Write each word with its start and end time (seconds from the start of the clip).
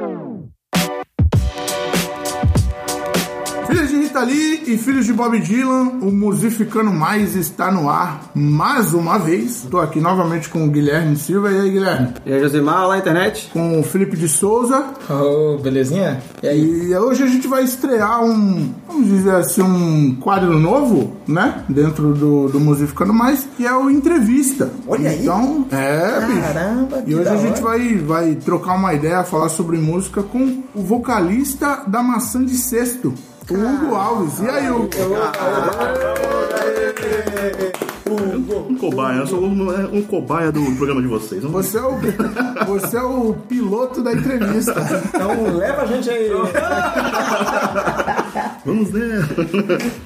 Ooh. 0.00 0.52
Lee 4.22 4.62
e 4.66 4.76
filhos 4.76 5.06
de 5.06 5.12
Bob 5.12 5.38
Dylan, 5.40 5.98
o 6.02 6.10
Musificando 6.10 6.90
Mais 6.92 7.34
está 7.34 7.70
no 7.70 7.88
ar 7.88 8.30
mais 8.34 8.92
uma 8.92 9.18
vez. 9.18 9.64
Estou 9.64 9.80
aqui 9.80 10.00
novamente 10.00 10.48
com 10.48 10.64
o 10.64 10.68
Guilherme 10.68 11.16
Silva. 11.16 11.50
E 11.50 11.60
aí, 11.60 11.70
Guilherme? 11.70 12.14
E 12.26 12.32
aí, 12.32 12.40
Josimar, 12.40 12.86
lá 12.86 12.94
na 12.94 12.98
internet? 12.98 13.50
Com 13.52 13.80
o 13.80 13.82
Felipe 13.82 14.16
de 14.16 14.28
Souza. 14.28 14.84
Ô, 15.08 15.58
belezinha? 15.58 16.22
E 16.42 16.48
aí? 16.48 16.90
E 16.90 16.96
hoje 16.96 17.22
a 17.22 17.26
gente 17.26 17.48
vai 17.48 17.64
estrear 17.64 18.22
um, 18.24 18.72
vamos 18.86 19.08
dizer 19.08 19.34
assim, 19.36 19.62
um 19.62 20.14
quadro 20.16 20.58
novo, 20.58 21.16
né? 21.26 21.64
Dentro 21.68 22.12
do, 22.14 22.48
do 22.48 22.60
Musificando 22.60 23.12
Mais, 23.12 23.46
que 23.56 23.66
é 23.66 23.74
o 23.74 23.90
Entrevista. 23.90 24.70
Olha 24.86 25.10
aí. 25.10 25.22
Então, 25.22 25.66
é, 25.70 26.26
bicho. 26.26 26.40
Caramba, 26.40 27.02
que 27.02 27.10
E 27.10 27.14
hoje 27.14 27.28
a 27.28 27.36
gente 27.36 27.60
vai, 27.60 27.96
vai 27.96 28.34
trocar 28.34 28.74
uma 28.74 28.92
ideia, 28.92 29.24
falar 29.24 29.48
sobre 29.48 29.78
música 29.78 30.22
com 30.22 30.62
o 30.74 30.82
vocalista 30.82 31.84
da 31.86 32.02
Maçã 32.02 32.44
de 32.44 32.56
Cesto, 32.56 33.08
o 33.08 33.29
Hugo 33.50 33.94
Alves. 33.94 34.38
E 34.40 34.48
aí, 34.48 34.70
Hugo? 34.70 34.88
Um 38.68 38.76
cobaia, 38.76 39.18
eu 39.18 39.26
sou 39.26 39.44
um, 39.44 39.72
é, 39.72 39.86
um 39.92 40.02
cobaia 40.02 40.52
do 40.52 40.60
programa 40.76 41.02
de 41.02 41.08
vocês. 41.08 41.42
Não 41.42 41.50
Você 41.50 41.78
é 41.78 41.82
o, 41.82 41.96
você 42.66 42.96
é 42.96 43.02
o 43.02 43.34
piloto 43.48 44.02
da 44.02 44.12
entrevista. 44.12 44.74
Então 45.08 45.56
leva 45.56 45.82
a 45.82 45.86
gente 45.86 46.08
aí. 46.10 46.30
Vamos 48.64 48.90
né? 48.90 49.26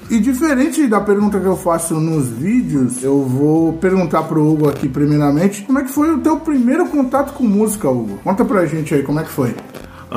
E 0.09 0.19
diferente 0.19 0.87
da 0.87 0.99
pergunta 1.01 1.39
que 1.39 1.45
eu 1.45 1.57
faço 1.57 1.95
nos 1.95 2.27
vídeos, 2.29 3.03
eu 3.03 3.21
vou 3.23 3.73
perguntar 3.73 4.23
pro 4.23 4.43
Hugo 4.43 4.69
aqui 4.69 4.89
primeiramente, 4.89 5.63
como 5.63 5.79
é 5.79 5.83
que 5.83 5.91
foi 5.91 6.11
o 6.11 6.19
teu 6.19 6.39
primeiro 6.39 6.87
contato 6.87 7.33
com 7.33 7.43
música, 7.43 7.89
Hugo? 7.89 8.19
Conta 8.23 8.43
pra 8.45 8.65
gente 8.65 8.93
aí 8.93 9.03
como 9.03 9.19
é 9.19 9.23
que 9.23 9.31
foi. 9.31 9.53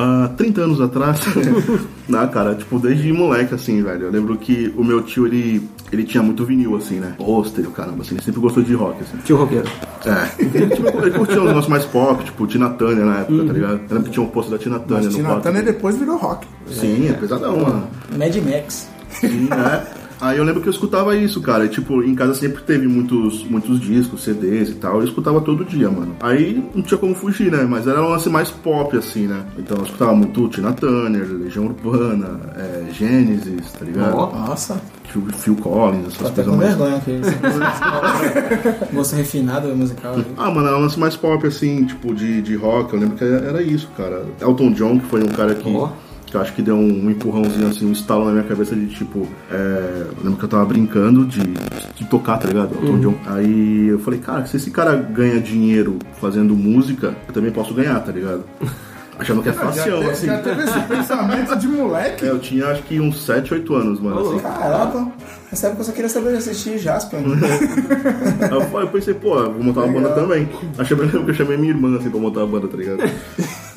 Há 0.01 0.29
30 0.29 0.61
anos 0.61 0.79
atrás, 0.79 1.19
na 2.07 2.25
cara, 2.25 2.55
tipo, 2.55 2.79
desde 2.79 3.11
moleque, 3.11 3.53
assim, 3.53 3.83
velho. 3.83 4.03
Eu 4.05 4.11
lembro 4.11 4.37
que 4.37 4.73
o 4.77 4.83
meu 4.83 5.01
tio, 5.01 5.27
ele, 5.27 5.69
ele 5.91 6.05
tinha 6.05 6.23
muito 6.23 6.45
vinil, 6.45 6.73
assim, 6.77 7.01
né? 7.01 7.15
Pôster, 7.17 7.67
o 7.67 7.71
caramba, 7.71 8.01
assim, 8.03 8.15
ele 8.15 8.23
sempre 8.23 8.39
gostou 8.39 8.63
de 8.63 8.73
rock, 8.73 9.01
assim. 9.01 9.17
Tio 9.25 9.35
roqueiro. 9.35 9.67
É, 10.05 10.41
ele, 10.41 10.67
tipo, 10.73 10.87
ele 11.01 11.11
curtia 11.11 11.41
os 11.41 11.47
negócios 11.47 11.67
mais 11.67 11.83
pop, 11.83 12.23
tipo, 12.23 12.47
Tina 12.47 12.69
Turner 12.69 13.05
na 13.05 13.19
época, 13.19 13.43
tá 13.43 13.51
ligado? 13.51 13.73
Eu 13.73 13.79
lembro 13.89 14.03
que 14.03 14.11
tinha 14.11 14.25
um 14.25 14.29
pôster 14.29 14.57
da 14.57 14.63
Tina 14.63 14.79
Turner 14.79 15.03
Mas 15.03 15.05
no 15.07 15.11
Tina 15.11 15.27
quarto. 15.27 15.43
Turner 15.43 15.63
depois 15.65 15.97
virou 15.97 16.17
rock. 16.17 16.47
Sim, 16.67 17.09
é 17.09 17.13
pesadão, 17.13 17.59
mano. 17.59 17.87
Mad 18.17 18.35
Max. 18.37 18.87
Sim, 19.09 19.49
né? 19.49 19.83
Aí 20.21 20.37
eu 20.37 20.43
lembro 20.43 20.61
que 20.61 20.67
eu 20.67 20.73
escutava 20.73 21.15
isso, 21.15 21.41
cara. 21.41 21.65
E, 21.65 21.69
tipo, 21.69 22.03
em 22.03 22.13
casa 22.13 22.33
sempre 22.33 22.61
teve 22.63 22.87
muitos, 22.87 23.43
muitos 23.45 23.79
discos, 23.79 24.23
CDs 24.23 24.69
e 24.69 24.75
tal. 24.75 24.99
Eu 24.99 25.05
escutava 25.05 25.39
todo 25.41 25.63
dia, 25.63 25.89
mano. 25.89 26.15
Aí 26.19 26.63
não 26.75 26.81
tinha 26.81 26.97
como 26.97 27.15
fugir, 27.15 27.51
né? 27.51 27.63
Mas 27.63 27.87
era 27.87 28.01
um 28.01 28.09
lance 28.09 28.29
mais 28.29 28.51
pop, 28.51 28.95
assim, 28.97 29.27
né? 29.27 29.45
Então 29.57 29.77
eu 29.77 29.83
escutava 29.83 30.13
muito 30.13 30.47
Tina 30.49 30.73
Turner, 30.73 31.25
Legião 31.25 31.65
Urbana, 31.65 32.39
é, 32.55 32.91
Gênesis, 32.91 33.71
tá 33.71 33.85
ligado? 33.85 34.15
Nossa. 34.15 34.81
Phil, 35.09 35.25
Phil 35.37 35.55
Collins, 35.55 36.07
essas 36.07 36.27
até 36.27 36.43
coisas 36.43 36.55
mais. 36.55 36.69
vergonha 36.69 36.97
aqui. 36.97 37.19
Moça 38.93 39.15
refinada 39.15 39.73
musical. 39.73 40.15
aí. 40.15 40.25
Ah, 40.37 40.51
mano, 40.51 40.67
era 40.67 40.77
um 40.77 40.81
lance 40.81 40.99
mais 40.99 41.15
pop, 41.15 41.45
assim, 41.47 41.85
tipo, 41.85 42.13
de, 42.13 42.41
de 42.41 42.55
rock. 42.55 42.93
Eu 42.93 42.99
lembro 42.99 43.17
que 43.17 43.23
era 43.23 43.61
isso, 43.61 43.89
cara. 43.97 44.23
Elton 44.39 44.71
John, 44.73 44.99
que 44.99 45.05
foi 45.07 45.23
um 45.23 45.29
cara 45.29 45.55
que. 45.55 45.75
Ó. 45.75 45.89
Que 46.29 46.37
eu 46.37 46.41
acho 46.41 46.53
que 46.53 46.61
deu 46.61 46.75
um 46.75 47.09
empurrãozinho, 47.09 47.67
assim, 47.67 47.87
um 47.87 47.91
estalo 47.91 48.25
na 48.25 48.31
minha 48.31 48.43
cabeça 48.43 48.75
de 48.75 48.85
tipo. 48.87 49.27
É, 49.51 50.03
eu 50.15 50.23
lembro 50.23 50.37
que 50.37 50.45
eu 50.45 50.49
tava 50.49 50.63
brincando 50.65 51.25
de, 51.25 51.39
de 51.95 52.05
tocar, 52.05 52.37
tá 52.37 52.47
ligado? 52.47 52.69
John. 53.01 53.15
Aí 53.25 53.87
eu 53.87 53.97
falei, 53.99 54.19
cara, 54.19 54.45
se 54.45 54.57
esse 54.57 54.69
cara 54.69 54.95
ganha 54.95 55.39
dinheiro 55.39 55.97
fazendo 56.21 56.55
música, 56.55 57.15
eu 57.27 57.33
também 57.33 57.51
posso 57.51 57.73
ganhar, 57.73 57.99
tá 58.01 58.11
ligado? 58.11 58.43
Achando 59.17 59.41
que 59.43 59.49
é 59.49 59.51
te- 59.51 59.59
assim. 59.59 60.27
já 60.27 60.37
teve 60.37 60.63
esse 60.63 60.79
pensamento 60.87 61.53
de 61.57 61.67
moleque? 61.67 62.25
É, 62.25 62.29
eu 62.29 62.39
tinha 62.39 62.67
acho 62.67 62.83
que 62.83 63.01
uns 63.01 63.25
7, 63.25 63.53
8 63.53 63.75
anos, 63.75 63.99
mano. 63.99 64.21
assim. 64.29 64.39
Caraca, 64.39 65.07
nessa 65.51 65.67
época 65.67 65.81
eu 65.81 65.85
só 65.85 65.91
queria 65.91 66.07
saber 66.09 66.29
de 66.31 66.37
assistir 66.37 66.77
Jasper. 66.77 67.19
Aí 68.41 68.49
eu, 68.51 68.61
falei- 68.61 68.87
eu 68.87 68.91
pensei, 68.91 69.13
pô, 69.13 69.37
eu 69.39 69.51
vou 69.51 69.61
montar 69.63 69.81
uma 69.81 69.91
banda 69.93 70.09
também. 70.15 70.47
Aí 70.77 70.85
chamei, 70.85 71.09
eu 71.11 71.33
chamei 71.33 71.57
minha 71.57 71.73
irmã 71.73 71.97
assim 71.97 72.09
pra 72.09 72.17
montar 72.19 72.43
a 72.43 72.45
banda, 72.45 72.67
tá 72.69 72.77
ligado? 72.77 72.99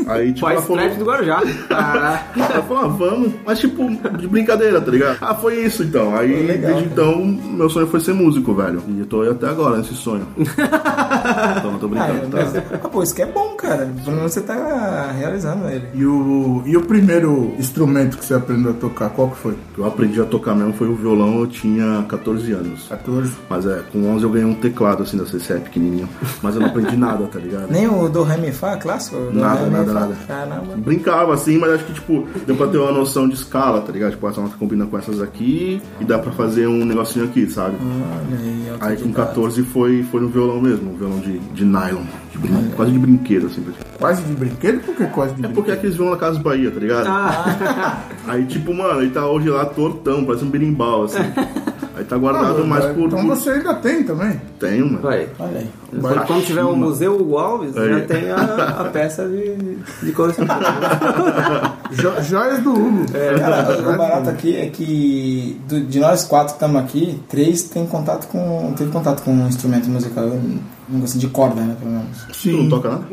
Aí, 0.09 0.33
tipo, 0.33 0.47
Faz 0.47 0.61
falou. 0.63 0.77
crédito 0.79 0.99
do 0.99 1.05
Guarujá. 1.05 1.43
Caraca. 1.69 2.41
Ela 2.41 2.63
falou, 2.63 2.85
ah, 2.85 2.89
vamos, 2.89 3.33
mas 3.47 3.59
tipo, 3.59 3.89
de 4.19 4.27
brincadeira, 4.29 4.81
tá 4.81 4.91
ligado? 4.91 5.19
Ah, 5.21 5.35
foi 5.35 5.65
isso 5.65 5.83
então. 5.83 6.15
Aí, 6.17 6.47
legal, 6.47 6.73
desde 6.75 6.89
então, 6.93 7.25
meu 7.25 7.69
sonho 7.71 7.87
foi 7.87 8.01
ser 8.01 8.13
músico, 8.15 8.55
velho. 8.55 8.83
E 8.89 9.01
eu 9.01 9.07
tô 9.07 9.23
aí 9.23 9.29
até 9.31 9.47
agora 9.49 9.79
nesse 9.79 9.95
sonho. 9.95 10.27
então, 10.37 11.73
eu 11.73 11.79
tô 11.79 11.87
Ah, 11.87 11.89
brincando, 11.89 12.29
mas- 12.37 12.53
tá? 12.53 12.63
ah, 12.83 12.89
pô, 12.89 13.03
isso 13.03 13.15
que 13.15 13.23
é 13.23 13.27
bom, 13.27 13.55
cara. 13.57 13.91
Pelo 14.05 14.17
menos 14.17 14.33
você 14.33 14.41
tá 14.41 15.13
realizando 15.17 15.69
ele. 15.69 15.85
E 15.95 16.05
o, 16.05 16.63
e 16.67 16.77
o 16.77 16.83
primeiro 16.83 17.55
instrumento 17.59 18.19
que 18.19 18.25
você 18.25 18.35
aprendeu 18.35 18.71
a 18.73 18.75
tocar, 18.75 19.11
qual 19.11 19.31
que 19.31 19.37
foi? 19.37 19.55
Eu 19.77 19.87
aprendi 19.87 20.21
a 20.21 20.25
tocar 20.25 20.55
mesmo 20.55 20.73
foi 20.73 20.89
o 20.89 20.95
violão, 20.95 21.41
eu 21.41 21.47
tinha 21.47 22.05
14 22.09 22.53
anos. 22.53 22.87
14. 22.89 23.33
Mas 23.49 23.67
é, 23.67 23.81
com 23.93 24.05
11 24.11 24.25
eu 24.25 24.31
ganhei 24.31 24.47
um 24.47 24.55
teclado 24.55 25.03
assim 25.03 25.17
da 25.17 25.25
CCE 25.25 25.61
pequenininho. 25.61 26.09
Mas 26.43 26.55
eu 26.55 26.61
não 26.61 26.69
aprendi 26.69 26.97
nada, 26.97 27.25
tá 27.27 27.39
ligado? 27.39 27.71
Nem 27.71 27.89
o 27.89 28.09
do 28.09 28.23
Ré 28.23 28.37
Mi 28.37 28.53
Fá 28.53 28.77
clássico? 28.77 29.17
Do 29.17 29.33
Nada, 29.39 29.67
nada, 29.67 29.92
Caramba. 30.27 30.77
Brincava 30.77 31.35
assim, 31.35 31.59
mas 31.59 31.73
acho 31.73 31.85
que 31.85 31.93
tipo, 31.95 32.27
deu 32.47 32.57
pra 32.57 32.67
ter 32.69 32.79
uma 32.79 32.93
noção 32.93 33.29
de 33.29 33.35
escala, 33.35 33.81
tá 33.81 33.93
ligado? 33.93 34.13
Tipo, 34.13 34.29
essa 34.29 34.41
nota 34.41 34.57
combina 34.59 34.87
com 34.87 34.99
essas 34.99 35.21
aqui 35.21 35.81
e 36.01 36.05
dá 36.05 36.19
pra 36.19 36.33
fazer 36.33 36.67
um 36.67 36.85
negocinho 36.85 37.25
aqui, 37.27 37.47
sabe? 37.49 37.77
Olha 37.81 38.39
aí, 38.39 38.63
Aí 38.69 38.79
com 38.97 39.09
autodidata. 39.09 39.27
14 39.29 39.63
foi, 39.65 40.03
foi 40.11 40.21
no 40.21 40.29
violão 40.29 40.61
mesmo, 40.61 40.93
um 40.93 40.97
violão 40.97 41.19
de, 41.21 41.39
de 41.39 41.65
nylon, 41.65 42.03
de 42.31 42.39
brin- 42.39 42.71
quase 42.77 42.93
de 42.93 42.99
brinquedo, 42.99 43.47
assim. 43.47 43.65
Quase 43.99 44.23
de 44.23 44.33
brinquedo? 44.35 44.81
Por 44.85 44.95
que 44.97 45.05
quase 45.07 45.35
de 45.35 45.41
É 45.41 45.43
brinquedo? 45.43 45.55
porque 45.55 45.71
é 45.71 45.75
aqueles 45.75 45.97
violão 45.97 46.15
da 46.15 46.19
Casa 46.21 46.39
Bahia, 46.41 46.71
tá 46.71 46.81
ligado? 46.81 47.07
Aí 48.27 48.45
tipo, 48.47 48.73
mano, 48.75 49.01
ele 49.03 49.11
tá 49.11 49.27
hoje 49.27 49.49
lá 49.51 49.65
tortão, 49.65 50.25
parece 50.25 50.45
um 50.45 50.51
berimbau, 50.51 51.05
assim. 51.05 51.19
Aí 51.95 52.05
tá 52.05 52.17
guardado 52.17 52.63
Ah, 52.63 52.67
mais 52.67 52.85
mas 52.87 52.95
por. 52.97 53.07
Então 53.07 53.27
você 53.27 53.51
ainda 53.51 53.75
tem 53.75 54.03
também. 54.03 54.41
Tenho, 54.59 54.87
mano. 54.87 55.01
Vai. 55.03 55.29
Olha 55.39 55.59
aí. 55.59 55.71
Quando, 56.01 56.27
quando 56.27 56.45
tiver 56.47 56.65
um 56.65 56.75
museu 56.75 57.15
Hugo 57.21 57.37
Alves, 57.37 57.77
Aí. 57.77 57.89
já 57.91 58.01
tem 58.07 58.31
a, 58.31 58.37
a 58.81 58.85
peça 58.85 59.29
de, 59.29 59.77
de 60.03 60.13
colecionador. 60.13 60.67
Jo- 61.93 62.23
joias 62.23 62.61
do 62.61 62.71
Hugo. 62.73 63.05
Cara, 63.39 63.79
o 63.93 63.97
barato 63.99 64.31
aqui 64.31 64.57
é 64.57 64.67
que 64.69 65.61
do- 65.69 65.83
de 65.83 66.01
nós 66.01 66.25
quatro 66.25 66.55
que 66.55 66.63
estamos 66.65 66.81
aqui, 66.83 67.21
três 67.29 67.65
tem 67.65 67.85
contato 67.87 68.27
com. 68.29 68.73
teve 68.77 68.91
contato 68.91 69.23
com 69.23 69.31
um 69.31 69.47
instrumento 69.47 69.91
musical, 69.91 70.25
um 70.25 70.59
negócio 70.89 71.19
de 71.19 71.27
corda, 71.29 71.61
né, 71.61 71.77
pelo 71.79 71.91
menos. 71.91 72.27
Tu 72.43 72.49
não 72.51 72.69
toca 72.71 72.89
nada? 72.89 73.05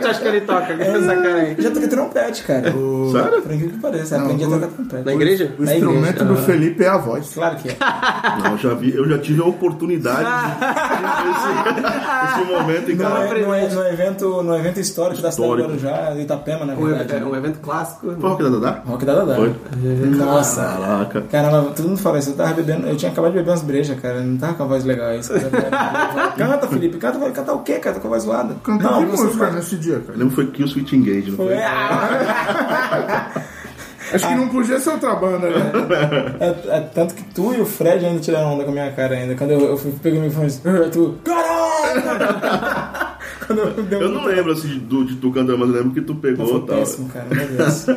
O 0.00 0.02
que, 0.02 0.04
que 0.04 0.04
tu 0.04 0.08
acha 0.10 0.20
que 0.20 0.28
ele 0.28 0.40
toca? 0.42 0.74
Que 0.76 0.82
essa 0.82 1.16
cara 1.16 1.34
aí? 1.34 1.54
Eu 1.56 1.62
já 1.62 1.70
toquei 1.70 1.88
trompete, 1.88 2.42
cara. 2.44 2.62
Sério? 2.72 3.42
Por 3.42 3.52
incrível 3.52 3.70
que 3.70 3.78
pareça, 3.78 4.16
Não, 4.18 4.24
aprendi 4.24 4.44
a 4.44 4.48
o- 4.48 4.50
tocar 4.52 4.66
trompete. 4.68 5.04
Na 5.04 5.12
igreja? 5.12 5.54
O 5.58 5.62
Na 5.64 5.74
instrumento 5.74 6.08
igreja. 6.22 6.24
do 6.24 6.36
Felipe 6.36 6.84
é 6.84 6.88
a 6.88 6.96
voz. 6.98 7.30
Claro 7.34 7.56
que 7.56 7.68
é. 7.68 7.76
Não, 8.42 8.52
eu 8.52 8.58
já 8.58 8.74
vi, 8.74 8.94
eu 8.96 9.08
já 9.08 9.18
tive 9.18 9.42
a 9.42 9.44
oportunidade 9.44 10.20
de 10.24 11.24
ver 11.24 11.30
esse, 11.30 12.40
esse 12.40 12.52
momento 12.52 12.90
em 12.90 12.94
No, 12.94 13.02
cara. 13.04 13.38
no, 13.38 13.74
no 13.74 13.86
evento, 13.88 14.42
no 14.42 14.56
evento 14.56 14.80
histórico 14.80 15.20
da 15.22 15.30
cidade 15.30 15.52
de 15.56 15.62
Histórico. 15.62 15.86
Guarujá, 15.86 16.16
Itapema, 16.20 16.64
na 16.64 16.74
Um, 16.74 16.86
verdade. 16.86 17.14
é 17.22 17.24
um 17.26 17.36
evento 17.36 17.58
clássico. 17.60 18.06
Foi 18.06 18.14
o 18.14 18.20
Rock 18.20 18.42
da 18.42 18.48
Dadá? 18.48 18.82
Rock 18.86 19.04
da 19.04 19.14
Dadá. 19.14 19.34
Foi? 19.36 19.54
Nossa. 20.16 20.62
Caraca. 20.62 21.20
Caramba, 21.30 21.70
todo 21.76 21.88
mundo 21.88 21.98
fala 21.98 22.18
isso. 22.18 22.30
Eu 22.30 22.36
tava 22.36 22.54
bebendo, 22.54 22.86
eu 22.86 22.96
tinha 22.96 23.10
acabado 23.12 23.32
de 23.32 23.38
beber 23.38 23.50
umas 23.50 23.62
brejas, 23.62 23.98
cara. 24.00 24.20
Não 24.20 24.36
tava 24.36 24.54
com 24.54 24.62
a 24.62 24.66
voz 24.66 24.84
legal. 24.84 25.14
Isso, 25.14 25.32
canta, 26.36 26.66
Felipe, 26.68 26.98
canta. 26.98 27.30
Cantar 27.30 27.52
o 27.54 27.60
quê, 27.62 27.74
cara? 27.74 27.94
Tô 27.96 28.00
com 28.02 28.08
a 28.08 28.10
voz 28.10 28.22
zoada. 28.24 28.54
Canta 28.62 28.84
não, 28.84 29.04
que 29.06 29.10
música 29.16 29.50
nesse 29.50 29.76
dia, 29.76 29.89
Eu 29.96 30.00
cara? 30.02 30.18
lembro 30.18 30.30
que 30.30 30.34
foi 30.36 30.46
Kill 30.48 30.68
Switch 30.68 30.92
Engage, 30.92 31.30
não 31.30 31.36
foi? 31.36 31.46
Foi, 31.54 31.62
ah, 31.62 33.30
Acho 34.12 34.26
que 34.26 34.34
não 34.34 34.48
podia 34.48 34.80
ser 34.80 34.90
outra 34.90 35.14
banda, 35.14 35.48
né? 35.50 35.72
é, 36.40 36.76
é 36.76 36.80
tanto 36.92 37.14
que 37.14 37.22
tu 37.32 37.54
e 37.54 37.60
o 37.60 37.66
Fred 37.66 38.04
ainda 38.04 38.20
tiraram 38.20 38.54
onda 38.54 38.64
com 38.64 38.70
a 38.70 38.72
minha 38.72 38.90
cara 38.90 39.14
ainda. 39.14 39.36
Quando 39.36 39.52
eu, 39.52 39.60
eu 39.60 39.76
fui, 39.76 39.92
peguei 40.02 40.18
o 40.18 40.22
microfone 40.22 40.48
disse, 40.48 40.62
"Ah, 40.68 40.88
tu, 40.90 41.16
caralho! 41.24 42.79
Quando 43.50 43.58
eu, 43.58 43.82
dei 43.84 43.98
um- 43.98 44.02
Eu 44.02 44.08
não 44.10 44.24
lembro 44.26 44.52
assim 44.52 44.68
de, 44.78 45.04
de 45.04 45.16
tu 45.16 45.30
cantando, 45.32 45.58
mas 45.58 45.68
eu 45.70 45.74
lembro 45.74 45.90
que 45.90 46.00
tu 46.00 46.14
pegou 46.14 46.46
Foi 46.46 46.58
e 46.58 46.62
tal. 46.66 46.76
péssimo, 46.78 47.08
cara, 47.08 47.26
meu 47.30 47.48
Deus. 47.48 47.86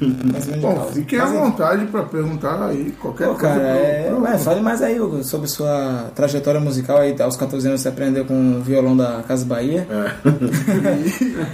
Bem 0.00 0.60
Bom, 0.60 0.90
fiquem 0.94 1.18
à 1.18 1.26
vontade 1.26 1.84
pra 1.86 2.02
perguntar 2.04 2.66
aí 2.66 2.92
qualquer 3.00 3.28
Pô, 3.28 3.34
coisa. 3.34 3.54
cara, 3.54 3.62
é, 3.68 4.12
é, 4.34 4.38
fale 4.38 4.60
mais 4.60 4.80
aí, 4.82 4.98
Hugo, 4.98 5.22
sobre 5.22 5.46
sua 5.48 6.10
trajetória 6.14 6.60
musical 6.60 6.98
aí. 6.98 7.14
Aos 7.20 7.36
14 7.36 7.66
anos 7.68 7.80
você 7.82 7.88
aprendeu 7.88 8.24
com 8.24 8.58
o 8.58 8.62
violão 8.62 8.96
da 8.96 9.22
Casa 9.26 9.44
Bahia. 9.44 9.86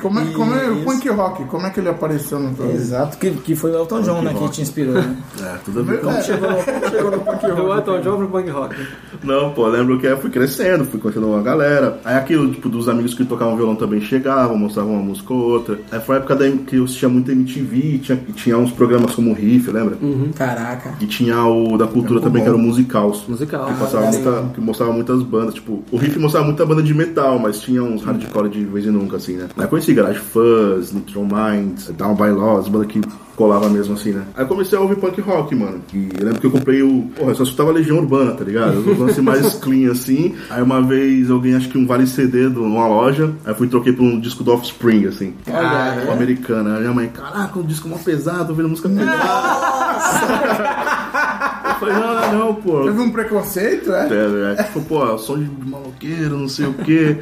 Como 0.01 0.21
é, 0.21 0.25
como 0.35 0.55
é 0.55 0.71
o 0.71 0.85
punk 0.85 1.09
rock? 1.09 1.45
Como 1.47 1.67
é 1.67 1.71
que 1.71 1.81
ele 1.81 1.89
apareceu 1.89 2.39
no 2.39 2.55
teu 2.55 2.71
Exato, 2.71 3.19
que, 3.19 3.31
que 3.33 3.57
foi 3.57 3.71
o 3.73 3.77
Elton 3.77 4.03
John, 4.03 4.23
né, 4.23 4.35
que 4.35 4.49
te 4.51 4.63
inspirou, 4.63 4.95
né? 4.95 5.17
É, 5.43 5.57
tudo 5.65 5.81
a 5.81 5.83
ver 5.83 6.01
com 6.01 6.11
É, 6.11 6.23
chegou, 6.23 6.49
chegou 6.91 7.11
no 7.11 7.21
punk 7.21 7.47
Do 7.47 7.55
rock. 7.67 7.79
Elton 7.79 8.01
John 8.01 8.17
pro 8.17 8.29
punk 8.29 8.51
rock. 8.51 8.77
Não, 9.23 9.53
pô, 9.53 9.67
lembro 9.69 9.99
que 10.01 10.07
eu 10.07 10.19
fui 10.19 10.31
crescendo, 10.31 10.85
fui 10.85 10.99
conhecendo 11.01 11.29
uma 11.29 11.43
galera. 11.43 12.01
Aí 12.05 12.17
aquilo, 12.17 12.51
tipo, 12.53 12.69
dos 12.69 12.89
amigos 12.89 13.15
que 13.17 13.25
tocavam 13.25 13.57
violão 13.57 13.75
também 13.77 14.01
chegavam, 14.01 14.57
mostravam 14.59 14.95
uma 14.95 15.03
música 15.03 15.33
ou 15.33 15.41
outra. 15.41 15.81
Aí 15.91 16.01
foi 16.01 16.17
a 16.17 16.19
época 16.19 16.37
da, 16.37 16.51
que 16.51 16.77
eu 16.77 16.85
assistia 16.85 17.09
muito 17.09 17.31
MTV, 17.31 17.99
tinha, 17.99 18.19
tinha 18.35 18.59
uns 18.59 18.71
programas 18.71 19.15
como 19.15 19.31
o 19.31 19.35
Riff, 19.35 19.71
lembra? 19.71 19.97
Caraca. 20.35 20.95
E 21.01 21.07
tinha 21.07 21.45
o 21.45 21.77
da 21.77 21.87
cultura 21.87 22.21
também, 22.21 22.43
que 22.43 22.49
era 22.49 22.57
o 22.57 22.61
Musicals. 22.61 23.25
Musical. 23.29 23.67
Que, 23.67 23.75
passava 23.75 24.07
Ah, 24.07 24.11
muita, 24.11 24.51
que 24.55 24.61
mostrava 24.61 24.93
muitas 24.93 25.23
bandas, 25.23 25.55
tipo, 25.55 25.83
o 25.91 25.97
Riff 25.97 26.19
mostrava 26.19 26.47
muita 26.47 26.65
banda 26.67 26.83
de 26.83 26.95
metal, 26.95 27.39
mas 27.39 27.61
tinha 27.61 27.83
uns 27.83 28.03
hardcore 28.03 28.49
de 28.49 28.65
vez 28.65 28.87
em 28.87 28.91
nunca, 28.91 29.17
assim, 29.17 29.37
né? 29.37 29.49
Aí 29.57 29.65
eu 29.65 29.69
conheci 29.69 29.93
Garage 29.95 30.19
Fuzz, 30.19 30.93
Neutral 30.93 31.25
Minds, 31.25 31.91
Down 31.97 32.15
by 32.15 32.31
Law, 32.31 32.59
as 32.59 32.69
bandas 32.69 32.89
que 32.89 33.01
colava 33.37 33.69
mesmo 33.69 33.95
assim, 33.95 34.13
né? 34.13 34.23
Aí 34.35 34.45
eu 34.45 34.49
comecei 34.49 34.77
a 34.79 34.81
ouvir 34.81 34.97
punk 34.97 35.21
rock, 35.21 35.55
mano. 35.55 35.81
E 35.95 36.09
eu 36.19 36.25
lembro 36.25 36.41
que 36.41 36.47
eu 36.47 36.51
comprei 36.51 36.83
o. 36.83 37.03
Porra, 37.15 37.31
eu 37.31 37.35
só 37.35 37.43
escutava 37.45 37.71
Legião 37.71 37.99
Urbana, 37.99 38.33
tá 38.33 38.45
ligado? 38.45 38.79
Os 38.79 38.99
lance 38.99 39.21
mais 39.21 39.55
clean 39.61 39.91
assim. 39.93 40.35
Aí 40.51 40.63
uma 40.63 40.83
vez 40.83 41.29
eu 41.29 41.39
ganhei 41.41 41.57
acho 41.57 41.69
que 41.69 41.79
um 41.79 41.87
vale 41.87 42.07
CD 42.07 42.49
do- 42.49 42.63
numa 42.63 42.89
loja. 42.89 43.33
Aí 43.45 43.53
eu 43.53 43.55
fui 43.55 43.67
e 43.67 43.71
troquei 43.71 43.93
por 43.93 44.03
um 44.03 44.19
disco 44.19 44.43
do 44.43 44.53
Offspring, 44.53 45.07
assim. 45.07 45.35
Olha, 45.49 46.07
O 46.09 46.13
americano. 46.13 46.71
Aí 46.75 46.81
minha 46.81 46.93
mãe, 46.93 47.09
caraca, 47.09 47.59
um 47.59 47.63
disco 47.63 47.89
mó 47.89 47.97
pesado, 47.99 48.51
ouvindo 48.51 48.69
música 48.69 48.89
pesada. 48.89 49.17
eu 51.69 51.75
falei, 51.81 51.95
não, 51.95 52.15
não, 52.15 52.39
não, 52.47 52.55
pô. 52.55 52.85
Teve 52.85 53.01
um 53.01 53.11
preconceito, 53.11 53.93
é? 53.93 54.09
É, 54.09 54.53
é, 54.59 54.63
tipo, 54.63 54.81
pô, 54.83 55.19
som 55.19 55.39
de 55.39 55.51
maloqueiro, 55.69 56.39
não 56.39 56.49
sei 56.49 56.67
o 56.67 56.75
quê. 56.75 57.19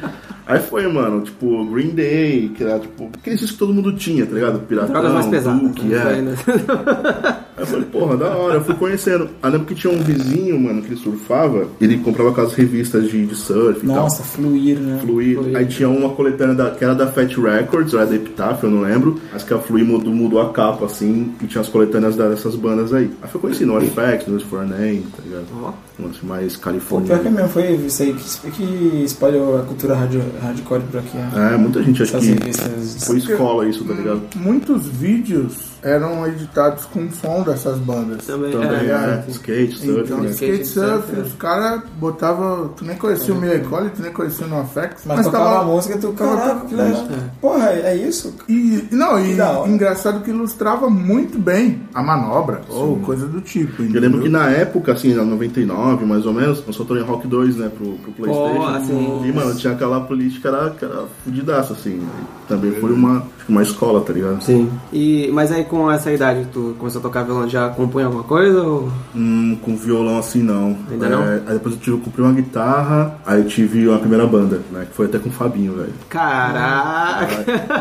Aí 0.47 0.59
foi, 0.59 0.87
mano, 0.87 1.21
tipo, 1.21 1.65
Green 1.65 1.89
Day, 1.89 2.49
que 2.49 2.63
era, 2.63 2.79
tipo, 2.79 3.09
aqueles 3.17 3.39
discos 3.39 3.53
que 3.53 3.57
todo 3.57 3.73
mundo 3.73 3.93
tinha, 3.93 4.25
tá 4.25 4.33
ligado? 4.33 4.59
Piratão, 4.59 5.13
mais 5.13 5.25
pesadas. 5.25 5.61
Duke, 5.61 5.85
né? 5.85 6.19
é. 6.19 6.21
Né? 6.21 6.35
Eu 7.65 7.71
falei, 7.71 7.85
porra, 7.85 8.17
da 8.17 8.27
hora, 8.35 8.55
eu 8.55 8.63
fui 8.63 8.75
conhecendo. 8.75 9.29
Aí 9.41 9.51
lembro 9.51 9.67
que 9.67 9.75
tinha 9.75 9.91
um 9.91 9.97
vizinho, 10.01 10.59
mano, 10.59 10.81
que 10.81 10.89
ele 10.89 10.95
surfava, 10.97 11.67
ele 11.81 11.97
comprava 11.99 12.29
aquelas 12.31 12.53
revistas 12.53 13.09
de, 13.09 13.25
de 13.25 13.35
surf 13.35 13.81
e 13.83 13.85
Nossa, 13.87 14.17
tal. 14.17 14.25
fluir, 14.25 14.77
né? 14.79 14.99
Fluir. 15.01 15.39
Aí 15.55 15.65
tinha 15.65 15.89
uma 15.89 16.09
coletânea 16.09 16.55
da, 16.55 16.71
que 16.71 16.83
era 16.83 16.93
da 16.95 17.07
Fat 17.07 17.33
Records, 17.35 17.93
ou 17.93 17.99
era 17.99 18.09
da 18.09 18.15
Epitaph, 18.15 18.63
eu 18.63 18.69
não 18.71 18.81
lembro. 18.81 19.19
Mas 19.33 19.43
que 19.43 19.53
a 19.53 19.57
Fluir 19.59 19.85
mudou, 19.85 20.13
mudou 20.13 20.41
a 20.41 20.51
capa, 20.51 20.85
assim, 20.85 21.33
e 21.41 21.47
tinha 21.47 21.61
as 21.61 21.67
coletâneas 21.69 22.15
dessas 22.15 22.55
bandas 22.55 22.93
aí. 22.93 23.09
Aí 23.21 23.29
foi 23.29 23.41
conhecido, 23.41 23.67
No 23.73 23.79
No 23.79 24.39
For 24.41 24.65
Name, 24.65 25.05
tá 25.15 25.23
ligado? 25.23 25.45
Ó. 25.61 25.71
Um 25.97 26.07
lance 26.07 26.25
mais 26.25 26.55
Pô, 26.57 26.71
pior 26.71 26.79
que 26.79 26.79
californiano. 26.79 27.31
mesmo, 27.31 27.49
foi 27.49 27.71
isso 27.75 28.03
aí 28.03 28.13
que, 28.13 28.51
que 28.51 29.03
espalhou 29.05 29.57
a 29.57 29.61
cultura 29.63 29.95
radio, 29.95 30.21
hardcore 30.41 30.81
por 30.91 30.99
aqui. 30.99 31.17
ó. 31.33 31.39
É, 31.39 31.57
muita 31.57 31.81
gente 31.81 32.03
acho 32.03 32.17
Essas 32.17 32.27
que 32.29 32.33
revistas. 32.37 33.05
foi 33.07 33.17
escola 33.17 33.67
isso, 33.67 33.83
tá 33.85 33.93
ligado? 33.93 34.21
Muitos 34.35 34.87
vídeos 34.87 35.74
eram 35.85 36.27
editados 36.27 36.85
com 36.85 37.09
som 37.11 37.43
dessas 37.43 37.77
bandas. 37.77 38.25
Também, 38.25 38.51
Também, 38.51 38.89
é, 38.89 38.91
é, 38.91 39.23
sim. 39.25 39.31
skate, 39.31 39.77
surf, 39.77 40.01
Então, 40.01 40.17
né? 40.21 40.29
skate 40.31 40.61
Skate 40.63 40.67
surf, 40.67 41.07
surf, 41.07 41.21
os 41.21 41.33
caras 41.35 41.81
botavam. 41.97 42.69
Tu 42.75 42.83
nem 42.83 42.97
conhecia 42.97 43.33
o 43.33 43.39
Mia 43.39 43.59
Cole, 43.59 43.89
tu 43.91 44.01
nem 44.01 44.11
conhecia 44.11 44.45
o 44.45 44.49
NoFX. 44.49 45.03
Mas, 45.05 45.25
tocava 45.25 45.61
a 45.61 45.63
música 45.63 45.97
tu, 45.97 46.11
caraca, 46.11 46.65
que 46.65 46.75
legal. 46.75 47.07
Porra, 47.39 47.69
é 47.69 47.85
é 47.85 47.95
isso? 47.95 48.33
E, 48.49 48.87
não, 48.91 49.19
e 49.19 49.37
engraçado 49.67 50.21
que 50.21 50.29
ilustrava 50.29 50.89
muito 50.89 51.37
bem 51.37 51.83
a 51.93 52.03
manobra, 52.03 52.61
ou 52.69 52.97
coisa 52.99 53.27
do 53.27 53.41
tipo. 53.41 53.83
Eu 53.83 54.01
lembro 54.01 54.21
que 54.21 54.29
na 54.29 54.49
época, 54.49 54.93
assim, 54.93 55.13
na 55.13 55.23
99, 55.23 56.05
mais 56.05 56.25
ou 56.25 56.33
menos, 56.33 56.63
lançou 56.65 56.85
Tony 56.85 57.01
Hawk 57.01 57.27
2, 57.27 57.57
né, 57.57 57.69
pro, 57.75 57.93
pro 57.93 58.11
Playstation. 58.11 58.55
Pô, 58.55 58.63
assim. 58.65 59.21
E, 59.25 59.31
mano, 59.31 59.55
tinha 59.55 59.73
aquela 59.73 60.01
política 60.01 60.49
que 60.49 60.55
era, 60.55 60.69
que 60.71 60.85
era 60.85 61.03
fudidaça, 61.23 61.73
assim. 61.73 62.01
Também 62.47 62.71
foi 62.71 62.91
uma, 62.91 63.23
uma 63.47 63.61
escola, 63.61 64.01
tá 64.01 64.13
ligado? 64.13 64.41
Sim. 64.41 64.69
E, 64.91 65.29
mas 65.33 65.51
aí 65.51 65.63
com 65.63 65.91
essa 65.91 66.11
idade, 66.11 66.47
tu 66.51 66.75
começou 66.77 66.99
a 66.99 67.03
tocar 67.03 67.23
violão, 67.23 67.47
já 67.47 67.69
compunha 67.69 68.05
alguma 68.05 68.23
coisa? 68.23 68.61
Ou... 68.61 68.91
Hum, 69.15 69.57
com 69.61 69.75
violão 69.75 70.17
assim 70.17 70.41
não. 70.41 70.77
Ainda 70.89 71.09
não? 71.09 71.23
É, 71.23 71.41
Aí 71.47 71.53
depois 71.53 71.75
eu 71.75 71.81
tive, 71.81 71.97
eu 71.97 72.01
comprei 72.01 72.25
uma 72.25 72.33
guitarra, 72.33 73.15
aí 73.25 73.39
eu 73.39 73.47
tive 73.47 73.87
uma 73.87 73.99
primeira 73.99 74.25
banda, 74.25 74.61
né? 74.71 74.85
Que 74.89 74.95
foi 74.95 75.05
até 75.05 75.19
com 75.19 75.29
o 75.29 75.31
Fabinho, 75.31 75.73
velho. 75.73 75.93
Caraca! 76.09 77.27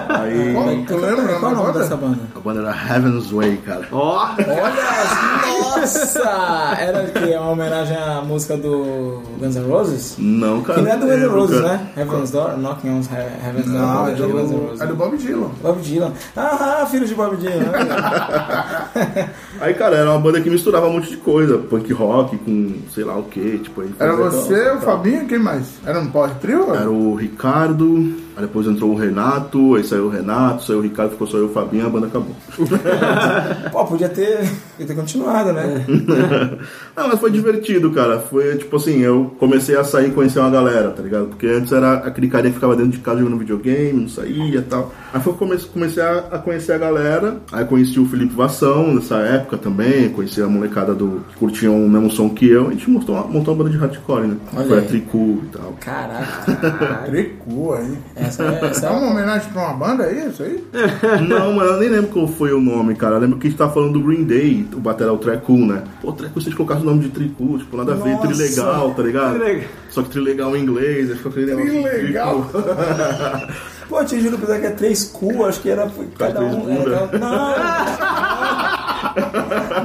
Aí 0.09 0.85
tu 0.87 0.97
lembra? 0.97 1.39
Qual 1.39 1.53
é 1.53 1.55
o 1.55 1.57
nome 1.57 1.67
banda? 1.67 1.79
dessa 1.79 1.97
banda? 1.97 2.19
a 2.35 2.41
banda 2.41 2.61
era 2.61 2.95
Heaven's 2.95 3.31
Way, 3.31 3.57
cara. 3.59 3.89
Ó! 3.93 4.29
Olha, 4.39 5.81
nossa! 5.81 6.77
Era 6.79 7.05
que 7.07 7.33
é 7.33 7.39
uma 7.41 7.51
homenagem 7.51 7.97
à 7.97 8.23
música 8.23 8.57
do 8.57 9.23
Guns 9.39 9.57
N' 9.57 9.69
Roses? 9.69 10.17
Não, 10.19 10.63
cara. 10.63 10.79
Que 10.79 10.85
não 10.85 10.93
é 10.93 10.97
do 10.97 11.07
Guns 11.07 11.21
N' 11.21 11.29
Roses, 11.29 11.61
né? 11.61 11.89
Heaven's 11.97 12.31
Door, 12.31 12.59
Knocking 12.59 12.91
on 12.91 13.01
Heaven's 13.47 13.67
Door. 13.67 13.75
Não, 13.75 14.07
é 14.07 14.13
é 14.13 14.15
do 14.15 14.29
Guns 14.29 14.51
N' 14.51 14.54
do, 14.55 14.83
é 14.83 14.87
do 14.87 14.95
Bob 14.95 15.17
Dylan. 15.17 15.51
Bob 15.63 15.81
Dylan. 15.81 16.13
Ah, 16.37 16.87
filho 16.91 17.07
de 17.07 17.15
Bob 17.15 17.37
Dylan. 17.37 17.73
Aí, 19.61 19.75
cara, 19.75 19.97
era 19.97 20.11
uma 20.11 20.21
banda 20.21 20.41
que 20.41 20.51
misturava 20.51 20.87
um 20.87 20.95
monte 20.95 21.11
de 21.11 21.17
coisa. 21.17 21.59
Punk 21.59 21.93
rock 21.93 22.37
com 22.39 22.75
sei 22.93 23.05
lá 23.05 23.17
o 23.17 23.25
que, 23.25 23.59
tipo... 23.59 23.81
aí 23.81 23.95
Era 23.99 24.15
você, 24.17 24.71
o 24.71 24.81
Fabinho 24.81 25.23
e 25.23 25.27
quem 25.27 25.39
mais? 25.39 25.67
Era 25.85 26.01
um 26.01 26.07
power 26.07 26.35
trio? 26.41 26.75
Era 26.75 26.91
o 26.91 27.15
Ricardo, 27.15 28.15
aí 28.37 28.43
depois 28.43 28.67
entrou 28.67 28.91
o 28.91 28.97
Renato, 28.97 29.75
aí 29.75 29.85
saiu 29.85 30.07
o 30.07 30.09
Renato, 30.09 30.65
saiu 30.65 30.79
o 30.79 30.83
Ricardo, 30.83 31.13
ficou 31.13 31.27
só 31.27 31.37
eu 31.37 31.45
e 31.45 31.47
o 31.47 31.53
Fabinho, 31.53 31.87
a 31.87 31.89
banda 31.89 32.07
acabou. 32.07 32.35
Pô, 33.71 33.85
podia 33.85 34.09
ter, 34.09 34.49
podia 34.73 34.87
ter 34.87 34.95
continuado, 34.95 35.53
né? 35.53 35.85
Não, 36.97 37.09
mas 37.09 37.21
foi 37.21 37.31
divertido, 37.31 37.91
cara. 37.93 38.19
Foi 38.19 38.57
tipo 38.57 38.77
assim, 38.77 38.99
eu 39.01 39.35
comecei 39.39 39.77
a 39.77 39.85
sair 39.85 40.09
e 40.09 40.13
conhecer 40.13 40.41
uma 40.41 40.51
galera, 40.51 40.91
tá 40.91 41.03
ligado? 41.03 41.27
Porque 41.27 41.47
antes 41.47 41.73
era 41.73 41.95
aquele 41.95 42.29
carinha 42.29 42.51
que 42.51 42.57
ficava 42.57 42.77
dentro 42.77 42.93
de 42.93 42.99
casa 42.99 43.21
jogando 43.21 43.39
videogame, 43.39 44.01
não 44.01 44.09
saía 44.09 44.59
e 44.59 44.63
tal. 44.63 44.93
Aí 45.15 45.21
foi 45.21 45.33
que 45.33 45.37
eu 45.43 45.47
comecei, 45.47 45.69
comecei 45.73 46.03
a, 46.03 46.19
a 46.33 46.39
conhecer 46.41 46.73
a 46.73 46.79
galera. 46.79 47.37
Aí 47.53 47.65
conheci 47.65 48.01
o 48.01 48.05
Felipe 48.05 48.35
Vassão 48.35 48.93
nessa 48.93 49.19
época 49.19 49.57
também, 49.57 50.09
conheci 50.09 50.43
a 50.43 50.49
molecada 50.49 50.93
do 50.93 51.25
que 51.29 51.37
curtiam 51.37 51.73
o 51.87 51.89
mesmo 51.89 52.11
som 52.11 52.29
que 52.29 52.49
eu. 52.49 52.67
A 52.67 52.71
gente 52.73 52.91
montou 52.91 53.15
uma, 53.15 53.25
montou 53.25 53.55
uma 53.55 53.63
banda 53.63 53.71
de 53.71 53.81
hardcore, 53.81 54.27
né? 54.27 54.37
Olha 54.53 54.67
foi 54.67 54.79
aí. 54.79 54.85
a 54.85 54.89
Tricu 54.89 55.41
e 55.45 55.57
tal. 55.57 55.73
Caraca. 55.81 57.05
Tricu 57.07 57.75
aí. 57.75 57.97
Essa 58.17 58.43
é, 58.43 58.65
essa 58.65 58.87
É 58.87 58.89
é 58.89 58.93
uma 58.93 59.11
homenagem 59.13 59.53
pra 59.53 59.63
uma 59.63 59.75
banda 59.75 60.03
aí, 60.03 60.29
isso 60.29 60.43
aí? 60.43 60.65
Não, 61.29 61.53
mano, 61.53 61.71
eu 61.71 61.79
nem 61.79 61.91
lembro 61.91 62.11
qual 62.11 62.27
foi 62.27 62.53
o 62.53 62.61
nome, 62.61 62.97
cara. 62.97 63.15
Eu 63.15 63.21
lembro 63.21 63.39
que 63.39 63.47
a 63.47 63.51
gente 63.51 63.59
tava 63.59 63.73
falando 63.73 63.93
do 63.93 64.05
Green 64.05 64.25
Day, 64.25 64.67
o 64.75 64.81
batera 64.81 65.11
é 65.11 65.13
o 65.13 65.19
Trecu, 65.19 65.57
né? 65.59 65.85
Pô, 66.03 66.11
Trecu, 66.11 66.41
gente 66.41 66.57
colocasse 66.57 66.83
o 66.83 66.87
nome 66.87 67.03
de 67.05 67.11
Tricu, 67.11 67.57
tipo, 67.59 67.77
nada 67.77 67.93
a 67.93 67.97
ver, 67.97 68.19
trilegal, 68.19 68.93
tá 68.93 69.03
ligado? 69.05 69.35
Trilegal. 69.35 69.69
Só 69.91 70.03
que 70.03 70.11
trilegal 70.11 70.57
em 70.57 70.63
inglês, 70.63 71.09
aí 71.09 71.17
ficou 71.17 71.31
aquele 71.31 71.55
negócio. 71.55 71.73
de 71.73 71.89
Trilegal. 71.89 72.51
Pô, 73.95 74.05
te 74.05 74.21
juro 74.21 74.37
pra 74.37 74.59
que 74.59 74.67
é 74.67 74.71
três 74.71 75.05
cu, 75.05 75.45
acho 75.45 75.61
que 75.61 75.71
era 75.71 75.89
cada 76.19 76.41
um. 76.41 76.69
é, 76.69 77.17
não! 77.17 77.55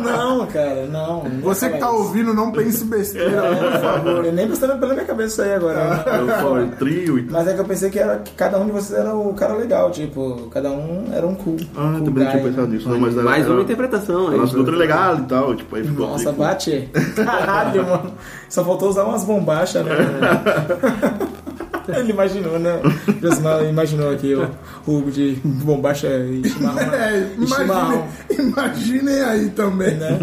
Não, 0.01 0.47
cara, 0.47 0.88
não. 0.88 1.21
Você 1.44 1.69
que 1.69 1.77
tá 1.77 1.91
ouvindo, 1.91 2.33
não 2.33 2.51
pense 2.51 2.83
besteira, 2.85 3.44
por 3.44 3.79
favor. 3.79 4.25
Eu 4.25 4.33
nem 4.33 4.47
passando 4.47 4.79
pela 4.79 4.94
minha 4.95 5.06
cabeça 5.06 5.27
isso 5.33 5.41
aí 5.44 5.53
agora. 5.53 6.03
Eu 6.07 6.27
falo 6.27 6.67
trio 6.79 7.19
e 7.19 7.23
Mas 7.29 7.47
é 7.47 7.53
que 7.53 7.59
eu 7.59 7.65
pensei 7.65 7.91
que, 7.91 8.00
era, 8.00 8.17
que 8.17 8.31
cada 8.31 8.57
um 8.57 8.65
de 8.65 8.71
vocês 8.71 9.00
era 9.00 9.13
o 9.13 9.31
cara 9.35 9.53
legal, 9.53 9.91
tipo, 9.91 10.50
cada 10.51 10.71
um 10.71 11.06
era 11.13 11.27
um 11.27 11.35
cu. 11.35 11.57
Ah, 11.77 12.00
também 12.03 12.23
não 12.23 12.31
tinha 12.31 12.41
guy, 12.41 12.50
pensado 12.50 12.67
né? 12.67 12.73
nisso, 12.77 12.89
não, 12.89 13.00
mas 13.00 13.13
era. 13.13 13.23
Mais 13.23 13.45
uma 13.45 13.53
era- 13.53 13.61
interpretação 13.63 14.29
aí. 14.29 14.38
Nossa, 14.38 14.57
do 14.57 14.63
trilegal 14.65 15.17
e 15.17 15.21
tal, 15.23 15.56
tipo, 15.56 15.75
aí 15.75 15.83
ficou 15.83 16.07
Nossa, 16.07 16.31
bate. 16.31 16.89
Caralho, 17.15 17.85
mano. 17.85 18.11
Só 18.50 18.65
faltou 18.65 18.89
usar 18.89 19.03
umas 19.03 19.23
bombachas, 19.23 19.85
né? 19.85 19.94
Ele 21.97 22.12
imaginou, 22.13 22.59
né? 22.59 22.80
Josimar 23.21 23.63
imaginou 23.65 24.12
aqui 24.12 24.36
o 24.36 24.47
Hugo 24.88 25.12
de 25.12 25.38
bombacha 25.44 26.07
e 26.07 26.47
chimarrão. 26.47 26.80
É, 26.94 27.28
E 27.37 27.47
chimarrão, 27.47 28.07
imagine, 28.30 28.52
imaginem 28.52 29.21
aí 29.21 29.49
também. 29.49 29.95
né? 29.95 30.18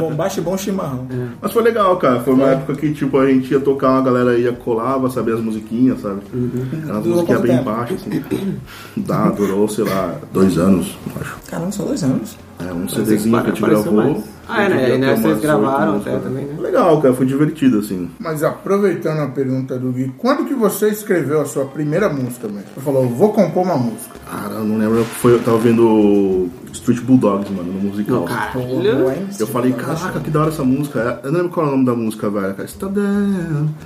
Bombacha 0.00 0.40
e 0.40 0.42
bom 0.42 0.56
chimarrão. 0.56 1.06
Mas 1.40 1.52
foi 1.52 1.62
legal, 1.62 1.96
cara. 1.96 2.20
Foi 2.20 2.34
uma 2.34 2.48
época 2.48 2.74
que, 2.74 2.92
tipo, 2.92 3.18
a 3.18 3.26
gente 3.26 3.50
ia 3.52 3.60
tocar, 3.60 3.90
uma 3.90 4.02
galera 4.02 4.38
ia 4.38 4.52
colava, 4.52 5.08
sabia 5.10 5.34
as 5.34 5.40
musiquinhas, 5.40 6.00
sabe? 6.00 6.20
Umas 6.32 7.02
Durou 7.02 7.14
musiquinhas 7.26 7.40
bem 7.42 7.62
baixas, 7.62 8.00
assim. 8.02 8.56
Dá, 8.96 9.28
durou, 9.30 9.68
sei 9.68 9.84
lá, 9.84 10.14
dois 10.32 10.58
anos, 10.58 10.96
acho. 11.20 11.36
Caramba, 11.48 11.72
só 11.72 11.84
dois 11.84 12.02
anos. 12.02 12.36
É, 12.58 12.72
um 12.72 12.88
CDzinho 12.88 13.40
que 13.42 13.50
a 13.50 13.50
gente 13.54 13.62
gravou. 13.62 13.92
mais. 13.92 14.37
Ah, 14.48 14.62
é, 14.62 14.68
né? 14.68 14.94
E, 14.94 14.98
né, 14.98 15.14
ter 15.14 15.20
vocês 15.20 15.40
gravaram 15.40 15.96
até 15.96 16.16
também, 16.18 16.44
né? 16.44 16.56
Legal, 16.58 17.00
cara, 17.00 17.14
foi 17.14 17.26
divertido, 17.26 17.78
assim. 17.78 18.10
Mas 18.18 18.42
aproveitando 18.42 19.20
a 19.20 19.28
pergunta 19.28 19.78
do 19.78 19.92
Gui, 19.92 20.12
quando 20.18 20.44
que 20.46 20.54
você 20.54 20.88
escreveu 20.88 21.40
a 21.40 21.44
sua 21.44 21.66
primeira 21.66 22.08
música, 22.08 22.48
mesmo? 22.48 22.64
Você 22.74 22.80
falou, 22.80 23.08
vou 23.08 23.32
compor 23.32 23.64
uma 23.64 23.76
música. 23.76 24.18
Cara, 24.30 24.54
eu 24.54 24.64
não 24.64 24.78
lembro, 24.78 25.04
foi, 25.04 25.34
eu 25.34 25.42
tava 25.42 25.58
vendo 25.58 26.50
Street 26.72 27.00
Bulldogs, 27.00 27.50
mano, 27.50 27.72
no 27.72 27.80
musical. 27.80 28.20
Não, 28.20 28.24
cara. 28.24 28.52
Pô, 28.52 28.60
Olha. 28.60 29.14
hein? 29.14 29.28
Eu 29.38 29.46
falei, 29.46 29.72
caraca, 29.72 30.20
que 30.20 30.30
da 30.30 30.40
hora 30.40 30.50
essa 30.50 30.64
música. 30.64 31.20
Eu 31.22 31.32
não 31.32 31.38
lembro 31.40 31.52
qual 31.52 31.66
é 31.66 31.68
o 31.68 31.72
nome 31.72 31.84
da 31.84 31.94
música, 31.94 32.30
velho. 32.30 32.54
Cara. 32.54 32.68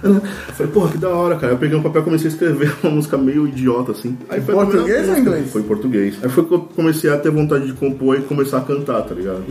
Eu 0.02 0.20
falei, 0.54 0.72
porra, 0.72 0.90
que 0.90 0.98
da 0.98 1.08
hora, 1.08 1.36
cara. 1.36 1.52
Eu 1.52 1.58
peguei 1.58 1.76
um 1.76 1.82
papel 1.82 2.02
e 2.02 2.04
comecei 2.04 2.28
a 2.28 2.32
escrever 2.32 2.74
uma 2.82 2.92
música 2.92 3.16
meio 3.16 3.46
idiota, 3.46 3.92
assim. 3.92 4.16
Aí 4.28 4.40
foi 4.40 4.54
português 4.54 5.08
ou 5.08 5.18
inglês? 5.18 5.50
Foi 5.50 5.62
em 5.62 5.64
português. 5.64 6.18
Aí 6.22 6.28
foi 6.28 6.44
que 6.44 6.54
eu 6.54 6.60
comecei 6.60 7.10
a 7.10 7.16
ter 7.18 7.30
vontade 7.30 7.66
de 7.66 7.72
compor 7.72 8.18
e 8.18 8.22
começar 8.22 8.58
a 8.58 8.62
cantar, 8.62 9.02
tá 9.02 9.14
ligado? 9.14 9.42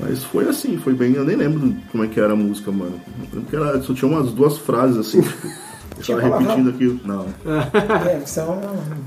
Mas 0.00 0.24
foi 0.24 0.48
assim, 0.48 0.57
foi 0.78 0.92
bem. 0.94 1.12
Eu 1.14 1.24
nem 1.24 1.36
lembro 1.36 1.74
como 1.92 2.04
é 2.04 2.06
que 2.08 2.18
era 2.18 2.32
a 2.32 2.36
música, 2.36 2.70
mano. 2.72 3.00
Eu 3.18 3.24
lembro 3.34 3.50
que 3.50 3.56
era, 3.56 3.80
só 3.82 3.94
tinha 3.94 4.10
umas 4.10 4.32
duas 4.32 4.58
frases 4.58 4.96
assim, 4.98 5.20
tipo. 5.22 5.48
Tava 6.06 6.38
repetindo 6.38 6.70
aquilo. 6.70 7.00
Não. 7.04 7.26
É, 7.44 8.20
você 8.24 8.38
é 8.40 8.44
um. 8.44 8.60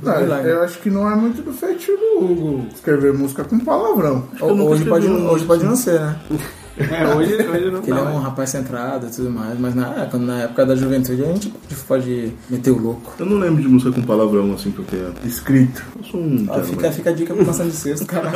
Não, 0.04 0.22
milagre. 0.22 0.52
eu 0.52 0.64
acho 0.64 0.80
que 0.80 0.90
não 0.90 1.10
é 1.10 1.16
muito 1.16 1.42
do 1.42 1.54
feitio 1.54 1.96
do 1.98 2.26
Hugo 2.26 2.66
escrever 2.74 3.14
música 3.14 3.44
com 3.46 3.60
palavrão. 3.60 4.26
Hoje 4.42 4.84
pode, 4.86 5.08
uma 5.08 5.32
hoje 5.32 5.46
pode 5.46 5.64
não 5.64 5.76
ser, 5.76 6.00
né? 6.00 6.20
É, 6.78 7.06
hoje, 7.14 7.36
hoje 7.36 7.70
não 7.70 7.80
ele 7.84 7.92
é 7.92 7.94
um 7.96 8.06
mais. 8.06 8.24
rapaz 8.24 8.50
centrado 8.50 9.06
e 9.06 9.10
tudo 9.12 9.30
mais, 9.30 9.60
mas 9.60 9.76
na, 9.76 10.08
quando 10.10 10.26
na 10.26 10.44
época 10.44 10.66
da 10.66 10.74
juventude 10.74 11.22
a 11.22 11.26
gente 11.28 11.54
pode- 11.86 12.32
meter 12.50 12.72
o 12.72 12.78
louco. 12.80 13.14
Eu 13.20 13.26
não 13.26 13.38
lembro 13.38 13.62
de 13.62 13.68
música 13.68 13.92
com 13.92 14.02
palavrão 14.02 14.54
assim 14.54 14.72
que 14.72 14.80
eu 14.80 14.86
tenha. 14.86 15.12
Escrito. 15.24 15.84
Eu 15.98 16.04
sou 16.06 16.20
um. 16.22 16.46
Ó, 16.48 16.56
gentleman. 16.56 16.64
fica, 16.64 16.92
fica 16.94 17.10
a 17.10 17.14
dica 17.14 17.34
pro 17.36 17.46
maçã 17.46 17.66
de 17.68 17.74
cesto, 17.76 18.06
cara. 18.06 18.32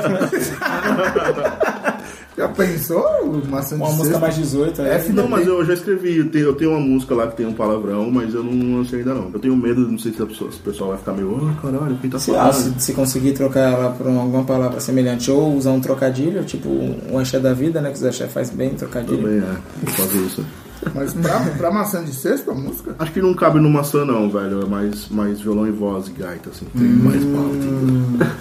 Já 2.38 2.50
pensou? 2.50 3.42
Maçã 3.50 3.78
de 3.78 3.82
Uma 3.82 3.92
música 3.94 4.20
mais 4.20 4.36
18. 4.36 4.82
aí. 4.82 4.90
F- 4.90 5.14
Não, 5.14 5.28
mas 5.30 5.48
eu 5.48 5.64
já 5.66 5.74
escrevi. 5.74 6.18
Eu 6.18 6.30
tenho, 6.30 6.46
eu 6.46 6.54
tenho 6.54 6.72
uma 6.72 6.80
música 6.82 7.16
lá 7.16 7.28
que 7.28 7.38
tem 7.38 7.46
um 7.46 7.54
palavrão, 7.54 8.12
mas 8.12 8.34
eu 8.34 8.44
não 8.44 8.78
lancei 8.80 9.00
ainda 9.00 9.14
não. 9.14 9.30
Eu 9.34 9.40
tenho 9.40 9.56
medo, 9.56 9.88
não 9.88 9.98
sei 9.98 10.12
se, 10.12 10.22
a 10.22 10.26
pessoa, 10.26 10.52
se 10.52 10.58
o 10.58 10.62
pessoal 10.62 10.90
vai 10.90 11.00
ficar 11.00 11.14
meio, 11.14 11.32
oh, 11.34 11.62
caralho, 11.62 11.98
quem 12.02 12.10
tá 12.10 12.20
Se, 12.20 12.32
ah, 12.32 12.52
falando? 12.52 12.74
se, 12.80 12.86
se 12.88 12.94
conseguir 12.94 13.32
trocar 13.34 13.72
ela 13.72 13.92
por 13.92 14.06
um- 14.08 14.20
alguma 14.20 14.44
palavra 14.44 14.82
semelhante 14.82 15.32
ou 15.32 15.56
usar 15.56 15.72
um 15.72 15.80
trocadilho, 15.80 16.44
tipo 16.44 16.68
um 16.70 17.18
axé 17.18 17.40
da 17.40 17.54
vida, 17.54 17.80
né? 17.80 17.92
Que 17.92 18.04
o 18.04 18.08
axé 18.10 18.28
faz 18.28 18.50
bem 18.50 18.72
trocadilho. 18.72 19.18
Também 19.22 19.38
é, 19.38 19.56
vou 19.84 19.94
fazer 19.94 20.18
isso. 20.26 20.46
Mas 20.94 21.14
pra, 21.14 21.40
pra 21.58 21.72
maçã 21.72 22.04
de 22.04 22.14
cesto, 22.14 22.52
a 22.52 22.54
música? 22.54 22.96
Acho 23.00 23.12
que 23.14 23.22
não 23.22 23.34
cabe 23.34 23.60
no 23.62 23.70
maçã 23.70 24.04
não, 24.04 24.30
velho. 24.30 24.62
É 24.62 24.66
mais, 24.66 25.08
mais 25.08 25.40
violão 25.40 25.66
e 25.66 25.72
voz 25.72 26.08
e 26.08 26.12
gaita, 26.12 26.50
assim. 26.50 26.66
Tem 26.78 26.86
mais 26.86 27.24
pauta. 27.24 28.36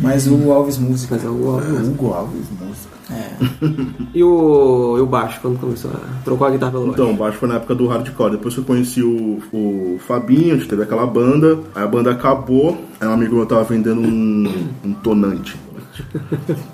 Mas 0.00 0.26
o 0.28 0.52
Alves 0.52 0.78
Música. 0.78 1.16
Mas 1.16 1.24
é 1.24 1.28
o 1.28 1.48
Alves. 1.50 1.88
Hugo 1.88 2.12
Alves, 2.12 2.46
música. 2.60 2.99
É. 3.10 3.30
E 4.12 4.24
o, 4.24 4.96
e 4.98 5.00
o 5.00 5.06
baixo, 5.06 5.38
quando 5.40 5.60
começou 5.60 5.92
a 5.92 6.22
trocou 6.24 6.44
a 6.44 6.50
guitarra 6.50 6.72
pelo 6.72 6.86
baixo? 6.86 7.00
Então, 7.00 7.14
o 7.14 7.16
baixo 7.16 7.38
foi 7.38 7.48
na 7.48 7.56
época 7.56 7.76
do 7.76 7.86
hardcore. 7.86 8.32
Depois 8.32 8.54
que 8.54 8.60
eu 8.60 8.64
conheci 8.64 9.02
o, 9.04 9.40
o 9.52 10.00
Fabinho, 10.04 10.54
a 10.54 10.56
gente 10.56 10.68
teve 10.68 10.82
aquela 10.82 11.06
banda. 11.06 11.60
Aí 11.76 11.84
a 11.84 11.86
banda 11.86 12.10
acabou. 12.10 12.76
Aí 13.00 13.06
um 13.06 13.12
amigo 13.12 13.36
meu 13.36 13.46
tava 13.46 13.62
vendendo 13.62 14.00
um, 14.00 14.52
um 14.84 14.92
tonante. 14.94 15.56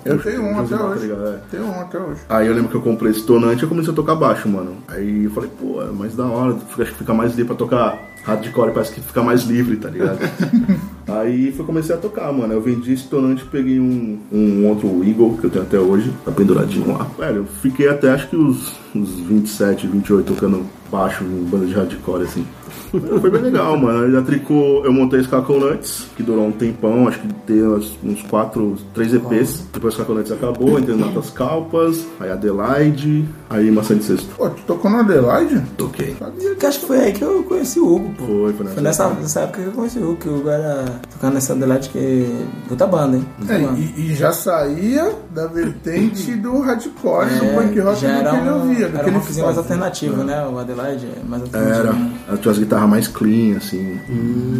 Eu 0.03 0.19
tenho 0.19 0.41
um 0.41 0.59
até 0.59 0.77
Tá 0.77 0.85
hoje. 0.85 1.11
É. 1.11 1.39
Tenho 1.51 1.65
um 1.65 1.79
até 1.79 1.99
hoje. 1.99 2.21
Aí 2.27 2.47
eu 2.47 2.53
lembro 2.53 2.69
que 2.69 2.75
eu 2.75 2.81
comprei 2.81 3.11
esse 3.11 3.23
tonante 3.23 3.61
e 3.61 3.63
eu 3.63 3.69
comecei 3.69 3.91
a 3.91 3.95
tocar 3.95 4.15
baixo, 4.15 4.49
mano. 4.49 4.77
Aí 4.87 5.25
eu 5.25 5.31
falei, 5.31 5.49
pô, 5.59 5.81
é 5.81 5.91
mais 5.91 6.15
da 6.15 6.25
hora, 6.25 6.53
acho 6.55 6.91
que 6.91 6.97
fica 6.97 7.13
mais 7.13 7.31
livre 7.31 7.45
pra 7.45 7.55
tocar 7.55 7.99
hardcore, 8.23 8.71
parece 8.71 8.93
que 8.93 9.01
fica 9.01 9.21
mais 9.21 9.43
livre, 9.43 9.77
tá 9.77 9.89
ligado? 9.89 10.19
Aí 11.07 11.51
foi 11.53 11.65
comecei 11.65 11.95
a 11.95 11.97
tocar, 11.97 12.31
mano. 12.33 12.53
Eu 12.53 12.61
vendi 12.61 12.91
esse 12.93 13.05
tonante 13.07 13.43
e 13.43 13.47
peguei 13.47 13.79
um, 13.79 14.17
um 14.31 14.67
outro 14.67 14.87
Eagle, 15.05 15.37
que 15.39 15.45
eu 15.45 15.49
tenho 15.49 15.63
até 15.63 15.79
hoje, 15.79 16.11
tá 16.25 16.31
penduradinho 16.31 16.91
lá. 16.97 17.07
Velho, 17.17 17.37
eu 17.37 17.45
fiquei 17.45 17.87
até 17.87 18.09
acho 18.11 18.27
que 18.29 18.35
os, 18.35 18.73
uns 18.93 19.11
27, 19.21 19.87
28 19.87 20.33
tocando 20.33 20.65
baixo 20.91 21.23
em 21.23 21.43
banda 21.45 21.65
de 21.65 21.73
hardcore, 21.73 22.23
assim. 22.23 22.45
Foi 22.91 23.29
bem 23.29 23.41
legal, 23.41 23.75
mano. 23.79 24.05
Aí 24.05 24.11
da 24.11 24.21
Tricô 24.21 24.81
eu 24.85 24.93
montei 24.93 25.19
esse 25.19 25.27
Caconuts, 25.27 26.07
que 26.15 26.23
durou 26.23 26.47
um 26.47 26.51
tempão, 26.53 27.07
acho 27.07 27.19
que 27.19 27.27
deu 27.45 27.75
uns- 27.75 27.97
uns 28.03 28.21
4, 28.23 28.75
3 28.93 29.13
EPs. 29.15 29.65
Depois 29.73 29.93
o 29.93 29.97
Caconuts 29.97 30.31
acabou, 30.31 30.79
entrei 30.79 30.95
nas 30.95 31.07
Notas 31.13 31.29
Calpas, 31.29 32.05
aí 32.19 32.31
Adelaide, 32.31 33.25
aí 33.49 33.69
Maçã 33.71 33.95
de 33.97 34.03
Sexto. 34.05 34.27
Pô, 34.37 34.49
tu 34.49 34.61
tocou 34.65 34.89
no 34.89 34.97
Adelaide? 34.97 35.61
Toquei. 35.77 36.15
Que 36.57 36.65
acho 36.65 36.79
que 36.79 36.85
foi 36.85 36.97
aí 36.99 37.11
que 37.13 37.21
eu 37.23 37.43
conheci 37.43 37.79
o 37.79 37.93
Hugo, 37.95 38.13
pô. 38.17 38.25
Foi, 38.25 38.53
foi 38.53 38.83
nessa. 38.83 39.09
Foi 39.09 39.21
nessa 39.21 39.39
época 39.41 39.61
que 39.61 39.67
eu 39.67 39.71
conheci 39.73 39.99
o 39.99 40.03
Hugo, 40.11 40.15
que 40.17 40.29
o 40.29 40.37
Hugo 40.37 40.49
era 40.49 40.85
tocando 41.11 41.33
nessa 41.35 41.53
Adelaide 41.53 41.89
que. 41.89 42.45
Puta 42.67 42.85
banda, 42.87 43.17
hein? 43.17 43.25
Puta 43.39 43.53
É, 43.53 43.59
banda. 43.59 43.79
e, 43.79 44.11
e 44.11 44.15
já 44.15 44.31
saía 44.31 45.13
da 45.33 45.47
vertente 45.47 46.31
do 46.35 46.59
hardcore, 46.61 47.29
do 47.29 47.45
punk 47.55 47.79
rock 47.79 48.01
já 48.01 48.07
do 48.07 48.19
era 48.19 48.29
que 48.31 48.35
ele 48.37 48.49
um, 48.49 48.59
ouvia. 48.59 48.85
era 48.87 49.03
que 49.03 49.09
um 49.09 49.13
rockzinho 49.13 49.45
mais 49.45 49.55
fazia. 49.55 49.61
alternativo, 49.75 50.23
né? 50.23 50.47
O 50.47 50.57
Adelaide 50.59 51.05
é 51.07 51.23
mais 51.27 51.41
alternativo. 51.43 51.79
Era, 51.79 51.93
né? 51.93 52.11
tinha 52.41 52.51
as 52.51 52.57
guitarras 52.59 52.89
mais 52.89 53.07
clean, 53.07 53.57
assim. 53.57 53.99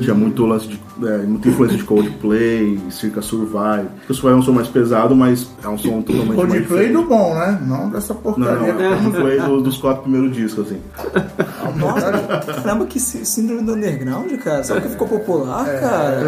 Tinha 0.01 0.13
muito 0.15 0.45
lance 0.45 0.67
de. 0.67 0.87
É, 0.97 1.17
muita 1.19 1.47
influência 1.49 1.77
de 1.77 1.83
Coldplay, 1.83 2.79
Circa 2.89 3.21
Survive. 3.21 3.87
O 4.09 4.13
Survive 4.15 4.33
é 4.33 4.39
um 4.39 4.41
som 4.41 4.51
mais 4.51 4.67
pesado, 4.67 5.15
mas 5.15 5.47
é 5.63 5.67
um 5.67 5.77
som 5.77 6.01
totalmente 6.01 6.35
mais 6.35 6.49
Coldplay 6.49 6.91
do 6.91 7.03
bom, 7.03 7.35
né? 7.35 7.59
Não 7.67 7.89
dessa 7.91 8.15
Não, 8.15 8.21
porcaria. 8.21 8.73
não, 8.73 8.81
é 8.93 8.97
Coldplay 9.03 9.39
do- 9.39 9.61
dos 9.61 9.77
quatro 9.77 10.01
primeiros 10.03 10.35
discos, 10.35 10.65
assim. 10.65 10.81
Nossa, 11.75 12.11
caramba, 12.63 12.85
que 12.85 12.99
sí- 12.99 13.23
síndrome 13.25 13.61
do 13.63 13.73
underground, 13.73 14.31
cara. 14.37 14.63
Sabe 14.63 14.81
que 14.81 14.89
ficou 14.89 15.07
popular, 15.07 15.65
cara? 15.79 16.26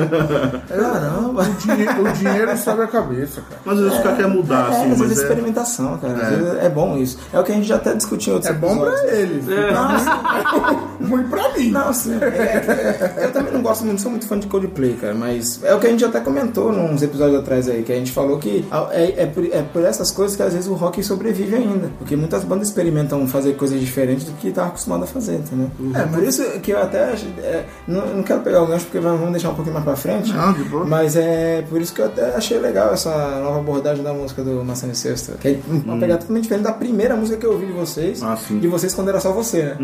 Caramba. 0.68 1.44
O, 1.44 1.54
dinhe- 1.56 1.88
o 2.10 2.14
dinheiro 2.14 2.58
sobe 2.58 2.84
a 2.84 2.88
cabeça, 2.88 3.42
cara. 3.42 3.62
Mas 3.66 3.78
às 3.78 3.84
vezes 3.84 4.00
o 4.00 4.04
cara 4.04 4.16
quer 4.16 4.28
mudar, 4.28 4.66
é, 4.66 4.70
assim, 4.70 4.92
às 4.92 4.98
vezes 5.00 5.00
mas 5.00 5.12
é. 5.12 5.22
experimentação, 5.22 5.98
cara. 5.98 6.14
Às 6.14 6.30
vezes 6.38 6.64
É. 6.64 6.70
bom 6.70 6.98
isso. 6.98 7.18
É 7.34 7.40
o 7.40 7.44
que 7.44 7.52
a 7.52 7.56
gente 7.56 7.68
já 7.68 7.76
até 7.76 7.94
discutiu 7.94 8.32
em 8.34 8.36
outros 8.36 8.52
É 8.52 8.58
bom 8.58 8.78
pra 8.80 8.90
episódios. 8.90 9.20
eles. 9.20 9.46
Não, 9.48 11.08
Ruim 11.10 11.24
pra 11.24 11.50
mim. 11.58 11.72
Não, 11.72 11.94
sim. 11.94 12.18
É, 12.22 12.26
é, 12.26 13.26
eu 13.26 13.32
também 13.32 13.54
não 13.54 13.62
gosto 13.62 13.86
muito, 13.86 14.02
sou 14.02 14.12
muito 14.12 14.28
fã 14.28 14.38
de 14.38 14.48
Coldplay, 14.48 14.94
cara, 14.96 15.14
mas 15.14 15.64
é 15.64 15.74
o 15.74 15.80
que 15.80 15.88
a 15.88 15.90
gente 15.90 16.04
até 16.06 16.20
comentou 16.20 16.72
nos 16.72 17.02
episódios 17.02 17.40
atrás 17.40 17.68
aí, 17.70 17.84
que 17.84 17.92
a 17.92 17.96
gente 17.96 18.12
falou 18.12 18.38
que 18.38 18.66
é, 18.92 19.24
é, 19.24 19.26
por, 19.26 19.46
é 19.46 19.62
por 19.62 19.84
essas 19.84 20.12
coisas 20.12 20.36
que 20.36 20.44
às 20.44 20.54
vezes 20.54 20.68
o 20.70 20.74
rock 20.74 21.02
sobrevive 21.04 21.56
ainda. 21.56 21.90
Porque 21.98 22.16
muitas 22.16 22.44
bandas 22.44 22.68
experimentam 22.68 23.28
fazer 23.28 23.54
coisas 23.56 23.80
diferentes 23.80 24.26
do 24.26 24.34
que 24.34 24.52
tá 24.52 24.66
acostumado 24.68 25.04
a 25.04 25.08
fazer, 25.08 25.36
entendeu? 25.36 25.70
É, 25.96 26.04
por 26.04 26.24
isso 26.24 26.44
que 26.62 26.72
eu 26.72 26.82
até 26.82 27.14
é, 27.40 27.66
não, 27.88 28.06
não 28.08 28.24
quero 28.24 28.42
pegar 28.42 28.62
o 28.64 28.68
gancho 28.68 28.86
porque 28.86 29.00
vamos 29.00 29.32
deixar 29.32 29.50
um 29.50 29.56
pouquinho 29.56 29.74
mais 29.74 29.86
pra 29.90 29.96
frente. 29.96 30.34
Não, 30.34 30.54
de 30.54 30.64
boa. 30.64 30.86
Mas 30.86 31.16
é 31.16 31.64
por 31.70 31.82
isso 31.82 31.94
que 31.94 32.02
eu 32.02 32.06
até 32.06 32.36
achei 32.36 32.60
legal 32.60 32.94
essa 32.94 33.10
nova 33.42 33.60
abordagem 33.60 34.04
da 34.04 34.14
música 34.14 34.44
do 34.44 34.64
Maçã 34.64 34.88
de 34.88 34.98
Sexta. 34.98 35.34
Que 35.40 35.48
é 35.50 35.60
uma 35.86 35.98
pegada 35.98 36.22
totalmente 36.22 36.44
diferente 36.44 36.64
da 36.64 36.72
primeira 36.74 37.16
música 37.16 37.38
que 37.38 37.46
eu 37.46 37.52
ouvi 37.54 37.66
de 37.68 37.72
vocês. 37.74 38.22
Ah, 38.24 38.36
sim. 38.36 38.60
De 38.60 38.68
vocês 38.68 38.94
quando 38.94 39.10
era 39.10 39.20
só 39.20 39.32
você, 39.32 39.64
né? 39.64 39.78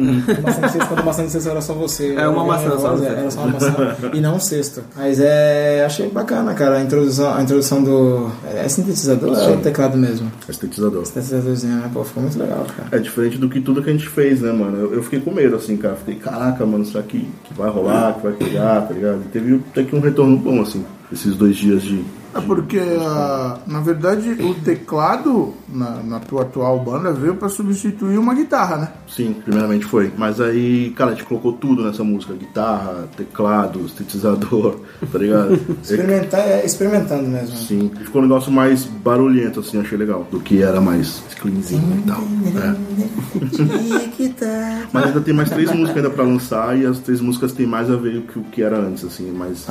Maçã 0.43 0.61
de 0.61 0.71
Sexta, 0.71 0.87
quando 0.87 1.03
Maçã 1.05 1.25
de 1.25 1.31
Sexta 1.31 1.49
era 1.51 1.61
só 1.61 1.73
você. 1.73 2.13
É 2.15 2.27
uma 2.27 2.41
Eu- 2.41 2.47
maçã 2.47 2.77
só, 2.79 2.95
né? 2.95 3.07
Era 3.07 3.31
só 3.31 3.41
uma 3.41 3.53
maçã 3.53 3.75
e 4.13 4.21
não 4.21 4.35
um 4.35 4.39
cesto. 4.39 4.83
Mas 4.95 5.19
é. 5.19 5.83
Achei 5.85 6.09
bacana, 6.09 6.53
cara, 6.53 6.77
a 6.77 6.81
introdução, 6.81 7.33
a 7.33 7.41
introdução 7.41 7.83
do. 7.83 8.29
É 8.53 8.67
sintetizador 8.67 9.29
ou 9.29 9.35
é 9.37 9.51
o 9.55 9.57
teclado 9.61 9.97
mesmo? 9.97 10.31
É 10.47 10.51
sintetizador. 10.53 11.05
Sintetizadorzinho, 11.05 11.75
né? 11.77 11.89
Pô, 11.93 12.03
ficou 12.03 12.21
muito 12.23 12.37
legal, 12.39 12.65
cara. 12.75 12.89
É 12.91 12.99
diferente 12.99 13.37
do 13.37 13.49
que 13.49 13.59
tudo 13.61 13.81
que 13.83 13.89
a 13.89 13.93
gente 13.93 14.07
fez, 14.07 14.41
né, 14.41 14.51
mano? 14.51 14.77
Eu, 14.77 14.93
eu 14.95 15.03
fiquei 15.03 15.19
com 15.19 15.31
medo, 15.31 15.55
assim, 15.55 15.77
cara. 15.77 15.95
Fiquei, 15.95 16.15
caraca, 16.15 16.65
mano, 16.65 16.85
será 16.85 17.03
que, 17.03 17.19
que 17.43 17.53
vai 17.53 17.69
rolar, 17.69 18.13
que 18.15 18.23
vai 18.23 18.33
pegar, 18.33 18.81
tá 18.81 18.93
ligado? 18.93 19.21
E 19.25 19.29
teve 19.29 19.61
até 19.71 19.83
que 19.83 19.94
um 19.95 20.01
retorno 20.01 20.37
bom, 20.37 20.61
assim, 20.61 20.85
esses 21.11 21.35
dois 21.35 21.55
dias 21.55 21.81
de. 21.81 22.03
É 22.33 22.41
porque, 22.41 22.79
ah, 22.99 23.59
na 23.65 23.79
verdade, 23.79 24.29
o 24.43 24.53
teclado 24.55 25.53
na, 25.69 26.03
na 26.03 26.19
tua 26.19 26.41
atual 26.41 26.83
banda 26.83 27.13
veio 27.13 27.35
pra 27.35 27.47
substituir 27.47 28.17
uma 28.17 28.33
guitarra, 28.33 28.77
né? 28.77 28.89
Sim, 29.07 29.33
primeiramente 29.33 29.85
foi. 29.85 30.11
Mas 30.17 30.41
aí, 30.41 30.93
cara, 30.97 31.11
a 31.11 31.13
gente 31.13 31.23
colocou 31.23 31.53
tudo 31.53 31.85
nessa 31.85 32.03
música: 32.03 32.33
guitarra, 32.33 33.07
teclado, 33.15 33.87
sintetizador, 33.87 34.81
tá 35.09 35.17
ligado? 35.17 35.57
Experimentar 35.81 36.41
é 36.41 36.65
experimentando 36.65 37.29
mesmo. 37.29 37.55
Sim, 37.55 37.89
ficou 38.03 38.21
um 38.21 38.25
negócio 38.25 38.51
mais 38.51 38.83
barulhento, 38.83 39.61
assim, 39.61 39.79
achei 39.79 39.97
legal. 39.97 40.27
Do 40.29 40.41
que 40.41 40.61
era 40.61 40.81
mais 40.81 41.23
cleanzinho 41.39 41.99
e 41.99 42.07
tal. 42.07 42.21
É. 42.21 42.95
Mas 44.91 45.05
ainda 45.05 45.21
tem 45.21 45.33
mais 45.33 45.49
três 45.49 45.71
músicas 45.71 45.97
ainda 45.97 46.09
pra 46.09 46.23
lançar 46.23 46.77
e 46.77 46.85
as 46.85 46.99
três 46.99 47.21
músicas 47.21 47.53
têm 47.53 47.65
mais 47.65 47.89
a 47.89 47.95
ver 47.95 48.21
com 48.23 48.39
o 48.39 48.43
que 48.43 48.61
era 48.61 48.77
antes, 48.77 49.03
assim, 49.03 49.31
mais. 49.31 49.65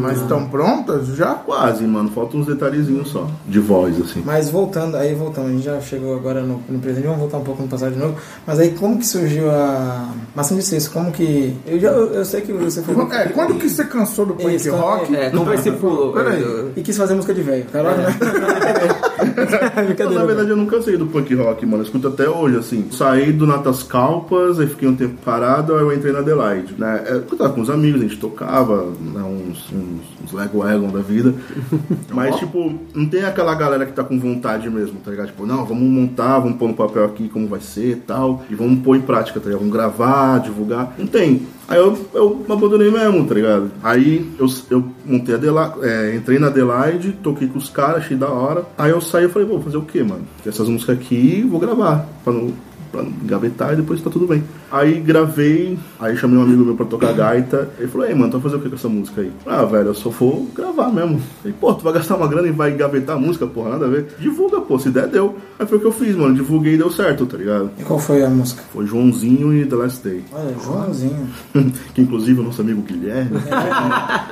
Mas 0.00 0.20
estão 0.20 0.46
prontas 0.68 1.08
já? 1.16 1.34
Quase, 1.34 1.84
mano. 1.84 2.10
Faltam 2.10 2.40
uns 2.40 2.46
detalhezinhos 2.46 3.08
só. 3.08 3.26
De 3.46 3.58
voz, 3.58 4.00
assim. 4.00 4.22
Mas 4.24 4.50
voltando, 4.50 4.96
aí 4.96 5.14
voltando, 5.14 5.48
a 5.48 5.50
gente 5.50 5.64
já 5.64 5.80
chegou 5.80 6.14
agora 6.14 6.42
no, 6.42 6.62
no 6.68 6.78
presente, 6.78 7.04
vamos 7.04 7.20
voltar 7.20 7.38
um 7.38 7.44
pouco 7.44 7.62
no 7.62 7.68
passado 7.68 7.92
de 7.92 7.98
novo. 7.98 8.16
Mas 8.46 8.58
aí 8.58 8.70
como 8.70 8.98
que 8.98 9.06
surgiu 9.06 9.50
a 9.50 10.08
Maçã 10.34 10.56
de 10.56 10.62
Cesto? 10.62 10.90
Como 10.90 11.10
que. 11.10 11.56
Eu, 11.66 11.78
já, 11.80 11.88
eu, 11.88 12.14
eu 12.14 12.24
sei 12.24 12.40
que 12.40 12.52
você 12.52 12.82
foi. 12.82 12.94
É, 13.16 13.28
quando 13.28 13.58
que 13.58 13.68
você 13.68 13.84
cansou 13.84 14.26
do 14.26 14.34
punk 14.34 14.54
Isso, 14.54 14.70
rock? 14.74 15.14
É, 15.14 15.30
como 15.30 15.52
esse 15.52 15.70
pulo. 15.72 16.12
Peraí. 16.12 16.72
E 16.76 16.82
quis 16.82 16.96
fazer 16.96 17.14
música 17.14 17.34
de 17.34 17.42
velho. 17.42 17.64
Caralho, 17.66 18.02
né? 18.02 18.08
Na 20.14 20.24
verdade, 20.24 20.50
eu 20.50 20.56
nunca 20.56 20.76
cansei 20.76 20.96
do 20.96 21.06
punk 21.06 21.34
rock, 21.34 21.64
mano. 21.64 21.82
Eu 21.82 21.86
escuto 21.86 22.08
até 22.08 22.28
hoje, 22.28 22.56
assim. 22.56 22.88
Saí 22.90 23.32
do 23.32 23.46
Natas 23.46 23.82
Calpas, 23.82 24.58
aí 24.58 24.66
fiquei 24.66 24.88
um 24.88 24.96
tempo 24.96 25.16
parado, 25.24 25.74
aí 25.74 25.80
eu 25.80 25.92
entrei 25.92 26.12
na 26.12 26.20
Adelaide, 26.20 26.74
né? 26.78 27.04
É, 27.06 27.12
Eu 27.14 27.22
tava 27.22 27.52
com 27.52 27.60
os 27.60 27.70
amigos, 27.70 28.00
a 28.00 28.04
gente 28.04 28.18
tocava, 28.18 28.84
né, 29.00 29.22
uns, 29.22 29.72
uns, 29.72 30.00
uns 30.24 30.32
Lego 30.32 30.58
Wagon 30.58 30.88
da 30.88 31.00
vida. 31.00 31.34
Mas, 32.12 32.36
tipo, 32.36 32.78
não 32.94 33.06
tem 33.06 33.24
aquela 33.24 33.54
galera 33.54 33.86
que 33.86 33.92
tá 33.92 34.04
com 34.04 34.18
vontade 34.18 34.68
mesmo, 34.68 34.98
tá 35.04 35.10
ligado? 35.10 35.28
Tipo, 35.28 35.46
não, 35.46 35.64
vamos 35.64 35.88
montar, 35.88 36.38
vamos 36.38 36.58
pôr 36.58 36.68
no 36.68 36.74
papel 36.74 37.04
aqui 37.04 37.28
como 37.28 37.46
vai 37.48 37.60
ser 37.60 37.92
e 37.92 37.96
tal, 37.96 38.44
e 38.50 38.54
vamos 38.54 38.80
pôr 38.80 38.96
em 38.96 39.00
prática, 39.00 39.40
tá 39.40 39.46
ligado? 39.46 39.60
Vamos 39.60 39.74
gravar, 39.74 40.38
divulgar. 40.38 40.94
Não 40.98 41.06
tem. 41.06 41.46
Aí 41.68 41.78
eu, 41.78 41.98
eu 42.14 42.46
abandonei 42.48 42.90
mesmo, 42.90 43.26
tá 43.26 43.34
ligado? 43.34 43.70
Aí 43.82 44.26
eu, 44.38 44.46
eu 44.70 44.90
montei 45.04 45.34
a 45.34 45.38
Adela, 45.38 45.78
é, 45.82 46.16
entrei 46.16 46.38
na 46.38 46.46
Adelaide, 46.46 47.12
toquei 47.22 47.46
com 47.46 47.58
os 47.58 47.68
caras, 47.68 47.98
achei 48.04 48.16
da 48.16 48.30
hora. 48.30 48.64
Aí 48.78 48.90
eu 48.90 49.02
saí 49.02 49.26
e 49.26 49.28
falei, 49.28 49.46
vou 49.46 49.60
fazer 49.60 49.76
o 49.76 49.82
quê, 49.82 50.02
mano? 50.02 50.22
Essas 50.46 50.66
músicas 50.66 50.96
aqui, 50.96 51.42
vou 51.42 51.60
gravar. 51.60 52.08
Pra 52.24 52.32
não, 52.32 52.54
pra 52.90 53.02
engavetar 53.02 53.72
e 53.72 53.76
depois 53.76 54.00
tá 54.00 54.10
tudo 54.10 54.26
bem. 54.26 54.42
Aí 54.70 55.00
gravei, 55.00 55.78
aí 55.98 56.16
chamei 56.16 56.38
um 56.38 56.42
amigo 56.42 56.64
meu 56.64 56.76
pra 56.76 56.86
tocar 56.86 57.12
gaita. 57.12 57.70
Ele 57.78 57.88
falou, 57.88 58.06
ei, 58.06 58.14
mano, 58.14 58.30
tu 58.30 58.38
vai 58.38 58.42
fazer 58.42 58.56
o 58.56 58.60
que 58.60 58.68
com 58.68 58.76
essa 58.76 58.88
música 58.88 59.20
aí? 59.20 59.32
Ah, 59.46 59.64
velho, 59.64 59.88
eu 59.88 59.94
só 59.94 60.10
vou 60.10 60.48
gravar 60.54 60.90
mesmo. 60.90 61.20
Aí, 61.44 61.52
pô, 61.52 61.74
tu 61.74 61.84
vai 61.84 61.92
gastar 61.92 62.16
uma 62.16 62.28
grana 62.28 62.48
e 62.48 62.52
vai 62.52 62.72
engavetar 62.72 63.16
a 63.16 63.18
música, 63.18 63.46
porra, 63.46 63.70
nada 63.70 63.86
a 63.86 63.88
ver. 63.88 64.08
Divulga, 64.18 64.60
pô, 64.60 64.78
se 64.78 64.90
der, 64.90 65.08
deu. 65.08 65.36
Aí 65.58 65.66
foi 65.66 65.78
o 65.78 65.80
que 65.80 65.86
eu 65.86 65.92
fiz, 65.92 66.14
mano. 66.16 66.34
Divulguei 66.34 66.74
e 66.74 66.78
deu 66.78 66.90
certo, 66.90 67.26
tá 67.26 67.36
ligado? 67.36 67.70
E 67.78 67.82
qual 67.82 67.98
foi 67.98 68.22
a 68.22 68.28
música? 68.28 68.62
Foi 68.72 68.86
Joãozinho 68.86 69.54
e 69.54 69.66
The 69.66 69.76
Last 69.76 70.04
Day. 70.06 70.24
Olha, 70.32 70.54
Joãozinho. 70.62 71.28
que 71.94 72.02
inclusive 72.02 72.40
o 72.40 72.42
nosso 72.42 72.60
amigo 72.60 72.82
Guilherme 72.82 73.38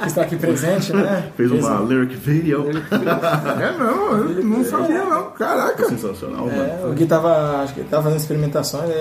que 0.01 0.07
está 0.07 0.23
aqui 0.23 0.37
presente, 0.37 0.93
né? 0.93 1.31
fez 1.37 1.51
uma 1.51 1.81
lyric 1.81 2.17
video. 2.17 2.67
É 2.71 3.79
não, 3.79 4.17
eu 4.17 4.45
não 4.45 4.65
sabia 4.65 5.05
não. 5.05 5.31
Caraca. 5.31 5.89
Sensacional, 5.89 6.47
mano. 6.47 6.63
É, 6.63 6.87
o 6.87 6.93
Gui 6.93 7.07
tava, 7.07 7.63
acho 7.63 7.75
que 7.75 7.81
ele 7.81 7.89
tava 7.89 8.05
fazendo 8.05 8.21
experimentações, 8.21 8.46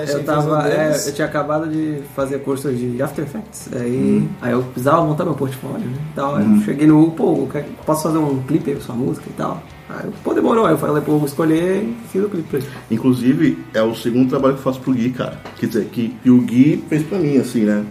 achei 0.02 0.16
Eu 0.16 0.24
tava, 0.24 0.68
é, 0.70 0.96
eu 1.06 1.14
tinha 1.14 1.28
acabado 1.28 1.68
de 1.68 2.02
fazer 2.16 2.40
curso 2.40 2.72
de 2.72 3.02
After 3.02 3.26
Effects, 3.26 3.70
aí, 3.74 4.28
aí 4.42 4.52
eu 4.52 4.64
precisava 4.64 5.06
montar 5.06 5.26
meu 5.26 5.34
portfólio, 5.34 5.88
né? 5.88 5.98
Então 6.12 6.40
eu 6.40 6.62
cheguei 6.62 6.88
no 6.88 7.02
Hugo, 7.02 7.12
pô, 7.12 7.48
posso 7.86 8.04
fazer 8.04 8.18
um 8.18 8.42
clipe 8.44 8.72
aí 8.72 8.76
com 8.78 8.84
sua 8.84 8.96
música 8.96 9.26
e 9.30 9.34
tal? 9.34 9.62
Aí 9.88 10.10
pô, 10.24 10.34
demorou, 10.34 10.66
aí 10.66 10.74
eu 10.74 10.78
falei 10.78 11.02
pro 11.02 11.16
Hugo 11.16 11.26
escolher 11.26 11.84
e 11.84 11.96
fiz 12.12 12.24
o 12.24 12.30
clipe 12.30 12.50
pra 12.50 12.60
ele. 12.60 12.68
Inclusive, 12.90 13.64
é 13.74 13.82
o 13.82 13.94
segundo 13.94 14.30
trabalho 14.30 14.56
que 14.56 14.60
eu 14.60 14.64
faço 14.64 14.80
pro 14.80 14.94
Gui, 14.94 15.12
cara. 15.12 15.38
Quer 15.58 15.68
dizer, 15.68 15.86
que, 15.86 16.10
que 16.24 16.30
o 16.30 16.42
Gui 16.42 16.84
fez 16.90 17.04
pra 17.04 17.20
mim, 17.20 17.38
assim, 17.38 17.66
né? 17.66 17.86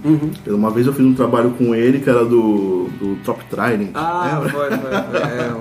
Uma 0.47 0.71
vez 0.71 0.87
eu 0.87 0.93
fiz 0.93 1.07
um 1.07 1.15
trabalho 1.15 1.53
com 1.53 1.75
ele 1.75 2.01
que 2.01 2.11
era 2.11 2.25
do, 2.25 2.89
do 2.99 3.17
Top 3.25 3.45
Trident. 3.45 3.91
Ah, 3.95 4.41
lembra? 4.43 4.51
foi, 4.51 4.71
foi, 4.71 4.79
foi. 4.81 5.21
É 5.21 5.55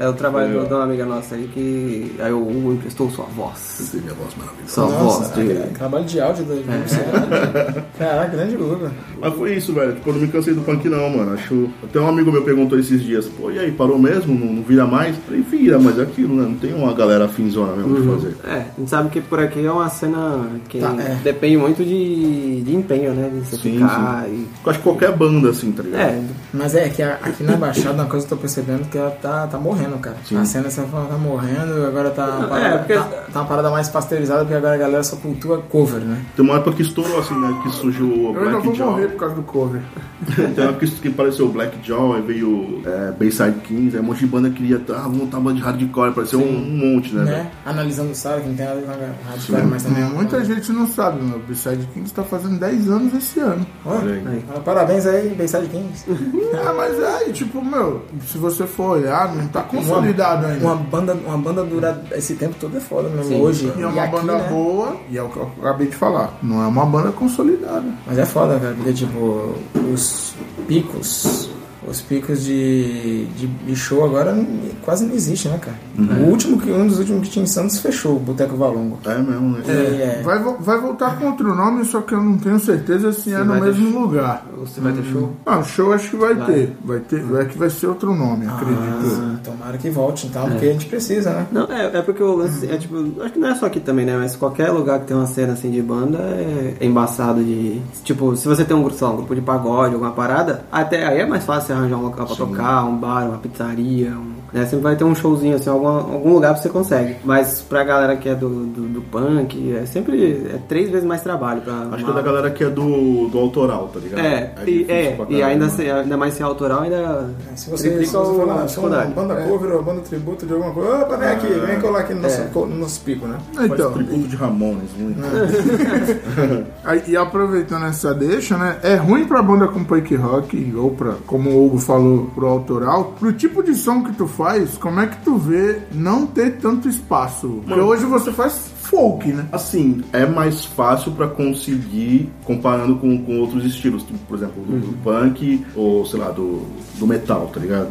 é 0.00 0.08
o 0.08 0.12
trabalho 0.14 0.66
de 0.66 0.72
uma 0.74 0.82
amiga 0.82 1.04
nossa 1.06 1.34
aí 1.36 1.46
que 1.52 2.16
aí 2.18 2.32
o 2.32 2.40
Hugo 2.40 2.72
emprestou 2.72 3.08
sua 3.10 3.26
voz. 3.26 3.58
Você 3.58 3.98
teve 3.98 4.10
a 4.10 4.14
voz 4.14 4.34
maravilhosa. 4.36 4.72
Sua 4.72 4.86
Nossa, 4.88 5.34
voz 5.34 5.34
de... 5.46 5.52
é, 5.52 5.66
trabalho 5.78 6.04
de 6.06 6.20
áudio 6.20 6.44
do 6.44 6.54
é. 6.54 7.84
Caraca, 7.98 8.36
grande 8.36 8.56
Hugo. 8.56 8.90
Mas 9.20 9.34
foi 9.34 9.54
isso, 9.54 9.72
velho. 9.72 9.92
Tipo, 9.94 10.10
eu 10.10 10.14
não 10.14 10.20
me 10.22 10.28
cansei 10.28 10.54
do 10.54 10.62
punk, 10.62 10.88
não, 10.88 11.10
mano. 11.10 11.34
Acho. 11.34 11.68
Até 11.84 12.00
um 12.00 12.08
amigo 12.08 12.32
meu 12.32 12.42
perguntou 12.42 12.78
esses 12.78 13.02
dias, 13.02 13.26
pô, 13.26 13.50
e 13.50 13.58
aí, 13.58 13.70
parou 13.72 13.98
mesmo? 13.98 14.34
Não, 14.38 14.52
não 14.54 14.62
vira 14.62 14.86
mais? 14.86 15.14
Eu 15.16 15.22
falei, 15.22 15.40
vira, 15.42 15.78
mas 15.78 15.98
é 15.98 16.02
aquilo, 16.02 16.34
né? 16.34 16.42
Não 16.42 16.54
tem 16.54 16.72
uma 16.74 16.92
galera 16.94 17.28
finzona 17.28 17.74
mesmo 17.76 18.00
de 18.00 18.08
fazer. 18.08 18.36
É, 18.44 18.56
a 18.76 18.80
gente 18.80 18.88
sabe 18.90 19.10
que 19.10 19.20
por 19.20 19.38
aqui 19.38 19.64
é 19.64 19.70
uma 19.70 19.88
cena 19.90 20.46
que 20.68 20.78
Tá, 20.80 20.94
é. 20.98 21.16
depende 21.22 21.56
muito 21.58 21.84
de, 21.84 22.62
de 22.62 22.74
empenho, 22.74 23.12
né? 23.12 23.28
De 23.32 23.40
você 23.40 23.56
Sim, 23.56 23.72
ficar 23.74 24.24
e... 24.28 24.46
Eu 24.64 24.70
acho 24.70 24.78
que 24.78 24.84
qualquer 24.84 25.12
banda, 25.16 25.50
assim, 25.50 25.70
tá 25.72 25.82
ligado? 25.82 26.00
É, 26.00 26.22
Mas 26.54 26.74
é 26.74 26.88
que 26.88 27.02
a- 27.02 27.18
aqui 27.22 27.42
na 27.42 27.56
Baixada, 27.56 27.94
uma 28.02 28.06
coisa 28.06 28.26
que 28.26 28.32
eu 28.32 28.38
tô 28.38 28.40
percebendo 28.40 28.88
que 28.88 28.96
ela 28.96 29.10
tá, 29.10 29.46
tá 29.46 29.58
morrendo, 29.58 29.89
cara. 29.98 30.16
A 30.38 30.44
cena 30.44 30.70
você 30.70 30.82
fala, 30.82 31.06
tá 31.06 31.16
morrendo, 31.18 31.86
agora 31.86 32.10
tá 32.10 32.26
uma, 32.26 32.44
É, 32.44 32.48
parada, 32.48 32.78
porque- 32.78 32.94
tá, 32.94 33.04
tá 33.32 33.40
uma 33.40 33.48
parada 33.48 33.70
mais 33.70 33.88
pasteurizada, 33.88 34.40
porque 34.40 34.54
agora 34.54 34.74
a 34.74 34.78
galera 34.78 35.02
só 35.02 35.16
cultua 35.16 35.58
cover, 35.68 36.00
né? 36.00 36.22
Tem 36.36 36.44
uma 36.44 36.56
época 36.56 36.76
que 36.76 36.82
estourou, 36.82 37.18
assim, 37.18 37.38
né? 37.38 37.60
Que 37.62 37.70
surgiu 37.70 38.06
o 38.06 38.34
Eu 38.34 38.40
ainda 38.42 38.50
vou 38.52 38.62
Black 38.62 38.78
Jaw. 38.78 38.90
morrer 38.90 39.08
por 39.08 39.18
causa 39.18 39.34
do 39.34 39.42
cover. 39.42 39.80
Tem 40.36 40.64
uma 40.64 40.70
época 40.70 40.86
que 40.86 41.08
apareceu 41.08 41.46
o 41.46 41.48
Black 41.50 41.78
Jaw, 41.86 42.14
aí 42.14 42.22
veio 42.22 42.82
é, 42.84 43.12
Bayside 43.12 43.58
Kings, 43.64 43.96
aí 43.96 44.02
um 44.02 44.06
monte 44.06 44.20
de 44.20 44.26
banda 44.26 44.50
queria, 44.50 44.76
ah, 44.90 45.02
vamos 45.02 45.18
montar 45.18 45.38
uma 45.38 45.50
banda 45.50 45.56
de 45.56 45.62
hardcore, 45.64 46.10
apareceu 46.10 46.38
um, 46.40 46.44
um 46.44 46.94
monte, 46.94 47.14
né? 47.14 47.24
né? 47.24 47.50
Analisando 47.64 48.10
o 48.10 48.14
sabe, 48.14 48.42
que 48.42 48.48
não 48.48 48.56
tem 48.56 48.66
nada 48.66 48.78
a 48.78 48.96
ver 48.96 49.12
com 49.22 49.28
hardcore, 49.30 49.66
mas 49.66 49.82
também 49.82 50.02
é 50.02 50.06
Muita 50.06 50.44
gente 50.44 50.72
não 50.72 50.86
sabe, 50.86 51.22
meu. 51.22 51.36
O 51.38 51.40
B-Side 51.40 51.88
Kings 51.94 52.12
tá 52.12 52.22
fazendo 52.22 52.58
10 52.58 52.90
anos 52.90 53.14
esse 53.14 53.40
ano. 53.40 53.66
Olha 53.86 54.14
aí. 54.14 54.22
Aí. 54.26 54.44
Parabéns 54.64 55.06
aí, 55.06 55.34
Bayside 55.36 55.66
Kings. 55.68 56.04
Ah, 56.62 56.74
mas 56.76 57.02
aí, 57.02 57.32
tipo, 57.32 57.64
meu, 57.64 58.02
se 58.26 58.36
você 58.36 58.66
for 58.66 58.98
olhar, 58.98 59.34
não 59.34 59.46
tá 59.48 59.62
consolidado 59.80 60.46
ainda. 60.46 60.64
Uma 60.64 60.76
banda, 60.76 61.14
uma 61.14 61.38
banda 61.38 61.64
durar 61.64 62.00
esse 62.12 62.34
tempo 62.34 62.54
todo 62.60 62.76
é 62.76 62.80
foda 62.80 63.08
mesmo. 63.08 63.24
Sim. 63.24 63.40
Hoje. 63.40 63.72
E 63.76 63.82
é 63.82 63.86
uma 63.86 64.02
aqui, 64.02 64.12
banda 64.12 64.38
né? 64.38 64.48
boa, 64.48 64.96
e 65.10 65.18
é 65.18 65.22
o 65.22 65.28
que 65.28 65.36
eu 65.36 65.50
acabei 65.60 65.86
de 65.88 65.96
falar. 65.96 66.38
Não 66.42 66.62
é 66.62 66.66
uma 66.66 66.86
banda 66.86 67.12
consolidada. 67.12 67.86
Mas 68.06 68.18
é 68.18 68.26
foda, 68.26 68.58
cara, 68.58 68.74
porque 68.74 68.92
tipo, 68.92 69.54
os 69.92 70.34
picos, 70.66 71.50
os 71.86 72.00
picos 72.00 72.44
de, 72.44 73.24
de, 73.36 73.46
de 73.46 73.76
show 73.76 74.04
agora 74.04 74.36
quase 74.82 75.04
não 75.04 75.14
existe, 75.14 75.48
né, 75.48 75.58
cara? 75.58 75.76
Uhum. 75.98 76.26
O 76.26 76.30
último 76.30 76.60
que 76.60 76.70
um 76.70 76.86
dos 76.86 76.98
últimos 76.98 77.22
que 77.26 77.30
tinha 77.30 77.42
em 77.44 77.48
Santos 77.48 77.78
fechou, 77.78 78.16
o 78.16 78.18
Boteco 78.18 78.56
Valongo. 78.56 78.98
É 79.06 79.18
mesmo, 79.18 79.50
né? 79.50 79.62
E, 79.66 79.70
é, 79.70 80.22
Vai, 80.22 80.38
vai 80.38 80.78
voltar 80.80 81.18
com 81.18 81.26
outro 81.26 81.54
nome, 81.54 81.84
só 81.84 82.00
que 82.00 82.14
eu 82.14 82.22
não 82.22 82.38
tenho 82.38 82.58
certeza 82.58 83.12
se 83.12 83.32
é 83.32 83.38
no 83.38 83.58
vai 83.58 83.60
ter 83.60 83.66
mesmo 83.66 84.00
lugar. 84.00 84.46
você 84.56 84.80
vai 84.80 84.92
ter 84.92 85.04
show. 85.04 85.32
Ah, 85.46 85.58
o 85.58 85.64
show 85.64 85.92
acho 85.92 86.10
que 86.10 86.16
vai, 86.16 86.34
Vai. 86.34 86.46
ter. 86.46 86.76
Vai 86.84 86.98
ter. 87.00 87.24
É 87.40 87.44
que 87.44 87.58
vai 87.58 87.70
ser 87.70 87.86
outro 87.86 88.14
nome, 88.14 88.46
acredito. 88.46 88.78
ah, 88.78 89.36
tomara 89.42 89.78
que 89.78 89.90
volte, 89.90 90.26
então, 90.26 90.48
porque 90.48 90.66
a 90.66 90.72
gente 90.72 90.86
precisa, 90.86 91.30
né? 91.30 91.46
Não, 91.50 91.64
é, 91.64 91.98
é 91.98 92.02
porque 92.02 92.22
o 92.22 92.36
lance 92.36 92.66
é 92.70 92.76
tipo, 92.76 92.96
acho 93.22 93.32
que 93.32 93.38
não 93.38 93.48
é 93.48 93.54
só 93.54 93.66
aqui 93.66 93.80
também, 93.80 94.04
né? 94.04 94.16
Mas 94.16 94.36
qualquer 94.36 94.70
lugar 94.70 95.00
que 95.00 95.06
tem 95.06 95.16
uma 95.16 95.26
cena 95.26 95.54
assim 95.54 95.70
de 95.70 95.80
banda 95.80 96.18
é, 96.18 96.76
é 96.80 96.86
embaçado 96.86 97.42
de. 97.42 97.80
Tipo, 98.04 98.36
se 98.36 98.46
você 98.46 98.64
tem 98.64 98.76
um 98.76 98.90
lá, 99.00 99.10
um 99.10 99.16
grupo 99.16 99.34
de 99.34 99.40
pagode, 99.40 99.94
alguma 99.94 100.12
parada, 100.12 100.64
até 100.70 101.06
aí 101.06 101.20
é 101.20 101.26
mais 101.26 101.44
fácil 101.44 101.69
você 101.70 101.72
arranjar 101.72 101.96
um 101.96 102.02
local 102.02 102.26
pra 102.26 102.36
tocar, 102.36 102.84
um 102.84 102.96
bar, 102.96 103.28
uma 103.28 103.38
pizzaria, 103.38 104.10
um, 104.10 104.34
né? 104.52 104.64
Sempre 104.64 104.82
vai 104.84 104.96
ter 104.96 105.04
um 105.04 105.14
showzinho 105.14 105.56
assim, 105.56 105.70
algum, 105.70 105.86
algum 105.88 106.32
lugar 106.32 106.56
você 106.56 106.68
consegue. 106.68 107.16
Mas 107.24 107.60
pra 107.60 107.82
galera 107.84 108.16
que 108.16 108.28
é 108.28 108.34
do, 108.34 108.48
do, 108.66 108.82
do 108.88 109.02
punk, 109.02 109.72
é 109.74 109.86
sempre 109.86 110.50
é 110.54 110.58
três 110.68 110.90
vezes 110.90 111.06
mais 111.06 111.22
trabalho 111.22 111.60
pra. 111.62 111.74
Acho 111.92 112.04
que 112.04 112.10
é 112.10 112.14
da 112.14 112.22
galera 112.22 112.50
que 112.50 112.64
é 112.64 112.70
do, 112.70 113.28
do 113.28 113.38
autoral, 113.38 113.88
tá 113.92 114.00
ligado? 114.00 114.20
É, 114.24 114.52
e, 114.66 114.78
difícil 114.78 114.94
é, 114.94 115.16
e 115.30 115.42
ainda, 115.42 115.68
se, 115.68 115.90
ainda 115.90 116.16
mais 116.16 116.34
se 116.34 116.42
é 116.42 116.44
autoral, 116.44 116.82
ainda 116.82 117.30
É, 117.52 117.56
Se 117.56 117.70
você, 117.70 117.82
se 117.84 117.88
triplica 117.90 118.18
você 118.18 118.30
o- 118.30 118.34
falar, 118.36 118.62
a 118.62 118.68
sou 118.68 118.84
uma 118.84 118.96
dificuldade. 118.96 119.12
banda 119.12 119.36
cover 119.48 119.72
ou 119.72 119.82
banda 119.82 120.00
tributo 120.02 120.46
de 120.46 120.52
alguma 120.52 120.72
coisa, 120.72 120.96
opa, 120.98 121.16
vem 121.16 121.28
aqui, 121.28 121.46
vem 121.46 121.80
colar 121.80 122.00
aqui 122.00 122.14
no 122.14 122.22
nosso, 122.22 122.42
co- 122.52 122.66
no 122.66 122.76
nosso 122.76 123.00
pico, 123.02 123.26
né? 123.26 123.38
Faz 123.54 123.70
Então, 123.70 123.92
tributo 123.92 124.28
de 124.28 124.36
Ramones, 124.36 124.90
muito. 124.98 125.20
Aí, 126.84 127.02
e 127.08 127.16
aproveitando 127.16 127.86
essa 127.86 128.14
deixa, 128.14 128.56
né? 128.56 128.78
É 128.82 128.94
ruim 128.96 129.24
pra 129.26 129.42
banda 129.42 129.68
com 129.68 129.84
punk 129.84 130.14
rock, 130.16 130.72
ou 130.76 130.90
pra, 130.90 131.14
como 131.26 131.50
o 131.50 131.66
Hugo 131.66 131.78
falou, 131.78 132.30
pro 132.34 132.46
autoral. 132.46 133.14
Pro 133.18 133.32
tipo 133.32 133.62
de 133.62 133.74
som 133.74 134.02
que 134.02 134.12
tu 134.12 134.26
faz, 134.26 134.39
como 134.78 135.00
é 135.00 135.06
que 135.06 135.22
tu 135.22 135.36
vê 135.36 135.82
não 135.92 136.26
ter 136.26 136.58
tanto 136.58 136.88
espaço? 136.88 137.60
Porque 137.66 137.80
hoje 137.80 138.06
você 138.06 138.32
faz 138.32 138.70
folk, 138.90 139.32
né? 139.32 139.46
Assim, 139.52 140.02
é 140.12 140.26
mais 140.26 140.64
fácil 140.64 141.12
pra 141.12 141.28
conseguir 141.28 142.28
comparando 142.44 142.96
com, 142.96 143.16
com 143.24 143.38
outros 143.38 143.64
estilos, 143.64 144.02
tipo, 144.02 144.18
por 144.28 144.36
exemplo, 144.36 144.62
do, 144.64 144.78
do 144.80 144.92
punk 145.04 145.64
ou, 145.76 146.04
sei 146.04 146.18
lá, 146.18 146.30
do, 146.30 146.62
do 146.98 147.06
metal, 147.06 147.48
tá 147.54 147.60
ligado? 147.60 147.88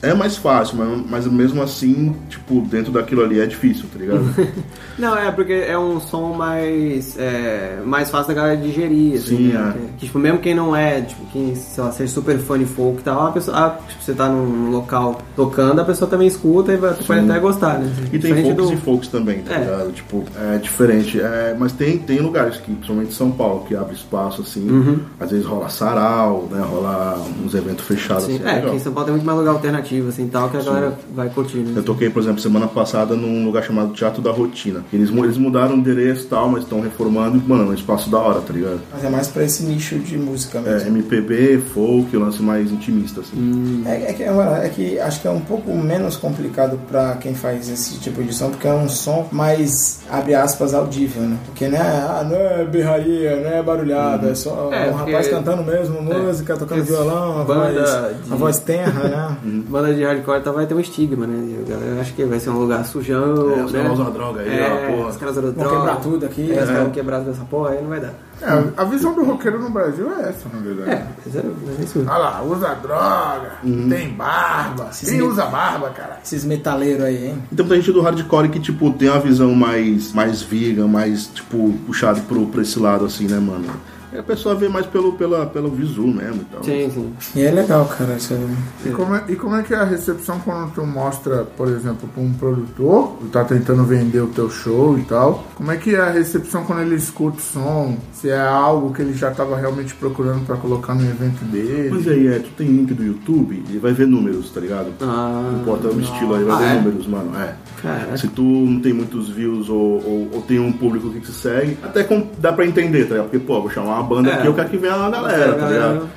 É 0.00 0.14
mais 0.14 0.36
fácil, 0.36 0.76
mas, 0.78 1.06
mas 1.10 1.26
mesmo 1.26 1.60
assim, 1.62 2.14
tipo, 2.28 2.60
dentro 2.60 2.92
daquilo 2.92 3.22
ali 3.24 3.40
é 3.40 3.46
difícil, 3.46 3.86
tá 3.92 3.98
ligado? 3.98 4.22
Não, 4.98 5.16
é 5.16 5.30
porque 5.32 5.52
é 5.52 5.78
um 5.78 6.00
som 6.00 6.32
mais, 6.34 7.16
é, 7.18 7.80
mais 7.84 8.10
fácil 8.10 8.28
da 8.28 8.34
galera 8.40 8.56
digerir, 8.56 9.14
assim, 9.16 9.36
Sim, 9.36 9.48
né? 9.48 9.74
é. 9.76 9.80
Que, 9.98 10.06
tipo, 10.06 10.18
mesmo 10.18 10.38
quem 10.38 10.54
não 10.54 10.74
é, 10.74 11.00
tipo, 11.02 11.24
quem, 11.32 11.54
sei 11.54 11.82
lá, 11.84 11.92
seja 11.92 12.12
super 12.12 12.38
fã 12.38 12.58
de 12.58 12.64
folk 12.64 13.00
e 13.00 13.02
tal, 13.04 13.26
a 13.28 13.32
pessoa, 13.32 13.56
ah, 13.56 13.78
tipo, 13.88 14.02
você 14.02 14.12
tá 14.12 14.28
num 14.28 14.70
local 14.70 15.20
tocando, 15.36 15.80
a 15.80 15.84
pessoa 15.84 16.08
também 16.10 16.26
escuta 16.28 16.72
e 16.72 16.76
vai, 16.76 16.94
pode 16.94 17.20
até 17.30 17.38
gostar, 17.38 17.78
né? 17.78 17.92
E 18.12 18.18
tem 18.18 18.34
folks 18.42 18.56
do- 18.56 18.72
e 18.72 18.76
folks 18.76 19.08
também, 19.08 19.40
tá 19.42 19.54
É. 19.54 19.58
ligado? 19.60 19.92
Tipo, 19.92 20.24
é 20.36 20.58
diferente. 20.58 21.20
É, 21.20 21.54
mas 21.58 21.72
tem, 21.72 21.98
tem 21.98 22.18
lugares 22.20 22.56
que, 22.58 22.72
principalmente 22.72 23.14
São 23.14 23.30
Paulo, 23.30 23.64
que 23.66 23.74
abre 23.74 23.94
espaço, 23.94 24.42
assim. 24.42 24.68
Uhum. 24.68 25.00
Às 25.20 25.30
vezes 25.30 25.46
rola 25.46 25.68
sarau, 25.68 26.48
né? 26.50 26.60
Rola 26.60 27.24
uns 27.44 27.54
eventos 27.54 27.84
fechados, 27.84 28.24
Sim, 28.24 28.36
assim. 28.36 28.42
é, 28.44 28.52
legal. 28.54 28.66
aqui 28.68 28.76
em 28.76 28.80
São 28.80 28.92
Paulo 28.92 29.06
tem 29.06 29.14
muito 29.14 29.26
mais 29.26 29.38
lugar 29.38 29.52
alternativo, 29.52 30.08
assim, 30.08 30.28
tal, 30.28 30.48
que 30.50 30.56
a 30.56 30.62
galera 30.62 30.98
vai 31.14 31.28
curtir, 31.30 31.58
né? 31.58 31.72
Eu 31.76 31.82
toquei, 31.82 32.10
por 32.10 32.22
exemplo, 32.22 32.40
semana 32.40 32.66
passada 32.66 33.14
num 33.14 33.44
lugar 33.44 33.62
chamado 33.62 33.92
Teatro 33.92 34.20
da 34.22 34.30
Rotina. 34.30 34.84
Eles, 34.92 35.10
eles 35.10 35.36
mudaram 35.38 35.74
o 35.74 35.78
endereço 35.78 36.24
e 36.24 36.26
tal, 36.26 36.48
mas 36.48 36.62
estão 36.62 36.80
reformando. 36.80 37.42
Mano, 37.46 37.64
é 37.64 37.66
um 37.66 37.74
espaço 37.74 38.10
da 38.10 38.18
hora, 38.18 38.40
tá 38.40 38.52
ligado? 38.52 38.80
Mas 38.92 39.04
é 39.04 39.10
mais 39.10 39.28
pra 39.28 39.44
esse 39.44 39.62
nicho 39.64 39.98
de 39.98 40.16
música 40.18 40.58
É, 40.58 40.84
mesmo. 40.84 40.88
MPB, 40.98 41.58
folk, 41.72 42.16
o 42.16 42.20
lance 42.20 42.42
mais 42.42 42.70
intimista, 42.70 43.20
assim. 43.20 43.82
É, 43.86 44.10
é 44.10 44.12
que, 44.12 44.22
é, 44.22 44.28
é 44.28 44.68
que 44.68 44.98
acho 45.00 45.20
que 45.20 45.28
é 45.28 45.30
um 45.30 45.40
pouco 45.40 45.74
menos 45.74 46.16
complicado 46.16 46.78
pra 46.88 47.14
quem 47.16 47.34
faz 47.34 47.68
esse 47.68 47.98
tipo 47.98 48.22
de 48.22 48.34
som, 48.34 48.50
porque 48.50 48.66
é 48.66 48.72
um 48.74 48.88
som 48.88 49.26
mais, 49.32 50.00
abre 50.18 50.34
aspas, 50.34 50.74
audível, 50.74 51.22
né? 51.22 51.36
Porque 51.46 51.68
né, 51.68 51.78
ah, 51.80 52.24
não 52.28 52.36
é 52.36 52.64
berraria, 52.64 53.36
não 53.36 53.50
é 53.50 53.62
barulhada, 53.62 54.30
é 54.30 54.34
só 54.34 54.70
É, 54.72 54.90
um 54.90 54.94
rapaz 54.94 55.28
cantando 55.28 55.62
mesmo, 55.64 56.00
música, 56.02 56.56
tocando 56.56 56.80
Esse 56.82 56.90
violão, 56.92 57.40
a 57.40 57.44
banda 57.44 57.72
voz, 57.72 58.26
de- 58.26 58.32
a 58.32 58.36
voz 58.36 58.58
tenra, 58.60 58.92
né? 59.08 59.36
Banda 59.68 59.94
de 59.94 60.04
hardcore 60.04 60.40
tá, 60.42 60.50
vai 60.52 60.66
ter 60.66 60.74
um 60.74 60.80
estigma, 60.80 61.26
né? 61.26 61.56
A 61.66 61.70
galera 61.70 62.00
acha 62.00 62.12
que 62.12 62.24
vai 62.24 62.38
ser 62.40 62.50
um 62.50 62.58
lugar 62.58 62.84
sujão, 62.84 63.52
É, 63.58 63.64
os 63.64 63.72
né? 63.72 63.82
caras 63.82 63.98
usam 63.98 64.12
droga 64.12 64.40
aí, 64.42 64.58
é, 64.58 64.70
ó, 64.90 64.96
porra. 64.96 65.08
Os 65.10 65.16
caras 65.16 65.36
usam 65.36 65.52
Vão 65.52 65.62
droga. 65.64 65.76
quebrar 65.76 65.96
tudo 66.00 66.26
aqui. 66.26 66.42
É, 66.42 66.54
os 66.54 66.60
né? 66.60 66.66
caras 66.66 66.82
vão 66.82 66.90
quebrar 66.90 67.20
dessa 67.20 67.44
porra, 67.44 67.70
aí 67.70 67.80
não 67.82 67.88
vai 67.88 68.00
dar. 68.00 68.12
É, 68.40 68.72
a 68.76 68.84
visão 68.84 69.14
do 69.14 69.24
roqueiro 69.24 69.60
no 69.60 69.70
Brasil 69.70 70.10
é 70.12 70.28
essa, 70.28 70.48
na 70.52 70.60
verdade. 70.60 70.90
É, 70.90 71.06
mas 71.24 71.36
é, 71.36 71.42
mas 71.66 71.80
é 71.80 71.82
isso. 71.84 71.98
Olha 72.00 72.16
lá, 72.18 72.42
usa 72.42 72.74
droga, 72.74 73.52
tem 73.62 74.10
barba. 74.10 74.90
Quem 75.04 75.22
usa 75.22 75.46
barba, 75.46 75.90
cara? 75.90 76.20
Esses 76.24 76.44
metaleiros 76.44 77.04
aí, 77.04 77.28
hein? 77.28 77.42
Então 77.52 77.66
tem 77.66 77.80
gente 77.80 77.92
do 77.92 78.00
hardcore 78.00 78.48
que, 78.48 78.60
tipo, 78.60 78.90
tem 78.92 79.08
uma 79.08 79.20
visão 79.20 79.54
mais, 79.54 80.12
mais 80.12 80.42
vegan, 80.42 80.86
mais, 80.86 81.26
tipo, 81.26 81.72
puxado 81.86 82.20
pro, 82.22 82.46
pra 82.46 82.62
esse 82.62 82.78
lado, 82.78 83.04
assim, 83.04 83.26
né, 83.26 83.38
mano? 83.38 83.68
Aí 84.12 84.18
a 84.18 84.22
pessoa 84.22 84.54
vê 84.54 84.68
mais 84.68 84.86
pelo, 84.86 85.12
pela, 85.12 85.46
pelo 85.46 85.70
visu 85.70 86.06
mesmo 86.06 86.42
e 86.42 86.44
tal. 86.52 86.64
Sim, 86.64 86.90
sim. 86.90 87.12
E 87.36 87.42
é 87.44 87.50
legal, 87.50 87.84
cara. 87.86 88.14
Isso 88.14 88.34
é... 88.34 88.88
E 88.88 88.90
como, 88.92 89.14
é, 89.14 89.24
e 89.28 89.36
como 89.36 89.54
é 89.56 89.62
que 89.62 89.74
é 89.74 89.76
a 89.76 89.84
recepção 89.84 90.38
quando 90.40 90.72
tu 90.72 90.86
mostra, 90.86 91.44
por 91.56 91.68
exemplo, 91.68 92.08
pra 92.14 92.22
um 92.22 92.32
produtor, 92.32 93.16
tu 93.20 93.26
tá 93.26 93.44
tentando 93.44 93.84
vender 93.84 94.20
o 94.20 94.28
teu 94.28 94.48
show 94.50 94.98
e 94.98 95.02
tal, 95.02 95.44
como 95.54 95.70
é 95.70 95.76
que 95.76 95.94
é 95.94 96.00
a 96.00 96.10
recepção 96.10 96.64
quando 96.64 96.82
ele 96.82 96.94
escuta 96.96 97.38
o 97.38 97.40
som? 97.40 97.96
Se 98.12 98.30
é 98.30 98.40
algo 98.40 98.92
que 98.94 99.02
ele 99.02 99.12
já 99.14 99.30
tava 99.30 99.56
realmente 99.56 99.94
procurando 99.94 100.44
pra 100.46 100.56
colocar 100.56 100.94
no 100.94 101.02
evento 101.02 101.44
dele? 101.44 101.90
Mas 101.92 102.08
aí, 102.08 102.26
é, 102.28 102.38
tu 102.38 102.48
tem 102.56 102.66
link 102.66 102.92
do 102.94 103.04
YouTube, 103.04 103.62
ele 103.68 103.78
vai 103.78 103.92
ver 103.92 104.06
números, 104.06 104.50
tá 104.50 104.60
ligado? 104.60 104.88
Ah, 105.00 105.50
Não 105.52 105.60
importa 105.60 105.88
o 105.88 106.00
estilo 106.00 106.34
aí, 106.34 106.44
vai 106.44 106.54
Ah, 106.54 106.58
ver 106.58 106.64
é? 106.66 106.74
números, 106.80 107.06
mano. 107.06 107.38
É. 107.38 107.54
Caraca. 107.82 108.16
Se 108.16 108.26
tu 108.28 108.42
não 108.42 108.80
tem 108.80 108.92
muitos 108.92 109.28
views 109.28 109.68
ou, 109.68 110.02
ou, 110.04 110.28
ou 110.34 110.42
tem 110.42 110.58
um 110.58 110.72
público 110.72 111.10
que 111.10 111.20
te 111.20 111.30
segue, 111.30 111.78
até 111.82 112.02
com- 112.02 112.26
dá 112.38 112.52
pra 112.52 112.66
entender, 112.66 113.04
tá 113.04 113.10
ligado? 113.14 113.30
Porque, 113.30 113.38
pô, 113.38 113.60
vou 113.60 113.70
chamar 113.70 113.97
uma 113.98 114.02
banda 114.08 114.30
É. 114.30 114.34
aqui, 114.34 114.46
eu 114.46 114.54
quero 114.54 114.68
que 114.68 114.76
venha 114.76 114.94
a 114.94 115.10
galera, 115.10 115.54
tá 115.54 115.68
ligado? 115.68 116.08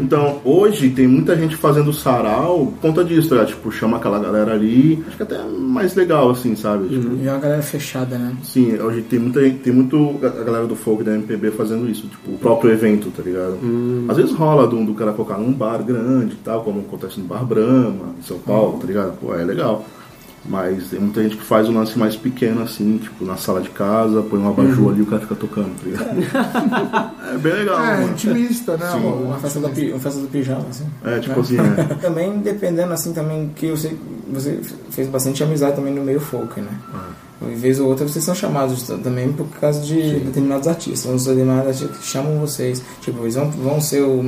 Então, 0.00 0.40
hoje 0.44 0.90
tem 0.90 1.06
muita 1.06 1.36
gente 1.36 1.56
fazendo 1.56 1.92
sarau 1.92 2.66
por 2.66 2.80
conta 2.80 3.04
disso, 3.04 3.28
tá 3.28 3.36
ligado? 3.36 3.48
Tipo, 3.48 3.70
chama 3.72 3.96
aquela 3.96 4.18
galera 4.18 4.52
ali. 4.52 5.02
Acho 5.06 5.16
que 5.16 5.22
até 5.22 5.36
é 5.36 5.44
mais 5.44 5.94
legal, 5.94 6.30
assim, 6.30 6.54
sabe? 6.56 6.88
Tipo, 6.88 7.16
E 7.22 7.26
é 7.26 7.30
uma 7.32 7.38
galera 7.40 7.62
fechada, 7.62 8.16
né? 8.18 8.34
Sim, 8.42 8.78
hoje 8.78 9.02
tem 9.02 9.18
muita 9.18 9.42
gente, 9.42 9.58
tem 9.58 9.72
muito 9.72 10.16
a 10.22 10.44
galera 10.44 10.66
do 10.66 10.76
folk 10.76 11.02
da 11.02 11.14
MPB 11.14 11.50
fazendo 11.52 11.88
isso, 11.88 12.06
tipo, 12.08 12.32
o 12.32 12.38
próprio 12.38 12.70
evento, 12.70 13.10
tá 13.10 13.22
ligado? 13.22 13.58
Às 14.08 14.16
vezes 14.16 14.32
rola 14.32 14.66
do, 14.66 14.84
do 14.84 14.94
cara 14.94 15.12
colocar 15.12 15.38
num 15.38 15.52
bar 15.52 15.82
grande 15.82 16.34
e 16.34 16.38
tal, 16.44 16.62
como 16.62 16.80
acontece 16.80 17.18
no 17.20 17.26
Bar 17.26 17.44
Brahma, 17.44 18.14
em 18.18 18.22
São 18.22 18.38
Paulo, 18.38 18.78
tá 18.78 18.86
ligado? 18.86 19.12
Pô, 19.20 19.34
é 19.34 19.44
legal. 19.44 19.84
Mas 20.48 20.88
tem 20.90 21.00
muita 21.00 21.22
gente 21.22 21.36
que 21.36 21.42
faz 21.44 21.68
um 21.68 21.74
lance 21.74 21.98
mais 21.98 22.14
pequeno, 22.14 22.62
assim, 22.62 22.98
tipo, 22.98 23.24
na 23.24 23.36
sala 23.36 23.60
de 23.60 23.68
casa, 23.70 24.22
põe 24.22 24.38
um 24.38 24.48
abajur 24.48 24.90
ali 24.92 25.00
e 25.00 25.02
o 25.02 25.06
cara 25.06 25.20
fica 25.22 25.34
tocando, 25.34 25.70
tá 25.76 25.84
ligado? 25.84 27.12
é 27.34 27.38
bem 27.38 27.52
legal, 27.52 27.78
É, 27.84 28.00
mano. 28.00 28.12
intimista, 28.12 28.76
né? 28.76 28.88
amor? 28.88 29.22
Uma 29.22 29.38
festa, 29.38 29.58
do, 29.60 29.68
pi- 29.70 29.90
uma 29.90 29.98
festa 30.00 30.20
do 30.20 30.28
pijama, 30.28 30.64
assim. 30.70 30.86
É, 31.04 31.18
tipo 31.18 31.40
assim, 31.40 31.56
é. 31.58 31.94
Também 32.00 32.38
dependendo, 32.38 32.92
assim, 32.92 33.12
também 33.12 33.50
que 33.56 33.66
eu 33.66 33.76
sei 33.76 33.98
você 34.32 34.60
fez 34.90 35.08
bastante 35.08 35.42
amizade 35.42 35.76
também 35.76 35.92
no 35.94 36.02
meio 36.02 36.20
folk, 36.20 36.60
né? 36.60 36.70
Uma 37.40 37.50
vez 37.54 37.78
ou 37.78 37.88
outra 37.88 38.08
vocês 38.08 38.24
são 38.24 38.34
chamados 38.34 38.82
também 38.84 39.30
por 39.30 39.46
causa 39.60 39.80
de 39.80 40.20
determinados 40.20 40.66
artistas. 40.66 41.04
Uns 41.12 41.24
determinados 41.26 41.66
artistas 41.68 41.96
que 41.98 42.06
chamam 42.06 42.38
vocês. 42.38 42.82
Tipo, 43.02 43.22
eles 43.24 43.34
vão, 43.34 43.50
vão 43.50 43.80
ser 43.80 44.00
o 44.02 44.22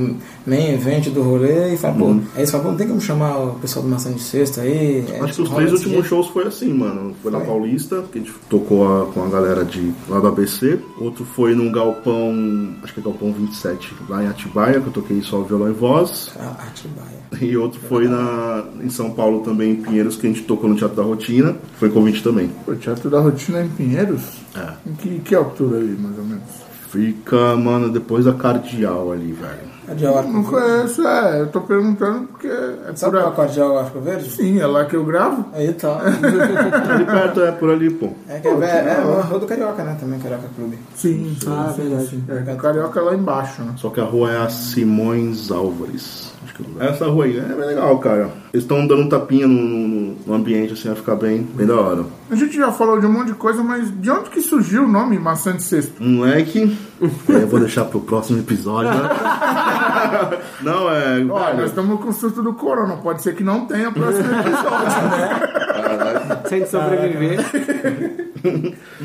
main 0.47 0.73
event 0.75 1.09
do 1.09 1.23
rolê 1.23 1.73
e 1.73 1.77
falam, 1.79 1.97
pô, 1.99 2.07
aí 2.11 2.21
eles 2.39 2.51
falam, 2.51 2.67
pô, 2.67 2.71
não 2.73 2.79
tem 2.79 2.87
como 2.89 3.01
chamar 3.01 3.39
o 3.39 3.55
pessoal 3.55 3.83
do 3.85 3.91
Maçã 3.91 4.13
de 4.13 4.21
Sexta 4.21 4.61
aí? 4.61 5.07
É, 5.11 5.21
Acho 5.21 5.35
que 5.37 5.43
os 5.43 5.49
rola 5.49 5.61
três 5.63 5.71
desse 5.73 5.85
últimos 5.87 5.93
jeito? 5.93 6.09
shows 6.09 6.27
foi 6.29 6.47
assim, 6.47 6.73
mano. 6.75 7.15
Foi 7.23 7.33
na? 7.33 7.41
Paulista, 7.41 8.05
que 8.13 8.19
a 8.19 8.21
gente 8.23 8.35
tocou 8.51 8.87
a- 8.87 9.07
com 9.07 9.25
a 9.25 9.29
galera 9.29 9.65
de 9.65 9.91
lá 10.09 10.21
do 10.21 10.27
ABC. 10.27 10.79
Outro 11.01 11.25
foi 11.25 11.55
num 11.55 11.73
galpão, 11.73 12.75
acho 12.83 12.93
que 12.93 13.01
é 13.01 13.03
galpão 13.03 13.33
27, 13.33 13.95
lá 14.09 14.23
em 14.23 14.27
Atibaia, 14.29 14.81
que 14.81 14.87
eu 14.89 14.93
toquei 14.93 15.23
só 15.23 15.41
violão 15.41 15.69
e 15.71 15.73
voz. 15.73 16.31
Ah, 16.39 16.57
Atibaia. 16.67 17.28
E 17.41 17.57
outro 17.57 17.79
foi 17.89 18.09
na, 18.09 18.65
em 18.83 18.89
São 18.91 19.11
Paulo 19.11 19.41
também, 19.41 19.73
em 19.73 19.77
Pinheiros, 19.77 20.17
que 20.17 20.27
a 20.27 20.31
gente 20.31 20.43
tocou 20.45 20.69
no 20.69 20.77
Teatro 20.77 20.97
da 20.97 21.03
Rotina. 21.03 21.57
Foi 21.79 21.91
convite 21.91 22.23
também. 22.23 22.51
O 22.67 22.75
Teatro 22.75 23.11
da 23.11 23.21
Rotina 23.21 23.59
é 23.59 23.65
em 23.65 23.69
Pinheiros? 23.69 24.23
É. 24.57 24.73
Em 24.89 24.95
que, 24.95 25.19
que 25.21 25.35
altura 25.35 25.77
ali, 25.79 25.97
mais 25.99 26.17
ou 26.19 26.25
menos? 26.25 26.43
Fica, 26.91 27.55
mano, 27.55 27.91
depois 27.91 28.25
da 28.25 28.33
Cardeal 28.33 29.13
ali, 29.13 29.33
velho. 29.33 29.69
Cardeal 29.87 30.13
Não 30.13 30.39
Arco 30.41 30.51
Verde. 30.51 30.69
conheço, 30.69 31.07
é. 31.07 31.41
Eu 31.41 31.47
tô 31.49 31.61
perguntando 31.61 32.27
porque 32.29 32.47
é 32.47 32.93
Sabe 32.95 33.19
por 33.19 33.23
qual 33.23 33.25
é 33.25 33.27
aqui. 33.27 33.37
Cardeal 33.37 33.79
Arco 33.79 34.01
Verde? 34.01 34.31
Sim, 34.31 34.59
é 34.59 34.67
lá 34.67 34.85
que 34.87 34.97
eu 34.97 35.05
gravo. 35.05 35.47
Aí 35.53 35.73
tá. 35.75 35.99
Ali 36.01 37.05
perto, 37.05 37.41
é 37.43 37.53
por 37.53 37.71
ali, 37.71 37.91
pô. 37.91 38.09
É, 38.27 38.39
que 38.41 38.49
é, 38.49 38.51
é, 38.51 38.97
é 39.01 39.05
uma 39.05 39.23
rua 39.23 39.39
do 39.39 39.47
Carioca, 39.47 39.85
né? 39.85 39.97
Também, 40.01 40.19
Carioca 40.19 40.49
Clube. 40.57 40.79
Sim, 40.95 41.37
sim, 41.39 41.47
Ah, 41.51 41.73
sim, 41.77 41.83
verdade. 41.89 42.07
sim. 42.09 42.25
É, 42.29 42.55
o 42.55 42.57
Carioca 42.57 43.01
é 43.01 43.03
lá 43.03 43.15
embaixo, 43.15 43.63
né? 43.63 43.75
Só 43.77 43.91
que 43.91 44.01
a 44.01 44.05
rua 44.05 44.33
é 44.33 44.39
a 44.39 44.49
Simões 44.49 45.51
Álvares. 45.51 46.28
É. 46.81 46.87
Essa 46.89 47.07
rua 47.07 47.25
aí 47.25 47.39
é 47.39 47.43
bem 47.43 47.67
legal, 47.67 47.99
cara. 47.99 48.31
Eles 48.53 48.65
estão 48.65 48.87
dando 48.87 49.03
um 49.03 49.09
tapinha 49.09 49.47
no, 49.47 49.55
no- 49.55 50.17
no 50.27 50.35
ambiente, 50.35 50.73
assim, 50.73 50.89
vai 50.89 50.97
ficar 50.97 51.17
bem, 51.17 51.43
bem 51.55 51.67
da 51.67 51.75
hora. 51.75 52.05
A 52.31 52.35
gente 52.35 52.57
já 52.57 52.73
falou 52.73 52.99
de 52.99 53.07
um 53.07 53.13
monte 53.13 53.29
de 53.29 53.35
coisa, 53.35 53.63
mas 53.63 53.91
de 54.01 54.11
onde 54.11 54.31
que 54.31 54.41
surgiu 54.41 54.85
o 54.85 54.89
nome 54.89 55.19
Maçã 55.19 55.55
de 55.55 55.63
Cesto? 55.63 56.03
Moleque, 56.03 56.77
eu 57.29 57.47
vou 57.47 57.61
deixar 57.61 57.85
pro 57.85 58.01
próximo 58.01 58.39
episódio, 58.41 58.91
né? 58.91 59.09
Não, 60.63 60.91
é. 60.91 61.25
Olha, 61.25 61.55
nós 61.55 61.67
estamos 61.71 62.01
com 62.01 62.09
o 62.09 62.13
surto 62.13 62.43
do 62.43 62.55
corona, 62.55 62.97
pode 62.97 63.23
ser 63.23 63.35
que 63.35 63.45
não 63.45 63.67
tenha 63.67 63.91
próximo 63.93 64.27
episódio, 64.33 65.09
né? 65.11 66.43
Sem 66.49 66.67
sobreviver. 66.67 67.39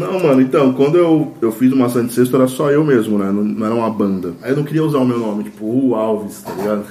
Não, 0.03 0.19
mano, 0.19 0.41
então, 0.41 0.73
quando 0.73 0.97
eu, 0.97 1.33
eu 1.41 1.51
fiz 1.51 1.71
o 1.71 1.75
Maçã 1.75 2.05
de 2.05 2.13
Sexto, 2.13 2.35
era 2.35 2.47
só 2.47 2.69
eu 2.71 2.83
mesmo, 2.83 3.17
né? 3.17 3.25
Não, 3.31 3.43
não 3.43 3.65
era 3.65 3.75
uma 3.75 3.89
banda. 3.89 4.33
Aí 4.41 4.51
eu 4.51 4.55
não 4.57 4.63
queria 4.63 4.83
usar 4.83 4.99
o 4.99 5.05
meu 5.05 5.19
nome, 5.19 5.45
tipo, 5.45 5.65
Hugo 5.65 5.95
Alves, 5.95 6.41
tá 6.41 6.51
ligado? 6.53 6.85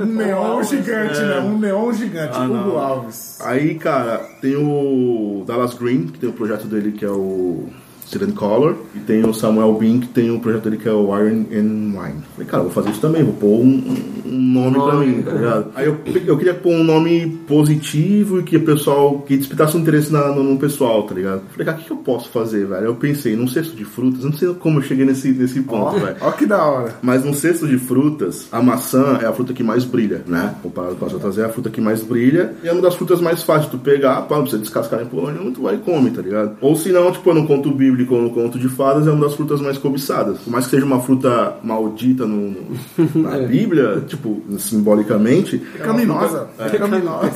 Um 0.00 0.06
neon 0.06 0.62
gigante, 0.62 1.20
né? 1.20 1.40
Um 1.40 1.58
neon 1.58 1.92
gigante, 1.92 2.36
Ah, 2.38 2.44
Hugo 2.44 2.54
não. 2.54 2.78
Alves. 2.78 3.38
Aí, 3.40 3.74
cara, 3.74 4.18
tem 4.40 4.56
o 4.56 5.44
Dallas 5.46 5.74
Green, 5.74 6.06
que 6.06 6.18
tem 6.18 6.28
o 6.28 6.32
projeto 6.32 6.66
dele 6.66 6.92
que 6.92 7.04
é 7.04 7.10
o 7.10 7.66
Student 8.12 8.34
Color, 8.34 8.76
e 8.94 9.00
tem 9.00 9.24
o 9.24 9.32
Samuel 9.32 9.72
Bean, 9.74 10.00
que 10.00 10.08
tem 10.08 10.30
o 10.30 10.38
projeto 10.38 10.64
dele 10.64 10.76
que 10.76 10.88
é 10.88 10.92
o 10.92 11.06
Iron 11.18 11.46
and 11.50 11.98
Wine. 11.98 12.22
Falei, 12.34 12.46
cara, 12.46 12.58
eu 12.58 12.64
vou 12.64 12.70
fazer 12.70 12.90
isso 12.90 13.00
também, 13.00 13.22
vou 13.22 13.34
pôr 13.34 13.60
um, 13.60 13.82
um 14.26 14.38
nome 14.38 14.74
pra 14.74 14.94
Nome, 14.94 15.06
mim, 15.06 15.22
tá 15.22 15.32
ligado? 15.32 15.66
Aí 15.74 15.86
eu, 15.86 15.96
eu 16.26 16.36
queria 16.36 16.54
pôr 16.54 16.74
um 16.74 16.84
nome 16.84 17.26
positivo 17.46 18.40
e 18.40 18.42
que 18.42 18.56
o 18.56 18.64
pessoal, 18.64 19.20
que 19.20 19.36
despertasse 19.36 19.76
um 19.76 19.80
interesse 19.80 20.12
na, 20.12 20.28
no, 20.28 20.42
no 20.42 20.58
pessoal, 20.58 21.04
tá 21.04 21.14
ligado? 21.14 21.42
Falei, 21.50 21.64
cara, 21.64 21.78
o 21.78 21.80
que, 21.80 21.86
que 21.86 21.92
eu 21.92 21.96
posso 21.98 22.28
fazer, 22.28 22.66
velho? 22.66 22.86
Eu 22.86 22.94
pensei, 22.94 23.34
num 23.34 23.48
cesto 23.48 23.74
de 23.74 23.84
frutas, 23.84 24.24
eu 24.24 24.30
não 24.30 24.36
sei 24.36 24.52
como 24.54 24.78
eu 24.78 24.82
cheguei 24.82 25.04
nesse, 25.04 25.30
nesse 25.32 25.60
ponto, 25.62 25.98
velho. 25.98 26.16
Ó 26.20 26.30
que 26.32 26.44
da 26.44 26.62
hora. 26.62 26.94
Mas 27.00 27.24
no 27.24 27.32
cesto 27.32 27.66
de 27.66 27.78
frutas, 27.78 28.46
a 28.52 28.60
maçã 28.60 29.18
é 29.22 29.26
a 29.26 29.32
fruta 29.32 29.52
que 29.52 29.62
mais 29.62 29.84
brilha, 29.84 30.22
né? 30.26 30.54
Comparado 30.62 30.96
com 30.96 31.06
as 31.06 31.12
outras, 31.14 31.38
é 31.38 31.44
a 31.44 31.48
fruta 31.48 31.70
que 31.70 31.80
mais 31.80 32.02
brilha. 32.02 32.54
E 32.62 32.68
é 32.68 32.72
uma 32.72 32.82
das 32.82 32.94
frutas 32.94 33.20
mais 33.20 33.42
fáceis 33.42 33.66
de 33.66 33.72
tu 33.72 33.78
pegar, 33.78 34.22
pá, 34.22 34.36
não 34.36 34.42
precisa 34.42 34.60
descascar 34.60 35.00
em 35.00 35.06
porra 35.06 35.32
nenhuma, 35.32 35.50
tu 35.50 35.62
vai 35.62 35.76
e 35.76 35.78
come, 35.78 36.10
tá 36.10 36.20
ligado? 36.20 36.56
Ou 36.60 36.76
se 36.76 36.90
não, 36.90 37.10
tipo, 37.10 37.32
no 37.32 37.46
conto 37.46 37.70
bíblico 37.70 38.01
ou 38.10 38.22
no 38.22 38.30
conto 38.30 38.58
de 38.58 38.68
fadas, 38.68 39.06
é 39.06 39.10
uma 39.10 39.24
das 39.26 39.34
frutas 39.34 39.60
mais 39.60 39.78
cobiçadas. 39.78 40.38
Por 40.38 40.50
mais 40.50 40.64
que 40.64 40.70
seja 40.72 40.84
uma 40.84 41.00
fruta 41.00 41.56
maldita 41.62 42.26
no, 42.26 42.50
no- 42.50 43.22
na 43.22 43.38
Bíblia, 43.46 44.02
tipo, 44.06 44.42
simbolicamente. 44.58 45.58
Pecaminosa. 45.58 46.48
Pecaminosa. 46.70 47.30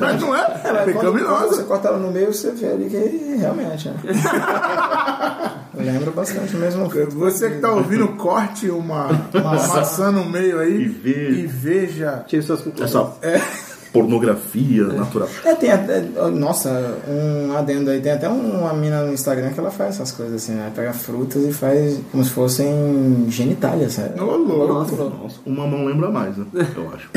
Mas 0.00 0.20
não 0.20 0.34
é? 0.34 0.42
Quando, 0.44 0.62
quando 0.62 0.84
você 0.84 0.92
Pecaminosa. 0.92 1.62
corta 1.64 1.88
ela 1.88 1.98
no 1.98 2.10
meio, 2.12 2.32
você 2.32 2.50
vê 2.52 2.66
ali 2.66 2.88
que 2.90 3.36
realmente, 3.38 3.88
né? 3.88 3.94
Lembra 5.76 6.10
bastante 6.12 6.54
mesmo. 6.56 6.88
Você 6.88 7.50
que 7.50 7.58
tá 7.58 7.72
ouvindo, 7.72 8.06
corte 8.16 8.70
uma, 8.70 9.08
uma 9.34 9.52
maçã 9.54 10.10
no 10.12 10.24
meio 10.24 10.58
aí 10.60 10.82
E 10.82 10.88
veja. 10.88 11.40
e 11.40 11.46
veja. 11.46 12.24
Tire 12.28 12.42
suas 12.42 12.60
conclusões. 12.60 13.08
Essa 13.20 13.73
pornografia 13.94 14.88
natural. 14.88 15.28
É, 15.44 15.54
tem 15.54 15.70
até. 15.70 16.00
Nossa, 16.32 16.98
um 17.08 17.56
adendo 17.56 17.90
aí. 17.90 18.00
Tem 18.00 18.10
até 18.10 18.28
uma 18.28 18.74
mina 18.74 19.04
no 19.04 19.14
Instagram 19.14 19.52
que 19.52 19.60
ela 19.60 19.70
faz 19.70 19.94
essas 19.94 20.10
coisas 20.10 20.34
assim, 20.34 20.52
né? 20.52 20.72
Pega 20.74 20.92
frutas 20.92 21.44
e 21.44 21.52
faz 21.52 22.00
como 22.10 22.24
se 22.24 22.30
fossem 22.30 23.26
genitálias, 23.28 23.92
sabe? 23.92 24.20
Ô, 24.20 24.36
louco. 24.36 24.96
Nossa. 24.96 25.04
Nossa, 25.04 25.40
uma 25.46 25.64
mão 25.64 25.84
lembra 25.84 26.10
mais, 26.10 26.36
né? 26.36 26.44
Eu 26.74 26.90
acho. 26.92 27.08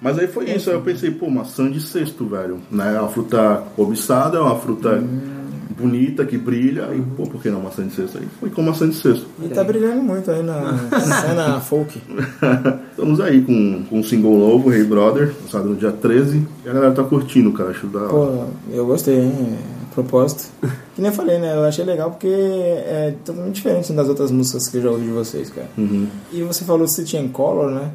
Mas 0.00 0.18
aí 0.18 0.28
foi 0.28 0.48
isso, 0.50 0.70
aí 0.70 0.76
eu 0.76 0.80
pensei, 0.80 1.10
pô, 1.10 1.28
maçã 1.28 1.70
de 1.70 1.78
cesto, 1.78 2.26
velho. 2.26 2.60
Né? 2.70 2.94
É 2.96 3.00
uma 3.00 3.10
fruta 3.10 3.64
cobiçada, 3.76 4.38
é 4.38 4.40
uma 4.40 4.56
fruta 4.58 4.98
bonita, 5.80 6.24
que 6.24 6.36
brilha. 6.36 6.88
E, 6.94 7.00
pô, 7.16 7.24
por 7.24 7.40
que 7.40 7.50
não 7.50 7.60
maçã 7.60 7.86
de 7.86 7.94
cesto 7.94 8.18
aí? 8.18 8.24
Foi 8.38 8.50
com 8.50 8.62
maçã 8.62 8.88
de 8.88 8.94
cesto. 8.94 9.26
E 9.42 9.48
tá 9.48 9.64
brilhando 9.64 10.02
muito 10.02 10.30
aí 10.30 10.42
na 10.42 10.76
cena 11.00 11.60
folk. 11.62 12.00
Estamos 12.90 13.20
aí 13.20 13.40
com, 13.42 13.84
com 13.88 14.00
um 14.00 14.02
single 14.02 14.38
novo, 14.38 14.72
Hey 14.72 14.84
Brother, 14.84 15.32
lançado 15.42 15.68
no 15.68 15.76
dia 15.76 15.92
13. 15.92 16.46
E 16.64 16.68
a 16.68 16.72
galera 16.72 16.92
tá 16.92 17.02
curtindo, 17.02 17.52
cara. 17.52 17.70
Acho 17.70 17.86
da. 17.86 18.00
Pô, 18.00 18.44
eu 18.70 18.86
gostei, 18.86 19.18
hein? 19.18 19.58
Propósito. 19.94 20.48
Que 20.94 21.00
nem 21.02 21.10
eu 21.10 21.16
falei, 21.16 21.38
né? 21.38 21.54
Eu 21.56 21.64
achei 21.64 21.84
legal 21.84 22.10
porque 22.10 22.28
é 22.28 23.14
totalmente 23.24 23.54
diferente 23.56 23.92
das 23.92 24.08
outras 24.08 24.30
músicas 24.30 24.68
que 24.68 24.76
eu 24.78 24.82
já 24.82 24.90
ouvi 24.90 25.04
de 25.06 25.10
vocês, 25.12 25.50
cara. 25.50 25.68
Uhum. 25.76 26.06
E 26.32 26.42
você 26.42 26.64
falou 26.64 26.86
City 26.86 27.16
and 27.16 27.28
Color, 27.28 27.70
né? 27.70 27.90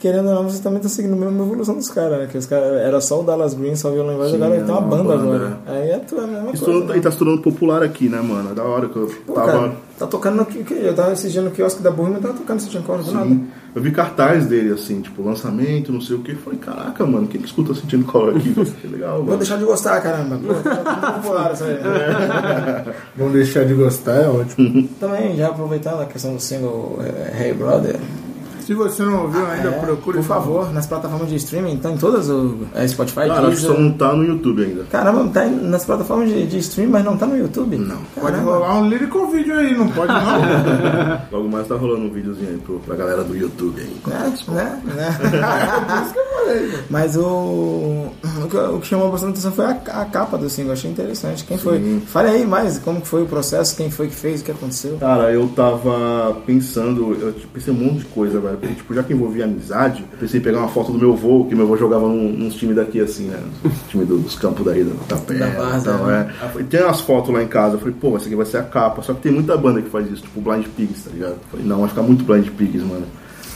Querendo 0.00 0.28
ou 0.28 0.34
não, 0.34 0.44
você 0.48 0.62
também 0.62 0.80
tá 0.80 0.88
seguindo 0.88 1.14
a 1.14 1.16
mesma 1.16 1.42
evolução 1.44 1.74
dos 1.74 1.88
caras, 1.88 2.18
né? 2.20 2.28
Que 2.30 2.38
os 2.38 2.46
caras 2.46 2.72
era 2.80 3.00
só 3.00 3.20
o 3.20 3.24
Dallas 3.24 3.54
Green, 3.54 3.74
só 3.76 3.88
o 3.88 3.92
violão 3.92 4.14
e 4.14 4.16
voz, 4.16 4.34
agora 4.34 4.54
ele 4.54 4.64
tem 4.64 4.72
uma 4.74 4.80
é 4.80 4.84
uma 4.84 4.88
banda, 4.88 5.16
banda, 5.16 5.36
agora. 5.36 5.58
Aí 5.66 5.90
é 5.90 5.94
a 5.94 6.26
mesma 6.26 6.50
Isso 6.52 6.64
coisa. 6.64 6.80
tudo- 6.80 6.92
né? 6.92 6.98
e 6.98 7.00
tá 7.00 7.10
se 7.10 7.18
tornando 7.18 7.42
popular 7.42 7.82
aqui, 7.82 8.08
né, 8.08 8.20
mano? 8.20 8.50
É 8.50 8.54
da 8.54 8.62
hora 8.62 8.88
que 8.88 8.96
eu 8.96 9.10
Pô, 9.26 9.32
tava. 9.32 9.46
cara, 9.52 9.72
tá 9.98 10.06
tocando 10.06 10.36
no 10.36 10.46
que 10.46 10.64
eu 10.74 10.94
tava 10.94 11.12
esse 11.12 11.28
dia 11.28 11.42
no 11.42 11.50
quiosque 11.50 11.82
da 11.82 11.90
e 11.90 12.20
tava 12.20 12.34
tocando 12.34 12.60
City 12.60 12.78
and 12.78 12.82
Color 12.82 13.02
do 13.02 13.12
nada. 13.12 13.36
Eu 13.74 13.82
vi 13.82 13.90
cartaz 13.90 14.46
dele, 14.46 14.72
assim, 14.72 15.00
tipo, 15.00 15.22
lançamento, 15.22 15.92
não 15.92 16.00
sei 16.00 16.16
o 16.16 16.20
que. 16.20 16.34
Falei, 16.34 16.58
caraca, 16.58 17.06
mano, 17.06 17.28
quem 17.28 17.40
que 17.40 17.46
escuta 17.46 17.74
sentindo 17.74 18.04
color 18.06 18.36
aqui? 18.36 18.52
que 18.80 18.86
legal, 18.86 19.16
Vou 19.18 19.26
mano. 19.26 19.38
deixar 19.38 19.56
de 19.58 19.64
gostar, 19.64 20.00
caramba. 20.00 20.38
Pô, 20.42 20.54
tá 20.54 21.12
popular 21.12 21.52
né? 21.52 22.94
Vamos 23.16 23.32
deixar 23.34 23.64
de 23.64 23.74
gostar, 23.74 24.16
é 24.22 24.28
ótimo. 24.28 24.88
Também, 24.98 25.36
já 25.36 25.48
aproveitando 25.48 26.00
a 26.00 26.06
questão 26.06 26.34
do 26.34 26.40
single 26.40 26.98
eh, 27.02 27.44
Hey 27.46 27.52
Brother, 27.54 27.96
Se 28.68 28.74
você 28.74 29.02
não 29.02 29.22
ouviu 29.22 29.46
ainda, 29.46 29.68
É, 29.68 29.80
procure. 29.80 30.18
Por 30.18 30.24
favor, 30.26 30.70
nas 30.74 30.86
plataformas 30.86 31.30
de 31.30 31.36
streaming, 31.36 31.76
estão 31.76 31.94
em 31.94 31.96
todas 31.96 32.28
o 32.28 32.66
é, 32.74 32.86
Spotify, 32.86 33.26
Cara, 33.26 33.48
acho 33.48 33.56
que 33.56 33.62
só 33.62 33.72
não 33.72 33.90
tá 33.94 34.12
no 34.12 34.22
YouTube 34.22 34.62
ainda. 34.62 34.84
Caramba, 34.90 35.26
tá 35.32 35.46
em- 35.46 35.56
nas 35.70 35.86
plataformas 35.86 36.28
de, 36.28 36.46
de 36.46 36.58
streaming, 36.58 36.92
mas 36.92 37.02
não 37.02 37.16
tá 37.16 37.24
no 37.24 37.38
YouTube? 37.38 37.78
Não. 37.78 37.96
Pode 38.14 38.32
Caramba. 38.36 38.52
rolar 38.52 38.78
um 38.80 38.88
lyrical 38.90 39.26
vídeo 39.28 39.54
aí, 39.54 39.74
não 39.74 39.88
pode 39.88 40.12
não? 40.12 40.18
Logo 41.32 41.48
mais 41.48 41.66
tá 41.66 41.76
rolando 41.76 42.02
um 42.04 42.10
videozinho 42.12 42.50
aí 42.50 42.58
pro, 42.58 42.78
pra 42.80 42.94
galera 42.94 43.24
do 43.24 43.34
YouTube 43.34 43.80
aí. 43.80 43.96
Né? 44.06 44.38
Né? 44.48 44.82
Né? 44.84 45.18
Mas 46.90 47.16
o, 47.16 47.22
o, 47.24 48.48
que, 48.50 48.56
o 48.56 48.80
que 48.80 48.86
chamou 48.86 49.10
bastante 49.10 49.30
atenção 49.30 49.52
foi 49.52 49.64
a, 49.64 49.70
a 49.70 50.04
capa 50.04 50.36
do 50.36 50.48
single, 50.50 50.72
achei 50.74 50.90
interessante. 50.90 51.42
Quem 51.44 51.56
foi? 51.56 52.02
Fale 52.06 52.28
aí 52.28 52.46
mais, 52.46 52.78
como 52.78 53.00
que 53.00 53.08
foi 53.08 53.22
o 53.22 53.26
processo, 53.26 53.74
quem 53.76 53.90
foi 53.90 54.08
que 54.08 54.14
fez, 54.14 54.42
o 54.42 54.44
que 54.44 54.50
aconteceu. 54.50 54.98
Cara, 54.98 55.32
eu 55.32 55.48
tava 55.48 56.36
pensando, 56.46 57.14
eu 57.18 57.34
pensei 57.52 57.72
um 57.72 57.76
monte 57.76 58.00
de 58.00 58.04
coisa, 58.06 58.38
velho. 58.40 58.57
Porque, 58.58 58.74
tipo, 58.74 58.94
já 58.94 59.02
que 59.02 59.12
envolvia 59.12 59.44
amizade, 59.44 60.04
eu 60.12 60.18
pensei 60.18 60.40
em 60.40 60.42
pegar 60.42 60.58
uma 60.58 60.68
foto 60.68 60.92
do 60.92 60.98
meu 60.98 61.12
avô, 61.12 61.44
que 61.46 61.54
meu 61.54 61.64
avô 61.64 61.76
jogava 61.76 62.06
num, 62.06 62.30
nos 62.32 62.54
times 62.54 62.76
daqui, 62.76 63.00
assim, 63.00 63.24
né? 63.28 63.40
Time 63.88 64.04
do- 64.04 64.18
dos 64.18 64.34
campos 64.36 64.64
daí, 64.64 64.84
da, 64.84 64.92
da 65.08 65.20
Pé, 65.22 65.34
Da 65.34 65.76
então, 65.78 66.06
né? 66.06 66.34
é. 66.58 66.62
Tem 66.64 66.82
umas 66.82 67.00
fotos 67.00 67.32
lá 67.32 67.42
em 67.42 67.48
casa, 67.48 67.74
eu 67.76 67.78
falei, 67.78 67.94
pô, 68.00 68.16
essa 68.16 68.26
aqui 68.26 68.34
vai 68.36 68.46
ser 68.46 68.58
a 68.58 68.62
capa. 68.62 69.02
Só 69.02 69.14
que 69.14 69.20
tem 69.22 69.32
muita 69.32 69.56
banda 69.56 69.80
que 69.82 69.88
faz 69.90 70.10
isso, 70.10 70.22
tipo 70.22 70.40
Blind 70.40 70.66
Pigs, 70.76 71.04
tá 71.04 71.10
ligado? 71.12 71.32
Eu 71.32 71.38
falei, 71.50 71.66
não, 71.66 71.80
vai 71.80 71.88
ficar 71.88 72.02
muito 72.02 72.24
Blind 72.24 72.48
Pigs, 72.50 72.82
mano. 72.82 73.06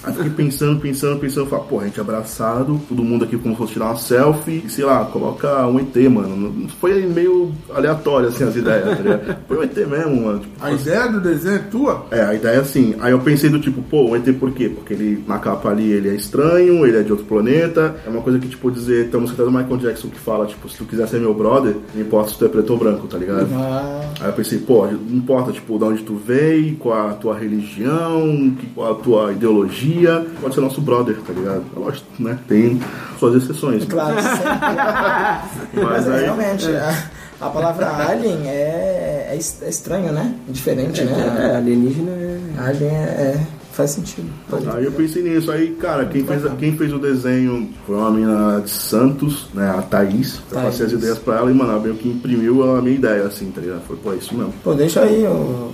Aí 0.04 0.12
fiquei 0.12 0.30
pensando, 0.30 0.80
pensando, 0.80 1.18
pensando, 1.20 1.46
falei, 1.48 1.64
pô, 1.68 1.80
a 1.80 1.84
gente 1.84 2.00
abraçado, 2.00 2.80
todo 2.88 3.02
mundo 3.04 3.24
aqui 3.24 3.36
como 3.36 3.54
se 3.54 3.58
fosse 3.58 3.72
tirar 3.74 3.86
uma 3.86 3.96
selfie, 3.96 4.62
e 4.66 4.68
sei 4.70 4.84
lá, 4.84 5.04
coloca 5.04 5.66
um 5.66 5.78
ET, 5.78 5.96
mano. 6.10 6.66
Foi 6.80 7.06
meio 7.06 7.52
aleatório, 7.74 8.28
assim, 8.28 8.44
as 8.44 8.56
ideias, 8.56 8.84
tá 8.96 9.02
ligado? 9.02 9.36
Foi 9.46 9.58
um 9.58 9.62
ET 9.62 9.76
mesmo, 9.76 10.24
mano. 10.26 10.38
Tipo, 10.40 10.64
A 10.64 10.72
ideia 10.72 11.08
do 11.08 11.20
desenho 11.20 11.54
é 11.56 11.58
tua? 11.58 12.06
é, 12.10 12.22
a 12.22 12.34
ideia 12.34 12.56
é 12.56 12.60
assim. 12.60 12.94
Aí 13.00 13.12
eu 13.12 13.18
pensei 13.20 13.48
do 13.50 13.58
tipo, 13.60 13.82
pô, 13.82 14.10
o 14.10 14.16
ET 14.16 14.24
por 14.38 14.50
quê? 14.52 14.68
Porque 14.68 14.92
ele, 14.94 15.22
na 15.26 15.38
capa 15.38 15.68
ali, 15.70 15.90
ele 15.90 16.08
é 16.08 16.14
estranho, 16.14 16.84
ele 16.86 16.96
é 16.96 17.02
de 17.02 17.12
outro 17.12 17.26
planeta. 17.26 17.94
É 18.06 18.10
uma 18.10 18.22
coisa 18.22 18.38
que, 18.38 18.48
tipo, 18.48 18.70
dizer, 18.70 19.04
tem 19.08 19.14
uma 19.14 19.22
música 19.22 19.44
do 19.44 19.50
Michael 19.50 19.76
Jackson 19.78 20.08
que 20.08 20.18
fala, 20.18 20.46
tipo, 20.46 20.68
se 20.68 20.76
tu 20.78 20.84
quiser 20.84 21.06
ser 21.08 21.20
meu 21.20 21.34
brother, 21.34 21.76
não 21.94 22.02
importa 22.02 22.30
se 22.30 22.38
tu 22.38 22.44
é 22.44 22.48
preto 22.48 22.72
ou 22.72 22.78
branco, 22.78 23.06
tá 23.06 23.18
ligado? 23.18 23.46
Ah, 23.54 24.00
Aí 24.20 24.26
eu 24.28 24.32
pensei, 24.32 24.58
pô, 24.58 24.86
não 24.86 25.16
importa, 25.16 25.52
tipo, 25.52 25.78
de 25.78 25.84
onde 25.84 26.02
tu 26.02 26.14
veio, 26.16 26.76
qual 26.76 27.08
a 27.10 27.12
tua 27.14 27.38
religião, 27.38 28.54
qual 28.74 28.92
a 28.92 28.94
tua 28.96 29.32
ideologia, 29.32 29.91
pode 30.40 30.54
ser 30.54 30.60
nosso 30.60 30.80
brother, 30.80 31.16
tá 31.26 31.32
ligado? 31.32 31.62
É 31.76 31.78
Lógico, 31.78 32.06
né? 32.18 32.38
Tem 32.48 32.80
suas 33.18 33.42
exceções. 33.42 33.80
né? 33.82 33.86
claro, 33.90 34.16
sempre. 34.22 35.82
Mas 35.82 35.84
Mas 35.84 36.08
é, 36.08 36.14
aí, 36.14 36.24
realmente, 36.24 36.66
a, 36.76 37.04
a 37.40 37.48
palavra 37.50 37.86
alien 38.08 38.46
é, 38.48 39.28
é, 39.30 39.38
é 39.62 39.68
estranho, 39.68 40.12
né? 40.12 40.34
Diferente, 40.48 41.00
É, 41.00 41.04
né? 41.04 41.54
alienígena 41.56 42.10
é. 42.10 42.38
Alien 42.58 42.90
é, 42.90 43.02
é- 43.38 43.40
faz 43.72 43.92
sentido. 43.92 44.28
Pode- 44.50 44.68
Aí 44.68 44.84
eu 44.84 44.92
pensei 44.92 45.22
nisso. 45.22 45.50
Aí, 45.50 45.70
cara, 45.80 46.04
quem 46.04 46.22
fez, 46.26 46.42
quem 46.58 46.76
fez 46.76 46.92
o 46.92 46.98
desenho 46.98 47.70
foi 47.86 47.96
uma 47.96 48.10
menina 48.10 48.60
de 48.62 48.68
Santos, 48.70 49.48
né? 49.54 49.70
A 49.70 49.80
Thaís. 49.80 50.34
Eu 50.50 50.56
Thaís. 50.56 50.66
passei 50.66 50.86
as 50.86 50.92
ideias 50.92 51.18
pra 51.18 51.38
ela 51.38 51.50
e, 51.50 51.54
mano, 51.54 51.70
ela 51.72 51.80
meio 51.80 51.94
que 51.94 52.06
imprimiu 52.06 52.70
a 52.76 52.82
minha 52.82 52.94
ideia, 52.96 53.22
assim, 53.24 53.50
tá 53.50 53.62
ligado? 53.62 53.80
Foi, 53.86 53.96
pô, 53.96 54.12
é 54.12 54.16
isso 54.16 54.34
mesmo. 54.36 54.52
Pô, 54.62 54.74
deixa 54.74 55.00
aí 55.00 55.24
o, 55.26 55.70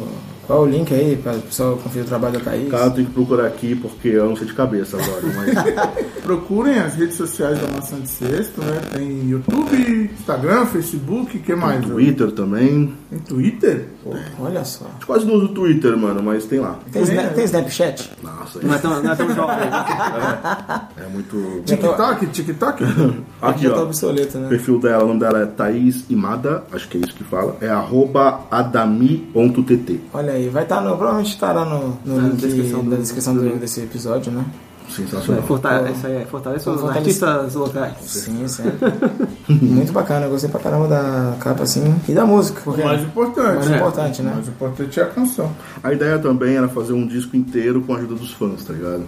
qual 0.48 0.62
o 0.62 0.66
link 0.66 0.92
aí 0.92 1.14
para 1.22 1.36
o 1.36 1.42
pessoal 1.42 1.76
conferir 1.76 2.04
o 2.04 2.08
trabalho 2.08 2.38
da 2.38 2.40
Thaís. 2.44 2.68
Cara, 2.70 2.90
tem 2.90 3.04
que 3.04 3.12
procurar 3.12 3.46
aqui 3.46 3.76
porque 3.76 4.08
eu 4.08 4.28
não 4.30 4.34
sei 4.34 4.46
de 4.48 4.54
cabeça 4.54 4.96
agora, 4.96 5.22
mas. 5.36 5.98
Procurem 6.28 6.78
as 6.78 6.94
redes 6.94 7.16
sociais 7.16 7.58
da 7.58 7.68
Maçã 7.68 7.98
de 8.00 8.08
Sexto, 8.08 8.60
né? 8.60 8.80
Tem 8.92 9.28
YouTube, 9.30 10.10
Instagram, 10.18 10.66
Facebook, 10.66 11.38
que 11.38 11.54
mais? 11.54 11.84
Twitter 11.86 12.30
também. 12.32 12.92
Tem 13.08 13.18
Twitter? 13.20 13.86
Pô, 14.04 14.14
Olha 14.40 14.62
só. 14.64 14.84
A 14.86 14.92
gente 14.94 15.06
quase 15.06 15.24
não 15.26 15.34
usa 15.36 15.44
o 15.46 15.48
Twitter, 15.54 15.96
mano, 15.96 16.22
mas 16.22 16.44
tem 16.44 16.58
lá. 16.60 16.78
Tem, 16.92 17.02
Sna- 17.02 17.28
tem 17.28 17.44
Snapchat? 17.44 18.10
Nossa, 18.54 18.66
Não 18.66 18.74
é 18.74 18.78
tão, 18.78 19.02
não 19.02 19.12
é 19.12 19.16
tão 19.16 19.34
jovem. 19.34 19.56
é 20.96 21.08
muito. 21.12 21.62
TikTok, 21.66 22.26
TikTok? 22.28 22.84
Aqui, 23.42 23.62
Já 23.64 23.70
tá 23.74 23.80
ó. 23.80 23.82
obsoleto, 23.84 24.38
O 24.38 24.40
né? 24.42 24.48
perfil 24.48 24.80
dela, 24.80 25.04
o 25.04 25.08
nome 25.08 25.20
dela 25.20 25.42
é 25.42 25.46
Thaís 25.46 26.04
Imada, 26.08 26.64
acho 26.72 26.88
que 26.88 26.98
é 26.98 27.00
isso 27.00 27.14
que 27.14 27.24
fala. 27.24 27.56
É 27.60 27.68
arroba 27.68 28.40
adami.tt. 28.50 30.00
Olha 30.12 30.32
aí, 30.32 30.48
vai 30.48 30.62
estar 30.64 30.80
no. 30.80 30.90
Provavelmente 30.96 31.30
estará 31.32 31.64
no, 31.64 31.98
no 32.04 32.16
Na 32.20 32.28
link 32.28 32.36
descrição 32.40 32.84
da 32.84 32.96
do- 32.96 33.02
descrição 33.02 33.34
do, 33.34 33.56
desse 33.58 33.80
episódio, 33.80 34.32
né? 34.32 34.44
Sensacional. 34.90 35.42
É, 35.42 35.46
fortale- 35.46 35.92
isso 35.92 36.06
aí 36.06 36.16
é, 36.16 36.24
fortalece 36.24 36.68
os 36.68 36.84
artistas 36.84 37.54
locais. 37.54 37.94
Sim, 38.02 38.46
sim. 38.48 38.62
Muito 39.48 39.92
bacana, 39.92 40.26
eu 40.26 40.30
gostei 40.30 40.50
pra 40.50 40.60
caramba 40.60 40.88
da 40.88 41.34
capa 41.40 41.62
assim 41.62 41.94
e 42.08 42.12
da 42.12 42.24
música. 42.26 42.60
Porque 42.64 42.82
O 42.82 42.84
mais 42.84 43.02
importante. 43.02 43.54
mais 43.56 43.68
né? 43.68 43.76
importante, 43.76 44.20
O 44.20 44.24
né? 44.24 44.32
mais 44.34 44.48
importante 44.48 45.00
é 45.00 45.02
a 45.02 45.06
canção. 45.06 45.50
A 45.82 45.92
ideia 45.92 46.18
também 46.18 46.56
era 46.56 46.68
fazer 46.68 46.92
um 46.92 47.06
disco 47.06 47.36
inteiro 47.36 47.80
com 47.82 47.94
a 47.94 47.98
ajuda 47.98 48.14
dos 48.14 48.32
fãs, 48.32 48.64
tá 48.64 48.72
ligado? 48.72 49.02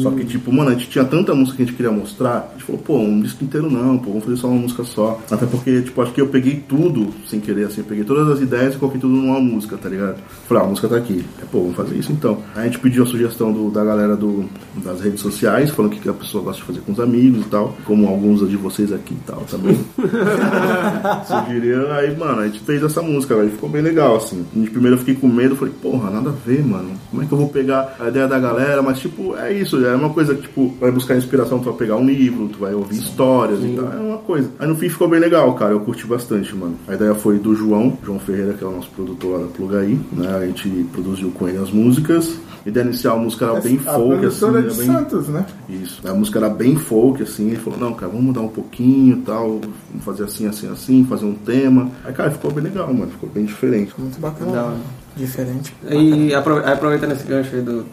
Só 0.00 0.10
que, 0.10 0.24
tipo, 0.24 0.52
mano, 0.52 0.70
a 0.70 0.72
gente 0.72 0.88
tinha 0.88 1.04
tanta 1.04 1.34
música 1.34 1.56
que 1.56 1.62
a 1.62 1.66
gente 1.66 1.76
queria 1.76 1.92
mostrar, 1.92 2.48
a 2.50 2.52
gente 2.52 2.64
falou, 2.64 2.80
pô, 2.82 2.98
um 2.98 3.20
disco 3.20 3.42
inteiro 3.44 3.70
não, 3.70 3.96
pô, 3.98 4.10
vamos 4.10 4.24
fazer 4.24 4.36
só 4.36 4.48
uma 4.48 4.60
música 4.60 4.84
só. 4.84 5.20
Até 5.30 5.46
porque, 5.46 5.82
tipo, 5.82 6.00
acho 6.02 6.12
que 6.12 6.20
eu 6.20 6.28
peguei 6.28 6.56
tudo, 6.68 7.08
sem 7.28 7.40
querer, 7.40 7.66
assim, 7.66 7.80
eu 7.80 7.84
peguei 7.86 8.04
todas 8.04 8.28
as 8.28 8.40
ideias 8.40 8.74
e 8.74 8.78
coloquei 8.78 9.00
tudo 9.00 9.12
numa 9.14 9.40
música, 9.40 9.76
tá 9.76 9.88
ligado? 9.88 10.16
Falei, 10.48 10.62
ah, 10.62 10.66
a 10.66 10.68
música 10.68 10.88
tá 10.88 10.96
aqui. 10.96 11.24
É, 11.40 11.44
pô, 11.50 11.60
vamos 11.60 11.76
fazer 11.76 11.94
isso 11.96 12.12
então. 12.12 12.38
Aí 12.54 12.62
a 12.62 12.64
gente 12.66 12.78
pediu 12.78 13.04
a 13.04 13.06
sugestão 13.06 13.52
do- 13.52 13.70
da 13.70 13.84
galera 13.84 14.16
do, 14.16 14.44
das 14.86 15.00
redes 15.00 15.20
sociais, 15.20 15.70
falando 15.70 15.92
o 15.92 15.96
que 15.96 16.08
a 16.08 16.12
pessoa 16.12 16.42
gosta 16.44 16.60
de 16.60 16.66
fazer 16.66 16.80
com 16.80 16.92
os 16.92 17.00
amigos 17.00 17.46
e 17.46 17.48
tal, 17.48 17.76
como 17.84 18.08
alguns 18.08 18.48
de 18.48 18.56
vocês 18.56 18.92
aqui 18.92 19.14
e 19.14 19.26
tal 19.26 19.40
também. 19.42 19.78
Sugeriram, 21.26 21.92
aí, 21.92 22.16
mano, 22.16 22.40
a 22.40 22.46
gente 22.46 22.60
fez 22.60 22.82
essa 22.82 23.02
música, 23.02 23.34
velho, 23.34 23.50
ficou 23.50 23.68
bem 23.68 23.82
legal, 23.82 24.16
assim. 24.16 24.44
De 24.54 24.70
primeiro 24.70 24.96
eu 24.96 25.00
fiquei 25.00 25.14
com 25.14 25.28
medo, 25.28 25.56
falei, 25.56 25.74
porra, 25.82 26.10
nada 26.10 26.30
a 26.30 26.32
ver, 26.32 26.64
mano. 26.64 26.90
Como 27.10 27.22
é 27.22 27.26
que 27.26 27.32
eu 27.32 27.38
vou 27.38 27.48
pegar 27.48 27.96
a 27.98 28.08
ideia 28.08 28.28
da 28.28 28.38
galera? 28.38 28.82
Mas, 28.82 28.98
tipo, 28.98 29.36
é 29.36 29.52
isso, 29.52 29.84
é 29.84 29.94
uma 29.94 30.10
coisa 30.10 30.34
que, 30.34 30.42
tipo, 30.42 30.74
vai 30.80 30.90
buscar 30.90 31.16
inspiração, 31.16 31.58
tu 31.58 31.66
vai 31.66 31.74
pegar 31.74 31.96
um 31.96 32.06
livro, 32.06 32.48
tu 32.48 32.58
vai 32.58 32.74
ouvir 32.74 32.98
histórias 32.98 33.60
e 33.62 33.68
tal, 33.74 33.92
é 33.92 33.96
uma 33.96 34.18
coisa. 34.18 34.50
Aí 34.58 34.68
no 34.68 34.76
fim 34.76 34.88
ficou 34.88 35.08
bem 35.08 35.20
legal, 35.20 35.52
cara, 35.54 35.72
eu 35.72 35.80
curti 35.80 36.06
bastante, 36.06 36.54
mano. 36.54 36.76
A 36.86 36.94
ideia 36.94 37.14
foi 37.14 37.38
do 37.38 37.54
João, 37.54 37.98
João 38.04 38.18
Ferreira, 38.18 38.52
que 38.54 38.64
é 38.64 38.66
o 38.66 38.72
nosso 38.72 38.90
produtor 38.90 39.40
lá 39.40 39.46
da 39.46 39.52
Plugaí, 39.52 39.98
né? 40.12 40.36
A 40.36 40.46
gente 40.46 40.68
produziu 40.92 41.30
com 41.30 41.48
ele 41.48 41.58
as 41.58 41.70
músicas. 41.70 42.38
Ideia 42.66 42.84
inicial, 42.84 43.16
a 43.16 43.20
música 43.20 43.44
era 43.44 43.60
bem 43.60 43.80
a 43.86 43.92
folk, 43.92 44.26
assim, 44.26 44.44
é 44.44 44.48
era 44.48 44.62
de 44.62 44.76
bem... 44.76 44.86
Santos, 44.86 45.28
né? 45.28 45.46
Isso. 45.68 46.08
A 46.08 46.12
música 46.12 46.38
era 46.40 46.48
bem 46.50 46.76
folk, 46.76 47.22
assim. 47.22 47.46
Ele 47.46 47.56
falou, 47.56 47.78
não, 47.78 47.94
cara, 47.94 48.10
vamos 48.10 48.26
mudar 48.26 48.40
um 48.40 48.48
pouquinho 48.48 49.18
e 49.18 49.22
tal. 49.22 49.60
Vamos 49.60 50.04
fazer 50.04 50.24
assim, 50.24 50.48
assim, 50.48 50.68
assim, 50.68 51.04
fazer 51.04 51.26
um 51.26 51.34
tema. 51.34 51.88
Aí, 52.04 52.12
cara, 52.12 52.30
ficou 52.30 52.50
bem 52.50 52.64
legal, 52.64 52.92
mano. 52.92 53.12
Ficou 53.12 53.28
bem 53.28 53.44
diferente. 53.44 53.94
Muito 53.96 54.20
bacana. 54.20 54.50
Hora. 54.50 54.76
Diferente. 55.16 55.74
E 55.88 56.34
apro- 56.34 56.62
aproveitando 56.64 57.12
esse 57.12 57.24
gancho 57.26 57.56
aí 57.56 57.62
do. 57.62 57.84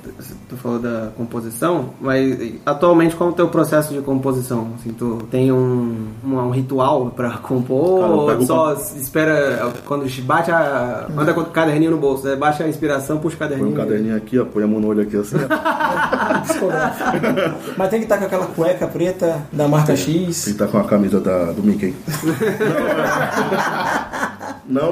Tu 0.49 0.57
falou 0.57 0.77
da 0.77 1.07
composição, 1.15 1.91
mas 2.01 2.53
atualmente 2.65 3.15
qual 3.15 3.29
é 3.29 3.33
o 3.33 3.35
teu 3.35 3.47
processo 3.47 3.93
de 3.93 4.01
composição? 4.01 4.67
Assim, 4.75 4.91
tu 4.91 5.19
tem 5.31 5.49
um, 5.51 6.07
um, 6.23 6.35
um 6.37 6.49
ritual 6.51 7.11
pra 7.15 7.31
compor 7.37 8.01
Cara, 8.01 8.11
ou 8.13 8.45
só 8.45 8.73
espera 8.97 9.71
quando 9.85 10.05
bate 10.23 10.51
a. 10.51 11.07
Anda 11.17 11.33
com 11.33 11.41
o 11.41 11.45
caderninho 11.45 11.91
no 11.91 11.97
bolso, 11.97 12.27
né? 12.27 12.35
baixa 12.35 12.65
a 12.65 12.67
inspiração, 12.67 13.17
puxa 13.19 13.35
o 13.35 13.39
Põe 13.39 13.47
caderninho. 13.47 13.73
um 13.73 13.77
caderninho 13.77 14.17
aqui, 14.17 14.37
ó, 14.37 14.43
põe 14.45 14.63
a 14.63 14.67
mão 14.67 14.79
no 14.81 14.87
olho 14.89 15.01
aqui 15.03 15.15
assim. 15.17 15.37
Mas 17.77 17.89
tem 17.89 17.99
que 17.99 18.05
estar 18.05 18.17
com 18.17 18.25
aquela 18.25 18.45
cueca 18.47 18.85
preta 18.87 19.41
da 19.51 19.67
marca 19.67 19.95
X. 19.95 20.47
Ele 20.47 20.57
tá 20.57 20.67
com 20.67 20.77
a 20.77 20.83
camisa 20.83 21.19
da, 21.19 21.51
do 21.51 21.63
Mickey. 21.63 21.95
Não, 22.23 22.33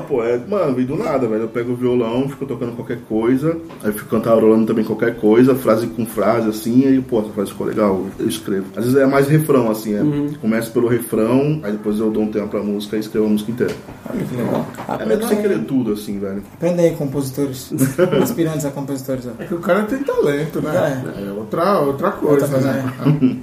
pô, 0.07 0.23
é. 0.23 0.38
Mano, 0.38 0.75
vem 0.75 0.86
do 0.86 0.95
nada, 0.95 1.27
velho. 1.27 1.43
Eu 1.43 1.47
pego 1.47 1.73
o 1.73 1.75
violão, 1.75 2.27
fico 2.29 2.45
tocando 2.45 2.75
qualquer 2.75 2.99
coisa, 3.07 3.57
aí 3.84 3.91
fico 3.91 4.10
cantarolando 4.10 4.65
também 4.65 4.84
qualquer 4.84 5.15
coisa, 5.17 5.55
frase 5.55 5.88
com 5.88 6.05
frase, 6.05 6.49
assim, 6.49 6.86
aí, 6.88 7.01
pô, 7.01 7.19
essa 7.21 7.29
frase 7.29 7.51
ficou 7.51 7.67
legal, 7.67 8.05
eu 8.19 8.27
escrevo. 8.27 8.65
Às 8.75 8.86
vezes 8.86 8.99
é 8.99 9.05
mais 9.05 9.27
refrão, 9.27 9.69
assim, 9.69 9.95
é. 9.95 10.01
Começo 10.39 10.71
pelo 10.71 10.88
refrão, 10.88 11.60
aí 11.63 11.71
depois 11.71 11.99
eu 11.99 12.10
dou 12.12 12.23
um 12.23 12.31
tempo 12.31 12.47
pra 12.47 12.62
música 12.62 12.97
e 12.97 12.99
escrevo 12.99 13.27
a 13.27 13.29
música 13.29 13.51
inteira. 13.51 13.73
Olha 14.10 14.23
que 14.23 14.36
legal. 14.36 14.67
É 14.99 15.05
meio 15.05 15.19
que 15.19 15.27
sem 15.27 15.41
querer 15.41 15.60
tudo, 15.65 15.93
assim, 15.93 16.19
velho. 16.19 16.43
Aprenda 16.53 16.81
aí, 16.81 16.95
compositores. 16.95 17.71
Aspirantes 18.21 18.65
a 18.65 18.71
compositores. 18.71 19.27
ó. 19.27 19.41
É 19.41 19.45
que 19.45 19.53
o 19.53 19.60
cara 19.60 19.84
tem 19.84 19.99
talento, 20.03 20.62
né? 20.62 21.03
É 21.27 21.31
outra, 21.31 21.79
outra 21.79 22.12
coisa, 22.12 22.45
Outra 22.45 22.60
né? 22.60 22.93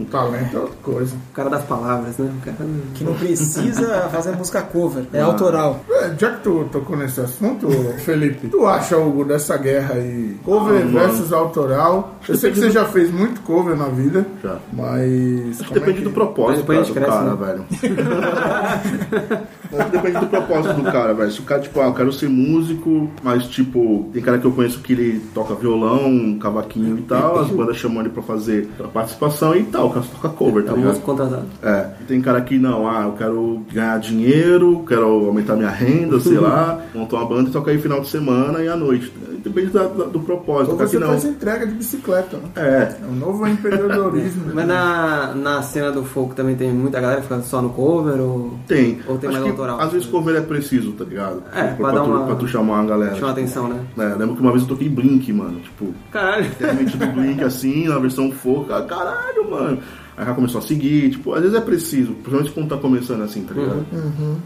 O 0.00 0.04
talento 0.04 0.56
é 0.56 0.60
outra 0.60 0.76
coisa. 0.82 1.14
O 1.14 1.34
cara 1.34 1.50
das 1.50 1.64
palavras, 1.64 2.18
né? 2.18 2.30
O 2.40 2.44
cara... 2.44 2.56
Que 2.94 3.04
não 3.04 3.14
precisa 3.14 4.08
fazer 4.10 4.32
música 4.32 4.62
cover, 4.62 5.04
é 5.12 5.20
autoral. 5.20 5.80
É, 5.90 6.08
Já 6.18 6.30
que 6.32 6.42
tu 6.42 6.68
tocou 6.72 6.96
nesse 6.96 7.20
assunto, 7.20 7.68
Felipe, 8.04 8.48
tu 8.48 8.66
acha, 8.66 8.96
Hugo, 8.98 9.24
dessa 9.24 9.56
guerra 9.56 9.94
aí, 9.94 10.36
cover 10.44 10.82
Ah, 10.82 10.84
mano. 10.84 10.98
versus 10.98 11.32
autoral? 11.32 12.16
Eu 12.28 12.34
sei 12.36 12.50
que 12.50 12.58
você 12.58 12.70
já 12.70 12.84
fez 12.84 13.10
muito 13.12 13.40
cover 13.42 13.76
na 13.76 13.86
vida, 13.88 14.26
Já. 14.42 14.58
mas. 14.72 15.60
Acho 15.60 15.70
que 15.72 15.78
é 15.78 15.80
depende 15.80 16.00
do 16.02 16.10
propósito 16.10 16.60
Depois 16.66 16.90
a 16.90 16.94
cara, 16.94 17.32
gente 17.32 17.36
do 17.36 17.36
cara, 17.36 17.56
cresce, 17.68 17.86
velho. 17.94 19.46
Depende 19.90 20.18
do 20.20 20.26
propósito 20.26 20.74
do 20.74 20.82
cara, 20.90 21.12
velho. 21.14 21.30
Se 21.30 21.40
o 21.40 21.44
cara, 21.44 21.60
tipo, 21.60 21.80
ah, 21.80 21.86
eu 21.86 21.94
quero 21.94 22.12
ser 22.12 22.28
músico, 22.28 23.10
mas, 23.22 23.44
tipo, 23.46 24.08
tem 24.12 24.22
cara 24.22 24.38
que 24.38 24.46
eu 24.46 24.52
conheço 24.52 24.80
que 24.80 24.92
ele 24.92 25.20
toca 25.34 25.54
violão, 25.54 26.38
cavaquinho 26.40 26.98
e 26.98 27.02
tal, 27.02 27.38
as 27.40 27.48
bandas 27.48 27.76
chamam 27.76 28.00
ele 28.00 28.10
pra 28.10 28.22
fazer 28.22 28.68
a 28.82 28.88
participação 28.88 29.54
e 29.54 29.64
tal, 29.64 29.86
o 29.86 29.90
cara 29.90 30.02
só 30.06 30.12
toca 30.16 30.28
cover, 30.30 30.64
tá 30.64 30.72
É 30.72 30.76
ligado? 30.76 31.00
contratado. 31.00 31.46
É, 31.62 31.90
tem 32.06 32.20
cara 32.20 32.40
que 32.40 32.58
não, 32.58 32.88
ah, 32.88 33.04
eu 33.04 33.12
quero 33.12 33.62
ganhar 33.72 33.98
dinheiro, 34.00 34.84
quero 34.86 35.06
aumentar 35.26 35.54
minha 35.56 35.70
renda, 35.70 36.18
sei 36.20 36.38
lá, 36.38 36.80
montar 36.94 37.16
uma 37.16 37.26
banda 37.26 37.50
e 37.50 37.52
tocar 37.52 37.70
aí 37.70 37.78
final 37.78 38.00
de 38.00 38.08
semana 38.08 38.62
e 38.62 38.68
à 38.68 38.76
noite. 38.76 39.12
depende 39.44 39.68
da- 39.70 39.86
da- 39.86 40.04
do 40.04 40.20
propósito. 40.20 40.72
Ou 40.72 40.78
você 40.78 40.98
não. 40.98 41.08
faz 41.08 41.24
entrega 41.24 41.66
de 41.66 41.74
bicicleta, 41.74 42.36
né? 42.38 42.42
É, 42.56 42.96
É 43.02 43.06
o 43.08 43.14
novo 43.14 43.46
empreendedorismo. 43.46 44.44
Mas 44.52 44.66
né? 44.66 44.74
na, 44.74 45.34
na 45.34 45.62
cena 45.62 45.92
do 45.92 46.02
folk 46.04 46.34
também 46.34 46.56
tem 46.56 46.72
muita 46.72 47.00
galera 47.00 47.20
que 47.20 47.28
fica 47.28 47.40
só 47.42 47.62
no 47.62 47.70
cover 47.70 48.20
ou 48.20 48.54
tem. 48.66 48.98
Ou 49.06 49.16
tem 49.16 49.30
Acho 49.30 49.38
mais 49.40 49.52
que, 49.52 49.57
autoral. 49.60 49.80
Às 49.80 49.92
vezes 49.92 50.06
cover 50.08 50.36
é 50.36 50.40
preciso, 50.40 50.92
tá 50.92 51.04
ligado? 51.04 51.42
É, 51.54 51.68
Tipo, 51.68 51.76
pra 51.82 51.92
dar 51.92 52.00
tu, 52.02 52.10
uma- 52.10 52.26
pra 52.26 52.34
tu 52.36 52.46
chamar 52.48 52.80
a 52.80 52.84
galera. 52.86 53.14
chama 53.16 53.32
atenção, 53.32 53.68
né? 53.68 53.80
É, 53.98 54.14
lembro 54.14 54.34
que 54.36 54.40
uma 54.42 54.50
vez 54.52 54.62
eu 54.62 54.68
toquei 54.68 54.88
Blink, 54.88 55.32
mano. 55.32 55.60
Tipo, 55.60 55.92
Caralho. 56.10 56.50
realmente 56.58 56.96
do 56.96 57.06
Blink 57.08 57.42
assim, 57.44 57.88
na 57.88 57.98
versão 57.98 58.30
folk. 58.30 58.72
ah, 58.72 58.82
Caralho, 58.82 59.50
mano. 59.50 59.78
Aí 60.18 60.26
já 60.26 60.34
começou 60.34 60.58
a 60.58 60.62
seguir, 60.62 61.10
tipo, 61.10 61.32
às 61.32 61.40
vezes 61.42 61.56
é 61.56 61.60
preciso, 61.60 62.12
principalmente 62.14 62.50
quando 62.52 62.68
tá 62.68 62.76
começando 62.76 63.22
assim, 63.22 63.42
tá 63.44 63.54
ligado? 63.54 63.86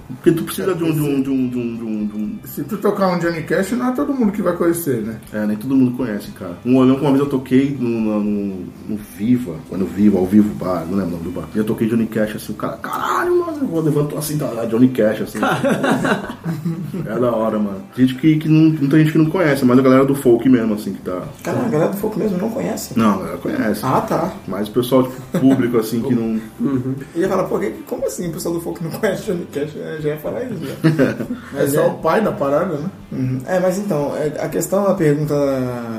Porque 0.08 0.32
tu 0.32 0.44
precisa 0.44 0.74
de 0.74 0.84
um, 0.84 0.92
de 0.92 1.00
um, 1.00 1.22
de 1.22 1.30
um, 1.30 1.48
de 1.48 1.58
um, 1.58 1.76
de 1.76 1.82
um, 1.84 2.06
de 2.06 2.16
um- 2.18 2.38
Se 2.44 2.62
tu 2.64 2.76
tocar 2.76 3.08
um 3.08 3.18
Johnny 3.18 3.42
Cash, 3.42 3.72
não 3.72 3.88
é 3.88 3.92
todo 3.92 4.12
mundo 4.12 4.32
que 4.32 4.42
vai 4.42 4.54
conhecer, 4.54 4.98
né? 5.02 5.16
É, 5.32 5.46
nem 5.46 5.56
todo 5.56 5.74
mundo 5.74 5.92
conhece, 5.96 6.30
cara. 6.32 6.58
Um 6.66 6.76
olhão 6.76 6.96
que 6.96 7.00
uma 7.00 7.10
vez 7.10 7.20
eu 7.22 7.28
toquei 7.30 7.74
no, 7.80 7.88
no, 7.88 8.20
no- 8.20 8.66
no 8.90 8.96
Viva, 9.16 9.54
quando 9.70 9.86
Viva, 9.86 10.18
ao 10.18 10.26
vivo, 10.26 10.52
bar, 10.54 10.84
não 10.88 10.98
lembro 10.98 11.14
o 11.14 11.18
nome 11.18 11.24
do 11.24 11.30
bar. 11.30 11.48
E 11.54 11.58
eu 11.58 11.64
toquei 11.64 11.88
Johnny 11.88 12.06
Cash 12.06 12.36
assim, 12.36 12.52
o 12.52 12.56
cara, 12.56 12.76
caralho, 12.76 13.40
mano, 13.40 13.70
eu 13.74 13.80
levantou 13.80 14.18
assim, 14.18 14.36
tá 14.36 14.46
lá, 14.50 14.66
Johnny 14.66 14.88
Cash, 14.88 15.22
assim. 15.22 15.38
é 17.06 17.18
da 17.18 17.30
hora, 17.34 17.58
mano. 17.58 17.82
Gente 17.96 18.14
que, 18.16 18.36
que 18.36 18.48
não, 18.48 18.70
muita 18.78 18.98
gente 18.98 19.12
que 19.12 19.18
não 19.18 19.26
conhece, 19.26 19.64
mas 19.64 19.78
a 19.78 19.82
galera 19.82 20.04
do 20.04 20.14
folk 20.14 20.48
mesmo, 20.48 20.74
assim, 20.74 20.92
que 20.92 21.00
tá. 21.02 21.22
Cara, 21.42 21.60
a 21.60 21.68
galera 21.68 21.90
do 21.92 21.96
folk 21.96 22.18
mesmo 22.18 22.38
não 22.38 22.50
conhece. 22.50 22.98
Não, 22.98 23.14
a 23.14 23.16
galera 23.18 23.38
conhece. 23.38 23.80
Ah, 23.82 24.00
tá. 24.00 24.32
Mas 24.46 24.68
o 24.68 24.72
pessoal, 24.72 25.04
tipo, 25.04 25.38
público, 25.38 25.61
assim, 25.78 26.00
que 26.02 26.14
não. 26.14 26.40
E 27.14 27.20
ia 27.20 27.28
falar, 27.28 27.44
pô, 27.44 27.58
como 27.86 28.06
assim 28.06 28.28
o 28.28 28.32
pessoal 28.32 28.54
do 28.54 28.60
folk 28.60 28.82
não 28.82 28.90
conhece 28.90 29.24
Johnny 29.24 29.46
Cash? 29.52 29.70
Eu 29.76 30.00
já 30.02 30.08
ia 30.10 30.18
falar 30.18 30.44
isso, 30.44 30.54
né? 30.54 31.16
É 31.62 31.66
só 31.68 31.88
o 31.88 31.98
pai 31.98 32.20
da 32.22 32.32
parada, 32.32 32.74
né? 32.76 32.90
Uhum. 33.12 33.40
É, 33.46 33.60
mas 33.60 33.78
então, 33.78 34.12
é, 34.16 34.32
a 34.42 34.48
questão 34.48 34.84
da 34.84 34.94
pergunta 34.94 35.34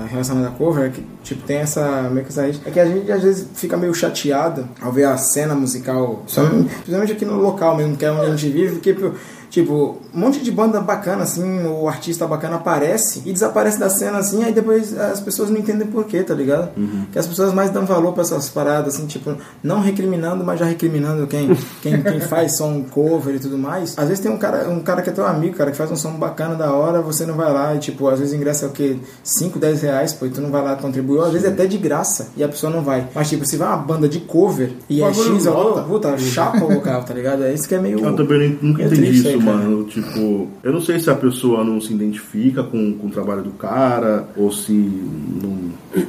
relacionada 0.09 0.47
à 0.47 0.51
cover 0.51 0.85
é 0.85 0.89
que, 0.89 1.03
tipo, 1.23 1.43
tem 1.45 1.57
essa 1.57 2.09
meio 2.09 2.25
que 2.25 2.31
essa 2.31 2.45
é 2.47 2.71
que 2.71 2.79
a 2.79 2.85
gente 2.85 3.11
às 3.11 3.21
vezes 3.23 3.47
fica 3.53 3.77
meio 3.77 3.93
chateado 3.93 4.67
ao 4.81 4.91
ver 4.91 5.05
a 5.05 5.17
cena 5.17 5.53
musical, 5.55 6.23
só- 6.27 6.43
principalmente 6.45 7.11
aqui 7.13 7.25
no 7.25 7.35
local 7.39 7.77
mesmo, 7.77 7.95
que 7.95 8.05
é 8.05 8.11
onde 8.11 8.25
a 8.31 8.35
gente 8.35 8.49
vive, 8.51 8.73
porque, 8.73 8.93
tipo, 8.93 9.13
um 9.61 9.97
monte 10.13 10.41
de 10.43 10.51
banda 10.51 10.79
bacana, 10.81 11.23
assim, 11.23 11.65
o 11.65 11.87
artista 11.87 12.25
bacana 12.25 12.55
aparece 12.55 13.21
e 13.25 13.31
desaparece 13.33 13.79
da 13.79 13.89
cena, 13.89 14.17
assim, 14.17 14.43
aí 14.43 14.53
depois 14.53 14.97
as 14.97 15.19
pessoas 15.19 15.49
não 15.49 15.57
entendem 15.57 15.87
por 15.87 16.05
quê, 16.05 16.23
tá 16.23 16.33
ligado? 16.33 16.69
Que 17.11 17.19
as 17.19 17.27
pessoas 17.27 17.53
mais 17.53 17.69
dão 17.69 17.85
valor 17.85 18.13
pra 18.13 18.21
essas 18.23 18.49
paradas, 18.49 18.95
assim, 18.95 19.05
tipo, 19.05 19.35
não 19.63 19.81
recriminando, 19.81 20.43
mas 20.43 20.59
já 20.59 20.65
recriminando 20.65 21.27
quem, 21.27 21.55
quem, 21.81 22.01
quem 22.01 22.19
faz 22.21 22.57
som 22.57 22.83
cover 22.89 23.35
e 23.35 23.39
tudo 23.39 23.57
mais. 23.57 23.97
Às 23.97 24.07
vezes 24.07 24.23
tem 24.23 24.31
um 24.31 24.37
cara, 24.37 24.69
um 24.69 24.79
cara 24.79 25.01
que 25.01 25.09
é 25.09 25.13
teu 25.13 25.25
amigo, 25.25 25.55
cara, 25.55 25.71
que 25.71 25.77
faz 25.77 25.91
um 25.91 25.95
som 25.95 26.11
bacana 26.13 26.55
da 26.55 26.73
hora, 26.73 27.01
você 27.01 27.25
não 27.25 27.35
vai 27.35 27.51
lá 27.51 27.75
e, 27.75 27.79
tipo, 27.79 28.07
às 28.07 28.19
vezes 28.19 28.33
ingressa 28.33 28.67
o 28.67 28.71
quê? 28.71 28.97
5, 29.23 29.59
10 29.59 29.81
reais, 29.81 30.13
pô, 30.13 30.25
e 30.25 30.29
tu 30.29 30.41
não 30.41 30.49
vai 30.49 30.63
lá 30.63 30.75
contribuir, 30.75 31.21
às 31.21 31.31
vezes 31.31 31.47
é 31.47 31.51
até 31.51 31.65
de 31.65 31.77
graça, 31.77 32.29
e 32.35 32.43
a 32.43 32.47
pessoa 32.47 32.71
não 32.71 32.81
vai. 32.81 33.07
Mas, 33.13 33.29
tipo, 33.29 33.45
se 33.45 33.57
vai 33.57 33.67
uma 33.67 33.77
banda 33.77 34.07
de 34.07 34.19
cover 34.19 34.71
e 34.89 35.01
é 35.01 35.05
Bagulho 35.05 35.35
X, 35.35 35.47
ó, 35.47 35.81
puta, 35.83 36.17
chapa 36.17 36.63
o 36.63 36.73
local, 36.73 37.03
tá 37.03 37.13
ligado? 37.13 37.43
É 37.43 37.53
isso 37.53 37.67
que 37.67 37.75
é 37.75 37.79
meio. 37.79 37.99
Eu 37.99 38.15
também 38.15 38.57
nunca 38.61 38.81
É 38.81 38.85
entendi 38.85 39.09
isso. 39.09 39.42
Mano. 39.43 39.83
Tipo, 39.85 40.47
eu 40.63 40.71
não 40.73 40.81
sei 40.81 40.99
se 40.99 41.09
a 41.09 41.15
pessoa 41.15 41.63
não 41.63 41.79
se 41.81 41.93
identifica 41.93 42.63
com, 42.63 42.93
com 42.97 43.07
o 43.07 43.09
trabalho 43.11 43.41
do 43.43 43.51
cara, 43.51 44.25
ou 44.37 44.51
se 44.51 44.71
não. 44.71 45.73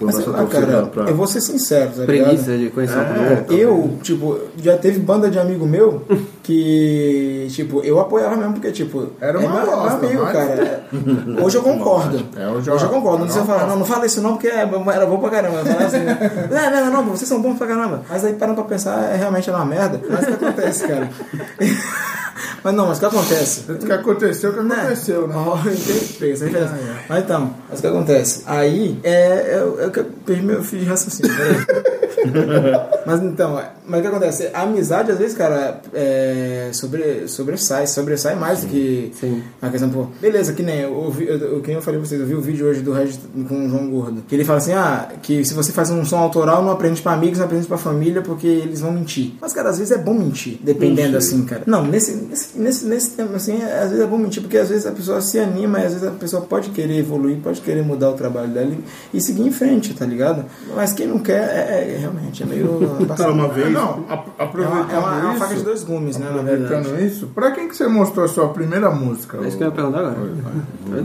Mas, 0.00 0.14
torcida 0.24 0.46
cara, 0.46 0.86
pra- 0.86 1.04
eu 1.08 1.16
vou 1.16 1.26
ser 1.26 1.40
sincero, 1.40 1.90
tá 1.90 2.04
ligado? 2.04 2.26
Preguiça 2.28 2.56
de 2.56 2.70
conhecer 2.70 2.96
É. 2.96 3.34
novo. 3.40 3.52
Eu, 3.52 3.98
tipo, 4.02 4.38
já 4.62 4.76
teve 4.78 5.00
banda 5.00 5.28
de 5.28 5.36
amigo 5.38 5.66
meu 5.66 6.02
que, 6.44 7.48
tipo, 7.50 7.80
eu 7.82 7.98
apoiava 7.98 8.36
mesmo, 8.36 8.52
porque, 8.52 8.70
tipo, 8.70 9.08
Era 9.20 9.38
uma 9.40 9.60
é 9.60 9.64
meu, 9.64 9.76
bosta, 9.76 10.06
amigo, 10.06 10.22
mas- 10.22 10.32
cara. 10.32 10.84
Hoje 11.44 11.56
eu 11.56 11.62
concordo. 11.62 12.18
É, 12.36 12.46
hoje 12.48 12.70
hoje, 12.70 12.84
eu- 12.84 12.88
eu 12.90 12.94
concordo. 12.94 13.24
Não 13.24 13.26
uma 13.26 13.44
falar, 13.44 13.66
não, 13.66 13.78
não 13.78 13.84
fala 13.84 14.06
isso 14.06 14.20
não, 14.22 14.32
porque 14.34 14.46
é- 14.46 14.60
era 14.94 15.06
bom 15.06 15.18
pra 15.18 15.30
caramba. 15.30 15.60
Assim, 15.60 15.98
não, 16.04 16.70
não, 16.70 16.84
não, 16.92 16.92
não, 17.04 17.16
vocês 17.16 17.28
são 17.28 17.42
bons 17.42 17.58
pra 17.58 17.66
caramba. 17.66 18.02
Mas 18.08 18.24
aí, 18.24 18.34
parando 18.34 18.56
pra 18.62 18.64
pensar, 18.64 19.12
é 19.12 19.16
realmente 19.16 19.50
uma 19.50 19.64
merda. 19.64 20.00
Mas 20.08 20.22
o 20.22 20.26
que 20.26 20.32
acontece, 20.44 20.86
cara? 20.86 21.08
mas 22.62 22.74
não, 22.74 22.86
mas 22.86 22.96
o 22.98 23.00
que 23.00 23.06
acontece? 23.06 23.72
O 23.72 23.78
que 23.78 23.92
aconteceu, 23.92 24.50
o 24.50 24.54
que 24.54 24.60
aconteceu, 24.60 25.28
né? 25.28 25.34
Essa 26.22 26.44
referência. 26.44 26.72
Ah, 26.72 26.78
é. 26.78 27.04
Mas 27.08 27.24
então, 27.24 27.54
mas 27.68 27.78
o 27.78 27.82
que 27.82 27.88
acontece? 27.88 28.42
Aí, 28.46 28.98
é, 29.02 29.54
eu, 29.54 29.78
eu, 29.80 29.92
eu 29.92 30.04
perdi 30.24 30.42
meu 30.42 30.62
fio 30.62 30.80
de 30.80 30.84
raciocínio. 30.84 31.34
peraí. 31.36 31.97
mas 33.06 33.22
então, 33.22 33.58
é, 33.58 33.70
mas 33.86 34.00
o 34.00 34.02
que 34.02 34.08
acontece? 34.08 34.50
A 34.52 34.62
amizade, 34.62 35.10
às 35.12 35.18
vezes, 35.18 35.36
cara, 35.36 35.80
é, 35.94 36.68
sobre, 36.72 37.26
sobressai, 37.28 37.86
sobressai 37.86 38.34
mais 38.34 38.60
do 38.62 38.66
que 38.68 39.10
Sim. 39.18 39.42
a 39.60 39.68
questão, 39.70 39.88
pô, 39.90 40.06
beleza, 40.20 40.52
que 40.52 40.62
nem 40.62 40.80
eu, 40.80 40.92
ouvi- 40.94 41.26
eu, 41.28 41.38
eu, 41.38 41.60
que 41.60 41.68
nem 41.68 41.76
eu 41.76 41.82
falei 41.82 41.98
pra 42.00 42.08
vocês, 42.08 42.20
eu 42.20 42.26
vi 42.26 42.34
o 42.34 42.40
vídeo 42.40 42.66
hoje 42.66 42.80
do 42.80 42.92
Regis 42.92 43.18
com 43.48 43.66
o 43.66 43.68
João 43.68 43.88
Gordo, 43.90 44.22
que 44.28 44.34
ele 44.34 44.44
fala 44.44 44.58
assim, 44.58 44.72
ah, 44.72 45.08
que 45.22 45.44
se 45.44 45.54
você 45.54 45.72
faz 45.72 45.90
um 45.90 46.04
som 46.04 46.18
autoral, 46.18 46.62
não 46.62 46.70
aprende 46.70 47.00
pra 47.02 47.12
amigos, 47.12 47.38
não 47.38 47.46
aprende 47.46 47.66
pra 47.66 47.78
família, 47.78 48.22
porque 48.22 48.46
eles 48.46 48.80
vão 48.80 48.92
mentir. 48.92 49.32
Mas, 49.40 49.52
cara, 49.52 49.70
às 49.70 49.78
vezes 49.78 49.92
é 49.92 49.98
bom 49.98 50.14
mentir, 50.14 50.58
dependendo, 50.62 51.12
Mentir. 51.12 51.16
assim, 51.18 51.44
cara. 51.44 51.62
Não, 51.66 51.84
nesse, 51.84 52.12
nesse, 52.14 52.58
nesse, 52.58 52.86
nesse 52.86 53.10
tempo, 53.10 53.34
assim, 53.34 53.60
é- 53.62 53.78
às 53.82 53.90
vezes 53.90 54.04
é 54.04 54.06
bom 54.06 54.18
mentir, 54.18 54.42
porque 54.42 54.58
às 54.58 54.68
vezes 54.68 54.86
a 54.86 54.92
pessoa 54.92 55.20
se 55.20 55.38
anima 55.38 55.80
e 55.80 55.86
às 55.86 55.92
vezes 55.94 56.06
a 56.08 56.10
pessoa 56.12 56.42
pode 56.42 56.70
querer 56.70 56.98
evoluir, 56.98 57.38
pode 57.38 57.60
querer 57.60 57.82
mudar 57.82 58.10
o 58.10 58.14
trabalho 58.14 58.48
dela 58.48 58.70
e, 59.12 59.16
e 59.16 59.20
seguir 59.20 59.42
em 59.42 59.50
frente, 59.52 59.94
tá 59.94 60.04
ligado? 60.04 60.44
Mas 60.74 60.92
quem 60.92 61.06
não 61.06 61.18
quer, 61.18 61.40
é, 61.42 61.94
é- 61.94 61.96
realmente, 61.98 62.17
é 62.42 62.46
meio... 62.46 62.80
Cara, 63.16 63.32
uma 63.32 63.46
É, 63.46 63.48
vez. 63.48 63.72
não, 63.72 64.04
a- 64.08 64.24
É 64.38 64.42
aproveitando 64.44 64.84
uma, 64.84 64.92
é 64.92 64.98
uma, 64.98 65.14
é 65.18 65.22
uma 65.24 65.30
isso, 65.32 65.38
faca 65.40 65.54
de 65.54 65.62
dois 65.62 65.84
gumes, 65.84 66.16
né, 66.18 66.26
na 66.30 66.42
verdade. 66.42 66.74
aproveitando 66.74 67.06
isso, 67.06 67.26
pra 67.28 67.50
quem 67.52 67.68
que 67.68 67.76
você 67.76 67.86
mostrou 67.88 68.24
a 68.24 68.28
sua 68.28 68.48
primeira 68.48 68.90
música? 68.90 69.38
É 69.42 69.48
isso 69.48 69.56
que 69.56 69.62
eu 69.62 69.68
ia 69.68 69.72
perguntar 69.74 69.98
agora. 70.00 70.16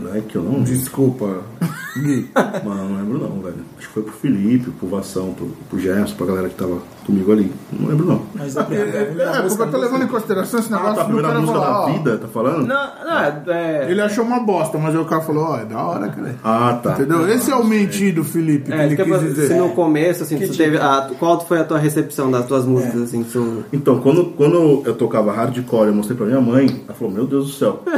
Não 0.02 0.14
é 0.14 0.20
que 0.20 0.36
eu 0.36 0.42
não. 0.42 0.62
Desculpa, 0.62 1.38
Gui. 1.96 2.28
Mano, 2.64 2.88
não 2.88 2.96
lembro 2.98 3.18
não, 3.18 3.40
velho. 3.40 3.56
Acho 3.78 3.86
que 3.88 3.94
foi 3.94 4.02
pro 4.02 4.12
Felipe, 4.12 4.70
pro 4.72 4.88
Vação, 4.88 5.32
pro, 5.34 5.46
pro 5.68 5.78
Gerson, 5.78 6.14
pra 6.16 6.26
galera 6.26 6.48
que 6.48 6.54
tava 6.56 6.78
comigo 7.04 7.32
ali. 7.32 7.52
Não 7.72 7.88
lembro 7.88 8.06
não. 8.06 8.22
Mas 8.34 8.56
É, 8.56 8.60
a 8.60 8.62
é, 8.62 9.04
primeira 9.04 9.42
porque 9.42 9.62
eu 9.62 9.70
tô 9.70 9.78
levando 9.78 10.02
em 10.04 10.06
consideração 10.08 10.60
esse 10.60 10.72
Ah, 10.72 10.76
negócio 10.76 10.94
tá, 10.96 11.00
a 11.00 11.04
do 11.04 11.06
primeira 11.06 11.28
cara 11.28 11.40
música 11.40 11.58
falar, 11.58 11.72
da 11.72 11.80
ó, 11.80 11.86
vida, 11.92 12.18
tá 12.18 12.28
falando? 12.28 12.66
Não, 12.66 12.88
não, 13.04 13.18
é. 13.20 13.42
é 13.48 13.86
Ele 13.90 14.00
achou 14.00 14.24
uma 14.24 14.40
bosta, 14.40 14.78
mas 14.78 14.94
aí 14.94 15.00
o 15.00 15.04
cara 15.04 15.22
falou, 15.22 15.44
ó, 15.44 15.56
é 15.58 15.64
da 15.64 15.82
hora, 15.82 16.08
cara. 16.08 16.34
Ah, 16.42 16.78
tá. 16.82 16.92
Entendeu? 16.92 17.28
Esse 17.28 17.50
é 17.50 17.54
o 17.56 17.64
mentir 17.64 18.14
do 18.14 18.24
Felipe, 18.24 18.70
que 18.70 18.72
É, 18.72 18.86
ele 18.86 18.96
quis 18.96 19.18
se 19.18 19.24
dizer. 19.26 19.54
no 19.56 19.70
começo, 19.70 20.22
assim, 20.22 20.38
tu 20.38 20.56
teve. 20.56 20.76
A, 20.78 21.10
qual 21.18 21.40
foi 21.40 21.60
a 21.60 21.64
tua 21.64 21.78
recepção 21.78 22.30
das 22.30 22.46
tuas 22.46 22.64
músicas, 22.64 23.02
assim? 23.02 23.22
tu- 23.24 23.64
Então, 23.72 23.98
quando, 24.00 24.24
quando 24.36 24.82
eu 24.86 24.94
tocava 24.94 25.32
hardcore, 25.32 25.88
eu 25.88 25.94
mostrei 25.94 26.16
pra 26.16 26.26
minha 26.26 26.40
mãe, 26.40 26.82
ela 26.86 26.96
falou, 26.96 27.12
meu 27.12 27.26
Deus 27.26 27.46
do 27.46 27.52
céu. 27.52 27.82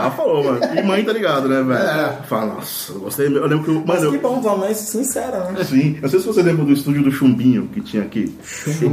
ela 0.00 0.10
falou, 0.10 0.44
mano. 0.44 0.60
E 0.78 0.82
mãe 0.82 1.04
tá 1.04 1.12
ligado, 1.12 1.48
né, 1.48 1.62
velho? 1.62 1.78
É. 1.78 2.18
Fala, 2.28 2.54
nossa, 2.54 2.92
eu 2.92 3.00
gostei. 3.00 3.26
Eu 3.26 3.46
lembro 3.46 3.64
que 3.64 3.70
eu. 3.70 3.82
Mas 3.86 4.00
que 4.00 4.06
eu, 4.06 4.20
bom, 4.20 4.40
tua 4.40 4.56
mãe 4.56 4.74
sincera, 4.74 5.50
né? 5.50 5.64
Sim, 5.64 5.96
eu 5.96 6.02
não 6.02 6.08
sei 6.08 6.20
se 6.20 6.26
você 6.26 6.42
lembra 6.42 6.64
do 6.64 6.72
estúdio 6.72 7.02
do 7.02 7.10
Chumbinho 7.10 7.68
que 7.72 7.80
tinha 7.80 8.02
aqui. 8.02 8.34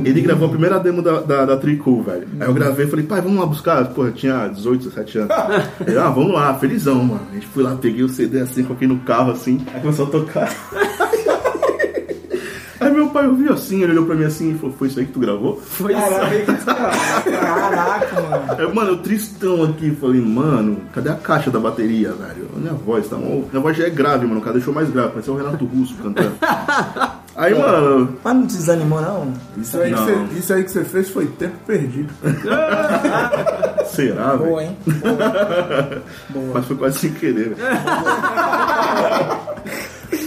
Ele 0.05 0.21
gravou 0.21 0.47
a 0.47 0.51
primeira 0.51 0.79
demo 0.79 1.01
da, 1.01 1.19
da, 1.21 1.45
da 1.45 1.57
Tricool, 1.57 2.03
velho. 2.03 2.27
Aí 2.39 2.47
eu 2.47 2.53
gravei 2.53 2.85
e 2.85 2.89
falei, 2.89 3.05
pai, 3.05 3.21
vamos 3.21 3.39
lá 3.39 3.45
buscar. 3.45 3.91
Eu 3.97 4.11
tinha 4.13 4.47
18, 4.47 4.89
17 4.89 5.17
anos. 5.19 5.35
Ele, 5.85 5.97
ah, 5.97 6.09
vamos 6.09 6.33
lá, 6.33 6.53
felizão, 6.55 7.03
mano. 7.03 7.27
A 7.31 7.33
gente 7.33 7.47
foi 7.47 7.63
lá, 7.63 7.75
peguei 7.75 8.03
o 8.03 8.09
CD 8.09 8.41
assim, 8.41 8.63
coloquei 8.63 8.87
no 8.87 8.99
carro 8.99 9.31
assim, 9.31 9.65
aí 9.73 9.81
começou 9.81 10.07
a 10.07 10.09
tocar. 10.09 10.55
Aí 12.87 12.93
meu 12.93 13.09
pai 13.09 13.27
ouviu 13.27 13.51
assim, 13.51 13.83
ele 13.83 13.91
olhou 13.91 14.05
pra 14.05 14.15
mim 14.15 14.23
assim 14.23 14.51
e 14.51 14.57
falou, 14.57 14.73
foi 14.79 14.87
isso 14.87 14.97
aí 14.97 15.05
que 15.05 15.11
tu 15.11 15.19
gravou? 15.19 15.61
Foi 15.61 15.91
isso. 15.93 16.65
Caraca, 16.65 18.21
mano. 18.21 18.43
Aí, 18.57 18.73
mano, 18.73 18.91
eu 18.91 18.97
tristão 18.99 19.63
aqui, 19.65 19.91
falei, 19.91 20.21
mano, 20.21 20.77
cadê 20.93 21.09
a 21.09 21.15
caixa 21.15 21.51
da 21.51 21.59
bateria, 21.59 22.13
velho? 22.13 22.47
Minha 22.55 22.71
voz 22.71 23.09
tá 23.09 23.17
mal. 23.17 23.43
Minha 23.51 23.61
voz 23.61 23.75
já 23.75 23.87
é 23.87 23.89
grave, 23.89 24.25
mano. 24.25 24.39
O 24.39 24.41
cara 24.41 24.53
deixou 24.53 24.73
mais 24.73 24.89
grave, 24.89 25.09
parecia 25.09 25.33
o 25.33 25.35
Renato 25.35 25.65
Russo 25.65 25.95
cantando. 26.01 26.31
Aí, 27.35 27.53
mano, 27.53 28.17
Mas 28.23 28.33
não 28.35 28.47
te 28.47 28.55
desanimou, 28.55 28.99
não? 28.99 29.31
Isso 29.57 29.77
aí, 29.79 29.93
que 29.93 29.95
Não. 29.99 30.05
você, 30.05 30.39
isso 30.39 30.53
aí 30.53 30.63
que 30.63 30.71
você 30.71 30.83
fez 30.83 31.07
foi 31.09 31.27
tempo 31.27 31.53
perdido. 31.67 32.11
será, 33.85 34.35
velho? 34.35 34.49
Boa, 34.49 34.63
hein? 34.63 34.75
Mas 36.51 36.65
foi 36.65 36.75
quase 36.77 36.97
sem 36.97 37.11
querer. 37.13 37.55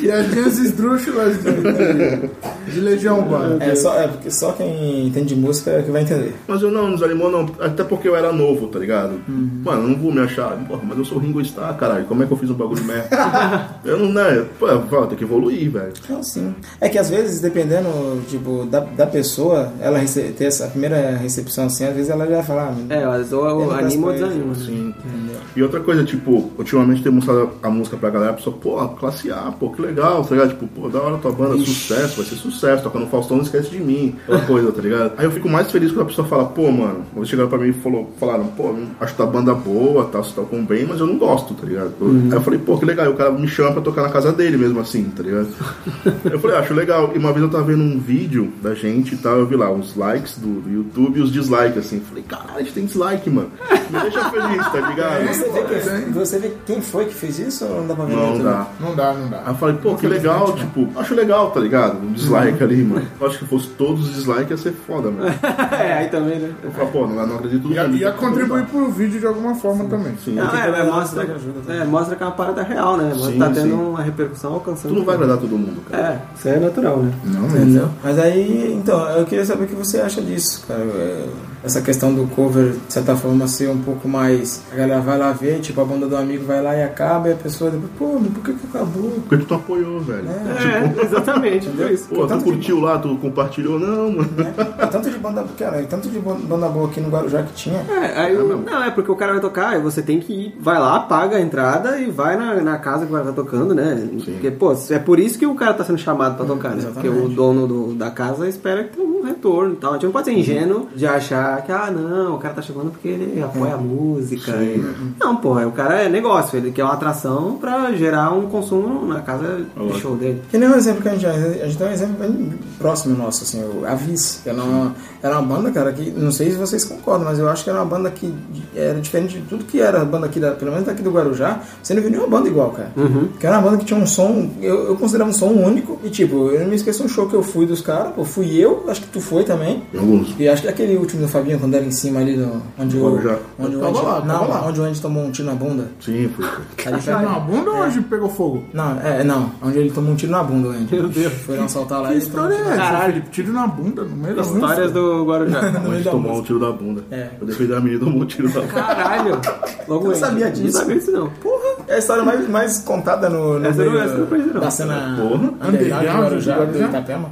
E 0.02 0.10
as 0.10 0.26
minhas 0.28 0.58
esdrúxulas 0.58 1.36
de, 1.42 1.50
de 2.72 2.80
Legião 2.80 3.18
Urbana. 3.20 3.62
É 3.64 3.74
só, 3.74 3.94
é 3.98 4.08
porque 4.08 4.30
só 4.30 4.52
quem 4.52 5.06
entende 5.06 5.34
de 5.34 5.36
música 5.40 5.70
é 5.72 5.82
que 5.82 5.90
vai 5.90 6.02
entender. 6.02 6.34
Mas 6.48 6.62
eu 6.62 6.70
não, 6.70 6.88
não 6.88 6.94
desanimou 6.94 7.30
não, 7.30 7.46
até 7.60 7.84
porque 7.84 8.08
eu 8.08 8.16
era 8.16 8.32
novo, 8.32 8.66
tá 8.68 8.78
ligado? 8.78 9.20
Mano, 9.28 9.82
eu 9.82 9.88
não 9.88 9.96
vou 9.96 10.12
me 10.12 10.20
achar, 10.20 10.50
porra, 10.66 10.80
mas 10.84 10.98
eu 10.98 11.04
sou 11.04 11.18
Ringo 11.18 11.40
Starr, 11.40 11.76
caralho, 11.76 12.04
como 12.06 12.22
é 12.22 12.26
que 12.26 12.32
eu 12.32 12.36
fiz 12.36 12.50
um 12.50 12.54
bagulho 12.54 12.80
de 12.80 12.86
merda? 12.86 13.08
eu 13.84 13.98
não, 13.98 14.12
né, 14.12 14.44
pô, 14.58 14.66
eu 14.68 14.82
falo, 14.86 15.06
tem 15.06 15.18
que 15.18 15.24
evoluir, 15.24 15.70
velho. 15.70 15.92
Então, 16.04 16.22
sim. 16.22 16.54
É 16.80 16.88
que 16.88 16.98
às 16.98 17.08
vezes, 17.10 17.40
dependendo, 17.40 17.88
tipo, 18.28 18.64
da, 18.66 18.80
da 18.80 19.06
pessoa, 19.06 19.72
ela 19.80 19.98
rece- 19.98 20.32
ter 20.36 20.44
essa 20.44 20.66
primeira 20.68 21.16
recepção 21.16 21.66
assim, 21.66 21.84
às 21.84 21.94
vezes 21.94 22.10
ela 22.10 22.26
já 22.26 22.36
vai 22.36 22.44
falar, 22.44 22.74
ah, 22.90 22.94
É, 22.94 23.06
mas 23.06 23.32
ou 23.32 23.46
Eu 23.48 23.66
não 23.66 23.70
anima 23.72 24.06
ou 24.08 24.12
gosto 24.12 24.24
desanima. 24.26 24.54
Sim. 24.54 24.94
entendeu? 24.98 25.40
E 25.56 25.62
outra 25.62 25.80
coisa, 25.80 26.04
tipo, 26.04 26.50
ultimamente 26.56 27.02
tem 27.02 27.10
mostrado 27.12 27.50
a 27.62 27.68
música 27.70 27.96
pra 27.96 28.10
galera, 28.10 28.30
a 28.32 28.34
pessoa, 28.34 28.56
pô, 28.56 28.88
classe 28.90 29.30
A, 29.32 29.52
pô, 29.58 29.70
que 29.70 29.82
legal, 29.82 30.22
tá 30.24 30.34
ligado? 30.34 30.50
Tipo, 30.50 30.66
pô, 30.68 30.88
da 30.88 31.00
hora 31.00 31.18
tua 31.18 31.32
banda, 31.32 31.56
sucesso, 31.58 32.16
vai 32.18 32.26
ser 32.26 32.36
sucesso, 32.36 32.59
toca 32.82 32.98
no 32.98 33.06
Faustão, 33.06 33.36
não 33.36 33.44
esquece 33.44 33.70
de 33.70 33.80
mim, 33.80 34.16
aquela 34.22 34.40
coisa, 34.42 34.72
tá 34.72 34.82
ligado? 34.82 35.12
Aí 35.16 35.24
eu 35.24 35.30
fico 35.30 35.48
mais 35.48 35.70
feliz 35.70 35.92
quando 35.92 36.02
a 36.02 36.06
pessoa 36.06 36.26
fala, 36.26 36.44
pô, 36.44 36.70
mano, 36.70 37.04
eles 37.16 37.28
chegaram 37.28 37.48
pra 37.48 37.58
mim 37.58 37.68
e 37.68 37.72
falou, 37.72 38.10
falaram, 38.18 38.46
pô, 38.48 38.74
acho 39.00 39.14
tua 39.14 39.26
banda 39.26 39.54
boa, 39.54 40.04
tá, 40.06 40.18
você 40.18 40.34
tocam 40.34 40.64
bem, 40.64 40.86
mas 40.86 41.00
eu 41.00 41.06
não 41.06 41.18
gosto, 41.18 41.54
tá 41.54 41.66
ligado? 41.66 41.92
Aí 42.00 42.32
eu 42.32 42.40
falei, 42.40 42.58
pô, 42.58 42.78
que 42.78 42.84
legal, 42.84 43.06
e 43.06 43.08
o 43.08 43.14
cara 43.14 43.30
me 43.30 43.48
chama 43.48 43.72
pra 43.72 43.82
tocar 43.82 44.02
na 44.02 44.08
casa 44.08 44.32
dele 44.32 44.56
mesmo 44.56 44.80
assim, 44.80 45.04
tá 45.04 45.22
ligado? 45.22 45.48
eu 46.24 46.38
falei, 46.38 46.56
acho 46.56 46.74
legal. 46.74 47.12
E 47.14 47.18
uma 47.18 47.32
vez 47.32 47.44
eu 47.44 47.50
tava 47.50 47.64
vendo 47.64 47.82
um 47.82 47.98
vídeo 47.98 48.52
da 48.62 48.74
gente 48.74 49.14
e 49.14 49.18
tal, 49.18 49.38
eu 49.38 49.46
vi 49.46 49.56
lá 49.56 49.70
os 49.70 49.96
likes 49.96 50.38
do, 50.38 50.60
YouTube 50.70 51.18
e 51.18 51.22
os 51.22 51.32
dislikes, 51.32 51.78
assim. 51.78 52.00
Falei, 52.00 52.22
caralho, 52.22 52.56
a 52.56 52.62
gente 52.62 52.72
tem 52.72 52.84
dislike, 52.84 53.28
mano. 53.28 53.50
Me 53.90 54.00
deixa 54.00 54.30
feliz, 54.30 54.66
tá 54.66 54.88
ligado? 54.88 55.26
Você 55.26 55.50
vê, 55.50 55.62
quem, 55.62 56.12
você 56.12 56.38
vê 56.38 56.52
quem 56.66 56.80
foi 56.80 57.04
que 57.06 57.14
fez 57.14 57.38
isso 57.38 57.64
ou 57.64 57.80
não 57.80 57.86
dá 57.86 57.94
pra 57.94 58.04
ver? 58.04 58.16
Não 58.16 58.26
YouTube? 58.26 58.44
dá. 58.44 58.66
Não 58.80 58.94
dá, 58.94 59.12
não 59.14 59.28
dá. 59.28 59.42
Aí 59.44 59.48
eu 59.48 59.54
falei, 59.54 59.76
pô, 59.76 59.94
que 59.96 60.06
legal, 60.06 60.52
tipo, 60.54 60.88
acho 60.96 61.14
legal, 61.14 61.50
tá 61.50 61.60
ligado? 61.60 61.98
Um 61.98 62.12
dislike 62.12 62.49
ali, 62.62 62.82
mano. 62.82 63.06
Eu 63.20 63.26
acho 63.26 63.38
que 63.38 63.44
fosse 63.46 63.68
todos 63.68 64.08
os 64.08 64.14
dislikes 64.14 64.50
ia 64.50 64.56
ser 64.56 64.72
foda, 64.72 65.10
mano. 65.10 65.28
é, 65.72 65.92
aí 65.92 66.08
também, 66.08 66.38
né? 66.38 66.52
Eu 66.62 66.70
falei, 66.70 66.90
pô, 66.90 67.06
não, 67.06 67.26
não 67.26 67.36
acredito 67.36 67.68
no 67.68 67.74
Ia, 67.74 67.86
ia 67.86 68.12
contribuir 68.12 68.66
pro 68.66 68.90
vídeo 68.90 69.20
de 69.20 69.26
alguma 69.26 69.54
forma 69.54 69.84
também. 69.84 70.14
Sim. 70.24 70.34
Não, 70.34 70.54
é, 70.54 70.80
é, 70.80 70.84
mostra, 70.84 71.24
que 71.24 71.32
ajuda 71.32 71.60
também. 71.66 71.80
é, 71.80 71.84
mostra 71.84 72.16
que 72.16 72.22
é 72.22 72.26
uma 72.26 72.32
parada 72.32 72.62
real, 72.62 72.96
né? 72.96 73.08
Mostra 73.10 73.26
que 73.26 73.32
Sim, 73.32 73.38
tá 73.38 73.50
tendo 73.50 73.68
sim. 73.68 73.72
uma 73.72 74.02
repercussão 74.02 74.54
alcançando. 74.54 74.92
Tu 74.92 74.98
não 74.98 75.04
vai 75.04 75.14
agradar 75.14 75.38
todo 75.38 75.58
mundo, 75.58 75.82
cara. 75.90 76.02
É, 76.02 76.36
isso 76.36 76.48
é 76.48 76.58
natural, 76.58 76.98
né? 76.98 77.12
Não, 77.24 77.46
Entendeu? 77.46 77.88
Mas 78.02 78.18
aí, 78.18 78.74
então, 78.74 79.08
eu 79.10 79.24
queria 79.24 79.44
saber 79.44 79.64
o 79.64 79.66
que 79.66 79.74
você 79.74 80.00
acha 80.00 80.20
disso, 80.20 80.64
cara. 80.66 80.80
É, 80.80 81.26
Essa 81.62 81.80
questão 81.82 82.14
do 82.14 82.26
cover, 82.28 82.72
de 82.72 82.92
certa 82.92 83.14
forma, 83.14 83.46
ser 83.46 83.68
um 83.68 83.78
pouco 83.78 84.08
mais. 84.08 84.62
A 84.72 84.76
galera 84.76 85.00
vai 85.00 85.18
lá 85.18 85.30
ver, 85.32 85.60
tipo, 85.60 85.80
a 85.80 85.84
banda 85.84 86.06
do 86.06 86.16
amigo 86.16 86.44
vai 86.46 86.62
lá 86.62 86.74
e 86.74 86.82
acaba, 86.82 87.28
e 87.28 87.32
a 87.32 87.36
pessoa 87.36 87.70
depois, 87.70 87.90
pô, 87.98 88.18
mas 88.18 88.32
por 88.32 88.42
que, 88.44 88.52
que 88.54 88.66
acabou? 88.66 89.10
Porque 89.28 89.44
tu 89.44 89.50
não 89.50 89.56
apoiou, 89.60 90.00
velho. 90.00 90.24
É, 90.28 91.02
exatamente, 91.04 91.68
foi 91.68 91.92
isso. 91.92 92.08
Pô, 92.08 92.22
tu 92.22 92.26
tanto 92.28 92.44
que- 92.44 92.50
curtiu 92.50 92.80
lá, 92.80 92.98
tu 92.98 93.14
compartilhou? 93.16 93.78
Não, 93.78 94.10
mano. 94.10 94.28
Né? 94.36 94.54
E 94.82 94.86
tanto 94.86 95.10
de 95.10 95.18
banda, 95.18 95.44
cara, 95.58 95.82
e 95.82 95.86
tanto 95.86 96.08
de 96.08 96.18
ban- 96.18 96.40
banda 96.40 96.68
boa 96.68 96.88
aqui 96.88 97.00
no 97.00 97.10
Guarujá 97.10 97.42
que 97.42 97.52
tinha. 97.52 97.80
É, 97.90 98.20
aí 98.20 98.36
o- 98.36 98.56
não, 98.58 98.82
é 98.82 98.90
porque 98.90 99.10
o 99.10 99.16
cara 99.16 99.32
vai 99.32 99.40
tocar, 99.40 99.70
aí 99.70 99.80
você 99.82 100.00
tem 100.00 100.18
que 100.20 100.32
ir, 100.32 100.56
vai 100.60 100.78
lá, 100.78 100.98
paga 101.00 101.36
a 101.36 101.40
entrada 101.40 101.98
e 101.98 102.10
vai 102.10 102.36
na, 102.36 102.54
na 102.62 102.78
casa 102.78 103.04
que 103.06 103.12
cara 103.12 103.24
tá 103.26 103.32
tocando, 103.32 103.74
né? 103.74 104.08
Porque, 104.24 104.50
pô, 104.50 104.74
é 104.90 104.98
por 104.98 105.18
isso 105.20 105.38
que 105.38 105.46
o 105.46 105.54
cara 105.54 105.74
tá 105.74 105.84
sendo 105.84 105.98
chamado 105.98 106.36
pra 106.36 106.46
tocar, 106.46 106.70
né? 106.74 106.84
Porque 106.92 107.08
o 107.08 107.28
dono 107.28 107.66
do- 107.66 107.94
da 107.94 108.10
casa 108.10 108.48
espera 108.48 108.84
que 108.84 108.96
tenha 108.96 109.06
um 109.06 109.22
retorno 109.24 109.74
e 109.74 109.76
tal. 109.76 109.90
A 109.90 109.94
gente 109.94 110.04
não 110.06 110.12
pode 110.12 110.24
ser 110.26 110.32
ingênuo 110.32 110.88
de 110.96 111.06
achar 111.06 111.49
que, 111.58 111.72
ah, 111.72 111.90
não, 111.90 112.34
o 112.36 112.38
cara 112.38 112.54
tá 112.54 112.62
chamando 112.62 112.90
porque 112.90 113.08
ele 113.08 113.42
apoia 113.42 113.74
a 113.74 113.76
música. 113.76 114.52
e- 114.52 114.82
Não, 115.18 115.36
porra, 115.36 115.66
o 115.66 115.72
cara 115.72 116.02
é 116.02 116.08
negócio, 116.08 116.56
ele 116.56 116.70
quer 116.70 116.84
uma 116.84 116.94
atração 116.94 117.56
pra 117.60 117.92
gerar 117.92 118.32
um 118.32 118.46
consumo 118.46 119.06
na 119.06 119.20
casa 119.20 119.64
de 119.76 120.00
show 120.00 120.16
dele. 120.16 120.42
Que 120.50 120.58
nem 120.58 120.68
um 120.68 120.74
exemplo 120.74 121.02
que 121.02 121.08
a 121.08 121.12
gente, 121.12 121.26
a 121.26 121.66
gente 121.66 121.76
tem 121.76 121.86
um 121.86 121.90
exemplo 121.92 122.16
bem 122.18 122.52
próximo 122.78 123.16
nosso, 123.16 123.44
assim, 123.44 123.62
o 123.62 123.86
Avis. 123.86 124.42
Era 124.46 124.62
uma, 124.62 124.94
era 125.22 125.38
uma 125.38 125.56
banda, 125.56 125.70
cara, 125.70 125.92
que 125.92 126.10
não 126.10 126.30
sei 126.30 126.50
se 126.50 126.56
vocês 126.56 126.84
concordam, 126.84 127.26
mas 127.28 127.38
eu 127.38 127.48
acho 127.48 127.64
que 127.64 127.70
era 127.70 127.78
uma 127.78 127.84
banda 127.86 128.10
que 128.10 128.32
era 128.74 128.98
diferente 129.00 129.38
de 129.38 129.42
tudo 129.42 129.64
que 129.64 129.80
era 129.80 130.00
a 130.02 130.04
banda 130.04 130.26
aqui, 130.26 130.40
da, 130.40 130.52
pelo 130.52 130.70
menos 130.70 130.86
daqui 130.86 131.02
do 131.02 131.10
Guarujá. 131.10 131.60
Você 131.82 131.94
não 131.94 132.02
viu 132.02 132.10
nenhuma 132.10 132.28
banda 132.28 132.48
igual, 132.48 132.70
cara. 132.70 132.90
Que 133.38 133.46
era 133.46 133.58
uma 133.58 133.62
banda 133.70 133.78
que 133.78 133.84
tinha 133.84 133.98
um 133.98 134.06
som, 134.06 134.50
eu, 134.60 134.88
eu 134.88 134.96
considerava 134.96 135.30
um 135.30 135.34
som 135.34 135.48
único. 135.48 135.98
E 136.04 136.10
tipo, 136.10 136.50
eu 136.50 136.60
não 136.60 136.68
me 136.68 136.76
esqueço 136.76 137.04
um 137.04 137.08
show 137.08 137.26
que 137.28 137.34
eu 137.34 137.42
fui 137.42 137.66
dos 137.66 137.80
caras, 137.80 138.12
pô, 138.14 138.24
fui 138.24 138.56
eu, 138.56 138.84
acho 138.88 139.00
que 139.02 139.08
tu 139.08 139.20
foi 139.20 139.44
também. 139.44 139.82
Alguns. 139.96 140.34
E 140.38 140.48
acho 140.48 140.62
que 140.62 140.68
aquele 140.68 140.96
último 140.96 141.22
do 141.22 141.28
Fabinho, 141.40 141.58
quando 141.58 141.74
era 141.74 141.84
em 141.84 141.90
cima 141.90 142.20
ali, 142.20 142.36
no, 142.36 142.62
onde 142.78 142.96
o. 142.98 143.02
Guarujá. 143.02 143.38
Onde 143.58 143.76
o 143.76 143.84
Andy, 143.86 144.02
lá, 144.02 144.24
não, 144.24 144.48
lá. 144.48 144.66
onde 144.66 144.80
o 144.80 144.84
Andy 144.84 145.00
tomou 145.00 145.24
um 145.24 145.30
tiro 145.30 145.48
na 145.48 145.54
bunda. 145.54 145.88
Sim, 146.00 146.30
foi. 146.36 146.44
foi. 146.44 146.64
Ali 146.92 147.00
Tiro 147.02 147.20
na 147.22 147.38
bunda 147.38 147.70
ou 147.70 147.76
hoje 147.78 148.00
pegou 148.02 148.28
fogo? 148.28 148.64
Não, 148.72 149.00
é, 149.00 149.24
não. 149.24 149.50
Onde 149.62 149.78
ele 149.78 149.90
tomou 149.90 150.12
um 150.12 150.16
tiro 150.16 150.32
na 150.32 150.42
bunda, 150.42 150.68
o 150.68 150.70
Andy. 150.72 150.94
Meu 150.94 151.08
Deus. 151.08 151.32
Foi 151.32 151.56
lá 151.56 151.64
assaltar 151.64 152.00
lá 152.02 152.08
Que 152.08 152.14
e 152.14 152.16
um 152.16 152.18
história 152.20 152.56
tiro 152.56 152.68
é 152.68 152.76
na 152.76 152.82
essa, 152.82 152.92
Caralho. 152.92 153.22
Tiro 153.30 153.52
na 153.52 153.66
bunda, 153.66 154.04
no 154.04 154.16
meio 154.16 154.36
da 154.36 154.42
Histórias 154.42 154.92
do 154.92 155.24
Guarujá. 155.24 155.62
no 155.72 155.80
meio 155.80 155.92
Mas 155.92 156.04
da 156.04 156.10
tomou 156.10 156.38
um 156.38 156.42
tiro 156.42 156.58
da 156.58 156.72
bunda. 156.72 157.04
É. 157.10 157.30
Eu 157.40 157.46
defendi 157.46 157.72
a 157.74 157.80
menina 157.80 158.04
tomou 158.04 158.22
um 158.22 158.26
tiro 158.26 158.48
da 158.48 158.60
bunda. 158.60 158.72
Caralho! 158.72 159.40
Logo 159.88 160.06
Eu 160.06 160.10
ele. 160.12 160.20
sabia 160.20 160.50
disso. 160.50 160.64
Não 160.64 160.72
sabia 160.72 160.96
disso, 160.96 161.10
não. 161.12 161.30
Porra, 161.30 161.79
é 161.88 161.94
a 161.94 161.98
história 161.98 162.22
mais, 162.22 162.48
mais 162.48 162.78
contada 162.80 163.28
no, 163.28 163.58
no 163.58 163.66
Essa 163.66 163.82
eu 163.82 163.86
não- 163.86 163.92
meio 163.92 164.04
essa 164.04 164.14
eu 164.14 164.18
não 164.20 164.26
conheço, 164.26 164.54
não. 164.54 164.60
da 164.60 164.70
cena 164.70 165.16
Porra. 165.20 165.34
underground 165.34 165.80
de 165.80 165.84
Underground, 165.92 166.20
Guarujá, 166.24 166.56
do. 166.64 166.78
Itapema. 166.84 167.30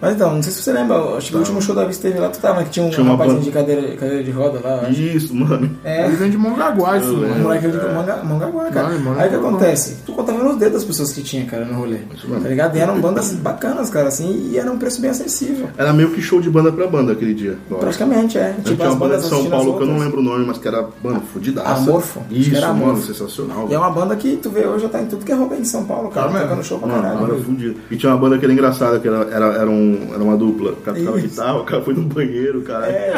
Mas 0.00 0.14
então, 0.14 0.34
não 0.34 0.42
sei 0.42 0.52
se 0.52 0.62
você 0.62 0.72
lembra, 0.72 0.96
acho 1.16 1.30
que 1.30 1.36
o 1.36 1.38
último 1.38 1.60
show 1.62 1.74
da 1.74 1.84
Vista 1.84 2.02
teve 2.08 2.20
lá, 2.20 2.28
tu 2.28 2.38
tava, 2.38 2.62
que 2.64 2.70
tinha 2.70 2.86
um 2.86 2.90
Tinha 2.90 3.02
uma 3.02 3.12
rapazinho 3.12 3.38
banda. 3.38 3.44
de 3.50 3.50
cadeira, 3.56 3.96
cadeira 3.96 4.22
de 4.24 4.30
roda 4.30 4.60
lá, 4.62 4.70
eu 4.82 4.88
acho. 4.88 5.00
Isso, 5.00 5.34
mano. 5.34 5.70
É, 5.82 6.06
Ele 6.06 6.16
vem 6.16 6.30
de 6.30 6.36
Mongaguá, 6.38 6.98
isso, 6.98 7.12
um 7.14 7.20
mano. 7.20 7.42
moleque 7.42 7.68
de 7.68 7.76
manga, 7.76 8.16
Mongaguá, 8.22 8.64
cara. 8.70 8.88
Não, 8.90 8.98
mano, 9.00 9.20
Aí 9.20 9.26
o 9.28 9.30
que 9.30 9.36
não. 9.38 9.48
acontece? 9.48 9.96
Tu 10.06 10.12
contava 10.12 10.42
nos 10.44 10.56
dedos 10.56 10.76
as 10.78 10.84
pessoas 10.84 11.12
que 11.12 11.22
tinha, 11.22 11.44
cara, 11.46 11.64
no 11.64 11.74
rolê. 11.74 11.96
Tá 12.42 12.48
ligado? 12.48 12.76
E 12.76 12.80
eram 12.80 13.00
bandas 13.00 13.32
bacanas, 13.32 13.90
cara, 13.90 14.08
assim, 14.08 14.50
e 14.52 14.58
era 14.58 14.70
um 14.70 14.78
preço 14.78 15.00
bem 15.00 15.10
acessível. 15.10 15.68
Era 15.76 15.92
meio 15.92 16.10
que 16.10 16.20
show 16.22 16.40
de 16.40 16.50
banda 16.50 16.70
pra 16.70 16.86
banda 16.86 17.12
aquele 17.12 17.34
dia. 17.34 17.56
Praticamente, 17.80 18.38
é. 18.38 18.52
Tipo, 18.62 18.76
tinha 18.76 18.88
as 18.88 18.94
uma 18.94 19.00
banda 19.00 19.18
de 19.18 19.26
São 19.28 19.46
Paulo 19.46 19.76
que 19.76 19.82
eu 19.82 19.86
não 19.86 19.98
lembro 19.98 20.20
o 20.20 20.22
nome, 20.22 20.44
mas 20.46 20.58
que 20.58 20.68
era, 20.68 20.86
mano, 21.02 21.22
fudidaça. 21.32 21.70
Amorfo. 21.70 22.20
Isso, 22.30 22.54
era 22.56 22.68
mano, 22.68 22.84
Amorfo. 22.90 23.06
sensacional. 23.12 23.66
E 23.74 23.76
é 23.76 23.78
uma 23.80 23.90
banda 23.90 24.14
que 24.14 24.36
tu 24.36 24.50
vê 24.50 24.64
hoje 24.64 24.84
já 24.84 24.88
tá 24.88 25.02
em 25.02 25.06
tudo 25.06 25.24
que 25.24 25.32
é 25.32 25.34
rolê 25.34 25.56
em 25.56 25.64
São 25.64 25.84
Paulo, 25.84 26.08
cara. 26.08 26.28
Tá 26.28 26.32
mesmo? 26.32 26.48
tocando 26.48 26.64
show 26.64 26.78
pra 26.78 26.88
caralho. 26.90 27.44
E 27.90 27.96
tinha 27.96 28.12
uma 28.12 28.18
banda 28.18 28.38
que 28.38 28.44
era 28.44 28.52
engraçada, 28.52 29.00
que 29.00 29.08
era, 29.08 29.22
era, 29.32 29.46
era, 29.46 29.68
um, 29.68 30.10
era 30.14 30.22
uma 30.22 30.36
dupla. 30.36 30.70
O 30.70 30.76
cara 30.76 30.96
tocava 30.96 31.18
guitarra, 31.18 31.56
o 31.56 31.64
cara 31.64 31.82
foi 31.82 31.94
no 31.94 32.02
banheiro, 32.02 32.62
cara. 32.62 32.86
É, 32.86 33.14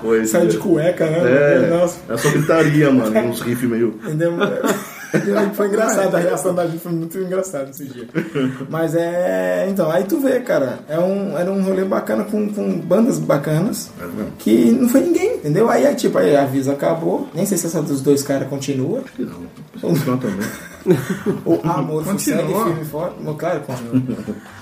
Foi, 0.00 0.24
saiu 0.26 0.46
de 0.46 0.58
cueca, 0.58 1.06
né? 1.06 1.18
É, 1.24 1.68
Nossa, 1.70 1.98
era 2.08 2.18
só 2.18 2.30
gritaria, 2.30 2.88
mano. 2.92 3.18
Uns 3.30 3.40
riffs 3.40 3.68
meio. 3.68 3.98
entendeu? 4.04 4.32
Foi 5.54 5.68
engraçado, 5.68 6.14
a 6.14 6.18
reação 6.18 6.54
da 6.54 6.66
gente 6.66 6.78
foi 6.78 6.92
muito 6.92 7.18
engraçada 7.18 7.70
esse 7.70 7.84
dia. 7.84 8.06
Mas 8.68 8.94
é. 8.94 9.66
Então, 9.68 9.90
aí 9.90 10.04
tu 10.04 10.18
vê, 10.18 10.40
cara. 10.40 10.78
É 10.88 10.98
um, 10.98 11.36
era 11.36 11.50
um 11.50 11.62
rolê 11.62 11.84
bacana 11.84 12.24
com, 12.24 12.48
com 12.48 12.78
bandas 12.78 13.18
bacanas 13.18 13.90
mesmo. 13.98 14.32
que 14.38 14.70
não 14.72 14.88
foi 14.88 15.02
ninguém, 15.02 15.36
entendeu? 15.36 15.68
Aí, 15.68 15.86
aí 15.86 15.94
tipo, 15.94 16.18
aí 16.18 16.36
a 16.36 16.44
Visa 16.44 16.72
acabou. 16.72 17.28
Nem 17.34 17.46
sei 17.46 17.58
se 17.58 17.66
essa 17.66 17.82
dos 17.82 18.00
dois 18.00 18.22
caras 18.22 18.48
continua. 18.48 19.02
Que 19.14 19.22
não. 19.22 19.42
Funciona 19.80 20.18
também. 20.18 20.48
O 21.46 21.60
Amor 21.68 22.04
Continua. 22.04 22.18
segue 22.42 22.54
firme 22.54 22.84
forte. 22.84 23.14
Claro, 23.38 23.60
continua. 23.60 24.02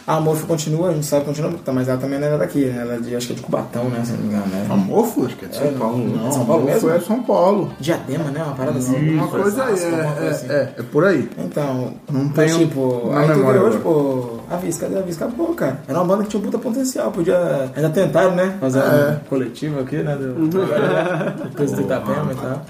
A 0.06 0.16
Amor 0.16 0.38
continua, 0.42 0.88
a 0.90 0.92
gente 0.94 1.06
sabe 1.06 1.22
que 1.22 1.28
continua, 1.28 1.52
tá, 1.64 1.72
mas 1.72 1.88
ela 1.88 1.98
também 1.98 2.18
não 2.18 2.26
era 2.26 2.38
daqui, 2.38 2.64
né? 2.66 2.82
Ela 2.82 2.94
é 2.94 2.98
de, 2.98 3.14
acho 3.16 3.26
que 3.28 3.32
é 3.32 3.36
de 3.36 3.42
Cubatão, 3.42 3.84
né? 3.90 4.02
Se 4.04 4.12
não 4.12 4.18
me 4.20 4.26
engano, 4.28 4.46
né? 4.46 4.66
Amorfo? 4.68 5.24
Acho 5.26 5.36
que 5.36 5.44
é 5.44 5.48
de 5.48 5.56
São 5.56 5.72
Paulo. 5.74 5.98
né? 5.98 6.20
Não, 6.22 6.32
São 6.32 6.44
Paulo 6.46 6.64
mesmo? 6.64 6.80
Foi 6.80 7.00
São 7.00 7.22
Paulo. 7.22 7.72
Diadema, 7.78 8.24
né? 8.24 8.42
Uma 8.42 8.54
parada 8.54 8.78
assim. 8.78 9.14
Uma 9.14 9.28
coisa 9.28 9.64
aí, 9.64 9.74
é, 9.74 9.76
coisa 10.14 10.30
assim. 10.30 10.46
é, 10.50 10.52
é, 10.54 10.74
é 10.78 10.82
por 10.82 11.04
aí. 11.04 11.30
Então, 11.38 11.94
Não 12.10 12.24
mas, 12.24 12.32
tenho 12.34 12.58
tipo, 12.58 13.10
aí 13.14 13.26
tu 13.26 13.32
hoje, 13.40 13.56
agora. 13.58 13.78
pô, 13.78 14.38
a 14.50 14.56
Viz, 14.56 14.76
cadê 14.78 14.98
a 14.98 15.02
Viz? 15.02 15.16
Acabou, 15.16 15.54
cara. 15.54 15.80
Era 15.86 15.98
uma 15.98 16.04
banda 16.06 16.24
que 16.24 16.30
tinha 16.30 16.40
um 16.40 16.44
puta 16.44 16.58
potencial, 16.58 17.10
podia. 17.12 17.70
Ainda 17.76 17.90
tentaram, 17.90 18.34
né? 18.34 18.56
Fazer 18.60 18.80
É. 18.80 19.20
um 19.24 19.28
coletivo 19.28 19.80
aqui, 19.80 19.96
né? 19.98 20.16
Do, 20.16 20.34
do 20.48 21.54
peso 21.56 21.76
do 21.76 21.82
Itapema 21.82 22.32
e 22.32 22.34
tal. 22.36 22.62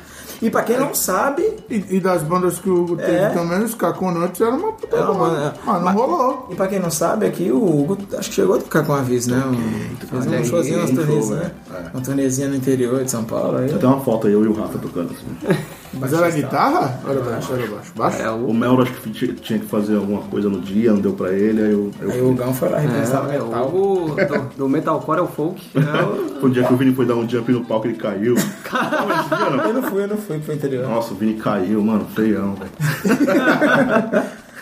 E 0.43 0.51
pra 0.51 0.63
quem 0.63 0.79
não 0.79 0.95
sabe, 0.95 1.43
E, 1.69 1.85
e 1.97 2.01
das 2.01 2.23
bandas 2.23 2.59
que 2.59 2.69
o 2.71 2.83
Hugo 2.83 2.97
teve 2.97 3.13
É. 3.13 3.29
também, 3.29 3.63
os 3.63 3.75
Caconantes 3.75 4.41
era 4.41 4.51
uma 4.53 4.73
puta 4.73 4.97
Era 4.97 5.11
uma- 5.11 5.29
banda. 5.29 5.55
Mas 5.65 5.75
não 5.77 5.83
mas- 5.85 5.95
rolou. 5.95 6.49
e 6.51 6.55
pra 6.55 6.67
quem 6.67 6.79
não 6.81 6.91
sabe, 6.91 7.27
aqui 7.27 7.51
o 7.53 7.63
Hugo 7.63 7.99
acho 8.19 8.29
que 8.31 8.35
chegou 8.37 8.57
a 8.57 8.59
tocar 8.59 8.85
com 8.85 8.93
a 8.95 9.01
Viz, 9.03 9.27
né? 9.27 9.43
Um, 9.47 10.07
fez 10.07 10.27
um 10.27 10.45
showzinho, 10.45 10.79
umas 10.79 10.91
um 10.91 10.95
turnês, 10.97 11.29
né? 11.31 11.51
é. 11.73 11.91
Uma 11.95 12.03
turnezinha 12.03 12.49
no 12.49 12.57
interior 12.57 13.05
de 13.05 13.11
São 13.11 13.25
Paulo. 13.25 13.59
Aí. 13.59 13.69
Tem 13.69 13.89
uma 13.89 14.01
foto 14.01 14.27
aí, 14.27 14.33
eu 14.33 14.45
e 14.45 14.49
o 14.49 14.53
Rafa 14.53 14.79
tocando 14.79 15.11
assim. 15.13 15.57
Mas 15.93 16.13
era 16.13 16.31
guitarra? 16.31 17.01
Era 17.09 17.21
baixo, 17.21 17.53
era 17.53 17.67
baixo. 17.67 17.93
Baixo? 17.97 18.23
É, 18.23 18.31
O 18.31 18.47
o, 18.47 18.55
Mel 18.55 18.81
acho 18.81 18.93
que 18.93 19.11
tinha- 19.11 19.33
tinha 19.35 19.59
que 19.59 19.67
fazer 19.67 19.97
alguma 19.97 20.23
coisa 20.23 20.49
no 20.49 20.61
dia, 20.61 20.93
não 20.93 21.01
deu 21.01 21.13
pra 21.15 21.33
ele, 21.33 21.61
aí 21.63 21.73
eu. 21.73 21.91
eu 22.01 22.11
Aí 22.13 22.21
o 22.23 22.33
Gão 22.35 22.55
foi 22.55 22.69
lá 22.69 22.79
representar 22.79 23.23
o 23.25 23.29
é, 23.31 23.39
metal. 23.39 23.69
o 23.69 24.15
do, 24.15 24.57
do 24.57 24.69
metalcore 24.69 25.19
ao 25.19 25.27
folk. 25.29 25.61
É 25.75 25.81
o- 26.05 26.31
Foi 26.41 26.49
o 26.49 26.53
dia 26.53 26.63
que 26.65 26.73
o 26.73 26.77
Vini 26.77 26.95
foi 26.95 27.05
dar 27.05 27.17
um 27.17 27.29
jump 27.29 27.53
no 27.53 27.65
palco 27.65 27.87
ele 27.87 27.97
caiu. 27.97 28.35
Dia, 28.35 29.51
não? 29.51 29.65
Eu 29.67 29.75
não 29.75 29.83
fui, 29.83 30.03
eu 30.05 30.09
não 30.09 30.17
fui 30.17 30.39
pro 30.39 30.55
interior. 30.55 30.89
Nossa, 30.89 31.13
o 31.13 31.17
Vini 31.17 31.35
caiu, 31.35 31.83
mano, 31.83 32.07
feião, 32.15 32.55
velho. 32.55 32.71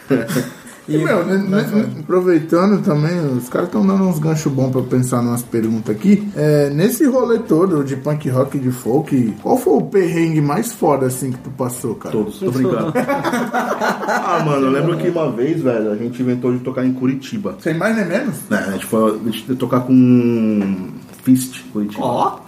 E, 0.89 0.97
meu, 0.97 1.24
né, 1.24 1.36
né, 1.36 1.91
aproveitando 2.01 2.82
também, 2.82 3.18
os 3.36 3.49
caras 3.49 3.68
estão 3.68 3.86
dando 3.86 4.05
uns 4.05 4.18
ganchos 4.18 4.51
bons 4.51 4.70
pra 4.70 4.82
pensar 4.82 5.22
numas 5.22 5.43
perguntas 5.43 5.95
aqui. 5.95 6.26
É, 6.34 6.70
nesse 6.70 7.05
rolê 7.07 7.39
todo 7.41 7.84
de 7.84 7.97
punk 7.97 8.28
rock 8.30 8.57
e 8.57 8.61
de 8.61 8.70
folk, 8.70 9.34
qual 9.43 9.59
foi 9.59 9.74
o 9.74 9.82
perrengue 9.82 10.41
mais 10.41 10.72
foda 10.72 11.07
assim 11.07 11.30
que 11.30 11.39
tu 11.39 11.51
passou, 11.51 11.95
cara? 11.95 12.12
Todos, 12.12 12.39
tô 12.39 12.51
brincando. 12.51 12.93
ah, 12.97 14.43
mano, 14.47 14.66
eu 14.66 14.70
lembro 14.70 14.97
que 14.97 15.09
uma 15.09 15.30
vez, 15.30 15.61
velho, 15.61 15.93
a 15.93 15.97
gente 15.97 16.22
inventou 16.22 16.53
de 16.53 16.61
tocar 16.61 16.84
em 16.86 16.93
Curitiba. 16.93 17.57
Sem 17.61 17.74
mais 17.74 17.95
nem 17.95 18.07
menos? 18.07 18.36
Né, 18.49 18.64
a 18.66 18.70
gente 18.72 18.86
foi 18.86 19.20
a 19.20 19.24
gente 19.30 19.45
ia 19.47 19.57
tocar 19.57 19.80
com 19.80 20.89
Fist, 21.22 21.62
Curitiba. 21.72 22.05
Ó, 22.05 22.39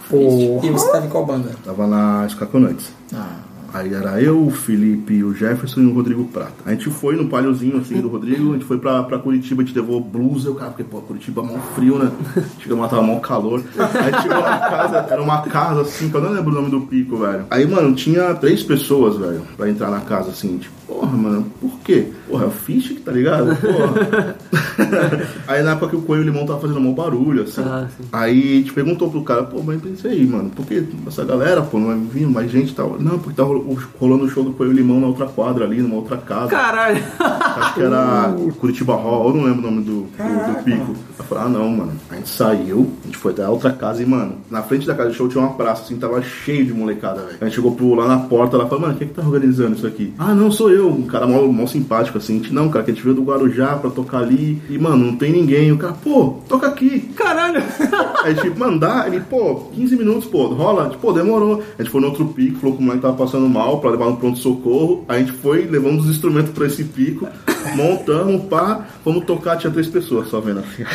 E 0.63 0.69
você 0.69 0.91
tava 0.91 1.05
em 1.05 1.09
qual 1.09 1.25
banda? 1.25 1.51
Tava 1.63 1.85
na 1.85 2.25
Escaconantes. 2.25 2.91
Ah, 3.13 3.35
Aí 3.73 3.93
era 3.93 4.21
eu, 4.21 4.45
o 4.45 4.51
Felipe, 4.51 5.23
o 5.23 5.33
Jefferson 5.33 5.81
e 5.81 5.85
o 5.85 5.93
Rodrigo 5.93 6.25
Prata. 6.25 6.53
A 6.65 6.71
gente 6.71 6.89
foi 6.89 7.15
no 7.15 7.27
palhozinho 7.27 7.77
assim 7.77 8.01
do 8.01 8.09
Rodrigo, 8.09 8.51
a 8.51 8.53
gente 8.53 8.65
foi 8.65 8.77
pra, 8.77 9.03
pra 9.03 9.19
Curitiba, 9.19 9.61
a 9.61 9.65
gente 9.65 9.77
levou 9.77 10.01
blusa, 10.01 10.51
o 10.51 10.55
cara, 10.55 10.71
porque 10.71 10.83
pô, 10.83 11.01
Curitiba 11.01 11.41
é 11.41 11.45
mó 11.45 11.57
frio, 11.75 11.97
né? 11.97 12.11
Chegamos 12.59 12.83
lá, 12.83 12.89
tava 12.89 13.01
mó 13.01 13.19
calor. 13.19 13.63
Aí 13.77 14.21
chegou 14.21 14.41
na 14.41 14.57
casa, 14.59 14.97
era 15.09 15.21
uma 15.21 15.41
casa 15.43 15.81
assim, 15.81 16.09
que 16.09 16.15
eu 16.15 16.21
não 16.21 16.31
lembro 16.31 16.51
o 16.51 16.55
nome 16.55 16.69
do 16.69 16.81
pico, 16.81 17.17
velho. 17.17 17.45
Aí, 17.49 17.65
mano, 17.65 17.95
tinha 17.95 18.33
três 18.35 18.63
pessoas, 18.63 19.17
velho, 19.17 19.41
pra 19.55 19.69
entrar 19.69 19.89
na 19.89 20.01
casa 20.01 20.31
assim, 20.31 20.57
tipo, 20.57 20.75
porra, 20.91 21.17
mano, 21.17 21.45
por 21.61 21.79
quê? 21.79 22.07
Porra, 22.27 22.43
é 22.43 22.47
o 22.47 22.51
Fish 22.51 22.89
que 22.89 22.99
tá 22.99 23.11
ligado? 23.11 23.55
Porra. 23.55 24.35
aí 25.47 25.63
na 25.63 25.71
época 25.71 25.89
que 25.91 25.95
o 25.95 26.01
Coelho 26.01 26.23
Limão 26.23 26.45
tava 26.45 26.59
fazendo 26.59 26.81
mó 26.81 26.91
barulho, 26.91 27.43
assim. 27.43 27.61
Ah. 27.61 27.87
Aí 28.11 28.53
a 28.53 28.57
gente 28.57 28.73
perguntou 28.73 29.09
pro 29.09 29.23
cara, 29.23 29.43
pô, 29.43 29.61
mas 29.63 29.81
pensei 29.81 30.11
aí, 30.11 30.25
mano, 30.27 30.49
por 30.49 30.65
que 30.65 30.83
essa 31.07 31.23
galera, 31.23 31.61
pô, 31.61 31.79
não 31.79 31.87
vai 31.87 31.97
vindo 31.97 32.29
mais 32.29 32.51
gente 32.51 32.71
e 32.71 32.75
tal? 32.75 32.97
Não, 32.99 33.17
porque 33.19 33.35
tá 33.35 33.43
rolo- 33.43 33.77
rolando 33.99 34.25
o 34.25 34.29
show 34.29 34.43
do 34.43 34.51
Coelho 34.51 34.73
Limão 34.73 34.99
na 34.99 35.07
outra 35.07 35.25
quadra 35.27 35.65
ali, 35.65 35.81
numa 35.81 35.95
outra 35.95 36.17
casa. 36.17 36.47
Caralho. 36.49 37.01
Acho 37.19 37.73
que 37.73 37.81
era 37.81 38.35
Curitiba 38.59 38.95
Hall, 38.95 39.29
eu 39.29 39.35
não 39.35 39.43
lembro 39.45 39.67
o 39.67 39.71
nome 39.71 39.83
do, 39.83 40.01
do, 40.01 40.53
do 40.57 40.63
pico. 40.63 40.95
Eu 41.21 41.27
falei, 41.27 41.43
ah 41.45 41.49
não, 41.49 41.69
mano. 41.69 41.93
A 42.09 42.15
gente 42.15 42.29
saiu, 42.29 42.91
a 43.03 43.05
gente 43.05 43.17
foi 43.17 43.31
até 43.31 43.43
a 43.43 43.49
outra 43.49 43.71
casa 43.71 44.01
e, 44.01 44.05
mano, 44.05 44.37
na 44.49 44.63
frente 44.63 44.87
da 44.87 44.95
casa 44.95 45.09
do 45.09 45.15
show 45.15 45.27
tinha 45.27 45.43
uma 45.43 45.53
praça, 45.53 45.83
assim, 45.83 45.97
tava 45.97 46.21
cheio 46.21 46.65
de 46.65 46.73
molecada, 46.73 47.21
velho. 47.21 47.37
A 47.39 47.45
gente 47.45 47.55
chegou 47.55 47.73
pro, 47.73 47.93
lá 47.93 48.07
na 48.07 48.19
porta, 48.19 48.55
ela 48.55 48.67
falou, 48.67 48.81
mano, 48.81 48.95
quem 48.95 49.05
é 49.05 49.09
que 49.09 49.15
tá 49.15 49.21
organizando 49.21 49.75
isso 49.75 49.85
aqui? 49.85 50.13
Ah, 50.17 50.33
não, 50.33 50.51
sou 50.51 50.71
eu. 50.71 50.89
Um 50.89 51.03
cara 51.03 51.27
mó, 51.27 51.41
mó 51.43 51.67
simpático, 51.67 52.17
assim. 52.17 52.35
A 52.35 52.37
gente, 52.37 52.53
não, 52.53 52.69
cara, 52.69 52.83
que 52.83 52.91
a 52.91 52.93
gente 52.93 53.03
veio 53.03 53.15
do 53.15 53.23
Guarujá 53.23 53.75
pra 53.75 53.89
tocar 53.89 54.19
ali. 54.19 54.61
E, 54.69 54.77
mano, 54.77 55.05
não 55.05 55.15
tem 55.15 55.31
ninguém. 55.31 55.71
O 55.71 55.77
cara, 55.77 55.93
pô, 55.93 56.39
toca 56.49 56.67
aqui. 56.67 56.99
Caralho. 57.15 57.61
Aí, 58.23 58.33
tipo, 58.35 58.59
mandar, 58.59 59.07
ele, 59.07 59.21
pô, 59.21 59.69
15 59.75 59.95
minutos, 59.95 60.25
pô, 60.25 60.47
rola? 60.47 60.89
Tipo, 60.89 61.01
pô, 61.01 61.13
demorou. 61.13 61.63
A 61.77 61.81
gente 61.81 61.91
foi 61.91 62.01
no 62.01 62.07
outro 62.07 62.25
pico, 62.25 62.59
falou 62.59 62.75
que 62.75 62.81
o 62.81 62.85
moleque 62.85 63.03
tava 63.03 63.15
passando 63.15 63.47
mal 63.47 63.79
pra 63.79 63.91
levar 63.91 64.05
no 64.05 64.17
pronto-socorro. 64.17 65.05
A 65.07 65.17
gente 65.17 65.31
foi, 65.31 65.65
levamos 65.65 66.05
os 66.05 66.11
instrumentos 66.11 66.51
pra 66.51 66.65
esse 66.65 66.83
pico, 66.83 67.27
montamos, 67.75 68.45
pá, 68.45 68.85
vamos 69.03 69.25
tocar, 69.25 69.57
tinha 69.57 69.71
três 69.71 69.87
pessoas 69.87 70.29
só 70.29 70.39
vendo 70.39 70.59
assim. 70.59 70.85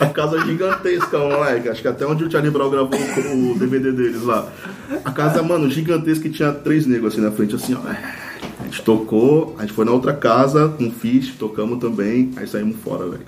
A 0.00 0.06
casa 0.06 0.40
gigantesca, 0.44 1.18
moleque. 1.18 1.68
Acho 1.68 1.80
que 1.80 1.88
até 1.88 2.04
onde 2.04 2.24
o 2.24 2.30
Charlie 2.30 2.50
Brown 2.50 2.68
gravou 2.68 2.98
o 2.98 3.52
o 3.52 3.58
DVD 3.58 3.92
deles 3.92 4.22
lá. 4.22 4.48
A 5.04 5.10
casa, 5.12 5.42
mano, 5.42 5.70
gigantesca 5.70 6.24
que 6.24 6.30
tinha 6.30 6.52
três 6.52 6.86
negros 6.86 7.12
assim 7.12 7.22
na 7.22 7.30
frente, 7.30 7.54
assim, 7.54 7.74
ó. 7.74 8.23
A 8.64 8.66
gente 8.66 8.82
tocou, 8.82 9.54
a 9.58 9.62
gente 9.62 9.74
foi 9.74 9.84
na 9.84 9.92
outra 9.92 10.14
casa 10.14 10.68
com 10.70 10.90
fish, 10.90 11.34
tocamos 11.38 11.78
também, 11.78 12.30
aí 12.36 12.46
saímos 12.46 12.76
fora, 12.82 13.04
velho. 13.10 13.20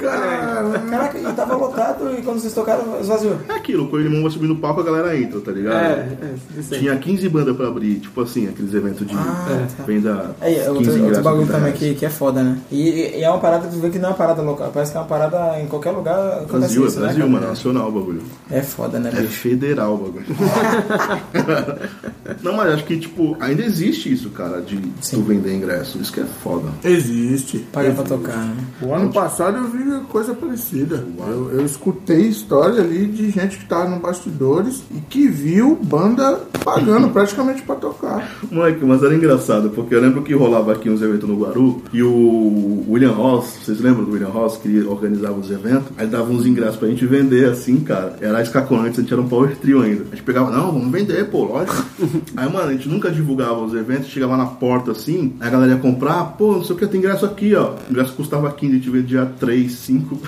Caraca, 0.00 1.18
e 1.18 1.32
tava 1.34 1.54
lotado 1.56 2.10
e 2.18 2.22
quando 2.22 2.40
vocês 2.40 2.52
tocaram, 2.54 2.98
esvaziou. 3.00 3.36
É 3.48 3.52
aquilo, 3.52 3.84
o 3.84 3.88
Coelho 3.88 4.08
Limão 4.08 4.22
vai 4.22 4.30
subir 4.32 4.48
no 4.48 4.56
palco, 4.56 4.80
a 4.80 4.84
galera 4.84 5.16
entra, 5.16 5.40
tá 5.40 5.52
ligado? 5.52 5.76
É, 5.76 6.16
é, 6.22 6.34
isso. 6.58 6.74
Tinha 6.74 6.96
15 6.96 7.28
bandas 7.28 7.54
pra 7.56 7.68
abrir, 7.68 8.00
tipo 8.00 8.20
assim, 8.20 8.48
aqueles 8.48 8.74
eventos 8.74 9.06
de 9.06 9.14
Ah, 9.14 9.66
tá. 9.76 9.82
venda. 9.84 10.34
É 10.40 10.54
15 10.54 10.68
outro, 10.70 11.04
outro 11.04 11.22
bagulho 11.22 11.46
30 11.46 11.58
também 11.58 11.72
que, 11.74 11.94
que 11.94 12.04
é 12.06 12.10
foda, 12.10 12.42
né? 12.42 12.58
E, 12.70 12.88
e- 13.18 13.22
é 13.22 13.30
uma 13.30 13.38
parada 13.38 13.68
que 13.68 13.74
tu 13.74 13.80
vê 13.80 13.90
que 13.90 13.98
não 13.98 14.08
é 14.08 14.12
uma 14.12 14.16
parada 14.18 14.42
local, 14.42 14.70
parece 14.72 14.90
que 14.92 14.98
é 14.98 15.00
uma 15.00 15.06
parada 15.06 15.60
em 15.60 15.66
qualquer 15.66 15.90
lugar. 15.92 16.44
Brasil, 16.46 16.86
isso, 16.86 16.96
é 16.96 17.00
né, 17.00 17.06
Brasil, 17.06 17.20
cara? 17.20 17.32
mano, 17.32 17.46
é 17.46 17.48
nacional 17.50 17.88
o 17.88 17.92
bagulho. 17.92 18.22
É 18.50 18.62
foda, 18.62 18.98
né, 18.98 19.10
É 19.14 19.20
bicho? 19.20 19.32
federal 19.34 19.94
o 19.94 19.98
bagulho. 19.98 20.26
Não, 22.42 22.54
mas 22.56 22.72
acho 22.74 22.84
que, 22.84 22.98
tipo, 22.98 23.36
ainda 23.40 23.62
existe 23.62 24.12
isso, 24.12 24.30
cara, 24.30 24.60
de 24.60 24.76
tu 25.10 25.22
vender 25.22 25.54
ingresso. 25.54 25.98
Isso 25.98 26.12
que 26.12 26.20
é 26.20 26.24
foda. 26.24 26.68
Existe. 26.84 27.58
Paga 27.72 27.92
pra 27.92 28.04
tocar, 28.04 28.36
né? 28.36 28.56
O 28.82 28.92
ano 28.92 29.12
passado 29.12 29.58
eu 29.58 29.68
vi 29.68 30.06
coisa 30.08 30.34
parecida. 30.34 31.04
Eu, 31.18 31.50
eu 31.52 31.64
escutei 31.64 32.22
história 32.22 32.80
ali 32.80 33.06
de 33.06 33.30
gente 33.30 33.58
que 33.58 33.66
tava 33.66 33.88
no 33.88 34.00
bastidores 34.00 34.82
e 34.90 35.00
que 35.00 35.28
viu 35.28 35.78
banda 35.82 36.40
pagando 36.64 37.08
praticamente 37.12 37.62
pra 37.62 37.74
tocar. 37.76 38.36
Moleque, 38.50 38.84
mas 38.84 39.02
era 39.02 39.14
engraçado, 39.14 39.70
porque 39.70 39.94
eu 39.94 40.00
lembro 40.00 40.22
que 40.22 40.34
rolava 40.34 40.72
aqui 40.72 40.88
uns 40.88 41.02
eventos 41.02 41.28
no 41.28 41.38
Guaru 41.38 41.82
e 41.92 42.02
o 42.02 42.84
William 42.88 43.12
Ross, 43.12 43.58
vocês 43.62 43.80
lembram 43.80 44.04
do 44.04 44.12
William 44.12 44.28
Ross 44.28 44.56
que 44.56 44.80
organizava 44.82 45.38
os 45.38 45.50
eventos? 45.50 45.88
Aí 45.96 46.06
dava 46.06 46.30
uns 46.30 46.46
ingressos 46.46 46.76
pra 46.76 46.88
gente 46.88 47.06
vender 47.06 47.48
assim, 47.48 47.80
cara. 47.80 48.16
Era 48.20 48.42
escaconante, 48.42 48.98
a 48.98 49.02
gente 49.02 49.12
era 49.12 49.22
um 49.22 49.28
power 49.28 49.56
trio 49.56 49.82
ainda. 49.82 50.04
A 50.10 50.14
gente 50.14 50.22
pegava, 50.22 50.50
não, 50.50 50.72
vamos 50.72 50.90
vender, 50.90 51.28
pô, 51.30 51.44
lógico. 51.44 51.84
Aí, 52.36 52.50
mano, 52.50 52.68
a 52.68 52.72
gente 52.72 52.88
nunca 52.88 53.10
divulgava 53.10 53.60
os 53.60 53.74
eventos, 53.74 54.08
chegava 54.08 54.36
na 54.36 54.46
porta 54.46 54.69
assim, 54.90 55.34
aí 55.40 55.48
a 55.48 55.50
galera 55.50 55.72
ia 55.72 55.78
comprar, 55.78 56.24
pô, 56.36 56.52
não 56.52 56.64
sei 56.64 56.76
o 56.76 56.78
que, 56.78 56.86
tem 56.86 57.00
ingresso 57.00 57.24
aqui, 57.26 57.54
ó. 57.54 57.72
O 57.72 57.90
ingresso 57.90 58.12
custava 58.14 58.50
15, 58.52 58.72
a 58.72 58.76
gente 58.76 58.90
vendia 58.90 59.26
3, 59.38 59.72
5. 59.72 60.18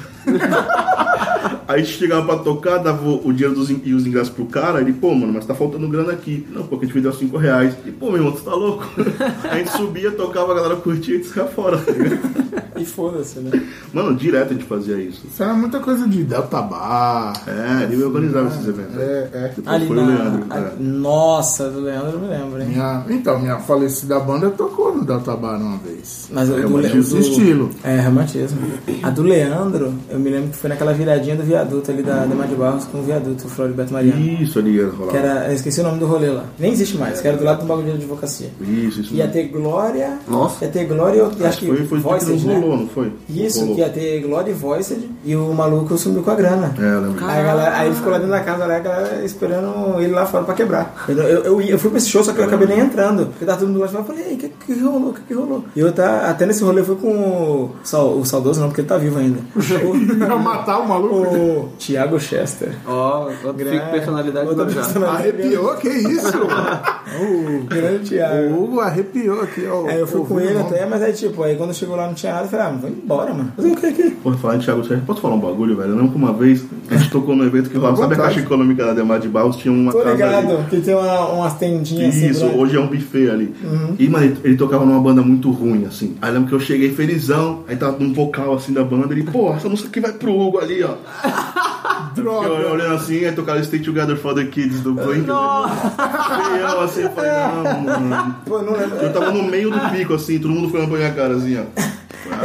Aí 1.72 1.80
a 1.80 1.84
gente 1.84 1.96
chegava 1.98 2.24
pra 2.26 2.36
tocar, 2.36 2.78
dava 2.78 3.08
o 3.08 3.22
o 3.28 3.32
dinheiro 3.32 3.54
dos, 3.54 3.70
in- 3.70 3.80
e 3.84 3.94
os 3.94 4.06
ingressos 4.06 4.30
pro 4.30 4.44
cara, 4.46 4.80
ele, 4.80 4.92
pô, 4.92 5.14
mano, 5.14 5.32
mas 5.32 5.46
tá 5.46 5.54
faltando 5.54 5.88
grana 5.88 6.12
aqui. 6.12 6.46
Não, 6.50 6.62
porque 6.64 6.84
a 6.84 6.88
gente 6.88 6.94
vendeu 6.94 7.12
5 7.12 7.36
reais. 7.36 7.74
E, 7.86 7.90
pô, 7.90 8.06
meu 8.06 8.16
irmão, 8.16 8.32
tu 8.32 8.42
tá 8.42 8.54
louco? 8.54 8.84
A 9.50 9.56
gente 9.58 9.70
subia, 9.70 10.10
tocava, 10.10 10.52
a 10.52 10.54
galera 10.56 10.76
curtia 10.76 11.16
e 11.16 11.24
saia 11.24 11.46
fora. 11.46 11.78
tá? 11.78 11.92
E 12.74 12.84
foda-se, 12.86 13.38
né? 13.38 13.50
Mano, 13.92 14.16
direto 14.16 14.50
a 14.50 14.54
gente 14.54 14.64
fazia 14.64 14.96
isso. 14.96 15.24
Isso 15.30 15.40
era 15.42 15.52
muita 15.52 15.78
coisa 15.78 16.08
de 16.08 16.24
Delta 16.24 16.60
Bar. 16.62 17.32
É, 17.46 17.84
ele 17.84 18.02
organizava 18.02 18.48
esses 18.48 18.66
eventos. 18.66 18.96
É, 18.96 19.28
é. 19.32 19.48
Depois 19.54 19.68
Ali 19.76 19.86
foi 19.86 19.96
na. 19.96 20.02
o 20.02 20.06
Leandro. 20.06 20.44
a- 20.50 20.58
é. 20.58 20.72
Nossa, 20.80 21.68
do 21.70 21.80
Leandro 21.80 22.12
eu 22.14 22.18
me 22.20 22.28
lembro, 22.28 22.60
hein? 22.62 22.68
Minha, 22.68 23.04
então, 23.10 23.38
minha 23.38 23.58
falecida 23.58 24.18
banda 24.20 24.50
tocou 24.50 24.96
no 24.96 25.04
Delta 25.04 25.36
Bar 25.36 25.60
uma 25.60 25.76
vez. 25.78 26.28
Mas 26.32 26.48
o 26.48 26.58
É, 26.58 26.62
do, 26.62 26.76
Le- 26.78 26.98
Esse 26.98 27.10
do- 27.14 27.18
estilo. 27.20 27.70
É, 27.84 28.00
romantismo. 28.00 28.58
A 29.02 29.10
do 29.10 29.22
Leandro, 29.22 29.94
eu 30.08 30.18
me 30.18 30.30
lembro 30.30 30.50
que 30.50 30.56
foi 30.56 30.70
naquela 30.70 30.94
viradinha 30.94 31.36
do 31.36 31.42
viaduto 31.62 31.90
ali 31.90 32.02
da 32.02 32.24
Demar 32.24 32.46
de 32.46 32.54
Barros 32.54 32.84
com 32.84 32.98
o 32.98 33.02
viaduto, 33.02 33.46
o 33.46 33.48
Floriberto 33.48 33.92
Mariano. 33.92 34.20
Isso 34.20 34.58
ali 34.58 34.76
ia 34.76 34.88
rolar. 34.88 35.10
Que 35.10 35.16
era, 35.16 35.46
eu 35.48 35.54
esqueci 35.54 35.80
o 35.80 35.84
nome 35.84 35.98
do 35.98 36.06
rolê 36.06 36.28
lá. 36.28 36.44
Nem 36.58 36.72
existe 36.72 36.96
mais, 36.96 37.20
que 37.20 37.28
era 37.28 37.36
do 37.36 37.44
lado 37.44 37.60
do 37.60 37.66
bagulho 37.66 37.86
de 37.86 37.92
advocacia. 37.92 38.50
Isso, 38.60 39.00
isso. 39.00 39.14
Ia 39.14 39.26
mesmo. 39.26 39.32
ter 39.32 39.48
Glória. 39.48 40.18
Nossa. 40.28 40.64
Ia 40.64 40.70
ter 40.70 40.84
Glória 40.86 41.18
e 41.18 41.22
outro. 41.22 41.46
Acho 41.46 41.58
que 41.58 41.66
foi, 41.66 41.76
foi 41.76 41.86
foi 41.86 42.18
que 42.18 42.24
Voiced, 42.24 42.46
não 42.46 42.54
né? 42.54 42.60
rolou, 42.60 42.76
não 42.78 42.88
foi? 42.88 43.12
Isso, 43.28 43.60
Rolou. 43.60 43.74
que 43.74 43.80
ia 43.80 43.88
ter 43.90 44.20
Glória 44.20 44.50
e 44.50 44.54
Voiced 44.54 45.10
e 45.24 45.36
o 45.36 45.52
maluco 45.52 45.96
sumiu 45.96 46.22
com 46.22 46.30
a 46.30 46.34
grana. 46.34 46.74
É, 46.78 46.94
eu 46.94 47.00
lembro. 47.00 47.24
Aí, 47.24 47.40
a 47.40 47.42
galera, 47.42 47.76
aí 47.76 47.86
ele 47.88 47.96
ficou 47.96 48.12
lá 48.12 48.18
dentro 48.18 48.32
da 48.32 48.40
casa, 48.40 48.66
lá, 48.66 48.76
a 48.76 48.80
galera 48.80 49.24
esperando 49.24 50.00
ele 50.00 50.12
lá 50.12 50.26
fora 50.26 50.44
pra 50.44 50.54
quebrar. 50.54 51.04
Eu, 51.08 51.16
eu, 51.16 51.44
eu, 51.44 51.60
eu 51.60 51.78
fui 51.78 51.90
pra 51.90 51.98
esse 51.98 52.08
show, 52.08 52.22
só 52.24 52.32
que 52.32 52.40
eu 52.40 52.44
acabei 52.44 52.66
nem 52.66 52.80
entrando. 52.80 53.26
Porque 53.26 53.44
tava 53.44 53.58
todo 53.58 53.68
mundo 53.68 53.80
lá 53.80 53.88
e 53.90 53.94
eu 53.94 54.04
falei, 54.04 54.24
ei, 54.24 54.34
o 54.34 54.38
que, 54.38 54.48
que 54.48 54.80
rolou? 54.80 55.10
O 55.10 55.14
que, 55.14 55.20
que 55.22 55.34
rolou? 55.34 55.64
E 55.74 55.80
eu 55.80 55.92
tá, 55.92 56.30
até 56.30 56.46
nesse 56.46 56.62
rolê 56.62 56.80
eu 56.80 56.84
fui 56.84 56.96
com 56.96 57.08
o, 57.08 57.70
o 58.20 58.24
saudoso, 58.24 58.60
não, 58.60 58.68
porque 58.68 58.80
ele 58.80 58.88
tá 58.88 58.98
vivo 58.98 59.18
ainda. 59.18 59.38
Pra 60.26 60.36
matar 60.36 60.78
o 60.78 60.88
maluco. 60.88 61.14
O 61.14 61.41
Thiago 61.78 62.18
Chester. 62.20 62.72
Ó, 62.86 63.24
outro 63.28 63.52
Grande- 63.54 63.78
fico 63.78 63.90
personalidade 63.90 64.54
do 64.54 64.66
personalidade. 64.66 65.16
Arrepiou, 65.28 65.74
que 65.76 65.88
isso? 65.88 66.38
o, 67.20 67.64
Grande 67.64 68.08
Thiago. 68.10 68.54
o 68.54 68.64
Hugo 68.64 68.80
arrepiou 68.80 69.40
aqui, 69.42 69.66
ó. 69.66 69.86
Aí 69.88 69.98
eu 70.00 70.06
fui 70.06 70.24
com 70.24 70.40
ele 70.40 70.58
até, 70.58 70.86
mas 70.86 71.02
aí 71.02 71.12
tipo, 71.12 71.42
aí 71.42 71.56
quando 71.56 71.74
chegou 71.74 71.96
lá 71.96 72.06
não 72.06 72.14
tinha 72.14 72.32
nada, 72.32 72.44
eu 72.46 72.48
falei, 72.50 72.66
ah, 72.66 72.70
vou 72.70 72.90
embora, 72.90 73.34
mano. 73.34 73.52
Fazer 73.56 73.68
o 73.72 73.76
que 73.76 73.86
aqui? 73.86 74.10
Porra, 74.22 74.36
falar 74.38 74.56
em 74.56 74.60
Thiago 74.60 74.84
Sérgio, 74.84 75.04
posso 75.06 75.20
falar 75.20 75.34
um 75.34 75.40
bagulho, 75.40 75.76
velho? 75.76 75.90
Eu 75.90 75.96
lembro 75.96 76.10
que 76.12 76.16
uma 76.16 76.32
vez 76.32 76.64
a 76.90 76.96
gente 76.96 77.10
tocou 77.10 77.34
no 77.36 77.44
evento 77.44 77.70
que 77.70 77.76
rolava, 77.76 77.96
sabe 77.96 78.14
a. 78.14 78.18
Caixa 78.18 78.40
Econômica 78.40 78.84
da 78.84 78.92
Demar 78.94 79.18
de 79.18 79.28
Barros? 79.28 79.56
Tinha 79.56 79.72
uma 79.72 79.92
Tô 79.92 79.98
casa 79.98 80.10
ali. 80.10 80.22
ligado, 80.46 80.68
que 80.68 80.80
tem 80.80 80.94
uma, 80.94 81.26
umas 81.32 81.54
tendinhas 81.54 82.14
assim. 82.16 82.28
Isso, 82.28 82.46
pra- 82.46 82.56
hoje 82.58 82.76
é 82.76 82.80
um 82.80 82.86
buffet 82.86 83.28
ali. 83.30 83.54
Uhum. 83.64 83.96
E, 83.98 84.08
mano, 84.08 84.24
ele, 84.26 84.36
ele 84.44 84.56
tocava 84.56 84.84
numa 84.84 85.00
banda 85.00 85.22
muito 85.22 85.50
ruim, 85.50 85.84
assim. 85.86 86.16
Aí 86.22 86.32
lembro 86.32 86.48
que 86.48 86.54
eu 86.54 86.60
cheguei 86.60 86.92
felizão, 86.92 87.64
aí 87.68 87.76
tava 87.76 87.96
num 87.98 88.12
vocal 88.12 88.54
assim 88.54 88.72
da 88.72 88.84
banda, 88.84 89.12
ele, 89.12 89.24
pô, 89.24 89.52
essa 89.52 89.68
música 89.68 89.88
aqui 89.88 90.00
vai 90.00 90.12
pro 90.12 90.32
Hugo 90.38 90.58
ali, 90.58 90.82
ó. 90.82 90.94
Droga. 92.14 92.48
Eu 92.48 92.72
olhando 92.72 92.94
assim, 92.94 93.24
aí 93.24 93.32
tocaram 93.32 93.62
Stay 93.62 93.80
Together 93.80 94.16
for 94.16 94.34
the 94.34 94.44
Kids 94.44 94.80
do 94.80 94.94
Blink. 94.94 95.30
Assim, 95.30 97.02
eu 97.02 97.10
falei, 97.10 97.30
não, 97.30 97.80
mano. 97.80 98.36
Pô, 98.44 98.62
não 98.62 98.72
lembro. 98.72 98.96
Eu 98.96 99.12
tava 99.12 99.30
no 99.30 99.42
meio 99.44 99.70
do 99.70 99.78
pico, 99.90 100.14
assim, 100.14 100.38
todo 100.38 100.50
mundo 100.50 100.70
foi 100.70 100.80
na 100.80 100.86
minha 100.86 101.12
cara, 101.12 101.34
assim, 101.34 101.58
ó. 101.58 101.64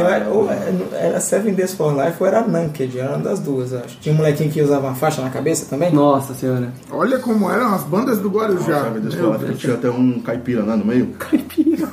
Era, 0.00 0.28
ou 0.28 0.48
era 0.92 1.20
Seven 1.20 1.54
Days 1.54 1.74
for 1.74 1.92
Life 1.92 2.16
ou 2.20 2.26
era 2.26 2.42
Nanked, 2.46 2.98
era 2.98 3.10
uma 3.10 3.18
das 3.18 3.40
duas, 3.40 3.72
eu 3.72 3.80
acho. 3.80 3.98
Tinha 4.00 4.14
um 4.14 4.18
molequinho 4.18 4.50
que 4.50 4.60
usava 4.60 4.86
uma 4.86 4.94
faixa 4.94 5.22
na 5.22 5.30
cabeça 5.30 5.66
também. 5.68 5.92
Nossa 5.92 6.34
senhora. 6.34 6.72
Olha 6.90 7.18
como 7.18 7.50
eram 7.50 7.74
as 7.74 7.82
bandas 7.84 8.18
do 8.18 8.28
Guarujá. 8.28 8.84
Seven 8.84 9.00
Days 9.02 9.14
for 9.14 9.40
Life, 9.40 9.54
tinha 9.56 9.74
até 9.74 9.90
um 9.90 10.20
caipira 10.20 10.64
lá 10.64 10.76
no 10.76 10.84
meio. 10.84 11.08
Caipira? 11.18 11.88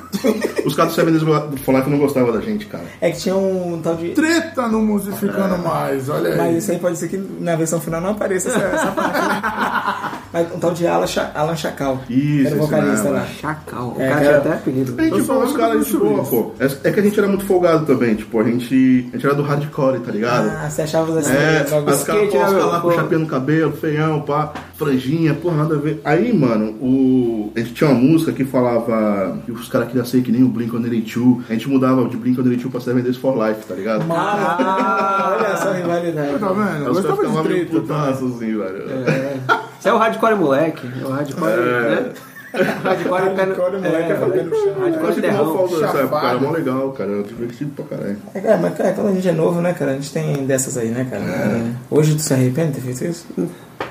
Os 0.65 0.73
caras 0.75 0.93
do 0.93 0.95
Seven 0.95 1.13
Days 1.13 1.23
for 1.63 1.75
Life 1.75 1.89
não 1.89 1.99
gostavam 1.99 2.31
da 2.31 2.41
gente, 2.41 2.65
cara. 2.65 2.85
É 2.99 3.11
que 3.11 3.19
tinha 3.19 3.35
um 3.35 3.79
tal 3.81 3.95
de. 3.95 4.09
Treta 4.09 4.67
no 4.67 4.81
Musificando 4.81 5.57
Mais, 5.59 6.09
olha 6.09 6.31
aí. 6.31 6.37
Mas 6.37 6.57
isso 6.57 6.71
aí 6.71 6.79
pode 6.79 6.97
ser 6.97 7.07
que 7.07 7.17
na 7.17 7.55
versão 7.55 7.79
final 7.79 8.01
não 8.01 8.11
apareça 8.11 8.49
essa, 8.49 8.59
essa 8.59 8.91
parte. 8.91 10.15
um 10.43 10.59
tal 10.59 10.71
de 10.71 10.85
Alan, 10.87 11.07
Cha- 11.07 11.31
Alan 11.35 11.55
Chacal. 11.55 11.99
Isso, 12.09 12.47
Era 12.47 12.55
o 12.55 12.59
vocalista 12.59 13.09
lá. 13.09 13.21
é. 13.23 13.25
Chacal. 13.41 13.95
O 13.97 14.01
É, 14.01 14.07
cara 14.09 14.19
tinha 14.21 14.37
até 14.37 14.53
apelido. 14.53 14.95
A 14.97 15.03
gente 15.03 15.21
foi 15.21 15.37
lembro 15.37 15.53
caras 15.53 15.85
de 15.87 15.97
boa, 15.97 16.23
pô. 16.23 16.51
É, 16.59 16.65
é 16.89 16.91
que 16.91 16.99
a 16.99 17.03
gente 17.03 17.17
era 17.19 17.27
muito 17.27 17.45
folgado 17.45 17.85
também, 17.85 18.15
tipo, 18.15 18.39
a 18.39 18.43
gente, 18.43 19.07
a 19.13 19.15
gente 19.17 19.25
era 19.25 19.35
do 19.35 19.43
hardcore, 19.43 19.99
tá 19.99 20.11
ligado? 20.11 20.49
Ah, 20.49 20.69
você 20.69 20.81
achava 20.83 21.17
assim, 21.19 21.31
É, 21.33 21.59
as 21.59 21.69
caras 21.69 22.07
né, 22.07 22.27
caras 22.39 22.53
lá 22.65 22.79
com 22.81 22.91
chapéu 22.91 23.19
no 23.19 23.27
cabelo, 23.27 23.71
feião, 23.73 24.21
pá, 24.21 24.53
franjinha, 24.77 25.33
porra, 25.33 25.57
nada 25.57 25.75
a 25.75 25.79
ver. 25.79 26.01
Aí, 26.03 26.33
mano, 26.37 26.71
o... 26.81 27.51
a 27.55 27.59
gente 27.59 27.73
tinha 27.73 27.89
uma 27.89 27.99
música 27.99 28.31
que 28.31 28.43
falava 28.45 29.37
que 29.45 29.51
os 29.51 29.67
caras 29.69 29.87
queriam 29.87 30.05
ser 30.05 30.21
que 30.21 30.31
nem 30.31 30.43
o 30.43 30.49
Blink-182. 30.49 31.41
A 31.49 31.53
gente 31.53 31.69
mudava 31.69 32.07
de 32.07 32.17
Blink-182 32.17 32.69
pra 32.71 32.79
Seven 32.81 33.03
Days 33.03 33.17
for 33.17 33.35
Life, 33.47 33.65
tá 33.65 33.75
ligado? 33.75 34.03
Ah, 34.09 35.37
olha 35.37 35.57
só 35.57 35.69
a 35.69 35.73
rivalidade. 35.73 36.39
Tá 36.39 36.47
vendo? 36.49 36.85
Eu 36.85 36.93
gostava 36.93 37.43
de 37.43 37.43
treta. 37.43 37.71
putaços, 37.71 38.35
assim, 38.35 38.57
velho. 38.57 38.83
É. 39.07 39.37
Você 39.85 39.89
é 39.89 39.93
o 39.93 39.97
hardcore 39.99 40.33
moleque. 40.35 40.89
É 40.99 41.05
o 41.05 41.09
hardcore, 41.11 41.51
né? 41.57 42.11
Hardcore 42.55 43.25
no- 43.29 43.35
Hardcore, 43.35 43.77
moleque, 43.77 44.11
é, 44.11 44.43
no 44.43 44.55
chão. 44.55 44.65
Eu 44.65 44.79
Hardcore 44.79 45.29
uma 45.29 45.53
falda 45.57 45.79
dessa 45.79 45.97
época, 45.99 46.27
era 46.27 46.39
mó 46.39 46.51
legal, 46.51 46.91
cara. 46.93 47.11
Era 47.11 47.23
divertido 47.23 47.71
pra 47.75 47.85
caralho. 47.85 48.17
É, 48.33 48.57
mas 48.57 48.75
cara, 48.77 48.93
quando 48.93 49.09
a 49.09 49.11
gente 49.13 49.27
é 49.27 49.31
novo, 49.31 49.61
né, 49.61 49.73
cara? 49.73 49.91
A 49.91 49.93
gente 49.93 50.11
tem 50.11 50.43
dessas 50.47 50.75
aí, 50.77 50.87
né, 50.87 51.05
cara? 51.07 51.21
É. 51.23 51.71
Hoje 51.91 52.15
tu 52.15 52.23
se 52.23 52.33
arrepende 52.33 52.71
de 52.71 52.75
ter 52.75 52.93
feito 52.93 53.05
isso? 53.11 53.27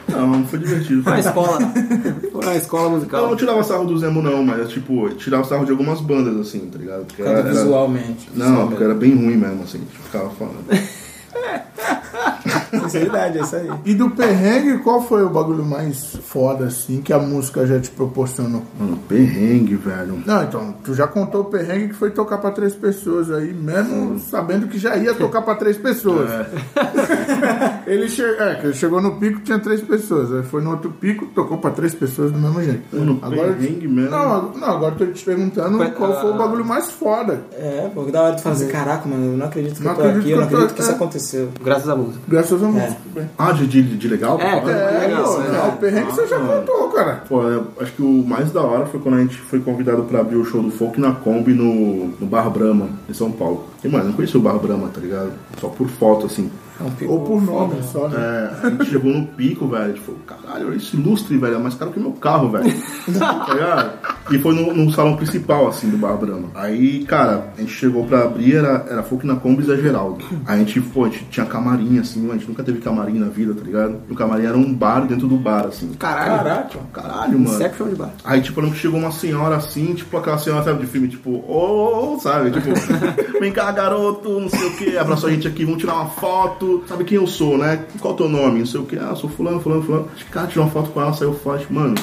Não, 0.08 0.44
foi 0.46 0.58
divertido. 0.58 1.02
Foi 1.04 1.12
na 1.12 1.18
escola. 1.20 1.58
Foi 2.32 2.44
na 2.44 2.56
escola 2.56 2.82
Eu 2.84 2.90
não 2.90 2.96
musical. 2.96 3.36
tirava 3.36 3.62
sarro 3.62 3.84
do 3.84 3.96
Zemo, 3.98 4.20
não, 4.20 4.42
mas 4.42 4.68
tipo, 4.70 5.06
eu 5.08 5.16
tirava 5.16 5.44
sarro 5.44 5.64
de 5.64 5.70
algumas 5.70 6.00
bandas, 6.00 6.34
assim, 6.48 6.60
tá 6.72 6.76
ligado? 6.78 7.04
Porque 7.04 7.22
era- 7.22 7.42
visualmente. 7.42 8.28
Não, 8.34 8.66
porque 8.68 8.82
era 8.82 8.94
bem 8.94 9.14
ruim 9.14 9.36
mesmo, 9.36 9.62
assim, 9.62 9.78
tipo, 9.78 10.02
ficava 10.04 10.30
falando. 10.30 10.64
Sinceridade, 12.84 13.38
é 13.38 13.42
isso 13.42 13.56
aí. 13.56 13.70
E 13.84 13.94
do 13.94 14.10
perrengue, 14.10 14.78
qual 14.78 15.02
foi 15.02 15.24
o 15.24 15.28
bagulho 15.30 15.64
mais 15.64 16.16
foda, 16.24 16.66
assim, 16.66 17.00
que 17.02 17.12
a 17.12 17.18
música 17.18 17.66
já 17.66 17.78
te 17.80 17.90
proporcionou? 17.90 18.62
Mano, 18.78 18.96
perrengue, 19.08 19.76
velho. 19.76 20.22
Não, 20.26 20.42
então, 20.42 20.74
tu 20.84 20.94
já 20.94 21.06
contou 21.06 21.42
o 21.42 21.44
perrengue 21.44 21.88
que 21.88 21.94
foi 21.94 22.10
tocar 22.10 22.38
pra 22.38 22.50
três 22.50 22.74
pessoas 22.74 23.30
aí, 23.30 23.52
mesmo 23.52 24.18
sabendo 24.18 24.66
que 24.68 24.78
já 24.78 24.96
ia 24.96 25.14
tocar 25.14 25.42
pra 25.42 25.54
três 25.54 25.76
pessoas. 25.76 26.30
ele, 27.86 28.08
che 28.08 28.22
é, 28.22 28.54
que 28.56 28.66
ele 28.66 28.74
chegou 28.74 29.00
no 29.00 29.16
pico, 29.18 29.40
tinha 29.40 29.58
três 29.58 29.80
pessoas. 29.80 30.32
Aí 30.32 30.42
foi 30.42 30.62
no 30.62 30.70
outro 30.70 30.90
pico, 30.90 31.26
tocou 31.26 31.58
pra 31.58 31.70
três 31.70 31.94
pessoas 31.94 32.30
do 32.32 32.38
mesmo 32.38 32.62
jeito. 32.62 32.82
Mano, 32.92 33.18
agora, 33.22 33.52
perrengue 33.52 33.88
mesmo. 33.88 34.10
não, 34.10 34.52
não, 34.52 34.68
agora 34.68 34.94
eu 34.98 35.06
tô 35.06 35.12
te 35.12 35.24
perguntando 35.24 35.76
Foi- 35.78 35.90
qual 35.90 36.20
foi 36.20 36.30
o 36.30 36.34
ah. 36.34 36.38
bagulho 36.38 36.64
mais 36.64 36.90
foda. 36.90 37.40
É, 37.52 37.90
pô, 37.94 38.04
que 38.04 38.12
da 38.12 38.22
hora 38.22 38.36
tu 38.36 38.42
falar 38.42 38.54
assim, 38.56 38.68
caraca, 38.68 39.08
mano, 39.08 39.32
eu 39.32 39.36
não 39.36 39.46
acredito 39.46 39.76
que 39.76 39.82
Não 39.84 39.90
eu 39.92 39.96
tô 39.96 40.02
acredito 40.02 40.22
aqui, 40.22 40.30
eu 40.32 40.40
não 40.40 40.46
que 40.46 40.54
eu 40.54 40.58
tô- 40.58 40.64
acredito 40.64 40.76
que 40.76 40.82
isso 40.82 40.90
é. 40.90 40.94
aconteceu. 40.94 41.48
Graças 41.62 41.88
à 41.88 41.96
música. 41.96 42.18
Graças 42.28 42.62
É. 42.76 42.96
Ah, 43.38 43.52
de, 43.52 43.66
de, 43.66 43.82
de 43.82 44.08
legal? 44.08 44.38
É, 44.40 44.60
cara. 44.60 44.70
É, 44.72 45.06
legal, 45.06 45.24
pô, 45.24 45.42
é. 45.42 45.68
o 45.68 45.76
perrengue 45.76 46.12
você 46.12 46.26
já 46.26 46.38
contou, 46.38 46.88
cara. 46.90 47.22
Pô, 47.28 47.40
acho 47.80 47.92
que 47.92 48.02
o 48.02 48.24
mais 48.26 48.50
da 48.52 48.62
hora 48.62 48.86
foi 48.86 49.00
quando 49.00 49.16
a 49.16 49.20
gente 49.20 49.36
foi 49.36 49.60
convidado 49.60 50.02
pra 50.04 50.20
abrir 50.20 50.36
o 50.36 50.44
show 50.44 50.62
do 50.62 50.70
Folk 50.70 51.00
na 51.00 51.12
Kombi 51.12 51.52
no, 51.52 52.08
no 52.18 52.26
Bar 52.26 52.50
Brahma, 52.50 52.88
em 53.08 53.12
São 53.12 53.30
Paulo. 53.30 53.64
E, 53.82 53.88
mano, 53.88 54.04
eu 54.04 54.08
não 54.08 54.14
conhecia 54.14 54.38
o 54.38 54.42
Bar 54.42 54.58
Brahma, 54.58 54.88
tá 54.88 55.00
ligado? 55.00 55.32
Só 55.60 55.68
por 55.68 55.88
foto, 55.88 56.26
assim. 56.26 56.50
É 56.80 56.82
um 56.82 56.90
pico 56.90 57.12
Ou 57.12 57.20
por 57.24 57.42
nome 57.42 57.82
foda. 57.82 57.82
só, 57.82 58.08
né? 58.08 58.16
É, 58.62 58.66
a 58.66 58.70
gente 58.70 58.86
chegou 58.86 59.12
no 59.12 59.26
pico, 59.28 59.68
velho. 59.68 59.96
Falou, 59.96 60.20
caralho, 60.26 60.74
esse 60.74 60.96
lustre, 60.96 61.36
velho, 61.38 61.54
é 61.54 61.58
mais 61.58 61.74
caro 61.74 61.92
que 61.92 62.00
meu 62.00 62.12
carro, 62.12 62.50
velho. 62.50 62.64
tá 63.18 63.46
ligado? 63.52 63.92
E 64.30 64.38
foi 64.38 64.54
no, 64.54 64.74
no 64.74 64.90
salão 64.90 65.16
principal, 65.16 65.68
assim, 65.68 65.90
do 65.90 65.98
Bar 65.98 66.16
Brahma. 66.16 66.48
Aí, 66.54 67.04
cara, 67.04 67.52
a 67.56 67.60
gente 67.60 67.72
chegou 67.72 68.04
pra 68.06 68.24
abrir, 68.24 68.56
era, 68.56 68.86
era 68.88 69.02
Folk 69.02 69.26
na 69.26 69.36
Kombi 69.36 69.62
e 69.62 69.66
Zé 69.66 69.76
Geraldo. 69.76 70.24
Aí 70.46 70.56
a 70.56 70.64
gente, 70.64 70.80
pô, 70.80 71.04
a 71.04 71.08
gente 71.08 71.26
tinha 71.26 71.46
camarim, 71.46 71.98
assim, 71.98 72.28
a 72.30 72.32
gente 72.32 72.48
nunca 72.48 72.62
teve 72.62 72.80
camarim 72.80 73.18
na 73.18 73.28
vida, 73.28 73.54
tá 73.54 73.62
ligado? 73.62 74.00
E 74.08 74.12
o 74.12 74.16
camarim 74.16 74.46
era 74.46 74.56
um 74.56 74.72
bar 74.72 75.06
dentro 75.06 75.28
do 75.28 75.36
bar, 75.36 75.66
assim. 75.66 75.92
Caralho. 75.98 76.38
Caraca. 76.38 76.78
Caralho, 76.92 77.38
mano. 77.38 77.54
Inception 77.54 77.88
de 77.88 77.94
bar. 77.96 78.10
Aí, 78.24 78.40
tipo, 78.40 78.58
eu 78.58 78.64
lembro 78.64 78.76
que 78.76 78.82
chegou 78.82 78.98
uma 78.98 79.12
senhora 79.12 79.56
assim, 79.56 79.94
tipo 79.94 80.16
aquela 80.16 80.38
senhora, 80.38 80.64
sabe, 80.64 80.80
de 80.80 80.86
filme, 80.86 81.08
tipo, 81.08 81.30
ô, 81.30 82.14
ô, 82.14 82.20
sabe? 82.20 82.50
Tipo, 82.50 82.70
vem 83.38 83.52
cá, 83.52 83.70
garoto, 83.72 84.40
não 84.40 84.48
sei 84.48 84.66
o 84.66 84.76
que, 84.76 84.96
abraçou 84.96 85.28
a 85.28 85.32
gente 85.32 85.46
aqui, 85.46 85.64
vamos 85.64 85.80
tirar 85.80 85.94
uma 85.94 86.06
foto. 86.06 86.63
Sabe 86.88 87.04
quem 87.04 87.16
eu 87.16 87.26
sou, 87.26 87.56
né? 87.58 87.84
Qual 88.00 88.12
é 88.12 88.14
o 88.14 88.18
teu 88.18 88.28
nome? 88.28 88.60
Não 88.60 88.66
sei 88.66 88.80
o 88.80 88.84
que. 88.84 88.96
Ah, 88.98 89.14
sou 89.14 89.28
fulano, 89.30 89.60
fulano, 89.60 89.82
fulano. 89.82 90.08
Acho 90.14 90.24
que 90.24 90.30
cara 90.30 90.46
tirou 90.46 90.64
uma 90.64 90.70
foto 90.72 90.90
com 90.90 91.00
ela, 91.00 91.12
saiu 91.12 91.34
fora, 91.34 91.58
tipo, 91.58 91.72
mano, 91.74 91.94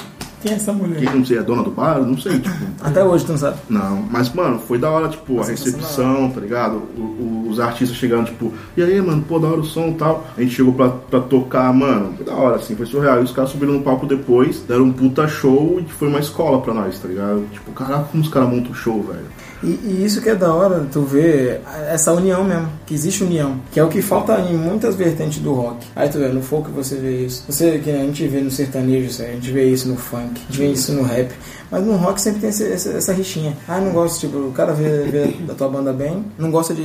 Quem 0.41 0.53
é 0.53 0.55
essa 0.55 0.74
mulher? 0.74 0.99
quem 0.99 1.16
não 1.16 1.24
sei, 1.26 1.38
é 1.38 1.43
dona 1.43 1.62
do 1.64 1.70
bar? 1.72 1.99
Não 2.01 2.18
sei, 2.18 2.39
tipo. 2.39 2.55
Até 2.82 3.03
hoje 3.03 3.26
tu 3.26 3.32
não 3.34 3.38
sabe. 3.39 3.57
Não, 3.70 4.03
mas, 4.09 4.34
mano, 4.34 4.57
foi 4.59 4.78
da 4.80 4.89
hora, 4.89 5.07
tipo, 5.09 5.34
a 5.34 5.38
Nossa, 5.38 5.51
recepção, 5.51 6.32
tá 6.32 6.39
ligado? 6.41 6.82
O- 6.97 7.01
o- 7.01 7.47
os 7.51 7.59
artistas 7.59 7.97
chegaram, 7.97 8.24
tipo, 8.24 8.51
e 8.76 8.82
aí, 8.82 8.99
mano, 9.01 9.22
pô, 9.28 9.38
da 9.38 9.47
hora 9.49 9.59
o 9.59 9.64
som 9.64 9.89
e 9.89 9.93
tal. 9.93 10.26
A 10.38 10.41
gente 10.41 10.55
chegou 10.55 10.74
pra, 10.74 10.89
pra 10.89 11.20
tocar, 11.20 11.72
mano, 11.74 12.14
foi 12.16 12.26
da 12.26 12.34
hora, 12.34 12.55
assim, 12.55 12.76
foi 12.76 12.86
surreal. 12.86 13.20
E 13.20 13.24
os 13.24 13.32
caras 13.32 13.51
subiram 13.51 13.74
no 13.74 13.82
palco 13.82 14.05
depois, 14.07 14.62
deram 14.68 14.86
um 14.86 14.91
puta 14.93 15.28
show 15.28 15.80
e 15.80 15.84
foi 15.91 16.07
uma 16.07 16.20
escola 16.20 16.59
pra 16.62 16.74
nós, 16.74 16.97
tá 16.97 17.07
ligado? 17.07 17.45
Tipo, 17.51 17.72
caraca, 17.74 18.05
como 18.12 18.24
os 18.24 18.30
caras 18.30 18.49
montam 18.49 18.74
show, 18.74 19.03
velho. 19.03 19.26
E, 19.64 19.68
e 19.68 20.03
isso 20.05 20.22
que 20.22 20.30
é 20.30 20.36
da 20.36 20.53
hora, 20.53 20.86
tu 20.91 21.01
vê 21.01 21.59
essa 21.89 22.12
união 22.14 22.43
mesmo, 22.43 22.68
que 22.86 22.93
existe 22.93 23.24
união, 23.24 23.57
que 23.72 23.80
é 23.80 23.84
o 23.84 23.88
que 23.89 24.01
falta 24.01 24.39
em 24.39 24.57
muitas 24.57 24.95
vertentes 24.95 25.39
do 25.39 25.53
rock. 25.53 25.86
Aí 25.95 26.09
tu 26.09 26.18
vê, 26.18 26.28
no 26.30 26.41
folk 26.41 26.70
você 26.72 26.95
vê 26.95 27.26
isso, 27.26 27.43
você 27.47 27.78
que 27.80 27.89
a 27.91 27.97
gente 27.97 28.28
vê 28.28 28.41
no 28.41 28.49
sertanejo, 28.51 29.22
a 29.24 29.28
gente 29.28 29.51
vê 29.51 29.66
isso 29.66 29.88
no 29.88 29.95
funk, 29.95 30.41
a 30.49 30.51
gente 30.51 30.57
vê 30.57 30.68
isso 30.72 30.91
no 30.93 31.03
rap, 31.03 31.32
mas 31.70 31.86
no 31.86 31.95
rock 31.95 32.20
sempre 32.20 32.41
tem 32.41 32.49
esse- 32.49 32.72
essa, 32.72 32.89
essa 32.89 33.14
rixinha. 33.14 33.55
Ah, 33.68 33.80
não 33.80 33.91
gosto, 33.91 34.20
tipo, 34.20 34.38
o 34.38 34.51
cara 34.51 34.74
vê, 34.74 35.03
vê 35.03 35.36
a 35.49 35.53
tua 35.53 35.70
banda 35.70 35.93
bem, 35.93 36.26
não 36.38 36.49
gosta 36.51 36.74
de 36.74 36.82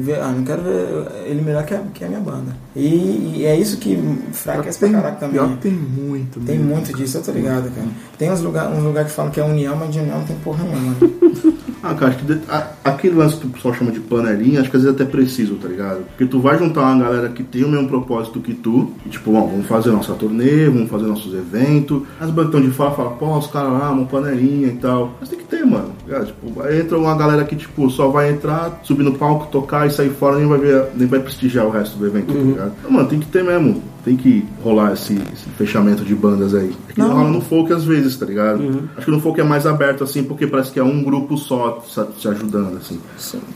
ver, 0.00 0.20
ah, 0.20 0.28
não 0.28 0.44
quero 0.44 0.62
ver 0.62 1.06
ele 1.26 1.40
melhor 1.40 1.64
que 1.64 1.74
a, 1.74 1.80
que 1.94 2.04
a 2.04 2.08
minha 2.08 2.20
banda. 2.20 2.54
E, 2.76 3.38
e 3.38 3.44
é 3.46 3.56
isso 3.56 3.78
que 3.78 3.98
fraquece 4.32 4.78
pra 4.78 4.90
caraca 4.90 5.16
também. 5.16 5.34
pior 5.40 5.56
tem 5.58 5.72
muito. 5.72 6.40
Tem 6.40 6.58
muito 6.58 6.92
disso, 6.94 7.18
eu 7.18 7.22
tô 7.22 7.32
ligado, 7.32 7.70
cara. 7.74 7.88
Tem 8.18 8.30
uns 8.30 8.40
lugares 8.42 8.76
uns 8.78 8.84
lugar 8.84 9.04
que 9.06 9.10
falam 9.10 9.30
que 9.32 9.40
é 9.40 9.44
união, 9.44 9.74
mas 9.76 9.90
de 9.90 9.98
união 9.98 10.18
não 10.18 10.26
tem 10.26 10.36
porra 10.36 10.62
nenhuma. 10.62 10.90
né? 10.92 11.52
Ah, 11.82 11.94
cara, 11.94 12.10
acho 12.12 12.18
que 12.24 12.32
de- 12.34 12.40
aquele 12.84 13.14
lance 13.14 13.36
que 13.36 13.46
o 13.46 13.50
pessoal 13.50 13.74
chama 13.74 13.90
de 13.92 14.00
panelinha, 14.00 14.60
acho 14.60 14.70
que 14.70 14.76
às 14.76 14.82
vezes 14.82 14.98
é 14.98 15.02
até 15.02 15.10
preciso, 15.10 15.54
tá 15.56 15.68
ligado? 15.68 16.04
Porque 16.08 16.26
tu 16.26 16.40
vai 16.40 16.58
juntar 16.58 16.80
uma 16.82 17.04
galera 17.04 17.28
que 17.28 17.42
tem 17.42 17.64
o 17.64 17.68
mesmo 17.68 17.88
propósito 17.88 18.40
que 18.40 18.52
tu, 18.54 18.90
e 19.06 19.08
tipo, 19.08 19.30
bom, 19.30 19.46
vamos 19.48 19.66
fazer 19.66 19.90
nossa 19.92 20.12
turnê, 20.14 20.66
vamos 20.68 20.90
fazer 20.90 21.06
nossos 21.06 21.32
eventos. 21.34 22.02
As 22.20 22.30
bandas 22.30 22.62
de 22.62 22.70
fora 22.70 22.90
falam, 22.92 23.12
pô, 23.16 23.36
os 23.38 23.46
caras 23.46 23.72
lá, 23.72 23.90
uma 23.90 24.06
panelinha 24.06 24.68
e 24.68 24.76
tal. 24.76 25.12
Mas 25.20 25.28
tem 25.28 25.38
que 25.38 25.44
ter, 25.44 25.64
mano. 25.64 25.92
tá? 26.08 26.24
Tipo, 26.24 26.68
entra 26.68 26.98
uma 26.98 27.14
galera 27.16 27.44
que, 27.44 27.54
tipo, 27.56 27.88
só 27.90 28.08
vai 28.08 28.30
entrar, 28.32 28.80
subir 28.82 29.02
no 29.04 29.14
palco, 29.14 29.46
tocar 29.50 29.86
e 29.86 29.90
sair 29.90 30.10
fora, 30.10 30.36
nem 30.38 30.46
vai 30.48 30.58
ver, 30.58 30.86
nem 30.96 31.06
vai 31.06 31.20
prestigiar 31.20 31.66
o 31.66 31.70
resto 31.70 31.96
do 31.96 32.06
evento, 32.06 32.32
tá 32.32 32.38
ligado? 32.38 32.72
Então, 32.80 32.90
mano, 32.90 33.08
tem 33.08 33.20
que 33.20 33.26
ter 33.26 33.44
mesmo. 33.44 33.82
Tem 34.04 34.16
que 34.16 34.44
rolar 34.62 34.92
esse, 34.92 35.14
esse 35.14 35.48
fechamento 35.56 36.04
de 36.04 36.14
bandas 36.14 36.54
aí. 36.54 36.74
É 36.88 36.92
que 36.92 37.00
Não. 37.00 37.12
rola 37.12 37.28
no 37.28 37.40
folk 37.40 37.72
às 37.72 37.84
vezes, 37.84 38.16
tá 38.16 38.24
ligado? 38.24 38.88
Acho 38.96 39.04
que 39.04 39.10
no 39.10 39.20
folk 39.20 39.40
é 39.40 39.44
mais 39.44 39.66
aberto, 39.66 40.04
assim, 40.04 40.22
porque 40.22 40.46
parece 40.46 40.70
que 40.70 40.78
é 40.78 40.82
um 40.82 41.02
grupo 41.02 41.36
só 41.36 41.82
se 42.18 42.28
ajudando, 42.28 42.76
assim. 42.76 42.98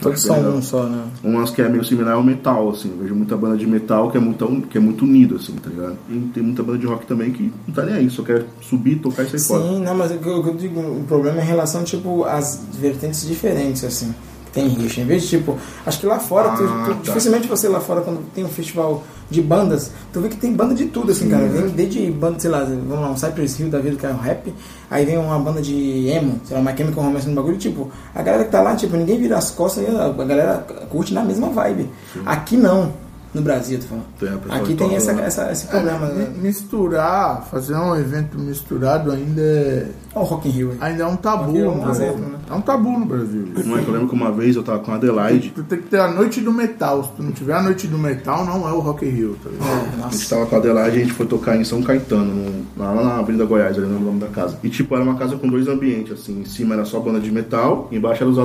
Todos 0.01 0.21
são 0.21 0.57
um 0.57 0.61
só, 0.61 0.83
né? 0.83 1.03
Umas 1.23 1.49
que 1.49 1.61
é 1.61 1.69
meio 1.69 1.83
similar 1.83 2.15
ao 2.15 2.23
metal, 2.23 2.69
assim. 2.69 2.89
Eu 2.91 2.97
vejo 2.97 3.15
muita 3.15 3.35
banda 3.35 3.57
de 3.57 3.65
metal 3.65 4.11
que 4.11 4.17
é 4.17 4.19
muito, 4.19 4.67
que 4.69 4.77
é 4.77 4.81
muito 4.81 5.05
unido, 5.05 5.35
assim, 5.35 5.53
tá 5.53 5.69
ligado? 5.69 5.97
E 6.09 6.19
tem 6.33 6.43
muita 6.43 6.61
banda 6.61 6.77
de 6.77 6.85
rock 6.85 7.05
também 7.05 7.31
que 7.31 7.51
não 7.67 7.73
tá 7.73 7.83
nem 7.83 7.95
aí, 7.95 8.09
só 8.09 8.23
quer 8.23 8.45
subir, 8.61 8.97
tocar 8.97 9.23
e 9.23 9.29
sair 9.29 9.39
fora. 9.39 9.63
Sim, 9.63 9.83
não, 9.83 9.95
mas 9.95 10.11
o 10.11 10.17
que 10.17 10.27
eu, 10.27 10.37
o 10.39 10.43
que 10.43 10.49
eu 10.49 10.55
digo, 10.55 10.79
o 10.79 11.03
problema 11.07 11.39
é 11.39 11.43
em 11.43 11.47
relação, 11.47 11.83
tipo, 11.83 12.23
às 12.25 12.61
vertentes 12.79 13.25
diferentes, 13.25 13.83
assim. 13.83 14.13
Tem 14.53 14.67
rixa. 14.67 15.01
Em 15.01 15.05
vez 15.05 15.23
de, 15.23 15.29
tipo, 15.29 15.57
acho 15.85 15.99
que 15.99 16.05
lá 16.05 16.19
fora, 16.19 16.49
tu- 16.51 16.63
Ah, 16.63 16.83
tu- 16.85 16.93
tá. 16.93 16.99
dificilmente 17.01 17.47
você 17.47 17.67
lá 17.67 17.79
fora, 17.79 18.01
quando 18.01 18.19
tem 18.33 18.45
um 18.45 18.49
festival 18.49 19.03
de 19.29 19.41
bandas, 19.41 19.89
tu 20.13 20.21
vê 20.21 20.29
que 20.29 20.37
tem 20.37 20.53
banda 20.53 20.75
de 20.75 20.85
tudo, 20.85 21.11
assim, 21.11 21.27
cara. 21.27 21.47
Vem 21.47 21.69
desde 21.69 22.11
banda, 22.11 22.39
sei 22.39 22.51
lá, 22.51 22.59
vamos 22.63 22.99
lá, 23.01 23.09
um 23.09 23.17
Cypress 23.17 23.59
Hill 23.59 23.69
da 23.71 23.79
vida, 23.79 23.95
que 23.95 24.05
é 24.05 24.09
um 24.09 24.17
rap, 24.17 24.53
aí 24.91 25.05
vem 25.05 25.17
uma 25.17 25.39
banda 25.39 25.59
de 25.59 26.07
emo, 26.07 26.39
sei 26.45 26.55
lá, 26.55 26.61
uma 26.61 26.75
Chemical 26.77 27.03
Romance 27.03 27.27
no 27.27 27.33
bagulho, 27.35 27.57
tipo, 27.57 27.89
a 28.13 28.21
galera 28.21 28.43
que 28.45 28.51
tá 28.51 28.61
lá, 28.61 28.75
tipo, 28.75 28.95
ninguém 28.95 29.19
vira 29.19 29.37
as 29.39 29.49
costas 29.49 29.85
e 29.85 29.87
a, 29.87 30.09
galera 30.23 30.65
curte 30.91 31.13
na 31.15 31.23
mesma 31.23 31.49
vibe. 31.49 31.89
Aqui 32.23 32.55
não, 32.55 32.93
no 33.33 33.41
Brasil, 33.41 33.79
tu 33.79 33.85
falando. 33.87 34.05
Tem 34.19 34.29
Aqui 34.55 34.75
tem 34.75 34.95
essa, 34.95 35.11
essa, 35.13 35.51
esse 35.51 35.65
problema, 35.65 36.05
Mi- 36.09 36.13
né? 36.13 36.31
Misturar, 36.39 37.47
fazer 37.49 37.75
um 37.75 37.95
evento 37.95 38.37
misturado 38.37 39.11
ainda 39.11 39.41
é, 39.41 39.87
Olha 40.15 40.23
o 40.25 40.27
Rock 40.27 40.47
in 40.47 40.51
Rio 40.51 40.71
aí. 40.71 40.91
ainda 40.91 41.03
é 41.03 41.07
um 41.07 41.15
tabu 41.15 41.57
é 41.57 41.67
um 41.67 41.75
no 41.75 41.81
Brasil. 41.81 42.05
exemplo, 42.05 42.29
né? 42.29 42.37
É 42.49 42.53
um 42.53 42.61
tabu 42.61 42.99
no 42.99 43.05
Brasil. 43.05 43.47
Não 43.65 43.77
é 43.77 43.81
que 43.81 43.87
eu 43.87 43.93
lembro 43.93 44.09
que 44.09 44.13
uma 44.15 44.31
vez 44.31 44.55
eu 44.55 44.61
tava 44.63 44.79
com 44.79 44.91
a 44.91 44.95
Adelaide, 44.95 45.51
Tu 45.55 45.63
tem 45.63 45.79
que 45.79 45.87
ter 45.87 45.99
a 45.99 46.07
noite 46.11 46.39
do 46.41 46.53
metal. 46.53 47.03
Se 47.03 47.11
tu 47.13 47.23
não 47.23 47.31
tiver 47.31 47.53
a 47.53 47.63
noite 47.63 47.87
do 47.87 47.97
metal, 47.97 48.45
não 48.45 48.67
é 48.67 48.71
o 48.73 48.79
Rock 48.79 49.05
in 49.05 49.09
Rio, 49.09 49.35
tá 49.43 49.49
ligado? 49.49 50.01
É, 50.01 50.05
a 50.05 50.09
gente 50.09 50.29
tava 50.29 50.45
com 50.45 50.55
a 50.55 50.59
Adelaide 50.59 50.97
e 50.97 51.01
a 51.01 51.03
gente 51.05 51.13
foi 51.13 51.25
tocar 51.25 51.55
em 51.57 51.63
São 51.63 51.81
Caetano, 51.81 52.25
no- 52.35 52.63
lá 52.77 52.93
na 52.93 53.17
Avenida 53.19 53.45
Goiás, 53.45 53.77
ali 53.77 53.87
no 53.87 53.99
nome 53.99 54.19
da 54.19 54.27
casa. 54.27 54.59
E 54.63 54.69
tipo, 54.69 54.93
era 54.93 55.03
uma 55.03 55.15
casa 55.15 55.35
com 55.35 55.47
dois 55.47 55.67
ambientes, 55.67 56.11
assim, 56.13 56.41
em 56.41 56.45
cima 56.45 56.75
era 56.75 56.85
só 56.85 56.99
banda 56.99 57.19
de 57.19 57.31
metal, 57.31 57.87
e 57.91 57.97
embaixo 57.97 58.23
era 58.23 58.31
os 58.31 58.37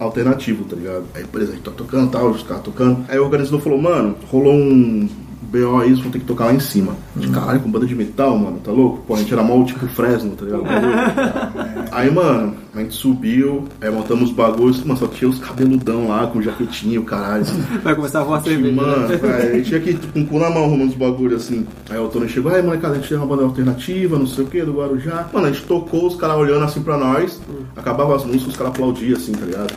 alternativos, 0.00 0.66
tá 0.66 0.76
ligado? 0.76 1.04
Aí, 1.14 1.24
por 1.24 1.40
exemplo, 1.40 1.52
a 1.52 1.56
gente 1.56 1.64
tá 1.64 1.70
tocando 1.76 2.10
tal, 2.10 2.30
os 2.30 2.42
caras 2.42 2.62
tocando. 2.62 3.04
Aí 3.08 3.18
o 3.18 3.24
organizador 3.24 3.60
falou, 3.60 3.80
mano, 3.80 4.14
rolou 4.30 4.54
um 4.54 5.08
BO 5.44 5.80
aí, 5.80 5.88
eles 5.88 6.00
vão 6.00 6.10
ter 6.10 6.18
que 6.18 6.24
tocar 6.24 6.46
lá 6.46 6.54
em 6.54 6.60
cima. 6.60 6.96
De 7.14 7.28
caralho, 7.28 7.60
com 7.60 7.70
banda 7.70 7.86
de 7.86 7.94
metal, 7.94 8.36
mano, 8.36 8.58
tá 8.58 8.72
louco? 8.72 9.02
Pô, 9.06 9.14
a 9.14 9.18
gente 9.18 9.32
era 9.32 9.42
mal 9.42 9.64
tipo 9.64 9.86
Fresno, 9.86 10.32
tá 10.32 10.44
ligado? 10.44 10.64
aí, 11.92 12.10
mano, 12.10 12.54
a 12.74 12.80
gente 12.80 12.94
subiu, 12.94 13.64
aí 13.80 13.90
montamos 13.90 14.30
os 14.30 14.36
bagulhos, 14.36 14.82
mano, 14.82 14.98
só 14.98 15.06
tinha 15.06 15.28
os 15.28 15.38
cabeludão 15.38 16.08
lá, 16.08 16.26
com 16.26 16.42
jaquetinho, 16.42 17.04
caralho. 17.04 17.44
Vai 17.82 17.94
começar 17.94 18.20
a 18.20 18.24
voar 18.24 18.42
cerveja. 18.42 18.74
Mano, 18.74 19.08
né? 19.08 19.16
velho, 19.16 19.52
a 19.52 19.56
gente 19.56 19.68
tinha 19.68 19.80
que 19.80 19.90
ir 19.90 19.98
com 20.12 20.22
o 20.22 20.26
cu 20.26 20.38
na 20.38 20.50
mão 20.50 20.64
arrumando 20.64 20.90
os 20.90 20.96
bagulhos 20.96 21.44
assim. 21.44 21.66
Aí 21.88 21.98
o 21.98 22.08
Tony 22.08 22.28
chegou, 22.28 22.52
aí 22.52 22.62
molecada, 22.62 22.94
a 22.94 22.96
gente 22.98 23.08
tem 23.08 23.18
uma 23.18 23.26
banda 23.26 23.44
alternativa, 23.44 24.18
não 24.18 24.26
sei 24.26 24.44
o 24.44 24.46
que, 24.48 24.62
do 24.62 24.74
Guarujá. 24.74 25.28
Mano, 25.32 25.46
a 25.46 25.52
gente 25.52 25.64
tocou, 25.66 26.06
os 26.06 26.16
caras 26.16 26.36
olhando 26.36 26.64
assim 26.64 26.82
pra 26.82 26.96
nós, 26.96 27.40
acabava 27.76 28.16
as 28.16 28.24
músicas, 28.24 28.48
os 28.48 28.56
caras 28.56 28.72
aplaudiam 28.72 29.16
assim, 29.16 29.32
tá 29.32 29.46
ligado? 29.46 29.72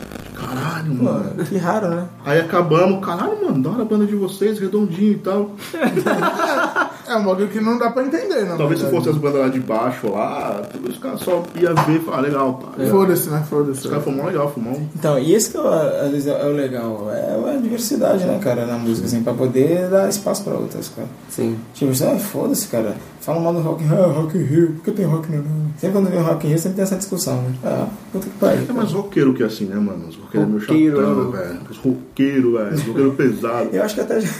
Caralho, 0.48 0.94
mano. 0.94 1.44
Que 1.44 1.56
raro, 1.58 1.88
né? 1.88 2.04
Aí 2.24 2.40
acabamos, 2.40 3.04
caralho, 3.04 3.44
mano, 3.44 3.62
da 3.62 3.70
hora 3.70 3.82
a 3.82 3.84
banda 3.84 4.06
de 4.06 4.14
vocês, 4.14 4.58
redondinho 4.58 5.12
e 5.12 5.18
tal. 5.18 5.50
É 7.08 7.16
um 7.16 7.24
bagulho 7.24 7.48
que 7.48 7.58
não 7.58 7.78
dá 7.78 7.90
pra 7.90 8.04
entender, 8.04 8.44
não. 8.44 8.58
Talvez 8.58 8.80
se 8.80 8.90
fosse 8.90 9.08
as 9.08 9.16
bandas 9.16 9.40
lá 9.40 9.48
de 9.48 9.60
baixo 9.60 10.10
lá, 10.12 10.60
os 10.86 10.98
caras 10.98 11.20
só 11.20 11.42
ia 11.54 11.72
ver 11.72 11.96
e 11.96 12.00
falar, 12.00 12.20
legal, 12.20 12.54
pá. 12.62 12.84
Foda-se, 12.84 13.30
né? 13.30 13.42
Foda-se. 13.48 13.80
Os 13.80 13.86
caras 13.90 14.04
mó 14.14 14.26
legal, 14.26 14.52
mó. 14.58 14.72
Então, 14.94 15.18
e 15.18 15.32
esse 15.34 15.50
que 15.50 15.56
é, 15.56 15.60
o- 15.60 15.68
às 15.68 16.10
vezes 16.10 16.26
é 16.26 16.44
o 16.44 16.52
legal, 16.52 17.08
é 17.10 17.54
a 17.54 17.56
diversidade, 17.56 18.24
né, 18.26 18.38
cara, 18.42 18.66
na 18.66 18.76
música, 18.76 19.06
assim, 19.06 19.22
pra 19.22 19.32
poder 19.32 19.88
dar 19.88 20.06
espaço 20.06 20.44
pra 20.44 20.52
outras, 20.52 20.90
cara. 20.94 21.08
Sim. 21.30 21.56
Tipo, 21.72 21.92
isso, 21.92 22.04
ah, 22.04 22.18
foda-se, 22.18 22.68
cara. 22.68 22.94
Falam 23.20 23.42
mal 23.42 23.52
do 23.52 23.60
Rock 23.60 23.82
in 23.82 23.88
Rio, 23.88 23.98
ah, 24.04 24.06
Rock 24.06 24.38
in 24.38 24.42
Rio, 24.42 24.72
por 24.72 24.84
que 24.84 24.90
tem 24.92 25.04
Rock 25.04 25.28
in 25.28 25.32
Rio? 25.36 25.44
Sempre 25.78 25.92
quando 25.92 26.10
vem 26.10 26.20
Rock 26.20 26.46
in 26.46 26.50
Rio, 26.50 26.58
sempre 26.58 26.76
tem 26.76 26.82
essa 26.84 26.96
discussão, 26.96 27.42
né? 27.42 27.52
Ah, 27.64 27.88
puta 28.12 28.26
que 28.26 28.38
pariu. 28.38 28.64
É 28.68 28.72
mais 28.72 28.92
roqueiro 28.92 29.34
que 29.34 29.42
assim, 29.42 29.64
né, 29.66 29.76
mano? 29.76 30.08
Os 30.08 30.16
roqueiros 30.16 30.48
é 30.48 30.50
meio 30.50 30.60
Roqueiro, 30.60 30.96
chatão, 30.96 31.30
né? 31.30 31.38
velho. 31.38 31.60
Os 31.70 31.76
roqueiros, 31.78 32.52
velho. 32.52 32.74
Os 32.74 32.82
roqueiros 32.82 33.14
pesados. 33.16 33.74
Eu 33.74 33.82
acho 33.82 33.94
que 33.94 34.00
até 34.00 34.20
já, 34.20 34.30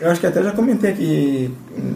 eu 0.00 0.10
acho 0.10 0.20
que 0.20 0.26
até 0.26 0.42
já 0.42 0.52
comentei 0.52 0.90
aqui 0.90 1.50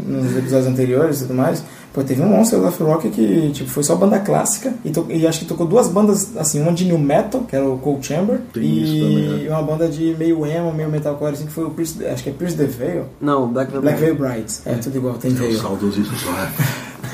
nos 0.06 0.36
episódios 0.36 0.66
anteriores 0.68 1.18
e 1.20 1.22
tudo 1.22 1.34
mais. 1.34 1.64
Pô, 1.92 2.04
teve 2.04 2.22
um 2.22 2.28
Monster 2.28 2.64
of 2.64 2.82
Rock 2.82 3.10
que 3.10 3.50
tipo, 3.52 3.68
foi 3.68 3.82
só 3.82 3.96
banda 3.96 4.20
clássica 4.20 4.72
e, 4.84 4.90
to- 4.90 5.06
e 5.10 5.26
acho 5.26 5.40
que 5.40 5.44
tocou 5.46 5.66
duas 5.66 5.88
bandas, 5.88 6.36
assim, 6.36 6.60
uma 6.60 6.72
de 6.72 6.84
new 6.84 6.98
metal, 6.98 7.40
que 7.42 7.56
era 7.56 7.68
o 7.68 7.78
Cold 7.78 8.06
Chamber, 8.06 8.40
Tem 8.52 8.62
e 8.62 9.00
também, 9.00 9.44
né? 9.44 9.50
uma 9.50 9.62
banda 9.62 9.88
de 9.88 10.14
meio 10.16 10.46
emo, 10.46 10.72
meio 10.72 10.88
metalcore, 10.88 11.32
assim, 11.32 11.46
que 11.46 11.52
foi 11.52 11.64
o 11.64 11.70
Pierce, 11.70 12.06
acho 12.06 12.22
que 12.22 12.30
é 12.30 12.32
Pierce 12.32 12.56
the 12.56 12.64
Veil. 12.64 13.06
Não, 13.20 13.48
Black 13.48 13.72
Veil 13.72 13.82
Black 13.82 13.98
Brides. 13.98 14.18
Veil 14.20 14.32
Brides. 14.34 14.62
É, 14.66 14.74
tudo 14.74 14.96
igual, 14.98 15.14
tem 15.14 15.32
Os 15.32 15.38
veio. 15.38 15.58
saudosistas 15.58 16.22
lá. 16.26 16.52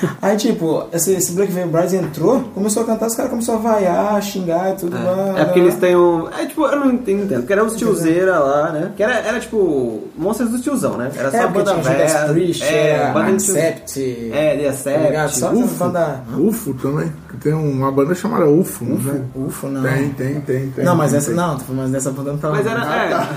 Aí, 0.23 0.37
tipo, 0.37 0.85
esse, 0.93 1.13
esse 1.13 1.33
Black 1.33 1.53
Veil 1.53 1.69
Brides 1.69 1.95
entrou, 1.95 2.41
começou 2.55 2.83
a 2.83 2.87
cantar, 2.87 3.07
os 3.07 3.15
caras 3.15 3.31
começaram 3.31 3.59
a 3.59 3.63
vaiar, 3.63 4.23
xingar 4.23 4.73
e 4.73 4.77
tudo. 4.77 4.97
blá, 4.97 5.35
É 5.41 5.45
porque 5.45 5.61
blá. 5.61 5.69
eles 5.69 5.75
têm 5.77 5.97
um. 5.97 6.29
É 6.29 6.47
tipo, 6.47 6.67
eu 6.67 6.81
não 6.81 6.93
entendo. 6.93 7.29
Porque 7.35 7.53
era 7.53 7.65
os 7.65 7.77
tiozeira 7.77 8.39
lá, 8.39 8.73
né? 8.73 8.93
Que 8.97 9.03
era, 9.03 9.15
era 9.21 9.41
tipo. 9.41 10.03
Monstros 10.17 10.51
do 10.51 10.59
tiozão, 10.61 10.97
né? 10.97 11.11
Era 11.17 11.31
só 11.31 11.37
É, 11.37 11.47
banda 11.49 11.75
velha. 11.75 12.29
Priest, 12.33 12.63
É, 12.65 12.89
era 12.91 13.13
banda 13.13 13.27
de 13.27 13.33
Accept, 13.37 14.31
É, 14.33 14.57
The 14.57 14.73
tá 14.73 14.91
ligado? 14.99 15.25
Accept. 15.27 15.39
Só 15.39 15.53
essas 15.53 15.73
bandas... 15.79 16.09
UFO 16.39 16.75
também. 16.75 17.13
Tem 17.41 17.53
uma 17.53 17.93
banda 17.93 18.15
chamada 18.15 18.47
UFO, 18.47 18.85
né? 18.85 19.23
UFO, 19.35 19.69
não. 19.69 19.83
Tem, 19.83 20.09
tem, 20.11 20.41
tem, 20.41 20.71
tem. 20.71 20.85
Não, 20.85 20.97
mas 20.97 21.11
tem, 21.11 21.19
essa 21.19 21.27
tem. 21.29 21.37
não, 21.37 21.59
mas 21.69 21.91
dessa 21.91 22.11
banda 22.11 22.33
não 22.33 22.39
tava. 22.39 22.55
Mas 22.57 22.67
era. 22.67 22.83
Ah, 22.83 23.05
é, 23.05 23.09
tá. 23.11 23.29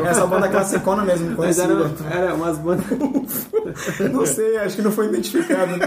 Não, 0.00 0.06
Essa 0.10 0.26
banda 0.26 0.48
classicona 0.48 1.02
mesmo, 1.04 1.26
Mas 1.28 1.36
conhecida. 1.56 1.90
era, 2.10 2.16
era 2.24 2.34
umas 2.34 2.58
bandas. 2.58 2.84
Não 4.12 4.26
sei, 4.26 4.56
acho 4.58 4.76
que 4.76 4.82
não 4.82 4.92
foi 4.92 5.06
identificado, 5.06 5.76
né? 5.76 5.86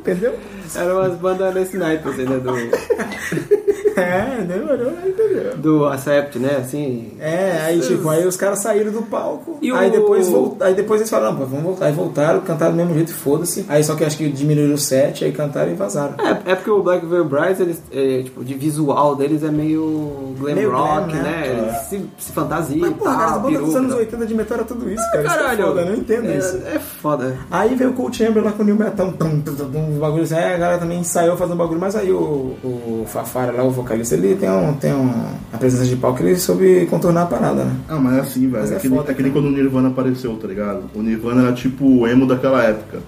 Entendeu? 0.00 0.38
Eram 0.74 0.96
umas 0.96 1.18
bandas 1.18 1.54
nesse 1.54 1.76
naipe, 1.76 2.08
assim, 2.08 2.24
né? 2.24 2.38
Do, 2.38 2.54
É, 4.00 4.44
demorou, 4.46 4.92
entendeu? 5.06 5.56
do 5.56 5.86
Accept, 5.86 6.38
né? 6.38 6.56
Assim. 6.60 7.12
É, 7.18 7.60
aí 7.62 7.80
tipo, 7.80 8.08
aí 8.08 8.26
os 8.26 8.36
caras 8.36 8.60
saíram 8.60 8.92
do 8.92 9.02
palco. 9.02 9.58
E 9.60 9.70
aí, 9.70 9.88
o- 9.88 9.92
depois 9.92 10.28
aí 10.60 10.74
depois 10.74 11.00
eles 11.00 11.10
falaram, 11.10 11.36
pô, 11.36 11.44
vamos 11.44 11.64
voltar. 11.64 11.86
Aí 11.86 11.92
voltaram, 11.92 12.40
cantaram 12.40 12.72
do 12.72 12.76
mesmo 12.76 12.94
jeito, 12.94 13.10
e 13.10 13.14
foda-se. 13.14 13.64
Aí 13.68 13.82
só 13.84 13.94
que 13.94 14.04
acho 14.04 14.16
que 14.16 14.28
diminuíram 14.28 14.74
o 14.74 14.78
set, 14.78 15.24
aí 15.24 15.32
cantaram 15.32 15.70
e 15.70 15.74
vazaram. 15.74 16.14
É, 16.18 16.52
é 16.52 16.54
porque 16.54 16.70
o 16.70 16.82
Black 16.82 17.04
Veil 17.06 17.24
Brides, 17.24 17.60
eles, 17.60 17.82
é, 17.92 18.22
tipo, 18.22 18.44
de 18.44 18.54
visual 18.54 19.14
deles 19.16 19.42
é 19.42 19.50
meio 19.50 20.34
glam 20.38 20.54
Meio 20.54 20.70
rock, 20.72 21.10
glam, 21.10 21.22
né? 21.22 21.30
né? 21.30 21.58
Eles 21.58 21.76
se, 21.88 22.10
se 22.18 22.32
fantasiam 22.32 22.80
Mas, 22.80 22.96
porra, 22.96 23.16
cara, 23.16 23.34
as 23.36 23.42
bandas 23.42 23.60
dos 23.60 23.76
anos 23.76 23.88
e 23.88 23.90
tal. 23.90 23.98
80 24.00 24.26
de 24.26 24.34
metal 24.34 24.56
era 24.58 24.66
tudo 24.66 24.90
isso, 24.90 25.04
cara. 25.12 25.22
Caralho, 25.22 25.52
isso 25.52 25.62
é 25.62 25.66
foda, 25.66 25.80
eu 25.80 25.86
não 25.86 25.94
entendo 25.94 26.30
é, 26.30 26.36
isso. 26.38 26.56
É 26.74 26.78
foda. 26.78 27.36
Aí 27.50 27.74
veio 27.74 27.90
o 27.90 27.92
Cold 27.94 28.16
Chamber 28.16 28.44
lá 28.44 28.52
com 28.52 28.62
o 28.62 28.66
New 28.66 28.76
Metal, 28.76 29.06
uns 29.06 29.98
bagulhos 29.98 30.32
assim, 30.32 30.42
aí 30.42 30.54
a 30.54 30.58
galera 30.58 30.78
também 30.78 30.98
ensaiou 30.98 31.36
fazendo 31.36 31.56
bagulho, 31.56 31.80
mas 31.80 31.96
aí 31.96 32.10
o, 32.12 32.54
o 32.64 33.04
Fafara 33.06 33.52
lá, 33.52 33.62
o 33.62 33.70
vocalista, 33.90 34.14
ele 34.14 34.36
tem, 34.36 34.48
um, 34.48 34.72
tem 34.74 34.92
um, 34.92 35.10
a 35.52 35.58
presença 35.58 35.84
de 35.84 35.96
palco, 35.96 36.22
ele 36.22 36.36
soube 36.36 36.86
contornar 36.86 37.22
a 37.22 37.26
parada, 37.26 37.64
né? 37.64 37.76
Ah, 37.88 37.96
mas 37.98 38.16
é 38.16 38.20
assim, 38.20 38.48
velho. 38.48 38.62
Mas 38.62 38.72
É, 38.72 38.76
é 38.76 38.78
que, 38.78 38.88
foda, 38.88 39.10
é 39.10 39.14
que 39.14 39.22
nem 39.22 39.32
quando 39.32 39.46
o 39.46 39.50
Nirvana 39.50 39.88
apareceu, 39.88 40.34
tá 40.36 40.46
ligado? 40.46 40.84
O 40.94 41.02
Nirvana 41.02 41.42
era 41.42 41.52
tipo 41.52 41.84
o 41.84 42.06
emo 42.06 42.26
daquela 42.26 42.62
época. 42.62 43.00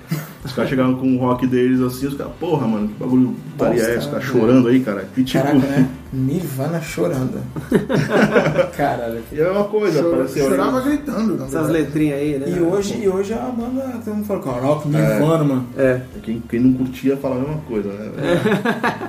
Os 0.45 0.53
caras 0.53 0.69
chegavam 0.71 0.97
com 0.97 1.15
o 1.15 1.19
rock 1.19 1.47
deles 1.47 1.81
assim, 1.81 2.07
os 2.09 2.15
caras, 2.15 2.33
porra, 2.41 2.67
mano, 2.67 2.89
que 2.89 2.95
bagulho 2.95 3.35
Bosta, 3.57 3.75
é 3.75 3.79
esse? 3.79 3.99
Os 3.99 4.07
caras 4.07 4.25
né? 4.27 4.33
chorando 4.33 4.69
aí, 4.69 4.81
cara. 4.81 5.09
E 5.17 5.23
tipo, 5.23 5.45
Caraca, 5.45 5.59
né? 5.67 5.89
Nirvana 6.13 6.81
chorando. 6.83 7.39
Caralho. 8.77 9.23
e 9.33 9.41
é 9.41 9.49
uma 9.51 9.65
coisa, 9.65 10.01
apareceu 10.01 10.45
aí. 10.45 10.51
Chorava 10.51 10.81
gritando, 10.81 11.37
na 11.37 11.45
Essas 11.47 11.53
verdade. 11.53 11.73
letrinhas 11.73 12.19
aí, 12.19 12.39
né? 12.39 12.47
E 12.49 12.61
hoje, 12.61 12.99
e 13.03 13.09
hoje 13.09 13.33
a 13.33 13.39
banda, 13.51 13.83
todo 14.05 14.15
mundo 14.15 14.27
fala, 14.27 14.41
caraca, 14.43 14.89
Nirvana, 14.89 15.45
mano. 15.45 15.67
É. 15.77 16.01
Quem, 16.23 16.41
quem 16.49 16.61
não 16.61 16.73
curtia 16.75 17.17
fala 17.17 17.37
a 17.37 17.39
mesma 17.39 17.59
coisa, 17.69 17.89
né? 17.89 18.11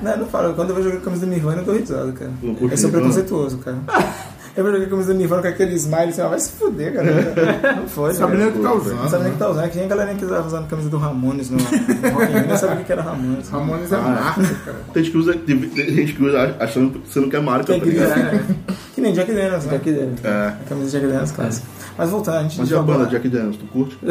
Não, 0.01 0.17
não 0.17 0.25
falo, 0.27 0.53
quando 0.53 0.69
eu 0.69 0.75
vou 0.75 0.83
jogar 0.83 0.97
a 0.97 1.01
camisa 1.01 1.25
do 1.25 1.31
Nirvana, 1.31 1.61
eu 1.61 1.65
tô 1.65 1.71
risado, 1.73 2.13
cara. 2.13 2.31
Eu 2.41 2.55
sou 2.55 2.59
Nirvana? 2.67 2.91
preconceituoso, 2.91 3.57
cara. 3.57 3.77
Eu 4.55 4.63
jogar 4.63 4.85
a 4.85 4.87
camisa 4.87 5.13
do 5.13 5.17
Nirvana 5.17 5.41
com 5.41 5.47
aquele 5.47 5.73
smile, 5.75 6.09
assim, 6.09 6.21
ó, 6.21 6.29
vai 6.29 6.39
se 6.39 6.51
fuder, 6.51 6.93
cara. 6.93 7.73
Não 7.81 7.87
foi, 7.87 8.13
Sabe 8.13 8.37
nem 8.37 8.47
o 8.47 8.51
que 8.51 8.59
tá 8.59 8.69
Não 8.69 8.77
usando. 8.77 9.09
sabe 9.09 9.23
nem 9.23 9.31
o 9.31 9.33
que 9.33 9.39
tá 9.39 9.49
usando. 9.49 9.65
É 9.65 9.69
que 9.69 9.75
nem 9.77 9.85
a 9.85 9.89
galera 9.89 10.13
que 10.13 10.25
tava 10.25 10.47
usando 10.47 10.65
a 10.65 10.67
camisa 10.67 10.89
do 10.89 10.97
Ramones 10.97 11.49
no, 11.49 11.57
no 11.57 11.63
Rock 11.63 12.31
in 12.31 12.37
Rio, 12.37 12.47
não 12.47 12.57
sabe 12.57 12.81
o 12.81 12.85
que 12.85 12.91
era 12.91 13.01
Ramones. 13.01 13.49
Ramones 13.49 13.91
é 13.91 13.97
marca, 13.97 14.41
cara. 14.63 14.77
Tem 14.93 15.03
gente 15.03 15.11
que 15.11 15.17
usa, 15.17 15.33
tem, 15.33 15.59
gente 15.95 16.13
que 16.13 16.23
usa 16.23 16.55
achando 16.59 16.99
que 16.99 17.11
você 17.11 17.19
não 17.19 17.29
quer 17.29 17.41
marca, 17.41 17.73
tá 17.73 17.79
que, 17.79 17.85
ligado? 17.89 18.11
é, 18.11 18.43
que 18.93 19.01
nem 19.01 19.11
Jack 19.13 19.31
Daniels, 19.31 19.65
né? 19.65 19.71
Jack 19.71 19.91
Daniels. 19.91 20.23
É. 20.23 20.47
A 20.47 20.69
camisa 20.69 20.85
de 20.85 20.91
Jack 20.91 21.07
Daniels 21.07 21.31
clássica. 21.31 21.67
Mas 21.97 22.09
voltando, 22.11 22.37
a 22.37 22.43
gente 22.43 22.59
Mas 22.59 22.69
e 22.69 22.75
a 22.75 22.81
banda 22.81 23.05
Jack 23.07 23.27
Daniels, 23.27 23.57
tu 23.57 23.65
curte? 23.65 23.97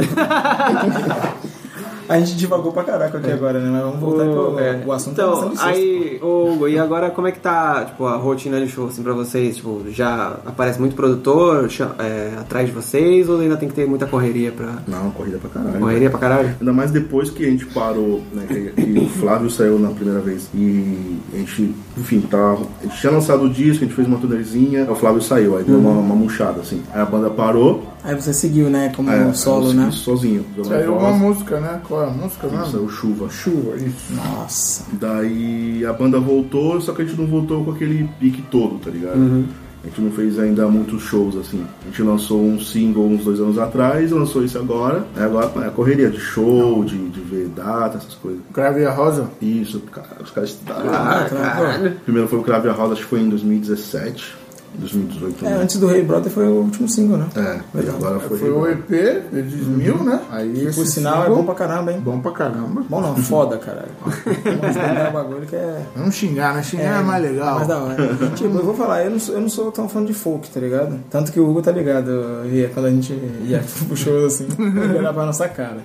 A 2.09 2.18
gente 2.18 2.37
divagou 2.37 2.72
pra 2.72 2.85
caraca 2.85 3.18
aqui 3.18 3.30
agora, 3.30 3.59
né? 3.59 3.70
Mas 3.70 3.83
vamos 3.83 4.01
voltar 4.01 4.24
pro 4.24 4.59
É. 4.59 4.83
o 4.85 4.93
assunto. 4.93 5.20
é 5.20 5.24
Então, 5.24 5.49
bastante 5.49 5.64
aí, 5.64 6.18
ô, 6.22 6.53
Hugo, 6.53 6.68
e 6.68 6.78
agora 6.78 7.11
como 7.11 7.26
é 7.26 7.33
que 7.33 7.41
tá, 7.41 7.85
tipo, 7.87 8.07
a 8.07 8.16
rotina 8.16 8.61
de 8.61 8.68
show, 8.68 8.87
assim, 8.89 9.03
pra 9.03 9.12
vocês? 9.12 9.57
Tipo, 9.57 9.83
já 9.91 10.37
aparece 10.45 10.78
muito 10.80 10.95
produtor 10.97 11.68
é, 11.99 12.33
atrás 12.39 12.66
de 12.66 12.72
vocês 12.72 13.28
ou 13.28 13.41
ainda 13.41 13.57
tem 13.57 13.68
que 13.68 13.74
ter 13.74 13.87
muita 13.87 14.07
correria 14.07 14.53
pra... 14.53 14.78
Não, 14.87 15.11
corrida 15.11 15.39
pra 15.39 15.49
caralho. 15.51 15.80
Correria 15.80 16.11
pra 16.11 16.18
caralho? 16.18 16.55
Ainda 16.61 16.72
mais 16.72 16.91
depois 16.91 17.30
que 17.30 17.45
a 17.47 17.51
gente 17.51 17.66
parou, 17.66 18.22
né? 18.33 18.47
Que, 18.49 18.70
que 18.70 18.99
o 18.99 19.09
Flávio 19.09 19.49
saiu 19.51 19.78
na 19.78 19.91
primeira 19.91 20.20
vez. 20.20 20.49
E 20.55 21.18
a 21.33 21.37
gente, 21.39 21.74
enfim, 21.97 22.20
tá. 22.20 22.57
A 22.80 22.87
gente 22.87 23.01
tinha 23.01 23.12
lançado 23.12 23.45
o 23.45 23.49
disco, 23.51 23.85
a 23.85 23.87
gente 23.87 23.95
fez 23.95 24.07
uma 24.07 24.18
turnezinha, 24.18 24.83
aí 24.83 24.91
o 24.91 24.95
Flávio 24.95 25.22
saiu, 25.22 25.57
aí 25.57 25.64
deu 25.64 25.78
uma, 25.78 25.91
uma 25.91 26.14
murchada, 26.14 26.61
assim. 26.61 26.83
Aí 26.93 27.01
a 27.01 27.07
banda 27.07 27.30
parou, 27.30 27.93
Aí 28.05 28.16
você 28.16 28.33
seguiu, 28.33 28.68
né? 28.68 28.93
Como 28.97 29.09
aí, 29.09 29.33
solo, 29.33 29.66
aí 29.66 29.70
eu 29.70 29.74
né? 29.74 29.91
sozinho. 29.93 30.45
Saiu 30.64 30.97
uma 30.97 31.12
música, 31.12 31.61
né? 31.61 31.72
Qual 31.79 32.03
é 32.03 32.07
a 32.07 32.11
música 32.11 32.47
e 32.47 32.51
mesmo? 32.51 32.66
Saiu 32.66 32.89
chuva. 32.89 33.29
Chuva, 33.31 33.77
isso. 33.77 34.14
Nossa. 34.14 34.85
Daí 34.93 35.85
a 35.85 35.93
banda 35.93 36.18
voltou, 36.18 36.81
só 36.81 36.93
que 36.93 37.03
a 37.03 37.05
gente 37.05 37.18
não 37.18 37.27
voltou 37.27 37.64
com 37.64 37.70
aquele 37.70 38.09
pique 38.18 38.43
todo, 38.43 38.79
tá 38.79 38.91
ligado? 38.91 39.47
A 39.85 39.89
gente 39.89 40.01
não 40.01 40.12
fez 40.12 40.39
ainda 40.39 40.68
muitos 40.68 41.03
shows 41.03 41.37
assim. 41.37 41.66
A 41.83 41.87
gente 41.87 42.03
lançou 42.03 42.41
um 42.41 42.61
single 42.61 43.05
uns 43.05 43.25
dois 43.25 43.41
anos 43.41 43.59
atrás, 43.59 44.12
lançou 44.12 44.45
esse 44.45 44.57
agora. 44.57 45.05
Aí 45.16 45.25
agora 45.25 45.51
é 45.57 45.66
a 45.66 45.70
correria 45.70 46.09
de 46.09 46.20
show, 46.20 46.85
de, 46.85 47.09
de 47.09 47.20
ver 47.20 47.49
data, 47.49 47.99
essas 47.99 48.14
coisas. 48.14 48.41
Crave 48.53 48.83
e 48.83 48.85
a 48.85 48.93
Rosa? 48.93 49.29
Isso, 49.41 49.81
cara, 49.81 50.23
os 50.23 50.31
caras 50.31 50.51
estudaram. 50.51 50.89
Ah, 50.89 51.27
caralho. 51.29 51.97
Primeiro 52.05 52.29
foi 52.29 52.39
o 52.39 52.43
Crave 52.43 52.68
a 52.68 52.73
Rosa, 52.73 52.93
acho 52.93 53.03
que 53.03 53.09
foi 53.09 53.20
em 53.20 53.29
2017, 53.29 54.37
2018 54.79 55.47
É, 55.47 55.51
né? 55.51 55.57
antes 55.62 55.77
do 55.79 55.87
Rei 55.87 56.03
Brother 56.03 56.31
foi 56.33 56.47
o 56.49 56.62
último 56.62 56.89
single, 56.89 57.18
né? 57.18 57.27
É, 57.37 57.61
e 57.85 57.89
agora 57.89 58.18
foi. 58.20 58.39
Foi 58.39 58.51
o 58.51 58.66
EP 58.68 58.89
de 59.33 59.43
2000, 59.43 60.05
né? 60.05 60.20
Aí 60.31 60.53
Por 60.75 60.83
esse 60.83 60.87
sinal, 60.93 61.20
é 61.20 61.23
single- 61.27 61.37
bom 61.37 61.45
pra 61.45 61.55
caramba, 61.55 61.93
hein? 61.93 62.01
Bom 62.05 62.20
pra 62.20 62.33
caramba. 62.33 62.83
Bom 62.89 63.01
não, 63.01 63.16
foda, 63.23 63.59
caralho. 63.59 63.89
Um 64.07 65.12
bagulho 65.12 65.47
que 65.47 65.57
é... 65.57 65.83
Vamos 65.97 66.14
xingar, 66.14 66.55
né? 66.55 66.62
Xingar 66.62 67.01
é, 67.01 67.03
mais 67.03 67.23
legal. 67.23 67.55
mais 67.57 67.68
da 67.68 67.79
hora. 67.79 67.97
tipo, 68.35 68.57
eu 68.57 68.64
vou 68.64 68.75
falar, 68.75 69.05
eu 69.05 69.11
não, 69.11 69.18
sou, 69.18 69.35
eu 69.35 69.41
não 69.41 69.49
sou 69.49 69.70
tão 69.73 69.89
fã 69.89 70.05
de 70.05 70.14
folk, 70.14 70.49
tá 70.51 70.61
ligado? 70.61 70.99
Tanto 71.11 71.33
que 71.33 71.41
o 71.41 71.49
Hugo 71.49 71.62
tá 71.62 71.70
ligado, 71.73 72.11
ia, 72.51 72.68
quando 72.68 72.87
a 72.87 72.91
gente 72.91 73.12
ia 73.45 73.62
pro 73.87 73.97
show 73.97 74.27
assim, 74.27 74.47
ele 74.59 74.99
olhava 74.99 75.14
pra 75.14 75.27
nossa 75.27 75.49
cara. 75.49 75.79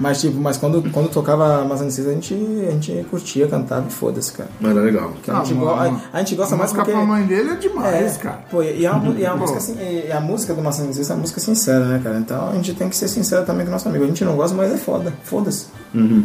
Mas 0.00 0.20
tipo, 0.20 0.38
mas 0.40 0.56
quando, 0.56 0.82
quando 0.90 1.08
tocava 1.10 1.64
Maçã 1.64 1.86
a 1.86 1.90
gente, 1.90 2.34
a 2.66 2.70
gente 2.70 3.06
curtia, 3.10 3.46
cantava 3.46 3.86
e 3.88 3.92
foda-se, 3.92 4.32
cara. 4.32 4.48
Mas 4.60 4.72
era 4.72 4.80
legal. 4.84 5.12
Que 5.22 5.30
a, 5.30 5.34
gente 5.44 5.52
Ah, 5.52 5.56
go- 5.56 5.68
a, 5.68 6.00
a 6.12 6.18
gente 6.20 6.34
gosta 6.34 6.54
a 6.54 6.58
mais 6.58 6.72
porque... 6.72 6.90
pra 6.90 7.00
mãe 7.04 7.24
dele 7.24 7.50
é 7.50 7.54
demais, 7.56 8.16
É, 8.16 8.18
cara. 8.18 8.31
Pô, 8.50 8.62
e 8.62 8.86
a, 8.86 9.02
e 9.16 9.26
a 9.26 9.32
Pô. 9.32 9.38
música, 9.38 9.58
assim, 9.58 9.76
e 9.80 10.12
a 10.12 10.20
música 10.20 10.54
do 10.54 10.62
Maçã 10.62 10.84
é 10.84 11.12
uma 11.12 11.16
música 11.16 11.40
sincera, 11.40 11.84
né, 11.86 12.00
cara? 12.02 12.18
Então 12.18 12.48
a 12.48 12.54
gente 12.54 12.74
tem 12.74 12.88
que 12.88 12.96
ser 12.96 13.08
sincero 13.08 13.44
também 13.44 13.64
com 13.64 13.70
o 13.70 13.72
nosso 13.72 13.88
amigo. 13.88 14.04
A 14.04 14.06
gente 14.06 14.24
não 14.24 14.36
gosta, 14.36 14.56
mas 14.56 14.72
é 14.72 14.76
foda. 14.76 15.12
Foda-se. 15.24 15.66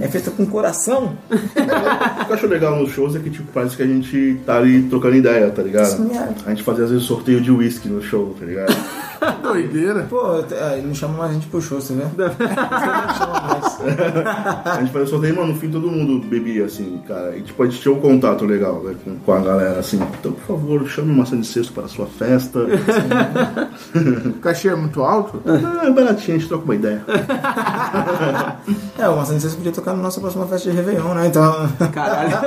É 0.02 0.08
feita 0.08 0.32
com 0.32 0.46
coração. 0.46 1.18
O 2.18 2.26
que 2.28 2.32
eu 2.32 2.36
acho 2.36 2.48
legal 2.48 2.78
nos 2.78 2.92
shows 2.92 3.16
é 3.16 3.20
que, 3.20 3.30
tipo, 3.30 3.50
parece 3.54 3.78
que 3.78 3.84
a 3.84 3.88
gente 3.88 4.42
tá 4.46 4.58
ali 4.58 4.84
trocando 4.84 5.16
ideia, 5.16 5.50
tá 5.50 5.62
ligado? 5.62 5.86
Sim, 5.86 6.12
é. 6.14 6.30
A 6.46 6.50
gente 6.50 6.64
fazia 6.64 6.84
às 6.84 6.92
vezes 6.92 7.06
sorteio 7.06 7.40
de 7.40 7.52
whisky 7.52 7.88
no 7.88 8.02
show, 8.02 8.36
tá 8.38 8.46
ligado? 8.46 8.76
Doideira. 9.42 10.06
Pô, 10.10 10.20
ah, 10.22 10.78
ele 10.78 10.88
não 10.88 10.96
chama 10.96 11.18
mais 11.18 11.32
a 11.32 11.34
gente 11.36 11.48
pro 11.48 11.62
show, 11.62 11.80
você 11.80 11.94
vê? 11.94 12.04
Não 12.04 13.14
chama 13.16 13.42
mais. 13.42 13.78
A 14.66 14.80
gente 14.80 14.92
fazia 14.92 15.08
sorteio, 15.08 15.36
mano, 15.36 15.54
no 15.54 15.60
fim 15.60 15.70
todo 15.70 15.90
mundo 15.90 16.26
bebia, 16.28 16.66
assim, 16.66 17.02
cara. 17.08 17.38
E 17.38 17.42
tipo, 17.42 17.62
a 17.62 17.66
gente 17.66 17.82
tinha 17.82 17.94
um 17.94 18.00
contato 18.00 18.46
legal 18.46 18.84
né, 18.84 18.96
com, 19.04 19.16
com 19.18 19.32
a 19.32 19.40
galera, 19.40 19.80
assim. 19.80 20.00
Então, 20.20 20.34
por 20.34 20.42
favor, 20.42 20.88
chame 20.88 21.12
uma 21.12 21.20
maçã 21.20 21.40
de 21.40 21.48
cesto 21.48 21.74
para 21.74 21.86
a 21.86 21.88
sua 21.88 22.08
festa. 22.08 22.60
O 24.26 24.40
cachê 24.40 24.70
é 24.70 24.76
muito 24.76 25.02
alto? 25.02 25.42
ah, 25.46 25.86
é 25.86 25.92
baratinho, 25.92 26.38
a 26.38 26.40
gente 26.40 26.48
troca 26.48 26.66
uma 26.66 26.76
ideia. 26.76 27.04
É, 28.98 29.08
o 29.08 29.16
Maçã 29.16 29.38
de 29.38 29.42
podia 29.58 29.72
tocar 29.72 29.94
na 29.94 30.02
nossa 30.02 30.22
próxima 30.22 30.46
festa 30.48 30.70
de 30.70 30.76
Réveillon, 30.76 31.14
né? 31.14 31.28
Então. 31.28 31.70
Caralho. 31.92 32.38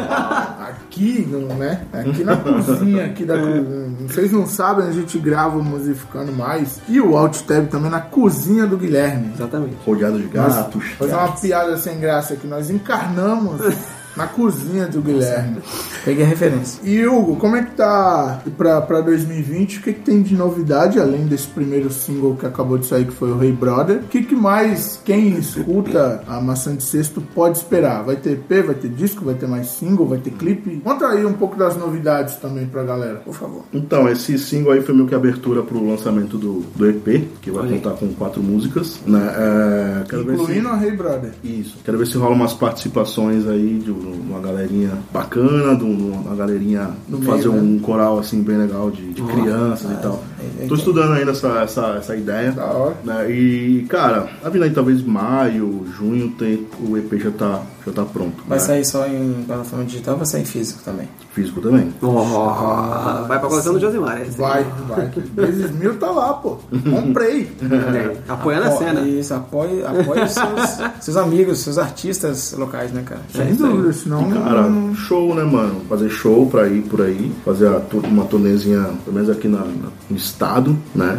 Aqui, 0.70 1.26
né? 1.58 1.82
Aqui 1.92 2.24
na 2.24 2.36
cozinha, 2.36 3.06
aqui 3.06 3.24
da 3.24 3.38
cozinha. 3.38 3.96
Vocês 4.08 4.32
não 4.32 4.46
sabem, 4.46 4.86
a 4.86 4.92
gente 4.92 5.18
grava 5.18 5.58
o 5.58 5.62
Musificando 5.62 6.32
Mais. 6.32 6.80
E 6.88 7.00
o 7.00 7.16
Alt 7.16 7.42
Tab 7.42 7.68
também 7.68 7.90
na 7.90 8.00
cozinha 8.00 8.66
do 8.66 8.76
Guilherme. 8.76 9.32
Exatamente. 9.34 9.76
Rodeado 9.84 10.18
de 10.18 10.28
gatos. 10.28 10.84
Fazer 10.98 11.14
uma 11.14 11.32
piada 11.32 11.76
sem 11.76 11.98
graça 11.98 12.36
que 12.36 12.46
nós 12.46 12.70
encarnamos 12.70 13.61
Na 14.16 14.26
cozinha 14.26 14.86
do 14.88 15.00
Guilherme. 15.00 15.58
Peguei 16.04 16.24
a 16.24 16.28
referência. 16.28 16.80
E 16.84 17.06
Hugo, 17.06 17.36
como 17.36 17.56
é 17.56 17.62
que 17.62 17.72
tá 17.76 18.42
pra, 18.56 18.80
pra 18.80 19.00
2020? 19.00 19.78
O 19.78 19.82
que, 19.82 19.92
que 19.92 20.00
tem 20.00 20.20
de 20.22 20.34
novidade, 20.34 20.98
além 20.98 21.26
desse 21.26 21.46
primeiro 21.46 21.90
single 21.90 22.34
que 22.36 22.44
acabou 22.46 22.76
de 22.76 22.86
sair, 22.86 23.04
que 23.06 23.12
foi 23.12 23.30
o 23.30 23.38
Rei 23.38 23.52
Brother? 23.52 23.98
O 23.98 24.08
que, 24.08 24.22
que 24.22 24.34
mais 24.34 25.00
quem 25.04 25.38
escuta 25.38 26.22
a 26.26 26.40
Maçã 26.40 26.74
de 26.74 26.82
Cesto 26.82 27.20
pode 27.34 27.58
esperar? 27.58 28.02
Vai 28.04 28.16
ter 28.16 28.32
EP, 28.32 28.64
vai 28.66 28.74
ter 28.74 28.88
disco, 28.88 29.24
vai 29.24 29.34
ter 29.34 29.46
mais 29.46 29.68
single, 29.68 30.06
vai 30.06 30.18
ter 30.18 30.30
clipe? 30.30 30.80
Conta 30.82 31.06
aí 31.06 31.24
um 31.24 31.34
pouco 31.34 31.56
das 31.56 31.76
novidades 31.76 32.34
também 32.36 32.66
pra 32.66 32.82
galera. 32.82 33.16
Por 33.24 33.34
favor. 33.34 33.62
Então, 33.72 34.08
esse 34.08 34.38
single 34.38 34.72
aí 34.72 34.80
foi 34.82 34.94
meio 34.94 35.06
que 35.06 35.14
abertura 35.14 35.62
pro 35.62 35.84
lançamento 35.86 36.36
do, 36.36 36.61
do 36.74 36.88
EP, 36.88 37.28
que 37.40 37.50
vai 37.50 37.64
aí. 37.66 37.78
contar 37.78 37.96
com 37.96 38.12
quatro 38.14 38.42
músicas. 38.42 39.00
Né? 39.06 39.20
É, 39.36 40.04
quero 40.08 40.24
ver 40.24 40.36
se- 40.36 40.42
Incluindo 40.42 40.68
a 40.68 40.76
Rei 40.76 40.90
Brother. 40.92 41.30
Isso. 41.44 41.76
Quero 41.84 41.96
ver 41.98 42.06
se 42.06 42.16
rola 42.18 42.34
umas 42.34 42.52
participações 42.54 43.46
aí 43.46 43.78
de 43.78 43.90
um- 43.90 43.99
uma 44.07 44.40
galerinha 44.40 44.92
bacana, 45.12 45.74
de 45.76 45.84
um- 45.84 46.12
uma 46.26 46.34
galerinha 46.34 46.90
fazer 47.24 47.48
meio, 47.48 47.62
um 47.62 47.78
coral 47.78 48.18
assim 48.18 48.42
bem 48.42 48.57
legal 48.57 48.90
de, 48.90 49.12
de 49.12 49.22
crianças 49.22 49.90
e 49.90 50.03
tal. 50.03 50.22
É, 50.61 50.64
é, 50.64 50.66
Tô 50.68 50.74
é. 50.74 50.78
estudando 50.78 51.12
ainda 51.12 51.30
essa, 51.32 51.49
essa, 51.61 51.86
essa 51.99 52.16
ideia. 52.16 52.53
Da 52.53 52.64
hora. 52.66 52.97
Né? 53.05 53.30
E, 53.30 53.86
cara, 53.88 54.28
a 54.45 54.49
vindo 54.49 54.64
aí 54.64 54.70
talvez 54.70 55.03
maio, 55.03 55.86
junho, 55.97 56.30
tem, 56.30 56.66
o 56.80 56.97
EP 56.97 57.12
já 57.20 57.30
tá, 57.30 57.62
já 57.86 57.93
tá 57.93 58.05
pronto. 58.05 58.43
Vai 58.47 58.59
né? 58.59 58.64
sair 58.64 58.84
só 58.84 59.07
em 59.07 59.45
plataforma 59.47 59.84
digital, 59.84 60.16
vai 60.16 60.26
sair 60.26 60.43
em 60.43 60.47
físico 60.47 60.82
também. 60.84 61.09
Físico 61.32 61.61
também. 61.61 61.93
Oh, 62.03 62.24
vai 63.28 63.38
pra 63.38 63.49
coleção 63.49 63.72
do 63.74 63.80
Josimar. 63.80 64.20
esse. 64.20 64.36
Vai, 64.36 64.64
vai. 64.88 65.11
Vezes 65.34 65.70
mil 65.70 65.97
tá 65.97 66.11
lá, 66.11 66.34
pô. 66.34 66.59
Comprei. 66.91 67.53
É, 67.62 68.16
Apoiando 68.32 68.66
a 68.66 68.70
cena. 68.72 69.01
Isso, 69.03 69.32
apoie, 69.32 69.84
apoie 69.84 70.22
os 70.24 70.32
seus, 70.32 70.78
seus 71.01 71.16
amigos, 71.16 71.61
seus 71.61 71.78
artistas 71.78 72.53
locais, 72.59 72.91
né, 72.93 73.03
cara? 73.05 73.20
Sem 73.32 73.55
dúvida, 73.55 73.93
senão. 73.93 74.28
Cara, 74.30 74.68
show, 74.97 75.34
né, 75.34 75.45
mano? 75.45 75.82
Fazer 75.88 76.09
show 76.11 76.47
pra 76.47 76.66
ir 76.68 76.82
por 76.82 77.01
aí, 77.03 77.32
fazer 77.45 77.68
a 77.68 77.80
uma 78.09 78.24
turnezinha, 78.24 78.91
pelo 79.05 79.14
menos 79.14 79.30
aqui 79.30 79.47
na, 79.47 79.59
na- 79.59 79.91
estado, 80.31 80.76
né? 80.95 81.18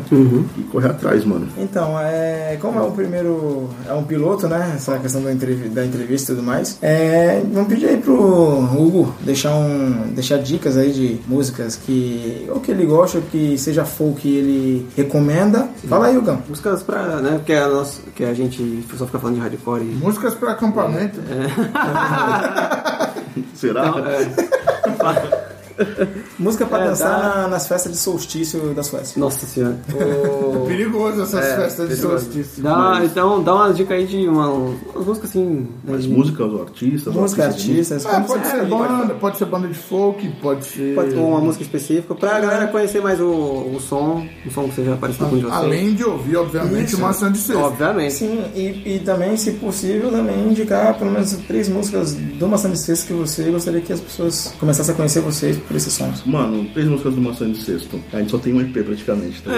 E 0.57 0.61
correr 0.71 0.89
atrás, 0.89 1.23
mano. 1.25 1.47
Então, 1.57 1.99
é, 1.99 2.57
como 2.61 2.79
é 2.79 2.83
o 2.83 2.91
primeiro. 2.91 3.69
É 3.87 3.93
um 3.93 4.03
piloto, 4.03 4.47
né? 4.47 4.73
Essa 4.75 4.97
questão 4.99 5.21
da, 5.23 5.31
entrev- 5.31 5.69
da 5.69 5.85
entrevista 5.85 6.31
e 6.31 6.35
tudo 6.35 6.45
mais. 6.45 6.77
É, 6.81 7.41
vamos 7.53 7.67
pedir 7.69 7.87
aí 7.87 7.97
pro 7.97 8.13
Hugo 8.15 9.13
deixar, 9.21 9.53
um, 9.55 10.11
deixar 10.13 10.37
dicas 10.37 10.77
aí 10.77 10.91
de 10.91 11.19
músicas 11.27 11.75
que. 11.75 12.47
Ou 12.49 12.59
que 12.59 12.71
ele 12.71 12.85
gosta, 12.85 13.17
ou 13.17 13.23
que 13.25 13.57
seja 13.57 13.85
folk 13.85 14.21
que 14.21 14.37
ele 14.37 14.87
recomenda. 14.95 15.67
Fala 15.87 16.07
aí, 16.07 16.17
Hugão. 16.17 16.41
Músicas 16.47 16.83
pra, 16.83 17.01
né, 17.17 17.31
porque 17.37 17.53
a, 17.53 17.67
nossa, 17.67 18.01
que 18.15 18.23
a 18.23 18.33
gente 18.33 18.85
só 18.97 19.05
fica 19.07 19.17
falando 19.17 19.37
de 19.37 19.41
hardcore 19.41 19.81
e... 19.81 19.95
Músicas 19.95 20.35
pra 20.35 20.51
acampamento. 20.51 21.19
Será? 23.55 23.87
Então, 23.87 24.05
é, 24.05 25.50
Música 26.39 26.65
pra 26.65 26.83
É, 26.83 26.87
dançar 26.89 27.19
dá. 27.21 27.35
na- 27.41 27.47
nas 27.49 27.67
festas 27.67 27.91
de 27.91 27.97
solstício 27.97 28.59
da 28.73 28.83
Suécia. 28.83 29.19
nossa 29.19 29.45
senhora. 29.45 29.77
O- 29.93 30.65
Perigoso 30.67 31.21
essas 31.21 31.45
É, 31.45 31.55
festas 31.57 31.89
de 31.89 31.95
perigoso. 31.95 32.23
solstício. 32.25 32.63
Dá, 32.63 33.01
Então, 33.03 33.43
dá 33.43 33.55
uma 33.55 33.73
dica 33.73 33.93
aí 33.93 34.05
de 34.05 34.27
uma, 34.27 34.49
umas 34.49 35.05
músicas 35.05 35.29
assim... 35.29 35.45
né, 35.45 35.67
Mas 35.93 36.03
de- 36.03 36.09
músicas, 36.09 36.51
ou 36.51 36.61
artistas, 36.61 37.13
Música, 37.13 37.45
artistas 37.45 37.65
de 37.65 37.71
artistas. 37.71 38.05
Ah, 38.05 38.09
como 38.15 38.27
pode 38.27 38.47
ser 38.47 38.65
banda, 38.65 39.13
pode 39.15 39.37
ser 39.37 39.45
banda 39.45 39.67
de 39.67 39.73
folk, 39.77 40.29
pode 40.41 40.65
ser. 40.65 40.95
Pode 40.95 41.11
ter 41.11 41.17
uma 41.19 41.39
música 41.41 41.63
específica 41.63 42.15
pra 42.15 42.39
galera 42.39 42.67
conhecer 42.67 43.01
mais 43.01 43.19
o, 43.19 43.25
o 43.25 43.77
som, 43.79 44.25
o 44.45 44.51
som 44.51 44.67
que 44.69 44.75
seja 44.75 44.95
parecido 44.95 45.25
com 45.27 45.35
o 45.35 45.37
de 45.39 45.43
vocês. 45.45 45.55
Além 45.57 45.93
de 45.93 46.03
ouvir, 46.03 46.37
obviamente, 46.37 46.89
Isso. 46.93 47.01
maçã 47.01 47.31
de 47.31 47.37
cesto. 47.37 47.61
Obviamente. 47.61 48.13
Sim, 48.13 48.43
e, 48.55 48.95
e 48.95 49.01
também, 49.03 49.35
se 49.37 49.51
possível, 49.53 50.11
também 50.11 50.47
indicar 50.49 50.97
pelo 50.97 51.11
menos 51.11 51.31
três 51.47 51.67
músicas 51.69 52.13
do 52.13 52.47
Maçã 52.47 52.69
de 52.69 52.79
Sexta 52.79 53.07
que 53.07 53.13
você 53.13 53.43
gostaria 53.51 53.81
que 53.81 53.93
as 53.93 53.99
pessoas 53.99 54.53
começassem 54.59 54.93
a 54.93 54.97
conhecer 54.97 55.21
vocês 55.21 55.57
por 55.71 55.77
esses 55.77 55.93
sons. 55.93 56.23
Mano, 56.25 56.65
três 56.73 56.87
músicas 56.87 57.15
do 57.15 57.21
Maçã 57.21 57.49
de 57.49 57.57
Sexto. 57.57 57.99
A 58.11 58.19
gente 58.19 58.31
só 58.31 58.37
tem 58.37 58.53
um 58.53 58.61
EP 58.61 58.73
praticamente, 58.83 59.41
tá? 59.41 59.51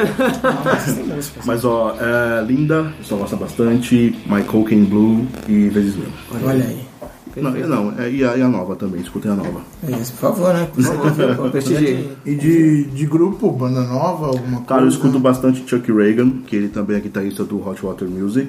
Mas 1.46 1.66
ó, 1.66 1.96
é, 2.00 2.46
Linda, 2.46 2.82
o 2.84 2.94
pessoal 3.00 3.22
gosta 3.22 3.36
bastante, 3.36 4.16
My 4.28 4.44
Coke 4.44 4.76
Blue 4.76 5.26
e 5.48 5.70
Vezes 5.70 5.96
Mil. 5.96 6.08
Olha 6.46 6.64
aí. 6.64 6.94
Não, 7.36 7.50
não 7.52 8.00
é, 8.00 8.12
e, 8.12 8.24
a, 8.24 8.38
e 8.38 8.44
a 8.44 8.48
nova 8.48 8.76
também, 8.76 9.02
escutem 9.02 9.32
a 9.32 9.36
nova. 9.36 9.62
É 9.88 9.92
isso, 9.94 10.14
por 10.14 10.20
favor, 10.20 10.54
né? 10.54 10.70
Por 10.72 10.84
favor, 10.84 11.50
prestigie. 11.50 12.12
E 12.24 12.36
de, 12.36 12.84
de 12.84 13.06
grupo, 13.08 13.52
banda 13.52 13.82
nova, 13.82 14.28
alguma 14.28 14.58
coisa. 14.58 14.66
Cara, 14.66 14.82
eu 14.84 14.88
escuto 14.88 15.20
bastante 15.20 15.68
Chuck 15.68 15.92
Reagan, 15.92 16.30
que 16.46 16.56
ele 16.56 16.68
também 16.68 16.98
é 16.98 17.00
guitarrista 17.00 17.44
do 17.44 17.68
Hot 17.68 17.84
Water 17.84 18.08
Music. 18.08 18.48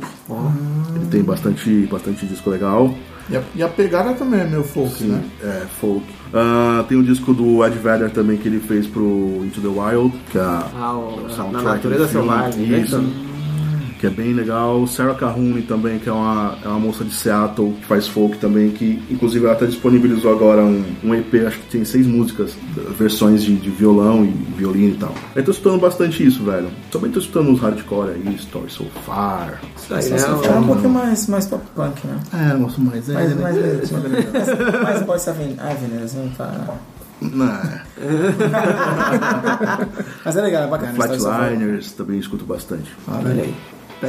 Ele 0.96 1.06
tem 1.10 1.22
bastante, 1.22 1.88
bastante 1.90 2.26
disco 2.26 2.50
legal. 2.50 2.94
E 3.30 3.36
a, 3.38 3.42
e 3.54 3.62
a 3.62 3.68
pegada 3.68 4.12
também 4.12 4.40
é 4.40 4.44
meio 4.44 4.62
folk, 4.62 4.98
Sim, 4.98 5.06
né? 5.06 5.24
é, 5.42 5.66
folk. 5.80 6.04
Ah, 6.36 6.84
tem 6.88 6.98
o 6.98 7.02
disco 7.04 7.32
do 7.32 7.64
Ed 7.64 7.78
Vedder 7.78 8.10
também 8.10 8.36
que 8.36 8.48
ele 8.48 8.58
fez 8.58 8.86
pro 8.88 9.40
Into 9.44 9.60
the 9.60 9.68
Wild, 9.68 10.12
que 10.30 10.36
é 10.38 10.40
a 10.40 10.66
Ah, 10.76 10.92
o- 10.98 11.20
na 11.22 11.28
soundtrack 11.28 11.64
natureza 11.76 12.04
do 12.06 12.08
filme. 12.10 12.28
selvagem. 12.28 12.66
né? 12.66 12.78
Que 14.04 14.08
é 14.08 14.10
bem 14.10 14.34
legal. 14.34 14.86
Sarah 14.86 15.14
Kahune 15.14 15.62
também, 15.62 15.98
que 15.98 16.10
é 16.10 16.12
uma, 16.12 16.58
é 16.62 16.68
uma 16.68 16.78
moça 16.78 17.02
de 17.02 17.14
Seattle, 17.14 17.72
que 17.80 17.86
faz 17.86 18.06
folk 18.06 18.36
também, 18.36 18.70
que 18.70 19.02
inclusive 19.10 19.46
ela 19.46 19.54
até 19.54 19.64
disponibilizou 19.64 20.30
agora 20.30 20.62
um, 20.62 20.84
um 21.02 21.14
EP, 21.14 21.36
acho 21.46 21.58
que 21.60 21.70
tem 21.70 21.86
seis 21.86 22.06
músicas, 22.06 22.54
versões 22.98 23.42
de, 23.42 23.56
de 23.56 23.70
violão 23.70 24.22
e 24.22 24.28
violino 24.58 24.94
e 24.94 24.98
tal. 24.98 25.14
Eu 25.34 25.42
tô 25.42 25.52
escutando 25.52 25.80
bastante 25.80 26.22
isso, 26.22 26.44
velho. 26.44 26.68
Também 26.90 27.10
tô 27.10 27.18
escutando 27.18 27.48
uns 27.48 27.60
hardcore 27.62 28.10
aí, 28.10 28.34
Story 28.34 28.70
So 28.70 28.84
Far. 29.06 29.62
Isso 29.74 29.94
aí, 29.94 30.10
né? 30.10 30.18
se 30.18 30.26
for 30.26 30.54
um 30.58 30.66
pouquinho 30.66 30.90
mais, 30.90 31.26
mais 31.26 31.46
pop 31.46 31.64
punk, 31.74 32.06
né? 32.06 32.20
É, 32.34 32.52
eu 32.52 32.58
gosto 32.58 32.82
mais. 32.82 33.08
É, 33.08 33.14
Mais, 33.14 33.34
né? 33.34 33.42
mais, 33.42 33.90
mais, 33.90 34.82
mais 34.82 35.02
pode 35.04 35.22
ser 35.22 35.30
aven- 35.30 35.56
avenida, 35.58 36.04
assim, 36.04 36.30
tá... 36.36 36.74
Não, 37.22 37.46
é. 37.46 37.82
Mas 40.26 40.36
é 40.36 40.42
legal, 40.42 40.64
é 40.64 40.66
bacana. 40.66 40.92
Flatliners 40.92 41.92
também 41.92 42.18
escuto 42.18 42.44
bastante. 42.44 42.92
Olha 43.08 43.44
aí. 43.44 43.54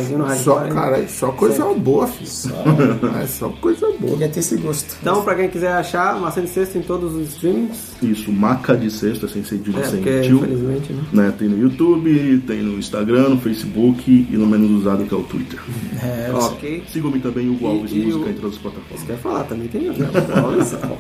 No 0.04 0.30
Só, 0.36 0.56
hardcore. 0.56 0.74
cara, 0.74 0.98
é 1.00 1.08
só 1.08 1.32
coisa 1.32 1.66
boa, 1.74 2.08
filho. 2.08 2.30
É 3.22 3.28
só 3.28 3.50
coisa 3.50 3.88
boa. 4.00 4.12
Queria 4.14 4.30
ter 4.30 4.40
esse 4.40 4.58
gosto. 4.58 4.96
Então, 5.02 5.24
pra 5.24 5.36
quem 5.36 5.50
quiser 5.50 5.72
achar, 5.74 6.20
Maçã 6.20 6.42
de 6.42 6.50
Sexta 6.50 6.78
em 6.78 6.82
todos 6.82 7.14
os 7.16 7.30
streamings. 7.34 7.94
Isso, 8.02 8.32
Maca 8.32 8.76
de 8.76 8.90
Sexta, 8.92 9.28
sem 9.28 9.44
cedilha, 9.44 9.80
É, 9.80 9.84
sem 9.84 9.96
porque, 10.02 10.22
tio. 10.22 10.38
infelizmente, 10.38 10.94
né? 10.94 11.04
Né, 11.14 11.34
tem 11.38 11.48
no 11.50 11.58
YouTube, 11.60 12.44
tem 12.46 12.62
no 12.62 12.78
Instagram, 12.78 13.30
no 13.30 13.38
Facebook 13.40 14.28
e 14.32 14.36
no 14.38 14.46
menos 14.46 14.70
usado 14.72 15.04
que 15.06 15.14
é 15.14 15.18
o 15.18 15.24
Twitter. 15.24 15.60
É, 16.04 16.28
eu 16.30 16.38
Ok. 16.66 16.84
Sigam-me 16.92 17.20
também 17.20 17.50
o 17.50 17.68
Alves 17.68 17.92
E- 17.92 18.00
e 18.00 18.06
Música 18.06 18.26
o- 18.26 18.30
em 18.30 18.34
todas 18.34 18.54
as 18.56 18.58
plataformas. 18.62 19.06
Quer 19.06 19.18
falar 19.18 19.44
também 19.44 19.68
tem. 19.68 19.82
né? 19.84 19.96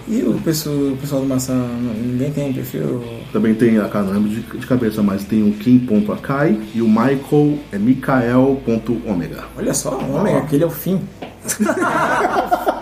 E 0.07 0.21
o 0.21 0.33
pessoal, 0.41 0.75
o 0.75 0.97
pessoal 0.97 1.21
do 1.21 1.27
Maçã, 1.27 1.55
ninguém 2.03 2.31
tem 2.31 2.53
perfil? 2.53 3.03
Também 3.33 3.53
tem, 3.55 3.77
a 3.79 3.87
cara, 3.87 4.05
não 4.05 4.13
lembro 4.13 4.29
de, 4.29 4.41
de 4.41 4.67
cabeça, 4.67 5.01
mas 5.01 5.23
tem 5.25 5.41
o 5.47 5.51
Kim.akai 5.53 6.59
e 6.75 6.81
o 6.81 6.87
Michael 6.87 7.57
é 7.71 7.77
Mikael.omega. 7.77 9.45
Olha 9.57 9.73
só, 9.73 9.97
o 9.97 10.15
Ômega, 10.15 10.37
aquele 10.39 10.63
é 10.63 10.67
o 10.67 10.71
fim. 10.71 11.01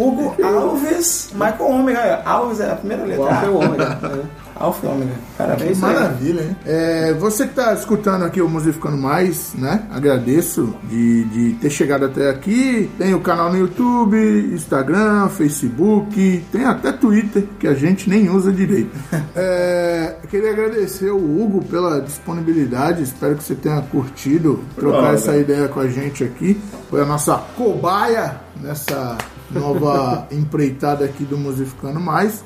Hugo 0.00 0.36
Alves, 0.42 1.30
Michael 1.32 1.66
Ômega. 1.66 2.22
Alves 2.24 2.60
é 2.60 2.70
a 2.70 2.76
primeira 2.76 3.04
letra. 3.04 3.26
Qual 3.26 3.40
foi 3.40 3.48
o 3.48 3.56
ômega? 3.56 4.30
Alfa 4.60 4.86
e 4.86 4.90
Ômega. 4.90 5.12
Parabéns. 5.38 5.82
aí. 5.82 5.94
Maravilha, 5.94 6.42
hein? 6.42 6.56
É, 6.66 7.14
você 7.14 7.46
que 7.46 7.54
tá 7.54 7.72
escutando 7.72 8.26
aqui 8.26 8.42
o 8.42 8.48
Musificando 8.48 8.98
Mais, 8.98 9.54
né? 9.54 9.84
Agradeço 9.90 10.74
de, 10.84 11.24
de 11.24 11.52
ter 11.54 11.70
chegado 11.70 12.04
até 12.04 12.28
aqui. 12.28 12.90
Tem 12.98 13.14
o 13.14 13.20
canal 13.20 13.50
no 13.50 13.56
YouTube, 13.56 14.18
Instagram, 14.52 15.30
Facebook, 15.30 16.44
tem 16.52 16.66
até 16.66 16.92
Twitter, 16.92 17.44
que 17.58 17.66
a 17.66 17.72
gente 17.72 18.08
nem 18.08 18.28
usa 18.28 18.52
direito. 18.52 18.90
É, 19.32 20.16
queria 20.28 20.50
agradecer 20.50 21.10
o 21.10 21.16
Hugo 21.16 21.64
pela 21.64 22.00
disponibilidade. 22.00 23.02
Espero 23.02 23.36
que 23.36 23.44
você 23.44 23.54
tenha 23.54 23.80
curtido 23.80 24.62
trocar 24.74 25.14
essa 25.14 25.36
ideia 25.36 25.68
com 25.68 25.80
a 25.80 25.88
gente 25.88 26.24
aqui. 26.24 26.60
Foi 26.90 27.00
a 27.00 27.04
nossa 27.04 27.36
cobaia 27.56 28.36
nessa 28.60 29.16
nova 29.50 30.26
empreitada 30.30 31.04
aqui 31.04 31.24
do 31.24 31.36
Musificando 31.36 32.00
Mais. 32.00 32.44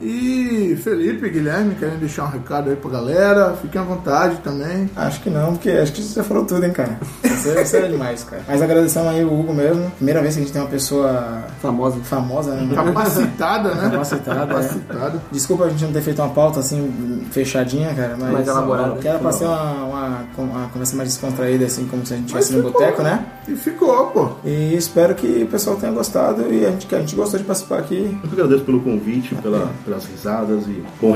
E 0.00 0.76
Felipe, 0.82 1.28
Guilherme, 1.30 1.74
querem 1.74 1.98
deixar 1.98 2.24
um 2.24 2.28
recado 2.28 2.70
aí 2.70 2.76
pra 2.76 2.90
galera? 2.90 3.56
Fiquem 3.60 3.80
à 3.80 3.84
vontade 3.84 4.36
também. 4.38 4.90
Acho 4.96 5.20
que 5.20 5.30
não, 5.30 5.52
porque 5.52 5.70
acho 5.70 5.92
que 5.92 6.02
você 6.02 6.22
falou 6.22 6.44
tudo, 6.44 6.64
hein, 6.64 6.72
cara. 6.72 6.98
É, 7.22 7.62
isso 7.62 7.76
é 7.76 7.88
demais, 7.88 8.24
cara. 8.24 8.42
Mas 8.48 8.62
agradecemos 8.62 9.08
aí 9.10 9.24
o 9.24 9.32
Hugo 9.32 9.52
mesmo. 9.52 9.90
Primeira 9.92 10.20
vez 10.20 10.34
que 10.34 10.40
a 10.40 10.44
gente 10.44 10.52
tem 10.52 10.62
uma 10.62 10.70
pessoa 10.70 11.44
Famosa. 11.60 11.98
famosa, 12.00 12.54
né? 12.54 12.74
Capacitada, 12.74 13.74
né? 13.74 13.90
Capacitada, 13.90 14.40
é. 14.42 14.46
Capacitada. 14.46 15.22
Desculpa 15.30 15.64
a 15.64 15.68
gente 15.68 15.84
não 15.84 15.92
ter 15.92 16.02
feito 16.02 16.22
uma 16.22 16.30
pauta 16.30 16.60
assim 16.60 17.24
fechadinha, 17.30 17.94
cara, 17.94 18.16
mas 18.18 18.32
Mais 18.32 18.48
elaborada. 18.48 18.96
Que 18.96 19.08
era 19.08 19.18
pra 19.18 19.32
ser 19.32 19.44
uma, 19.44 19.72
uma, 19.84 20.24
uma 20.38 20.68
conversa 20.68 20.96
mais 20.96 21.10
descontraída, 21.10 21.66
assim, 21.66 21.86
como 21.86 22.04
se 22.04 22.14
a 22.14 22.16
gente 22.16 22.26
estivesse 22.26 22.52
no 22.54 22.62
boteco, 22.62 23.02
né? 23.02 23.24
E 23.46 23.54
ficou, 23.54 24.06
pô. 24.06 24.30
E 24.44 24.74
espero 24.74 25.14
que 25.14 25.42
o 25.42 25.46
pessoal 25.46 25.76
tenha 25.76 25.92
gostado 25.92 26.52
e 26.52 26.64
a 26.64 26.70
gente, 26.70 26.86
que 26.86 26.94
a 26.94 27.00
gente 27.00 27.14
gostou 27.14 27.38
de 27.38 27.44
participar 27.44 27.78
aqui. 27.78 28.18
Eu 28.22 28.28
que 28.28 28.34
agradeço 28.34 28.64
pelo 28.64 28.80
convite, 28.80 29.34
pela, 29.36 29.70
pelas 29.84 30.04
risadas 30.06 30.66
e 30.66 30.82
bom 31.00 31.12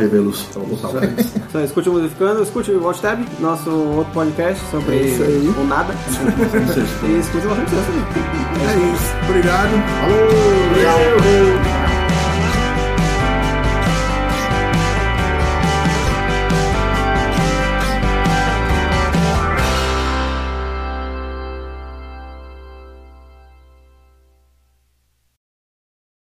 saudades. 0.76 1.34
Então, 1.36 1.64
escute 1.64 1.88
o 1.88 1.92
Musificando, 1.92 2.42
escute 2.42 2.70
o 2.70 2.84
Watch 2.84 3.00
Tab, 3.00 3.20
nosso 3.40 3.70
outro 3.70 4.12
podcast 4.12 4.64
sobre 4.70 4.96
É 4.96 5.02
isso 5.02 5.22
aí. 5.22 5.54
o 5.58 5.64
nada. 5.64 5.92
e 7.08 7.18
escute 7.18 7.46
o 7.46 7.50
Maçã 7.50 7.64
de 7.64 7.70
Sexta. 7.70 7.92
É 8.60 8.94
isso. 8.94 9.28
Obrigado. 9.28 9.70
Falou! 10.00 10.68
Obrigado. 10.70 11.77